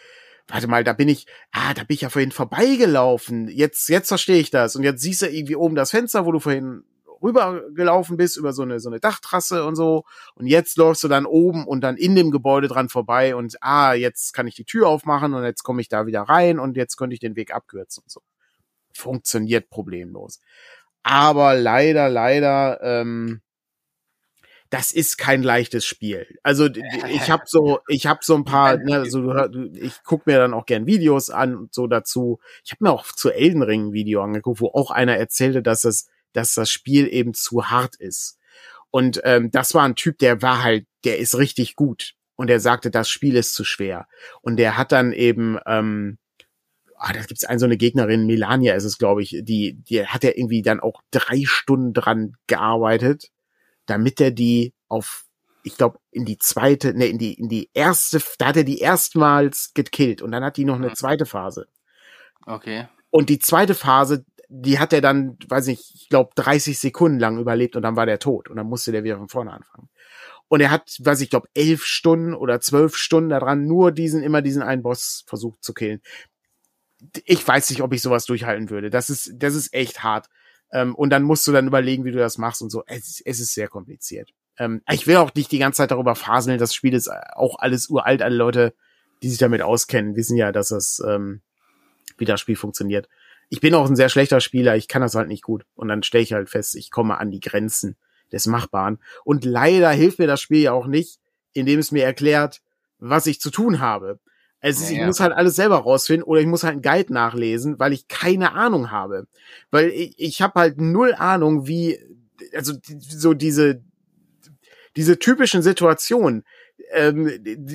Warte 0.46 0.66
mal, 0.66 0.82
da 0.82 0.94
bin 0.94 1.08
ich, 1.08 1.26
ah, 1.52 1.74
da 1.74 1.84
bin 1.84 1.94
ich 1.94 2.00
ja 2.00 2.08
vorhin 2.08 2.32
vorbeigelaufen. 2.32 3.48
Jetzt, 3.48 3.88
jetzt 3.88 4.08
verstehe 4.08 4.40
ich 4.40 4.50
das. 4.50 4.76
Und 4.76 4.82
jetzt 4.82 5.02
siehst 5.02 5.22
du 5.22 5.26
irgendwie 5.26 5.56
oben 5.56 5.74
das 5.74 5.90
Fenster, 5.90 6.24
wo 6.24 6.32
du 6.32 6.38
vorhin 6.38 6.84
rübergelaufen 7.22 8.16
bist 8.16 8.36
über 8.36 8.52
so 8.52 8.62
eine, 8.62 8.80
so 8.80 8.88
eine 8.88 9.00
Dachtrasse 9.00 9.64
und 9.64 9.76
so. 9.76 10.04
Und 10.34 10.46
jetzt 10.46 10.76
läufst 10.76 11.04
du 11.04 11.08
dann 11.08 11.26
oben 11.26 11.66
und 11.66 11.80
dann 11.82 11.96
in 11.96 12.14
dem 12.14 12.30
Gebäude 12.30 12.68
dran 12.68 12.88
vorbei 12.88 13.34
und 13.34 13.56
ah, 13.60 13.92
jetzt 13.92 14.32
kann 14.32 14.46
ich 14.46 14.54
die 14.54 14.64
Tür 14.64 14.88
aufmachen 14.88 15.34
und 15.34 15.44
jetzt 15.44 15.62
komme 15.62 15.80
ich 15.80 15.88
da 15.88 16.06
wieder 16.06 16.22
rein 16.22 16.58
und 16.58 16.76
jetzt 16.76 16.96
könnte 16.96 17.14
ich 17.14 17.20
den 17.20 17.36
Weg 17.36 17.52
abkürzen 17.54 18.04
und 18.04 18.10
so. 18.10 18.22
Funktioniert 18.98 19.70
problemlos. 19.70 20.40
Aber 21.02 21.54
leider, 21.54 22.08
leider, 22.08 22.80
ähm, 22.82 23.40
das 24.70 24.92
ist 24.92 25.16
kein 25.16 25.42
leichtes 25.42 25.86
Spiel. 25.86 26.26
Also 26.42 26.66
ich 26.66 27.30
habe 27.30 27.44
so, 27.46 27.80
ich 27.88 28.06
habe 28.06 28.20
so 28.22 28.34
ein 28.34 28.44
paar, 28.44 28.76
ne, 28.76 29.06
so, 29.06 29.32
ich 29.72 30.02
guck 30.04 30.26
mir 30.26 30.38
dann 30.38 30.52
auch 30.52 30.66
gern 30.66 30.86
Videos 30.86 31.30
an 31.30 31.56
und 31.56 31.74
so 31.74 31.86
dazu. 31.86 32.40
Ich 32.64 32.72
habe 32.72 32.84
mir 32.84 32.90
auch 32.90 33.06
zu 33.06 33.30
Elden 33.30 33.62
Ring 33.62 33.88
ein 33.88 33.92
Video 33.92 34.22
angeguckt, 34.22 34.60
wo 34.60 34.68
auch 34.68 34.90
einer 34.90 35.16
erzählte, 35.16 35.62
dass 35.62 35.84
es 35.84 36.08
dass 36.32 36.54
das 36.54 36.70
Spiel 36.70 37.08
eben 37.08 37.34
zu 37.34 37.70
hart 37.70 37.96
ist. 37.96 38.38
Und 38.90 39.20
ähm, 39.24 39.50
das 39.50 39.74
war 39.74 39.84
ein 39.84 39.96
Typ, 39.96 40.18
der 40.18 40.42
war 40.42 40.62
halt, 40.62 40.86
der 41.04 41.18
ist 41.18 41.36
richtig 41.36 41.76
gut. 41.76 42.14
Und 42.36 42.48
er 42.50 42.60
sagte, 42.60 42.90
das 42.90 43.10
Spiel 43.10 43.36
ist 43.36 43.54
zu 43.54 43.64
schwer. 43.64 44.06
Und 44.40 44.56
der 44.56 44.76
hat 44.76 44.92
dann 44.92 45.12
eben, 45.12 45.58
ähm, 45.66 46.18
ah, 46.98 47.12
da 47.12 47.22
gibt's 47.22 47.44
eine 47.44 47.58
so 47.58 47.66
eine 47.66 47.76
Gegnerin, 47.76 48.26
Melania 48.26 48.74
ist 48.74 48.84
es, 48.84 48.98
glaube 48.98 49.22
ich, 49.22 49.38
die, 49.42 49.74
die 49.88 50.06
hat 50.06 50.24
er 50.24 50.36
irgendwie 50.36 50.62
dann 50.62 50.80
auch 50.80 51.02
drei 51.10 51.42
Stunden 51.44 51.92
dran 51.92 52.34
gearbeitet, 52.46 53.30
damit 53.86 54.20
er 54.20 54.30
die 54.30 54.74
auf, 54.88 55.24
ich 55.62 55.76
glaube, 55.76 55.98
in 56.10 56.24
die 56.24 56.38
zweite, 56.38 56.94
ne, 56.94 57.06
in 57.06 57.18
die, 57.18 57.34
in 57.34 57.48
die 57.48 57.70
erste, 57.72 58.20
da 58.38 58.46
hat 58.46 58.56
er 58.56 58.64
die 58.64 58.78
erstmals 58.78 59.72
gekillt 59.74 60.22
und 60.22 60.32
dann 60.32 60.44
hat 60.44 60.56
die 60.56 60.64
noch 60.64 60.76
eine 60.76 60.88
mhm. 60.88 60.94
zweite 60.94 61.26
Phase. 61.26 61.68
Okay. 62.46 62.88
Und 63.10 63.28
die 63.28 63.38
zweite 63.38 63.74
Phase, 63.74 64.24
die 64.48 64.78
hat 64.78 64.92
er 64.92 65.00
dann, 65.00 65.36
weiß 65.46 65.66
nicht, 65.66 65.94
ich 65.94 66.08
glaube 66.08 66.30
30 66.34 66.78
Sekunden 66.78 67.18
lang 67.18 67.38
überlebt 67.38 67.76
und 67.76 67.82
dann 67.82 67.96
war 67.96 68.06
der 68.06 68.18
tot 68.18 68.48
und 68.48 68.56
dann 68.56 68.66
musste 68.66 68.92
der 68.92 69.04
wieder 69.04 69.18
von 69.18 69.28
vorne 69.28 69.52
anfangen. 69.52 69.88
Und 70.48 70.62
er 70.62 70.70
hat, 70.70 70.96
weiß 71.00 71.20
ich 71.20 71.28
glaube, 71.28 71.48
elf 71.54 71.84
Stunden 71.84 72.34
oder 72.34 72.60
zwölf 72.60 72.96
Stunden 72.96 73.28
daran 73.28 73.66
nur 73.66 73.92
diesen, 73.92 74.22
immer 74.22 74.40
diesen 74.40 74.62
einen 74.62 74.82
Boss 74.82 75.24
versucht 75.26 75.62
zu 75.62 75.74
killen. 75.74 76.00
Ich 77.24 77.46
weiß 77.46 77.70
nicht, 77.70 77.82
ob 77.82 77.92
ich 77.92 78.02
sowas 78.02 78.26
durchhalten 78.26 78.70
würde. 78.70 78.90
Das 78.90 79.10
ist, 79.10 79.32
das 79.36 79.54
ist 79.54 79.72
echt 79.72 80.02
hart. 80.02 80.28
Ähm, 80.72 80.94
und 80.94 81.10
dann 81.10 81.22
musst 81.22 81.46
du 81.46 81.52
dann 81.52 81.66
überlegen, 81.66 82.04
wie 82.04 82.12
du 82.12 82.18
das 82.18 82.38
machst 82.38 82.62
und 82.62 82.70
so. 82.70 82.82
Es, 82.86 83.22
es 83.24 83.40
ist 83.40 83.54
sehr 83.54 83.68
kompliziert. 83.68 84.30
Ähm, 84.58 84.82
ich 84.90 85.06
will 85.06 85.16
auch 85.16 85.32
nicht 85.34 85.52
die 85.52 85.58
ganze 85.58 85.78
Zeit 85.78 85.90
darüber 85.90 86.14
faseln. 86.14 86.58
Das 86.58 86.74
Spiel 86.74 86.94
ist 86.94 87.08
auch 87.08 87.58
alles 87.58 87.88
uralt. 87.88 88.22
Alle 88.22 88.36
Leute, 88.36 88.74
die 89.22 89.30
sich 89.30 89.38
damit 89.38 89.62
auskennen, 89.62 90.16
wissen 90.16 90.36
ja, 90.36 90.52
dass 90.52 90.68
das, 90.68 91.02
ähm, 91.06 91.40
wie 92.16 92.24
das 92.24 92.40
Spiel 92.40 92.56
funktioniert 92.56 93.08
ich 93.50 93.60
bin 93.60 93.74
auch 93.74 93.88
ein 93.88 93.96
sehr 93.96 94.08
schlechter 94.08 94.40
Spieler, 94.40 94.76
ich 94.76 94.88
kann 94.88 95.02
das 95.02 95.14
halt 95.14 95.28
nicht 95.28 95.42
gut. 95.42 95.64
Und 95.74 95.88
dann 95.88 96.02
stelle 96.02 96.24
ich 96.24 96.32
halt 96.32 96.50
fest, 96.50 96.76
ich 96.76 96.90
komme 96.90 97.18
an 97.18 97.30
die 97.30 97.40
Grenzen 97.40 97.96
des 98.32 98.46
Machbaren. 98.46 98.98
Und 99.24 99.44
leider 99.44 99.90
hilft 99.90 100.18
mir 100.18 100.26
das 100.26 100.40
Spiel 100.40 100.60
ja 100.60 100.72
auch 100.72 100.86
nicht, 100.86 101.18
indem 101.52 101.78
es 101.78 101.92
mir 101.92 102.04
erklärt, 102.04 102.60
was 102.98 103.26
ich 103.26 103.40
zu 103.40 103.50
tun 103.50 103.80
habe. 103.80 104.20
Also 104.60 104.92
ja, 104.92 105.00
ich 105.00 105.06
muss 105.06 105.20
halt 105.20 105.32
alles 105.32 105.56
selber 105.56 105.76
rausfinden 105.76 106.24
oder 106.24 106.40
ich 106.40 106.46
muss 106.46 106.64
halt 106.64 106.72
einen 106.72 106.82
Guide 106.82 107.12
nachlesen, 107.12 107.78
weil 107.78 107.92
ich 107.92 108.08
keine 108.08 108.52
Ahnung 108.52 108.90
habe. 108.90 109.26
Weil 109.70 109.90
ich, 109.90 110.14
ich 110.18 110.42
habe 110.42 110.58
halt 110.58 110.80
null 110.80 111.14
Ahnung, 111.14 111.66
wie, 111.66 111.98
also 112.54 112.74
so 112.98 113.34
diese, 113.34 113.82
diese 114.96 115.18
typischen 115.18 115.62
Situationen. 115.62 116.44
Ähm, 116.90 117.30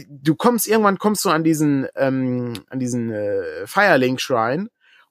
du 0.09 0.35
kommst 0.35 0.67
irgendwann 0.67 0.97
kommst 0.97 1.23
du 1.23 1.29
an 1.29 1.43
diesen 1.43 1.87
ähm, 1.95 2.53
an 2.69 2.79
diesen 2.79 3.11
äh, 3.11 3.67
Firelink 3.67 4.19
Shrine 4.19 4.69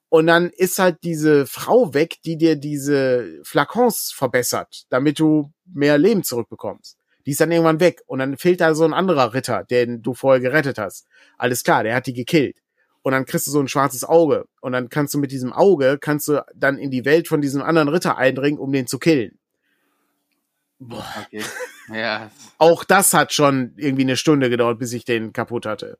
und 0.09 0.27
dann 0.27 0.49
ist 0.49 0.77
halt 0.77 0.97
diese 1.03 1.45
Frau 1.47 1.93
weg, 1.93 2.17
die 2.25 2.37
dir 2.37 2.55
diese 2.55 3.39
Flakons 3.43 4.11
verbessert, 4.15 4.85
damit 4.89 5.19
du 5.19 5.51
mehr 5.65 5.97
Leben 5.97 6.23
zurückbekommst. 6.23 6.97
Die 7.25 7.31
ist 7.31 7.41
dann 7.41 7.51
irgendwann 7.51 7.79
weg. 7.79 8.01
Und 8.05 8.19
dann 8.19 8.37
fehlt 8.37 8.61
da 8.61 8.75
so 8.75 8.83
ein 8.85 8.93
anderer 8.93 9.33
Ritter, 9.33 9.63
den 9.63 10.01
du 10.01 10.13
vorher 10.13 10.41
gerettet 10.41 10.77
hast. 10.77 11.07
Alles 11.37 11.63
klar, 11.63 11.83
der 11.83 11.95
hat 11.95 12.07
die 12.07 12.13
gekillt. 12.13 12.57
Und 13.01 13.11
dann 13.11 13.25
kriegst 13.25 13.47
du 13.47 13.51
so 13.51 13.59
ein 13.59 13.67
schwarzes 13.67 14.03
Auge. 14.03 14.45
Und 14.61 14.71
dann 14.71 14.89
kannst 14.89 15.13
du 15.13 15.19
mit 15.19 15.31
diesem 15.31 15.51
Auge, 15.51 15.97
kannst 15.99 16.27
du 16.27 16.43
dann 16.55 16.77
in 16.77 16.89
die 16.91 17.05
Welt 17.05 17.27
von 17.27 17.41
diesem 17.41 17.61
anderen 17.61 17.89
Ritter 17.89 18.17
eindringen, 18.17 18.59
um 18.59 18.71
den 18.71 18.87
zu 18.87 18.97
killen. 18.99 19.37
Boah. 20.79 21.05
Okay. 21.25 21.43
Ja. 21.93 22.31
Auch 22.57 22.83
das 22.83 23.13
hat 23.13 23.33
schon 23.33 23.73
irgendwie 23.77 24.03
eine 24.03 24.17
Stunde 24.17 24.49
gedauert, 24.49 24.79
bis 24.79 24.93
ich 24.93 25.05
den 25.05 25.33
kaputt 25.33 25.65
hatte. 25.65 25.97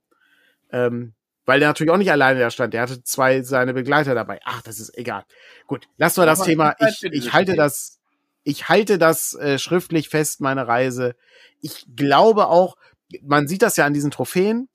Ähm, 0.72 1.14
weil 1.46 1.60
der 1.60 1.70
natürlich 1.70 1.92
auch 1.92 1.98
nicht 1.98 2.12
alleine 2.12 2.40
da 2.40 2.50
stand. 2.50 2.74
Der 2.74 2.82
hatte 2.82 3.04
zwei 3.04 3.42
seine 3.42 3.74
Begleiter 3.74 4.16
dabei. 4.16 4.40
Ach, 4.46 4.62
das 4.62 4.80
ist 4.80 4.98
egal. 4.98 5.26
Gut, 5.68 5.88
lassen 5.98 6.22
wir 6.22 6.26
das 6.26 6.44
Thema. 6.44 6.76
Ich, 6.80 7.04
ich 7.04 7.34
halte 7.34 7.56
das. 7.56 8.00
Ich 8.44 8.70
halte 8.70 8.98
das 8.98 9.34
äh, 9.36 9.58
schriftlich 9.58 10.10
fest, 10.10 10.42
meine 10.42 10.68
Reise. 10.68 11.16
Ich 11.62 11.86
glaube 11.96 12.48
auch, 12.48 12.76
man 13.22 13.48
sieht 13.48 13.62
das 13.62 13.78
ja 13.78 13.86
an 13.86 13.94
diesen 13.94 14.12
Trophäen. 14.12 14.70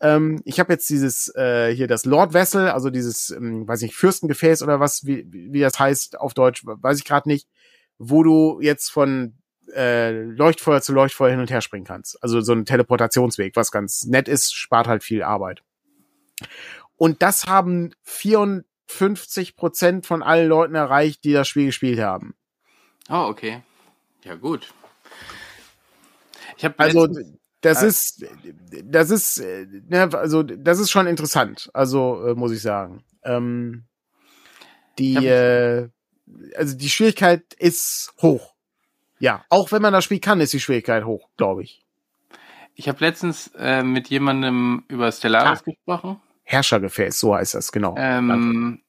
Ähm, 0.00 0.40
ich 0.44 0.58
habe 0.58 0.72
jetzt 0.72 0.88
dieses 0.88 1.34
äh, 1.34 1.74
hier 1.74 1.86
das 1.86 2.04
Lord 2.04 2.32
Vessel, 2.32 2.68
also 2.68 2.90
dieses, 2.90 3.30
ähm, 3.30 3.68
weiß 3.68 3.82
ich, 3.82 3.94
Fürstengefäß 3.94 4.62
oder 4.62 4.80
was, 4.80 5.04
wie, 5.04 5.26
wie 5.30 5.60
das 5.60 5.78
heißt 5.78 6.18
auf 6.18 6.34
Deutsch, 6.34 6.62
weiß 6.64 6.98
ich 6.98 7.04
gerade 7.04 7.28
nicht, 7.28 7.48
wo 7.98 8.22
du 8.22 8.60
jetzt 8.62 8.90
von 8.90 9.34
äh, 9.74 10.22
Leuchtfeuer 10.22 10.80
zu 10.80 10.92
Leuchtfeuer 10.92 11.30
hin 11.30 11.40
und 11.40 11.50
her 11.50 11.60
springen 11.60 11.84
kannst. 11.84 12.22
Also 12.22 12.40
so 12.40 12.52
ein 12.52 12.64
Teleportationsweg, 12.64 13.54
was 13.56 13.70
ganz 13.70 14.04
nett 14.06 14.26
ist, 14.28 14.54
spart 14.54 14.88
halt 14.88 15.04
viel 15.04 15.22
Arbeit. 15.22 15.62
Und 16.96 17.22
das 17.22 17.46
haben 17.46 17.92
54 18.04 19.56
Prozent 19.56 20.06
von 20.06 20.22
allen 20.22 20.48
Leuten 20.48 20.74
erreicht, 20.74 21.24
die 21.24 21.32
das 21.32 21.48
Spiel 21.48 21.66
gespielt 21.66 22.00
haben. 22.00 22.34
Oh, 23.10 23.26
okay. 23.28 23.62
Ja, 24.24 24.36
gut. 24.36 24.72
Ich 26.56 26.64
habe 26.64 26.78
also 26.78 27.08
das 27.60 27.82
äh, 27.82 27.86
ist 27.86 28.26
das 28.84 29.10
ist 29.10 29.42
ne, 29.88 30.08
also 30.12 30.42
das 30.42 30.78
ist 30.78 30.90
schon 30.90 31.06
interessant. 31.06 31.70
Also 31.74 32.28
äh, 32.28 32.34
muss 32.34 32.52
ich 32.52 32.62
sagen. 32.62 33.02
Ähm, 33.24 33.84
die 34.98 35.16
äh, 35.26 35.88
also 36.56 36.76
die 36.76 36.88
Schwierigkeit 36.88 37.54
ist 37.54 38.12
hoch. 38.22 38.54
Ja, 39.18 39.44
auch 39.48 39.72
wenn 39.72 39.82
man 39.82 39.92
das 39.92 40.04
Spiel 40.04 40.20
kann, 40.20 40.40
ist 40.40 40.52
die 40.52 40.60
Schwierigkeit 40.60 41.04
hoch, 41.04 41.28
glaube 41.36 41.62
ich. 41.62 41.84
Ich 42.74 42.88
habe 42.88 43.00
letztens 43.00 43.50
äh, 43.58 43.82
mit 43.82 44.08
jemandem 44.08 44.84
über 44.88 45.10
Stellaris 45.12 45.60
ah, 45.60 45.62
gesprochen. 45.64 46.20
Herrschergefäß, 46.44 47.18
so 47.18 47.34
heißt 47.34 47.54
das, 47.54 47.72
genau. 47.72 47.94
Ähm, 47.98 48.80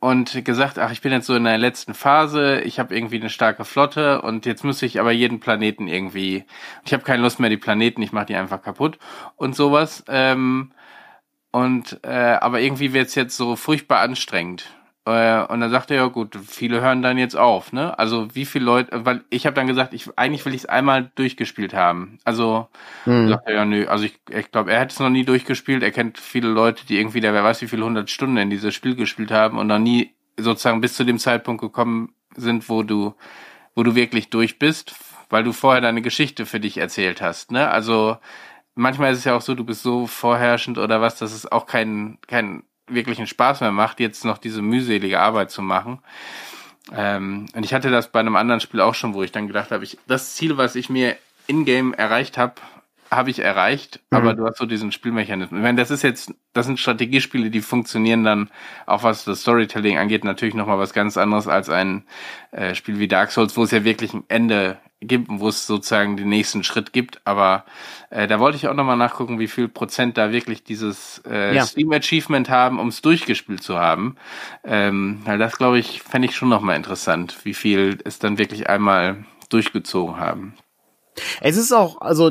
und 0.00 0.44
gesagt, 0.44 0.78
ach, 0.78 0.92
ich 0.92 1.00
bin 1.00 1.12
jetzt 1.12 1.26
so 1.26 1.34
in 1.34 1.44
der 1.44 1.58
letzten 1.58 1.94
Phase, 1.94 2.60
ich 2.60 2.78
habe 2.78 2.94
irgendwie 2.94 3.18
eine 3.20 3.30
starke 3.30 3.64
Flotte 3.64 4.22
und 4.22 4.46
jetzt 4.46 4.64
müsste 4.64 4.86
ich 4.86 5.00
aber 5.00 5.10
jeden 5.10 5.40
Planeten 5.40 5.88
irgendwie, 5.88 6.44
ich 6.84 6.92
habe 6.92 7.02
keine 7.02 7.22
Lust 7.22 7.40
mehr 7.40 7.50
die 7.50 7.56
Planeten, 7.56 8.02
ich 8.02 8.12
mache 8.12 8.26
die 8.26 8.36
einfach 8.36 8.62
kaputt 8.62 8.98
und 9.36 9.56
sowas. 9.56 10.04
Ähm, 10.08 10.72
und 11.50 12.00
äh, 12.04 12.08
aber 12.40 12.60
irgendwie 12.60 12.92
wird's 12.92 13.14
jetzt 13.14 13.36
so 13.36 13.56
furchtbar 13.56 14.00
anstrengend. 14.00 14.77
Äh, 15.08 15.46
und 15.46 15.60
dann 15.60 15.70
sagt 15.70 15.90
er 15.90 15.96
ja 15.96 16.06
gut, 16.06 16.36
viele 16.46 16.82
hören 16.82 17.00
dann 17.00 17.16
jetzt 17.16 17.36
auf, 17.36 17.72
ne? 17.72 17.98
Also 17.98 18.34
wie 18.34 18.44
viele 18.44 18.66
Leute, 18.66 19.06
weil 19.06 19.24
ich 19.30 19.46
habe 19.46 19.54
dann 19.54 19.66
gesagt, 19.66 19.94
ich 19.94 20.10
eigentlich 20.18 20.44
will 20.44 20.54
ich 20.54 20.62
es 20.62 20.66
einmal 20.66 21.10
durchgespielt 21.14 21.72
haben. 21.72 22.18
Also 22.24 22.68
hm. 23.04 23.28
sagt 23.28 23.46
er 23.46 23.54
ja 23.54 23.64
nö, 23.64 23.86
also 23.86 24.04
ich, 24.04 24.20
ich 24.30 24.50
glaube, 24.50 24.70
er 24.70 24.80
hätte 24.80 24.92
es 24.92 25.00
noch 25.00 25.08
nie 25.08 25.24
durchgespielt. 25.24 25.82
Er 25.82 25.92
kennt 25.92 26.18
viele 26.18 26.48
Leute, 26.48 26.84
die 26.86 26.98
irgendwie, 26.98 27.20
der 27.20 27.32
wer 27.32 27.42
weiß 27.42 27.62
wie 27.62 27.68
viele 27.68 27.86
hundert 27.86 28.10
Stunden 28.10 28.36
in 28.36 28.50
dieses 28.50 28.74
Spiel 28.74 28.96
gespielt 28.96 29.30
haben 29.30 29.56
und 29.56 29.68
noch 29.68 29.78
nie 29.78 30.14
sozusagen 30.36 30.82
bis 30.82 30.94
zu 30.94 31.04
dem 31.04 31.18
Zeitpunkt 31.18 31.62
gekommen 31.62 32.12
sind, 32.36 32.68
wo 32.68 32.82
du, 32.82 33.14
wo 33.74 33.82
du 33.84 33.94
wirklich 33.94 34.28
durch 34.28 34.58
bist, 34.58 34.94
weil 35.30 35.42
du 35.42 35.52
vorher 35.52 35.80
deine 35.80 36.02
Geschichte 36.02 36.44
für 36.44 36.60
dich 36.60 36.76
erzählt 36.76 37.22
hast, 37.22 37.50
ne? 37.50 37.70
Also 37.70 38.18
manchmal 38.74 39.12
ist 39.12 39.18
es 39.20 39.24
ja 39.24 39.34
auch 39.34 39.40
so, 39.40 39.54
du 39.54 39.64
bist 39.64 39.82
so 39.82 40.06
vorherrschend 40.06 40.76
oder 40.76 41.00
was, 41.00 41.18
dass 41.18 41.32
es 41.32 41.50
auch 41.50 41.66
kein, 41.66 42.18
kein 42.26 42.62
wirklichen 42.88 43.26
Spaß 43.26 43.60
mehr 43.60 43.72
macht, 43.72 44.00
jetzt 44.00 44.24
noch 44.24 44.38
diese 44.38 44.62
mühselige 44.62 45.20
Arbeit 45.20 45.50
zu 45.50 45.62
machen. 45.62 46.00
Ähm, 46.94 47.46
und 47.54 47.64
ich 47.64 47.74
hatte 47.74 47.90
das 47.90 48.10
bei 48.10 48.20
einem 48.20 48.36
anderen 48.36 48.60
Spiel 48.60 48.80
auch 48.80 48.94
schon, 48.94 49.14
wo 49.14 49.22
ich 49.22 49.32
dann 49.32 49.46
gedacht 49.46 49.70
habe, 49.70 49.84
ich, 49.84 49.98
das 50.06 50.34
Ziel, 50.34 50.56
was 50.56 50.74
ich 50.74 50.88
mir 50.88 51.16
in-game 51.46 51.94
erreicht 51.94 52.38
habe, 52.38 52.54
habe 53.10 53.30
ich 53.30 53.38
erreicht, 53.38 54.00
mhm. 54.10 54.16
aber 54.16 54.34
du 54.34 54.46
hast 54.46 54.58
so 54.58 54.66
diesen 54.66 54.92
Spielmechanismus. 54.92 55.58
Ich 55.58 55.62
meine, 55.62 55.80
das 55.80 55.90
ist 55.90 56.02
jetzt, 56.02 56.34
das 56.52 56.66
sind 56.66 56.78
Strategiespiele, 56.78 57.50
die 57.50 57.60
funktionieren 57.60 58.24
dann, 58.24 58.50
auch 58.86 59.02
was 59.02 59.24
das 59.24 59.42
Storytelling 59.42 59.98
angeht, 59.98 60.24
natürlich 60.24 60.54
nochmal 60.54 60.78
was 60.78 60.92
ganz 60.92 61.16
anderes 61.16 61.48
als 61.48 61.68
ein 61.68 62.04
äh, 62.50 62.74
Spiel 62.74 62.98
wie 62.98 63.08
Dark 63.08 63.30
Souls, 63.30 63.56
wo 63.56 63.62
es 63.62 63.70
ja 63.70 63.84
wirklich 63.84 64.12
ein 64.12 64.24
Ende 64.28 64.78
gibt, 65.00 65.28
wo 65.30 65.48
es 65.48 65.66
sozusagen 65.66 66.16
den 66.16 66.28
nächsten 66.28 66.64
Schritt 66.64 66.92
gibt. 66.92 67.20
Aber 67.24 67.64
äh, 68.10 68.26
da 68.26 68.40
wollte 68.40 68.56
ich 68.56 68.68
auch 68.68 68.74
nochmal 68.74 68.96
nachgucken, 68.96 69.38
wie 69.38 69.48
viel 69.48 69.68
Prozent 69.68 70.18
da 70.18 70.32
wirklich 70.32 70.64
dieses 70.64 71.22
äh, 71.28 71.54
ja. 71.54 71.64
Steam 71.64 71.92
Achievement 71.92 72.48
haben, 72.48 72.78
um 72.80 72.88
es 72.88 73.02
durchgespielt 73.02 73.62
zu 73.62 73.78
haben. 73.78 74.16
Ähm, 74.64 75.20
weil 75.24 75.38
das, 75.38 75.56
glaube 75.56 75.78
ich, 75.78 76.02
fände 76.02 76.28
ich 76.28 76.36
schon 76.36 76.48
nochmal 76.48 76.76
interessant, 76.76 77.36
wie 77.44 77.54
viel 77.54 77.98
es 78.04 78.18
dann 78.18 78.38
wirklich 78.38 78.68
einmal 78.68 79.24
durchgezogen 79.48 80.16
haben. 80.18 80.54
Es 81.40 81.56
ist 81.56 81.72
auch, 81.72 82.00
also 82.00 82.30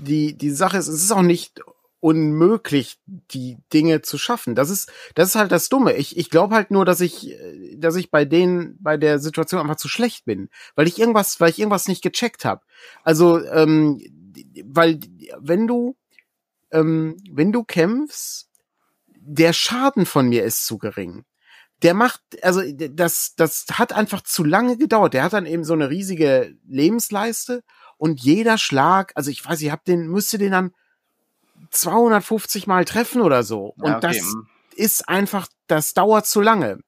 die, 0.00 0.36
die 0.36 0.50
Sache 0.50 0.78
ist, 0.78 0.88
es 0.88 1.02
ist 1.02 1.12
auch 1.12 1.22
nicht 1.22 1.60
unmöglich, 2.00 2.98
die 3.06 3.58
Dinge 3.72 4.02
zu 4.02 4.18
schaffen. 4.18 4.54
Das 4.54 4.70
ist, 4.70 4.90
das 5.14 5.28
ist 5.28 5.34
halt 5.34 5.52
das 5.52 5.68
Dumme. 5.68 5.94
Ich, 5.94 6.16
ich 6.16 6.30
glaube 6.30 6.54
halt 6.54 6.70
nur, 6.70 6.84
dass 6.84 7.00
ich, 7.00 7.36
dass 7.76 7.96
ich 7.96 8.10
bei 8.10 8.24
denen, 8.24 8.78
bei 8.80 8.96
der 8.96 9.18
Situation 9.18 9.60
einfach 9.60 9.76
zu 9.76 9.88
schlecht 9.88 10.24
bin, 10.24 10.48
weil 10.74 10.88
ich 10.88 10.98
irgendwas, 10.98 11.40
weil 11.40 11.50
ich 11.50 11.58
irgendwas 11.58 11.88
nicht 11.88 12.02
gecheckt 12.02 12.44
habe. 12.44 12.62
Also, 13.04 13.44
ähm, 13.44 14.00
weil 14.64 14.98
wenn 15.38 15.66
du, 15.66 15.96
ähm, 16.70 17.16
wenn 17.30 17.52
du 17.52 17.64
kämpfst, 17.64 18.48
der 19.22 19.52
Schaden 19.52 20.06
von 20.06 20.28
mir 20.28 20.44
ist 20.44 20.66
zu 20.66 20.78
gering. 20.78 21.24
Der 21.82 21.94
macht, 21.94 22.20
also 22.42 22.62
das, 22.72 23.34
das 23.36 23.66
hat 23.72 23.92
einfach 23.92 24.22
zu 24.22 24.44
lange 24.44 24.76
gedauert. 24.76 25.14
Der 25.14 25.22
hat 25.22 25.32
dann 25.32 25.46
eben 25.46 25.64
so 25.64 25.72
eine 25.72 25.88
riesige 25.88 26.54
Lebensleiste 26.66 27.62
und 27.96 28.20
jeder 28.20 28.58
Schlag, 28.58 29.12
also 29.14 29.30
ich 29.30 29.44
weiß, 29.44 29.60
ich 29.62 29.70
hab 29.70 29.84
den, 29.84 30.08
müsste 30.08 30.38
den 30.38 30.52
dann 30.52 30.72
250 31.70 32.66
Mal 32.66 32.84
treffen 32.84 33.20
oder 33.20 33.42
so. 33.42 33.74
Und 33.76 33.88
ja, 33.88 33.96
okay. 33.98 34.06
das 34.08 34.34
ist 34.74 35.08
einfach, 35.08 35.46
das 35.66 35.94
dauert 35.94 36.26
zu 36.26 36.40
lange. 36.40 36.78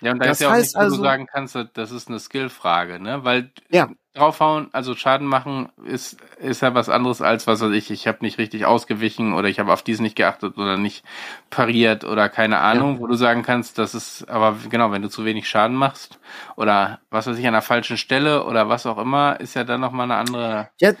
Ja, 0.00 0.12
und 0.12 0.18
da 0.18 0.26
das 0.26 0.38
ist 0.38 0.40
ja 0.42 0.52
auch 0.52 0.56
nicht, 0.56 0.74
wo 0.74 0.78
also, 0.78 0.96
du 0.96 1.02
sagen 1.02 1.26
kannst, 1.26 1.58
das 1.74 1.90
ist 1.90 2.08
eine 2.08 2.20
Skillfrage, 2.20 3.00
ne? 3.00 3.24
Weil 3.24 3.52
ja. 3.70 3.90
Draufhauen, 4.16 4.68
also 4.72 4.94
Schaden 4.94 5.26
machen, 5.26 5.68
ist, 5.84 6.16
ist 6.38 6.62
ja 6.62 6.74
was 6.74 6.88
anderes 6.88 7.22
als, 7.22 7.46
was 7.46 7.60
weiß 7.60 7.72
ich, 7.72 7.90
ich 7.90 8.06
habe 8.06 8.18
nicht 8.22 8.38
richtig 8.38 8.64
ausgewichen 8.64 9.34
oder 9.34 9.48
ich 9.48 9.58
habe 9.58 9.72
auf 9.72 9.82
dies 9.82 10.00
nicht 10.00 10.16
geachtet 10.16 10.56
oder 10.56 10.76
nicht 10.76 11.04
pariert 11.50 12.04
oder 12.04 12.28
keine 12.28 12.58
Ahnung, 12.58 12.94
ja. 12.94 13.00
wo 13.00 13.06
du 13.06 13.14
sagen 13.14 13.42
kannst, 13.42 13.78
das 13.78 13.94
ist, 13.94 14.28
aber 14.28 14.56
genau, 14.70 14.90
wenn 14.92 15.02
du 15.02 15.08
zu 15.08 15.24
wenig 15.24 15.48
Schaden 15.48 15.76
machst 15.76 16.18
oder 16.56 17.00
was 17.10 17.26
weiß 17.26 17.38
ich, 17.38 17.46
an 17.46 17.52
der 17.52 17.62
falschen 17.62 17.96
Stelle 17.96 18.44
oder 18.44 18.68
was 18.68 18.86
auch 18.86 18.98
immer, 18.98 19.38
ist 19.40 19.54
ja 19.54 19.64
dann 19.64 19.80
nochmal 19.80 20.10
eine 20.10 20.16
andere. 20.16 20.68
Ja, 20.80 20.92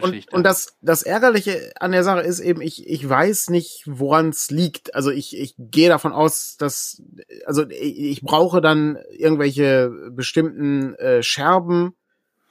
und, 0.00 0.32
und 0.32 0.44
das, 0.44 0.76
das 0.82 1.02
Ärgerliche 1.02 1.72
an 1.80 1.92
der 1.92 2.04
Sache 2.04 2.20
ist 2.20 2.40
eben, 2.40 2.60
ich, 2.60 2.88
ich 2.88 3.08
weiß 3.08 3.50
nicht, 3.50 3.82
woran 3.86 4.28
es 4.28 4.50
liegt. 4.50 4.94
Also 4.94 5.10
ich, 5.10 5.36
ich 5.36 5.54
gehe 5.58 5.88
davon 5.88 6.12
aus, 6.12 6.56
dass, 6.56 7.02
also 7.44 7.68
ich, 7.68 7.98
ich 7.98 8.22
brauche 8.22 8.60
dann 8.60 8.98
irgendwelche 9.10 9.90
bestimmten 10.10 10.94
äh, 10.94 11.22
Scherben, 11.22 11.94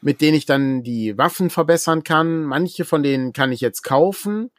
mit 0.02 0.22
denen 0.22 0.38
ich 0.38 0.45
dann 0.45 0.84
die 0.84 1.18
Waffen 1.18 1.50
verbessern 1.50 2.04
kann. 2.04 2.43
Manche 2.43 2.86
von 2.86 3.04
denen 3.04 3.34
kann 3.34 3.52
ich 3.52 3.62
jetzt 3.62 3.84
kaufen. 3.84 4.52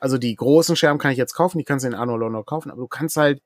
Also 0.00 0.18
die 0.18 0.34
großen 0.34 0.76
Scherben 0.76 0.98
kann 0.98 1.12
ich 1.12 1.18
jetzt 1.18 1.34
kaufen, 1.34 1.58
die 1.58 1.64
kannst 1.64 1.84
du 1.84 1.88
in 1.88 1.94
Anno 1.94 2.16
Lono 2.16 2.44
kaufen, 2.44 2.70
aber 2.70 2.82
du 2.82 2.88
kannst 2.88 3.16
halt, 3.16 3.42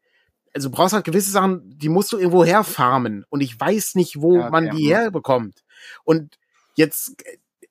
also 0.55 0.69
du 0.69 0.77
brauchst 0.77 0.93
halt 0.93 1.05
gewisse 1.05 1.31
Sachen, 1.31 1.79
die 1.79 1.89
musst 1.89 2.13
du 2.13 2.19
irgendwo 2.19 2.45
herfarmen. 2.45 3.25
Und 3.31 3.41
ich 3.41 3.59
weiß 3.59 3.95
nicht, 3.95 4.21
wo 4.21 4.37
ja, 4.37 4.51
man 4.51 4.77
die 4.77 4.95
herbekommt. 4.95 5.65
Und 6.05 6.39
jetzt 6.75 7.17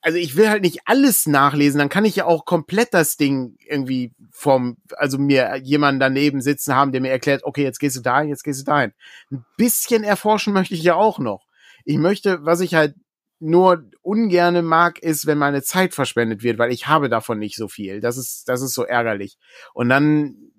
also 0.01 0.17
ich 0.17 0.35
will 0.35 0.49
halt 0.49 0.63
nicht 0.63 0.79
alles 0.85 1.27
nachlesen, 1.27 1.77
dann 1.77 1.89
kann 1.89 2.05
ich 2.05 2.15
ja 2.15 2.25
auch 2.25 2.45
komplett 2.45 2.93
das 2.93 3.17
Ding 3.17 3.55
irgendwie 3.67 4.11
vom, 4.31 4.77
also 4.97 5.17
mir 5.17 5.57
jemanden 5.57 5.99
daneben 5.99 6.41
sitzen 6.41 6.75
haben, 6.75 6.91
der 6.91 7.01
mir 7.01 7.11
erklärt, 7.11 7.43
okay, 7.43 7.63
jetzt 7.63 7.79
gehst 7.79 7.97
du 7.97 8.01
dahin, 8.01 8.29
jetzt 8.29 8.43
gehst 8.43 8.61
du 8.61 8.65
dahin. 8.65 8.93
Ein 9.31 9.45
bisschen 9.57 10.03
erforschen 10.03 10.53
möchte 10.53 10.73
ich 10.73 10.83
ja 10.83 10.95
auch 10.95 11.19
noch. 11.19 11.45
Ich 11.85 11.97
möchte, 11.97 12.43
was 12.43 12.61
ich 12.61 12.73
halt 12.73 12.95
nur 13.41 13.89
ungerne 14.01 14.61
mag, 14.61 14.99
ist, 14.99 15.25
wenn 15.25 15.37
meine 15.37 15.63
Zeit 15.63 15.93
verschwendet 15.93 16.43
wird, 16.43 16.57
weil 16.57 16.71
ich 16.71 16.87
habe 16.87 17.09
davon 17.09 17.39
nicht 17.39 17.55
so 17.55 17.67
viel. 17.67 17.99
Das 17.99 18.17
ist, 18.17 18.47
das 18.47 18.61
ist 18.61 18.73
so 18.73 18.83
ärgerlich. 18.83 19.37
Und 19.73 19.89
dann 19.89 20.51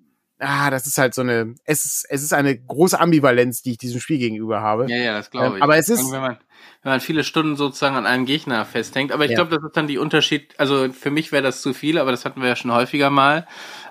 ah, 0.43 0.69
das 0.69 0.85
ist 0.85 0.97
halt 0.97 1.13
so 1.13 1.21
eine, 1.21 1.55
es 1.65 1.85
ist, 1.85 2.05
es 2.09 2.21
ist 2.21 2.33
eine 2.33 2.57
große 2.57 2.99
Ambivalenz, 2.99 3.61
die 3.61 3.71
ich 3.71 3.77
diesem 3.77 3.99
Spiel 3.99 4.17
gegenüber 4.17 4.61
habe. 4.61 4.87
Ja, 4.89 4.97
ja, 4.97 5.13
das 5.13 5.31
glaube 5.31 5.47
ähm, 5.47 5.55
ich. 5.57 5.63
aber 5.63 5.77
es 5.77 5.89
ist, 5.89 6.11
wenn 6.81 6.91
man, 6.91 6.99
viele 6.99 7.23
Stunden 7.23 7.55
sozusagen 7.55 7.95
an 7.95 8.05
einem 8.05 8.25
Gegner 8.25 8.65
festhängt. 8.65 9.11
Aber 9.11 9.25
ich 9.25 9.31
ja. 9.31 9.37
glaube, 9.37 9.55
das 9.55 9.63
ist 9.63 9.77
dann 9.77 9.87
die 9.87 9.97
Unterschied. 9.97 10.53
Also 10.59 10.91
für 10.91 11.11
mich 11.11 11.31
wäre 11.31 11.43
das 11.43 11.61
zu 11.61 11.73
viel, 11.73 11.97
aber 11.97 12.11
das 12.11 12.25
hatten 12.25 12.41
wir 12.41 12.49
ja 12.49 12.55
schon 12.55 12.71
häufiger 12.71 13.09
mal 13.09 13.47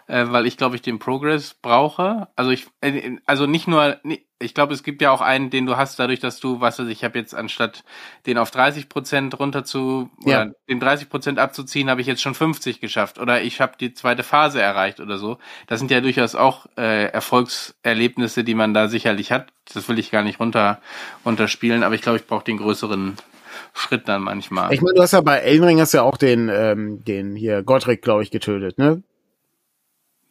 äh, 0.06 0.26
weil 0.28 0.46
ich 0.46 0.56
glaube 0.56 0.76
ich 0.76 0.82
den 0.82 0.98
Progress 0.98 1.54
brauche. 1.54 2.28
Also 2.36 2.50
ich, 2.50 2.66
äh, 2.80 3.16
also 3.26 3.46
nicht 3.46 3.66
nur, 3.66 3.98
ich 4.38 4.54
glaube 4.54 4.74
es 4.74 4.82
gibt 4.82 5.00
ja 5.02 5.10
auch 5.10 5.20
einen, 5.20 5.50
den 5.50 5.66
du 5.66 5.76
hast 5.76 5.98
dadurch, 5.98 6.20
dass 6.20 6.40
du, 6.40 6.60
was 6.60 6.78
weiß 6.78 6.88
ich, 6.88 7.04
habe 7.04 7.18
jetzt 7.18 7.34
anstatt 7.34 7.84
den 8.26 8.38
auf 8.38 8.50
30 8.50 8.88
Prozent 8.88 9.38
runter 9.38 9.64
zu 9.64 10.10
ja. 10.24 10.42
oder 10.42 10.52
den 10.68 10.80
30 10.80 11.08
Prozent 11.08 11.38
abzuziehen, 11.38 11.88
habe 11.88 12.00
ich 12.00 12.06
jetzt 12.06 12.22
schon 12.22 12.34
50 12.34 12.80
geschafft 12.80 13.18
oder 13.18 13.42
ich 13.42 13.60
habe 13.60 13.74
die 13.78 13.94
zweite 13.94 14.22
Phase 14.22 14.60
erreicht 14.60 15.00
oder 15.00 15.18
so. 15.18 15.38
Das 15.66 15.78
sind 15.78 15.90
ja 15.90 16.00
durchaus 16.00 16.34
auch 16.34 16.66
äh, 16.76 17.06
Erfolgserlebnisse, 17.06 18.44
die 18.44 18.54
man 18.54 18.74
da 18.74 18.88
sicherlich 18.88 19.32
hat. 19.32 19.52
Das 19.72 19.88
will 19.88 19.98
ich 19.98 20.10
gar 20.10 20.22
nicht 20.22 20.40
runter 20.40 20.80
runterspielen, 21.24 21.82
aber 21.82 21.94
ich 21.94 22.02
glaube, 22.02 22.18
ich 22.18 22.26
brauche 22.26 22.44
den 22.44 22.58
größeren 22.58 23.16
Schritt 23.74 24.08
dann 24.08 24.22
manchmal. 24.22 24.72
Ich 24.72 24.80
meine, 24.80 24.94
du 24.94 25.02
hast 25.02 25.12
ja 25.12 25.20
bei 25.20 25.38
Elden 25.38 25.64
Ring 25.64 25.80
hast 25.80 25.92
ja 25.92 26.02
auch 26.02 26.16
den, 26.16 26.48
ähm, 26.48 27.04
den 27.04 27.36
hier 27.36 27.62
Godric, 27.62 28.02
glaube 28.02 28.22
ich, 28.22 28.30
getötet, 28.30 28.78
ne? 28.78 29.02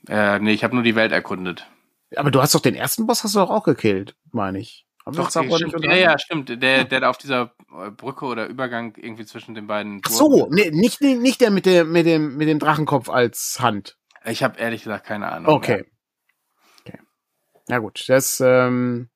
Äh, 0.07 0.39
nee, 0.39 0.53
ich 0.53 0.63
habe 0.63 0.75
nur 0.75 0.83
die 0.83 0.95
Welt 0.95 1.11
erkundet. 1.11 1.67
Aber 2.15 2.31
du 2.31 2.41
hast 2.41 2.55
doch 2.55 2.59
den 2.59 2.75
ersten 2.75 3.07
Boss 3.07 3.23
hast 3.23 3.35
du 3.35 3.39
doch 3.39 3.49
auch 3.49 3.63
gekillt, 3.63 4.15
meine 4.31 4.59
ich. 4.59 4.85
Haben 5.05 5.15
Doch, 5.15 5.35
uns 5.35 5.57
stimmt, 5.57 5.85
ja, 5.85 5.95
ja, 5.95 6.19
stimmt. 6.19 6.49
Der, 6.61 6.83
der 6.83 6.99
da 6.99 7.09
auf 7.09 7.17
dieser 7.17 7.55
äh, 7.75 7.89
Brücke 7.89 8.25
oder 8.25 8.45
Übergang 8.45 8.93
irgendwie 8.97 9.25
zwischen 9.25 9.55
den 9.55 9.65
beiden. 9.65 10.01
Ach 10.05 10.11
so, 10.11 10.47
nee, 10.51 10.69
nicht, 10.71 11.01
nicht 11.01 11.41
der 11.41 11.49
mit 11.49 11.65
dem, 11.65 11.91
mit 11.91 12.05
dem, 12.05 12.37
mit 12.37 12.47
dem 12.47 12.59
Drachenkopf 12.59 13.09
als 13.09 13.57
Hand. 13.59 13.97
Ich 14.25 14.43
habe 14.43 14.59
ehrlich 14.59 14.83
gesagt 14.83 15.07
keine 15.07 15.31
Ahnung. 15.31 15.51
Okay. 15.51 15.85
okay. 16.81 16.99
Na 17.67 17.79
gut, 17.79 18.03
das, 18.09 18.39
ähm, 18.45 19.09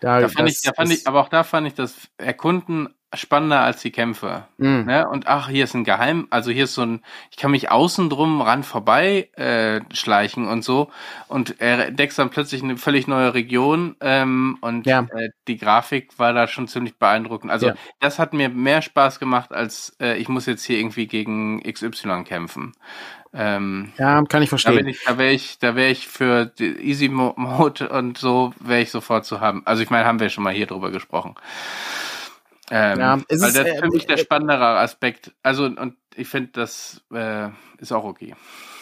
da, 0.00 0.20
da 0.20 0.28
fand 0.28 0.48
ich, 0.48 0.60
da 0.62 0.72
fand 0.72 0.92
ich, 0.92 1.06
aber 1.06 1.20
auch 1.20 1.28
da 1.28 1.44
fand 1.44 1.66
ich 1.66 1.74
das 1.74 1.94
Erkunden 2.18 2.88
spannender 3.14 3.60
als 3.60 3.80
die 3.82 3.90
Kämpfe. 3.90 4.44
Mhm. 4.58 4.84
Ne? 4.86 5.08
Und 5.08 5.26
ach, 5.26 5.48
hier 5.48 5.64
ist 5.64 5.74
ein 5.74 5.84
Geheim, 5.84 6.26
also 6.30 6.50
hier 6.50 6.64
ist 6.64 6.74
so 6.74 6.82
ein, 6.82 7.02
ich 7.30 7.36
kann 7.36 7.50
mich 7.50 7.70
außen 7.70 8.10
drum 8.10 8.40
ran 8.40 8.62
vorbei 8.62 9.30
äh, 9.36 9.80
schleichen 9.94 10.48
und 10.48 10.62
so. 10.62 10.90
Und 11.28 11.60
er 11.60 11.86
entdeckt 11.86 12.18
dann 12.18 12.30
plötzlich 12.30 12.62
eine 12.62 12.76
völlig 12.76 13.06
neue 13.06 13.34
Region 13.34 13.96
ähm, 14.00 14.58
und 14.60 14.86
ja. 14.86 15.06
äh, 15.14 15.30
die 15.48 15.56
Grafik 15.56 16.18
war 16.18 16.32
da 16.32 16.46
schon 16.48 16.68
ziemlich 16.68 16.98
beeindruckend. 16.98 17.50
Also 17.50 17.68
ja. 17.68 17.74
das 18.00 18.18
hat 18.18 18.32
mir 18.32 18.48
mehr 18.48 18.82
Spaß 18.82 19.18
gemacht, 19.18 19.52
als 19.52 19.96
äh, 20.00 20.16
ich 20.16 20.28
muss 20.28 20.46
jetzt 20.46 20.64
hier 20.64 20.78
irgendwie 20.78 21.06
gegen 21.06 21.62
XY 21.62 22.24
kämpfen. 22.24 22.72
Ähm, 23.38 23.92
ja, 23.98 24.22
kann 24.22 24.42
ich 24.42 24.48
verstehen. 24.48 24.96
Da 25.04 25.18
wäre 25.18 25.32
ich, 25.32 25.58
da 25.58 25.76
wäre 25.76 25.90
ich, 25.90 25.98
ich 25.98 26.08
für 26.08 26.52
Easy 26.58 27.08
Mode 27.08 27.88
und 27.90 28.16
so 28.16 28.54
wäre 28.60 28.80
ich 28.80 28.90
sofort 28.90 29.26
zu 29.26 29.40
haben. 29.40 29.62
Also 29.66 29.82
ich 29.82 29.90
meine, 29.90 30.06
haben 30.06 30.20
wir 30.20 30.30
schon 30.30 30.42
mal 30.42 30.54
hier 30.54 30.66
drüber 30.66 30.90
gesprochen. 30.90 31.34
Ähm, 32.70 32.98
ja, 32.98 33.20
es 33.28 33.40
weil 33.40 33.48
ist, 33.48 33.56
das 33.58 33.66
ist 33.66 33.78
für 33.78 33.84
äh, 33.84 33.90
mich 33.90 34.06
der 34.06 34.16
äh, 34.16 34.20
spannendere 34.20 34.78
Aspekt. 34.78 35.32
Also, 35.42 35.64
und 35.64 35.96
ich 36.14 36.28
finde, 36.28 36.50
das 36.52 37.02
äh, 37.12 37.48
ist 37.78 37.92
auch 37.92 38.04
okay. 38.04 38.34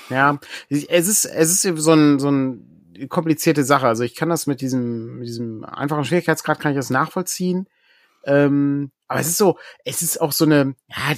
Ja, 0.09 0.39
es 0.69 1.09
ist, 1.09 1.25
es 1.25 1.65
ist 1.65 1.83
so 1.83 1.93
ein, 1.93 2.21
so 2.21 2.31
ein 2.31 3.09
komplizierte 3.09 3.65
Sache. 3.65 3.89
Also 3.89 4.05
ich 4.05 4.15
kann 4.15 4.29
das 4.29 4.47
mit 4.47 4.61
diesem, 4.61 5.19
mit 5.19 5.27
diesem 5.27 5.65
einfachen 5.65 6.05
Schwierigkeitsgrad 6.05 6.61
kann 6.61 6.73
ich 6.73 6.79
das 6.79 6.91
nachvollziehen. 6.91 7.67
Ähm, 8.25 8.93
aber 9.09 9.21
es 9.21 9.29
ist 9.29 9.39
so, 9.39 9.59
es 9.85 10.01
ist 10.01 10.21
auch 10.21 10.33
so 10.33 10.45
eine, 10.45 10.75
ja, 10.89 11.15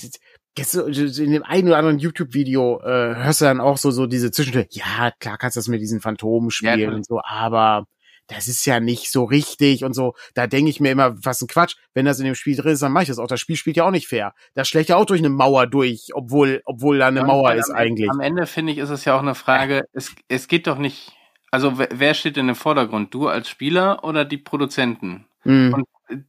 in 0.58 1.32
dem 1.32 1.42
einen 1.42 1.68
oder 1.68 1.78
anderen 1.78 1.98
YouTube-Video 1.98 2.80
äh, 2.80 3.14
hörst 3.16 3.40
du 3.40 3.44
dann 3.44 3.60
auch 3.60 3.76
so, 3.76 3.90
so 3.90 4.06
diese 4.06 4.30
Zwischenstelle, 4.30 4.68
ja, 4.70 5.10
klar 5.18 5.38
kannst 5.38 5.56
du 5.56 5.58
das 5.58 5.68
mit 5.68 5.80
diesen 5.80 6.00
Phantomen 6.00 6.50
spielen 6.50 6.80
ja, 6.80 6.90
und 6.90 7.06
so, 7.06 7.20
aber 7.22 7.86
das 8.28 8.48
ist 8.48 8.64
ja 8.66 8.80
nicht 8.80 9.10
so 9.10 9.24
richtig 9.24 9.84
und 9.84 9.92
so. 9.94 10.14
Da 10.34 10.46
denke 10.46 10.70
ich 10.70 10.80
mir 10.80 10.90
immer, 10.90 11.14
was 11.24 11.40
ein 11.40 11.46
Quatsch. 11.46 11.76
Wenn 11.94 12.06
das 12.06 12.18
in 12.18 12.24
dem 12.24 12.34
Spiel 12.34 12.56
drin 12.56 12.72
ist, 12.72 12.82
dann 12.82 12.92
mache 12.92 13.04
ich 13.04 13.08
das 13.08 13.18
auch. 13.18 13.28
Das 13.28 13.40
Spiel 13.40 13.56
spielt 13.56 13.76
ja 13.76 13.86
auch 13.86 13.90
nicht 13.90 14.08
fair. 14.08 14.34
Das 14.54 14.68
schlägt 14.68 14.88
ja 14.88 14.96
auch 14.96 15.04
durch 15.04 15.20
eine 15.20 15.28
Mauer 15.28 15.66
durch, 15.66 16.08
obwohl, 16.12 16.60
obwohl 16.64 16.98
da 16.98 17.06
eine 17.06 17.20
ja, 17.20 17.26
Mauer 17.26 17.54
ist 17.54 17.70
am 17.70 17.76
eigentlich. 17.76 18.10
Am 18.10 18.20
Ende 18.20 18.46
finde 18.46 18.72
ich, 18.72 18.78
ist 18.78 18.90
es 18.90 19.04
ja 19.04 19.16
auch 19.16 19.22
eine 19.22 19.34
Frage, 19.34 19.86
es, 19.92 20.14
es 20.28 20.48
geht 20.48 20.66
doch 20.66 20.78
nicht, 20.78 21.12
also 21.50 21.74
wer 21.76 22.14
steht 22.14 22.36
in 22.36 22.48
dem 22.48 22.56
Vordergrund? 22.56 23.14
Du 23.14 23.28
als 23.28 23.48
Spieler 23.48 24.02
oder 24.02 24.24
die 24.24 24.38
Produzenten? 24.38 25.26
Mhm. 25.44 25.74
Und 25.74 25.86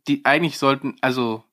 die 0.08 0.24
eigentlich 0.24 0.58
sollten, 0.58 0.96
also 1.02 1.44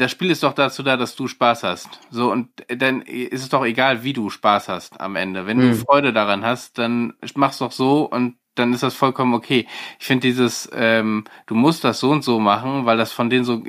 das 0.00 0.10
Spiel 0.10 0.30
ist 0.30 0.42
doch 0.42 0.54
dazu 0.54 0.82
da, 0.82 0.96
dass 0.96 1.14
du 1.14 1.28
Spaß 1.28 1.62
hast. 1.62 2.00
So, 2.10 2.32
und 2.32 2.48
dann 2.68 3.02
ist 3.02 3.42
es 3.42 3.48
doch 3.50 3.64
egal, 3.64 4.02
wie 4.02 4.14
du 4.14 4.30
Spaß 4.30 4.68
hast 4.68 4.98
am 4.98 5.14
Ende. 5.14 5.46
Wenn 5.46 5.58
mhm. 5.58 5.70
du 5.70 5.76
Freude 5.76 6.12
daran 6.14 6.44
hast, 6.44 6.78
dann 6.78 7.14
mach's 7.34 7.58
doch 7.58 7.72
so 7.72 8.04
und 8.04 8.36
dann 8.54 8.72
ist 8.72 8.82
das 8.82 8.94
vollkommen 8.94 9.34
okay. 9.34 9.66
Ich 9.98 10.06
finde 10.06 10.26
dieses, 10.26 10.70
ähm, 10.72 11.24
du 11.46 11.54
musst 11.54 11.84
das 11.84 12.00
so 12.00 12.10
und 12.10 12.24
so 12.24 12.40
machen, 12.40 12.86
weil 12.86 12.96
das 12.96 13.12
von 13.12 13.28
denen 13.28 13.44
so, 13.44 13.62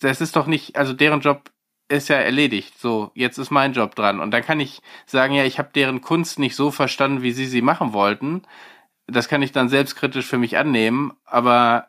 das 0.00 0.20
ist 0.20 0.36
doch 0.36 0.46
nicht, 0.46 0.76
also 0.76 0.92
deren 0.92 1.20
Job 1.20 1.50
ist 1.88 2.08
ja 2.08 2.16
erledigt. 2.16 2.78
So, 2.78 3.10
jetzt 3.14 3.38
ist 3.38 3.50
mein 3.50 3.72
Job 3.72 3.94
dran. 3.94 4.20
Und 4.20 4.30
dann 4.30 4.42
kann 4.42 4.60
ich 4.60 4.82
sagen, 5.06 5.34
ja, 5.34 5.44
ich 5.44 5.58
habe 5.58 5.70
deren 5.74 6.02
Kunst 6.02 6.38
nicht 6.38 6.54
so 6.54 6.70
verstanden, 6.70 7.22
wie 7.22 7.32
sie 7.32 7.46
sie 7.46 7.62
machen 7.62 7.94
wollten. 7.94 8.42
Das 9.06 9.28
kann 9.28 9.42
ich 9.42 9.52
dann 9.52 9.68
selbstkritisch 9.70 10.26
für 10.26 10.38
mich 10.38 10.56
annehmen, 10.58 11.12
aber 11.24 11.88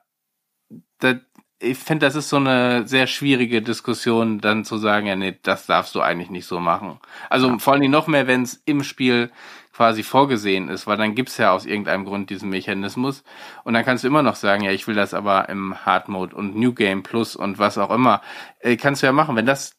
das, 0.99 1.17
ich 1.59 1.77
finde, 1.77 2.05
das 2.05 2.15
ist 2.15 2.29
so 2.29 2.37
eine 2.37 2.87
sehr 2.87 3.07
schwierige 3.07 3.61
Diskussion, 3.61 4.39
dann 4.39 4.65
zu 4.65 4.77
sagen, 4.77 5.07
ja, 5.07 5.15
nee, 5.15 5.37
das 5.43 5.65
darfst 5.65 5.95
du 5.95 6.01
eigentlich 6.01 6.29
nicht 6.29 6.45
so 6.45 6.59
machen. 6.59 6.99
Also 7.29 7.47
ja. 7.47 7.57
vor 7.57 7.73
allem 7.73 7.89
noch 7.89 8.07
mehr, 8.07 8.27
wenn 8.27 8.43
es 8.43 8.61
im 8.65 8.83
Spiel 8.83 9.31
quasi 9.73 10.03
vorgesehen 10.03 10.69
ist, 10.69 10.85
weil 10.85 10.97
dann 10.97 11.15
gibt's 11.15 11.37
ja 11.37 11.51
aus 11.51 11.65
irgendeinem 11.65 12.05
Grund 12.05 12.29
diesen 12.29 12.49
Mechanismus 12.49 13.23
und 13.63 13.73
dann 13.73 13.83
kannst 13.83 14.03
du 14.03 14.07
immer 14.07 14.21
noch 14.21 14.35
sagen, 14.35 14.63
ja, 14.63 14.71
ich 14.71 14.87
will 14.87 14.95
das 14.95 15.13
aber 15.13 15.49
im 15.49 15.85
Hard 15.85 16.09
Mode 16.09 16.35
und 16.35 16.55
New 16.55 16.73
Game 16.73 17.01
Plus 17.01 17.35
und 17.35 17.57
was 17.57 17.77
auch 17.77 17.89
immer. 17.89 18.21
Äh, 18.59 18.77
kannst 18.77 19.01
du 19.01 19.07
ja 19.07 19.13
machen. 19.13 19.35
Wenn 19.35 19.47
das 19.47 19.75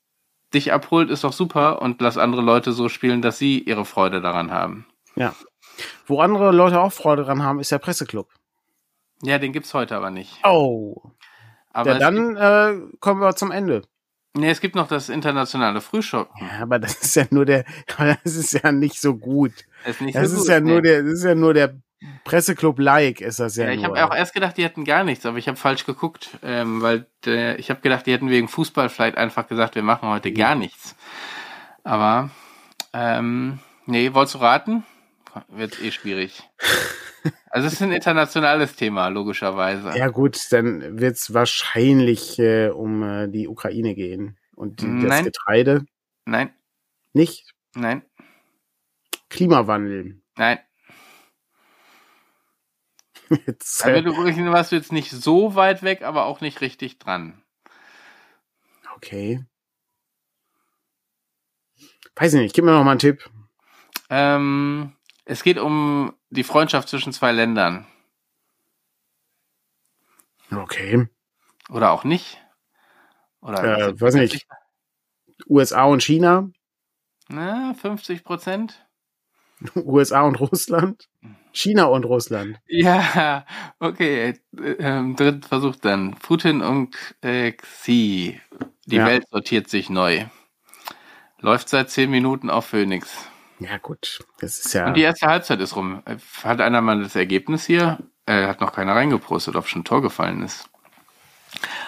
dich 0.53 0.73
abholt, 0.73 1.11
ist 1.11 1.25
doch 1.25 1.33
super 1.33 1.81
und 1.81 2.01
lass 2.01 2.19
andere 2.19 2.43
Leute 2.43 2.73
so 2.73 2.89
spielen, 2.89 3.23
dass 3.23 3.39
sie 3.39 3.61
ihre 3.61 3.85
Freude 3.85 4.21
daran 4.21 4.51
haben. 4.51 4.87
Ja. 5.17 5.35
Wo 6.07 6.21
andere 6.21 6.53
Leute 6.53 6.81
auch 6.81 6.93
Freude 6.93 7.23
daran 7.23 7.43
haben, 7.43 7.61
ist 7.61 7.73
der 7.73 7.79
Presseclub. 7.79 8.29
Ja, 9.23 9.39
den 9.39 9.53
gibt's 9.53 9.75
heute 9.75 9.97
aber 9.97 10.11
nicht. 10.11 10.41
Oh. 10.45 10.97
Aber 11.75 11.93
ja, 11.93 11.99
dann 11.99 12.37
äh, 12.37 12.81
kommen 13.01 13.21
wir 13.21 13.37
zum 13.37 13.51
Ende. 13.51 13.83
Nee, 14.37 14.51
es 14.51 14.61
gibt 14.61 14.75
noch 14.75 14.89
das 14.89 15.09
internationale 15.09 15.81
Frühschoppen. 15.81 16.35
Ja, 16.41 16.63
aber 16.63 16.79
das 16.79 16.95
ist 16.95 17.15
ja 17.15 17.25
nur 17.31 17.45
der, 17.45 17.65
das 18.25 18.37
ist 18.37 18.53
ja 18.53 18.73
nicht 18.73 19.01
so 19.01 19.17
gut. 19.17 19.53
Das 19.85 19.97
ist, 19.97 20.01
nicht 20.01 20.17
das 20.17 20.31
so 20.31 20.37
ist 20.37 20.43
gut, 20.43 20.49
ja 20.49 20.61
nee. 20.61 20.71
nur 20.71 20.83
der, 20.83 21.03
das 21.03 21.13
ist 21.13 21.25
ja 21.25 21.35
nur 21.35 21.55
der 21.55 21.75
Presseclub-like 22.25 23.21
ist 23.21 23.41
das 23.41 23.57
ja. 23.57 23.67
ja 23.67 23.73
ich 23.73 23.85
habe 23.85 24.05
auch 24.05 24.15
erst 24.15 24.35
gedacht, 24.35 24.57
die 24.57 24.65
hätten 24.65 24.85
gar 24.85 25.05
nichts, 25.05 25.25
aber 25.25 25.39
ich 25.39 25.49
habe 25.49 25.57
falsch 25.57 25.87
geguckt, 25.87 26.31
ähm, 26.43 26.83
weil 26.83 27.07
der, 27.25 27.59
ich 27.59 27.71
habe 27.71 27.81
gedacht, 27.81 28.07
die 28.07 28.13
hätten 28.13 28.29
wegen 28.29 28.49
Fußball 28.49 28.89
vielleicht 28.89 29.17
einfach 29.17 29.49
gesagt, 29.49 29.75
wir 29.75 29.83
machen 29.83 30.09
heute 30.09 30.33
gar 30.33 30.55
nichts. 30.55 30.95
Aber 31.83 32.31
ähm, 32.93 33.59
nee, 33.87 34.13
wolltest 34.13 34.35
du 34.35 34.39
raten? 34.39 34.85
Wird 35.49 35.81
eh 35.83 35.91
schwierig. 35.91 36.43
Also 37.51 37.69
es 37.69 37.75
ist 37.75 37.83
ein 37.83 37.93
internationales 37.93 38.77
Thema, 38.77 39.09
logischerweise. 39.09 39.97
Ja 39.97 40.09
gut, 40.09 40.39
dann 40.51 41.01
wird 41.01 41.17
es 41.17 41.33
wahrscheinlich 41.33 42.39
äh, 42.39 42.69
um 42.69 43.03
äh, 43.03 43.29
die 43.29 43.49
Ukraine 43.49 43.95
gehen 43.95 44.37
und 44.55 44.83
die, 44.83 44.87
das 45.01 45.09
Nein. 45.09 45.25
Getreide. 45.25 45.87
Nein. 46.27 46.55
Nicht? 47.13 47.55
Nein. 47.75 48.03
Klimawandel. 49.31 50.21
Nein. 50.37 50.59
Jetzt, 53.47 53.85
also, 53.85 54.03
du 54.03 54.53
warst 54.53 54.73
du 54.73 54.77
jetzt 54.77 54.93
nicht 54.93 55.11
so 55.11 55.55
weit 55.55 55.83
weg, 55.83 56.03
aber 56.03 56.27
auch 56.27 56.43
nicht 56.43 56.61
richtig 56.61 56.99
dran. 56.99 57.43
Okay. 58.97 59.45
Weiß 62.17 62.35
ich 62.35 62.41
nicht, 62.41 62.55
gib 62.55 62.65
mir 62.65 62.73
noch 62.73 62.85
mal 62.85 62.93
einen 62.93 63.01
Tipp. 63.01 63.29
Ähm, 64.11 64.94
es 65.25 65.43
geht 65.43 65.59
um 65.59 66.15
die 66.31 66.45
Freundschaft 66.45 66.89
zwischen 66.89 67.13
zwei 67.13 67.33
Ländern. 67.33 67.87
Okay. 70.51 71.09
Oder 71.71 71.93
auch 71.93 72.05
nicht. 72.05 72.41
Oder 73.41 73.89
äh, 73.89 74.01
weiß 74.01 74.15
nicht. 74.15 74.47
USA 75.49 75.85
und 75.85 76.03
China? 76.03 76.51
Na, 77.29 77.75
50 77.75 78.25
Prozent. 78.25 78.87
USA 79.75 80.23
und 80.23 80.41
Russland? 80.41 81.09
China 81.53 81.85
und 81.85 82.05
Russland. 82.05 82.61
Ja, 82.67 83.47
okay. 83.79 84.35
Ähm, 84.59 85.17
dritt 85.17 85.47
Versuch 85.47 85.77
dann. 85.77 86.15
Putin 86.17 86.63
und 86.63 86.97
äh, 87.23 87.53
Xi. 87.53 88.41
Die 88.87 88.97
ja. 88.97 89.07
Welt 89.07 89.25
sortiert 89.31 89.69
sich 89.69 89.89
neu. 89.89 90.27
Läuft 91.39 91.69
seit 91.69 91.91
zehn 91.91 92.11
Minuten 92.11 92.51
auf 92.51 92.67
Phoenix. 92.67 93.29
Ja, 93.65 93.79
gut. 93.79 94.25
Das 94.41 94.59
ist 94.59 94.73
ja. 94.75 94.87
Und 94.87 94.95
die 94.95 95.03
erste 95.03 95.27
Halbzeit 95.27 95.61
ist 95.61 95.77
rum. 95.77 96.03
Hat 96.43 96.61
einer 96.61 96.81
mal 96.81 97.03
das 97.03 97.17
Ergebnis 97.17 97.65
hier? 97.65 97.99
Äh, 98.27 98.47
hat 98.47 98.61
noch 98.61 98.73
keiner 98.73 98.95
reingepostet, 98.95 99.57
ob 99.57 99.67
schon 99.67 99.83
ein 99.83 99.85
Tor 99.85 100.03
gefallen 100.03 100.43
ist. 100.43 100.69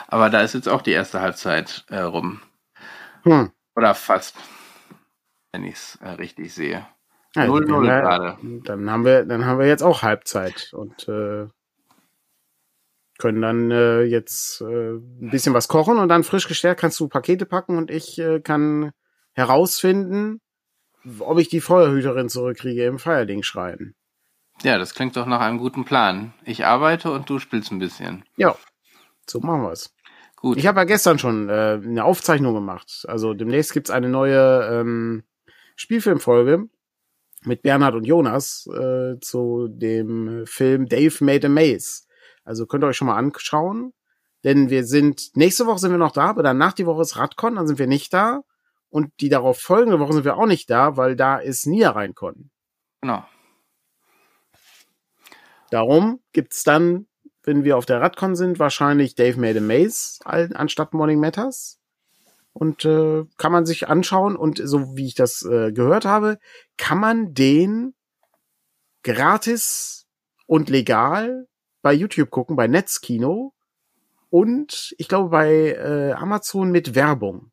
Aber 0.08 0.30
da 0.30 0.40
ist 0.40 0.54
jetzt 0.54 0.68
auch 0.68 0.82
die 0.82 0.92
erste 0.92 1.20
Halbzeit 1.20 1.84
äh, 1.88 1.98
rum. 1.98 2.40
Hm. 3.22 3.50
Oder 3.74 3.94
fast. 3.94 4.36
Wenn 5.52 5.64
ich 5.64 5.74
es 5.74 5.98
äh, 6.02 6.10
richtig 6.10 6.54
sehe. 6.54 6.86
0-0 7.34 7.86
ja, 7.86 8.00
gerade. 8.00 8.38
Dann 8.64 8.90
haben 8.90 9.04
wir, 9.04 9.24
dann 9.24 9.44
haben 9.44 9.58
wir 9.58 9.66
jetzt 9.66 9.82
auch 9.82 10.02
Halbzeit 10.02 10.72
und 10.72 11.08
äh, 11.08 11.46
können 13.18 13.42
dann 13.42 13.70
äh, 13.70 14.02
jetzt 14.02 14.60
äh, 14.60 14.92
ein 14.92 15.30
bisschen 15.30 15.54
was 15.54 15.68
kochen 15.68 15.98
und 15.98 16.08
dann 16.08 16.24
frisch 16.24 16.48
gestärkt 16.48 16.80
kannst 16.80 17.00
du 17.00 17.08
Pakete 17.08 17.46
packen 17.46 17.76
und 17.76 17.90
ich 17.90 18.18
äh, 18.18 18.40
kann 18.40 18.92
herausfinden, 19.32 20.40
ob 21.20 21.38
ich 21.38 21.48
die 21.48 21.60
Feuerhüterin 21.60 22.28
zurückkriege 22.28 22.84
im 22.84 22.98
Feierling 22.98 23.42
schreien. 23.42 23.94
Ja, 24.62 24.78
das 24.78 24.94
klingt 24.94 25.16
doch 25.16 25.26
nach 25.26 25.40
einem 25.40 25.58
guten 25.58 25.84
Plan. 25.84 26.32
Ich 26.44 26.64
arbeite 26.64 27.10
und 27.12 27.28
du 27.28 27.38
spielst 27.38 27.70
ein 27.70 27.78
bisschen. 27.78 28.24
Ja, 28.36 28.56
so 29.28 29.40
machen 29.40 29.62
wir 29.62 29.72
es. 29.72 29.94
Gut. 30.36 30.58
Ich 30.58 30.66
habe 30.66 30.80
ja 30.80 30.84
gestern 30.84 31.18
schon 31.18 31.48
äh, 31.48 31.80
eine 31.82 32.04
Aufzeichnung 32.04 32.54
gemacht. 32.54 33.04
Also 33.08 33.34
demnächst 33.34 33.72
gibt's 33.72 33.90
eine 33.90 34.08
neue 34.08 34.68
ähm, 34.70 35.24
Spielfilmfolge 35.76 36.68
mit 37.44 37.62
Bernhard 37.62 37.94
und 37.94 38.04
Jonas 38.04 38.66
äh, 38.66 39.18
zu 39.20 39.68
dem 39.68 40.44
Film 40.46 40.86
Dave 40.86 41.24
Made 41.24 41.46
a 41.46 41.50
Maze. 41.50 42.04
Also 42.44 42.66
könnt 42.66 42.84
ihr 42.84 42.88
euch 42.88 42.96
schon 42.96 43.08
mal 43.08 43.16
anschauen. 43.16 43.92
Denn 44.44 44.70
wir 44.70 44.84
sind, 44.84 45.34
nächste 45.34 45.66
Woche 45.66 45.80
sind 45.80 45.90
wir 45.90 45.98
noch 45.98 46.12
da, 46.12 46.26
aber 46.26 46.42
dann 46.42 46.58
nach 46.58 46.72
die 46.72 46.86
Woche 46.86 47.02
ist 47.02 47.16
Radcon, 47.16 47.56
dann 47.56 47.66
sind 47.66 47.78
wir 47.78 47.88
nicht 47.88 48.12
da. 48.12 48.42
Und 48.88 49.12
die 49.20 49.28
darauf 49.28 49.58
folgende 49.58 49.98
Woche 49.98 50.12
sind 50.12 50.24
wir 50.24 50.36
auch 50.36 50.46
nicht 50.46 50.70
da, 50.70 50.96
weil 50.96 51.16
da 51.16 51.38
ist 51.38 51.66
Niederrhein-Con. 51.66 52.50
Genau. 53.02 53.24
Darum 55.70 56.20
gibt's 56.32 56.62
dann 56.62 57.06
wenn 57.46 57.64
wir 57.64 57.78
auf 57.78 57.86
der 57.86 58.00
Radcon 58.00 58.34
sind, 58.36 58.58
wahrscheinlich 58.58 59.14
Dave 59.14 59.40
Made 59.40 59.58
a 59.58 59.62
Maze 59.62 60.18
anstatt 60.24 60.92
Morning 60.92 61.20
Matters. 61.20 61.78
Und 62.52 62.84
äh, 62.84 63.24
kann 63.36 63.52
man 63.52 63.66
sich 63.66 63.88
anschauen 63.88 64.34
und 64.34 64.60
so 64.62 64.96
wie 64.96 65.06
ich 65.06 65.14
das 65.14 65.42
äh, 65.42 65.72
gehört 65.72 66.06
habe, 66.06 66.38
kann 66.76 66.98
man 66.98 67.34
den 67.34 67.94
gratis 69.02 70.06
und 70.46 70.70
legal 70.70 71.46
bei 71.82 71.92
YouTube 71.92 72.30
gucken, 72.30 72.56
bei 72.56 72.66
Netzkino 72.66 73.52
und 74.30 74.94
ich 74.96 75.06
glaube 75.06 75.28
bei 75.28 75.72
äh, 75.72 76.12
Amazon 76.12 76.70
mit 76.70 76.94
Werbung. 76.94 77.52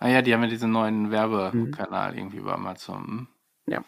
Ah 0.00 0.08
ja, 0.08 0.22
die 0.22 0.32
haben 0.32 0.42
ja 0.42 0.48
diesen 0.48 0.72
neuen 0.72 1.10
Werbekanal 1.10 2.12
mhm. 2.12 2.18
irgendwie 2.18 2.40
bei 2.40 2.52
Amazon. 2.52 3.04
Hm. 3.06 3.28
Ja. 3.66 3.84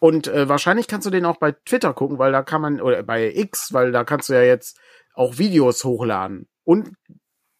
Und 0.00 0.28
äh, 0.28 0.48
wahrscheinlich 0.48 0.88
kannst 0.88 1.06
du 1.06 1.10
den 1.10 1.26
auch 1.26 1.36
bei 1.36 1.52
Twitter 1.52 1.94
gucken, 1.94 2.18
weil 2.18 2.32
da 2.32 2.42
kann 2.42 2.62
man, 2.62 2.80
oder 2.80 3.02
bei 3.02 3.32
X, 3.32 3.72
weil 3.72 3.92
da 3.92 4.04
kannst 4.04 4.28
du 4.28 4.32
ja 4.32 4.42
jetzt 4.42 4.80
auch 5.14 5.38
Videos 5.38 5.84
hochladen 5.84 6.48
und 6.64 6.90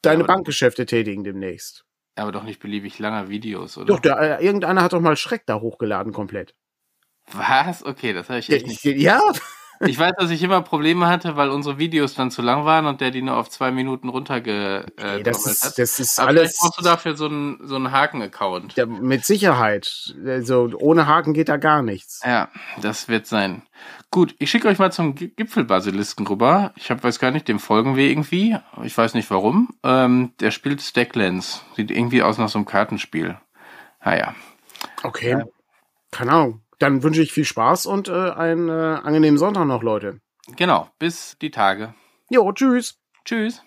deine 0.03 0.23
ja, 0.23 0.27
Bankgeschäfte 0.27 0.87
tätigen 0.87 1.23
demnächst. 1.23 1.85
Aber 2.17 2.33
doch 2.33 2.45
nicht 2.45 2.61
beliebig 2.61 2.99
langer 2.99 3.29
Videos, 3.29 3.77
oder? 3.77 3.87
Doch, 3.87 4.01
der, 4.01 4.41
äh, 4.41 4.45
irgendeiner 4.45 4.83
hat 4.83 4.95
doch 4.95 5.01
mal 5.01 5.17
Schreck 5.17 5.45
da 5.47 5.61
hochgeladen 5.61 6.13
komplett. 6.13 6.55
Was? 7.33 7.85
Okay, 7.85 8.13
das 8.13 8.29
habe 8.29 8.39
ich 8.39 8.51
echt 8.51 8.67
nicht. 8.67 8.85
Ja, 8.85 9.21
ich 9.81 9.99
weiß, 9.99 10.13
dass 10.19 10.31
ich 10.31 10.43
immer 10.43 10.63
Probleme 10.63 11.07
hatte, 11.07 11.37
weil 11.37 11.51
unsere 11.51 11.79
Videos 11.79 12.15
dann 12.15 12.31
zu 12.31 12.43
lang 12.43 12.65
waren 12.65 12.87
und 12.87 13.01
der 13.01 13.11
die 13.11 13.23
nur 13.23 13.37
auf 13.37 13.51
zwei 13.51 13.71
Minuten 13.71 14.09
runterge 14.09 14.87
äh, 14.97 15.23
das 15.23 15.47
ist, 15.47 15.65
hat. 15.65 15.79
Das 15.79 16.01
ist 16.01 16.19
Aber 16.19 16.29
alles. 16.29 16.57
brauchst 16.59 16.79
du 16.79 16.85
dafür 16.85 17.17
so 17.17 17.27
einen, 17.27 17.59
so 17.63 17.77
einen 17.77 17.91
Haken-Account. 17.91 18.75
Ja, 18.77 18.87
mit 18.87 19.25
Sicherheit. 19.25 20.15
Also 20.27 20.71
ohne 20.79 21.07
Haken 21.07 21.35
geht 21.35 21.49
da 21.49 21.57
gar 21.57 21.83
nichts. 21.83 22.21
Ja, 22.25 22.49
das 22.81 23.09
wird 23.09 23.27
sein. 23.27 23.63
Gut, 24.11 24.35
ich 24.39 24.51
schicke 24.51 24.69
euch 24.69 24.79
mal 24.79 24.93
zum 24.93 25.15
Gipfelbasilisken 25.15 26.27
rüber. 26.27 26.73
Ich 26.77 26.91
hab, 26.91 27.05
weiß 27.05 27.19
gar 27.19 27.31
nicht, 27.31 27.49
dem 27.49 27.59
folgen 27.59 27.97
wir 27.97 28.09
irgendwie. 28.09 28.57
Ich 28.83 28.97
weiß 28.97 29.15
nicht 29.15 29.31
warum. 29.31 29.75
Ähm, 29.83 30.33
der 30.41 30.51
spielt 30.51 30.81
Stacklands. 30.81 31.65
Sieht 31.75 31.91
irgendwie 31.91 32.23
aus 32.23 32.39
nach 32.39 32.49
so 32.49 32.59
einem 32.59 32.67
Kartenspiel. 32.67 33.37
Naja. 34.05 34.35
Okay. 35.03 35.33
Äh, 35.33 35.45
Keine 36.11 36.33
Ahnung. 36.33 36.63
Dann 36.79 37.03
wünsche 37.03 37.23
ich 37.23 37.33
viel 37.33 37.45
Spaß 37.45 37.87
und 37.87 38.09
äh, 38.09 38.31
einen 38.31 38.69
äh, 38.69 38.73
angenehmen 38.73 39.39
Sonntag 39.39 39.67
noch, 39.67 39.83
Leute. 39.83 40.21
Genau, 40.57 40.89
bis 40.99 41.37
die 41.41 41.51
Tage. 41.51 41.95
Jo, 42.31 42.53
tschüss. 42.53 43.01
Tschüss. 43.25 43.63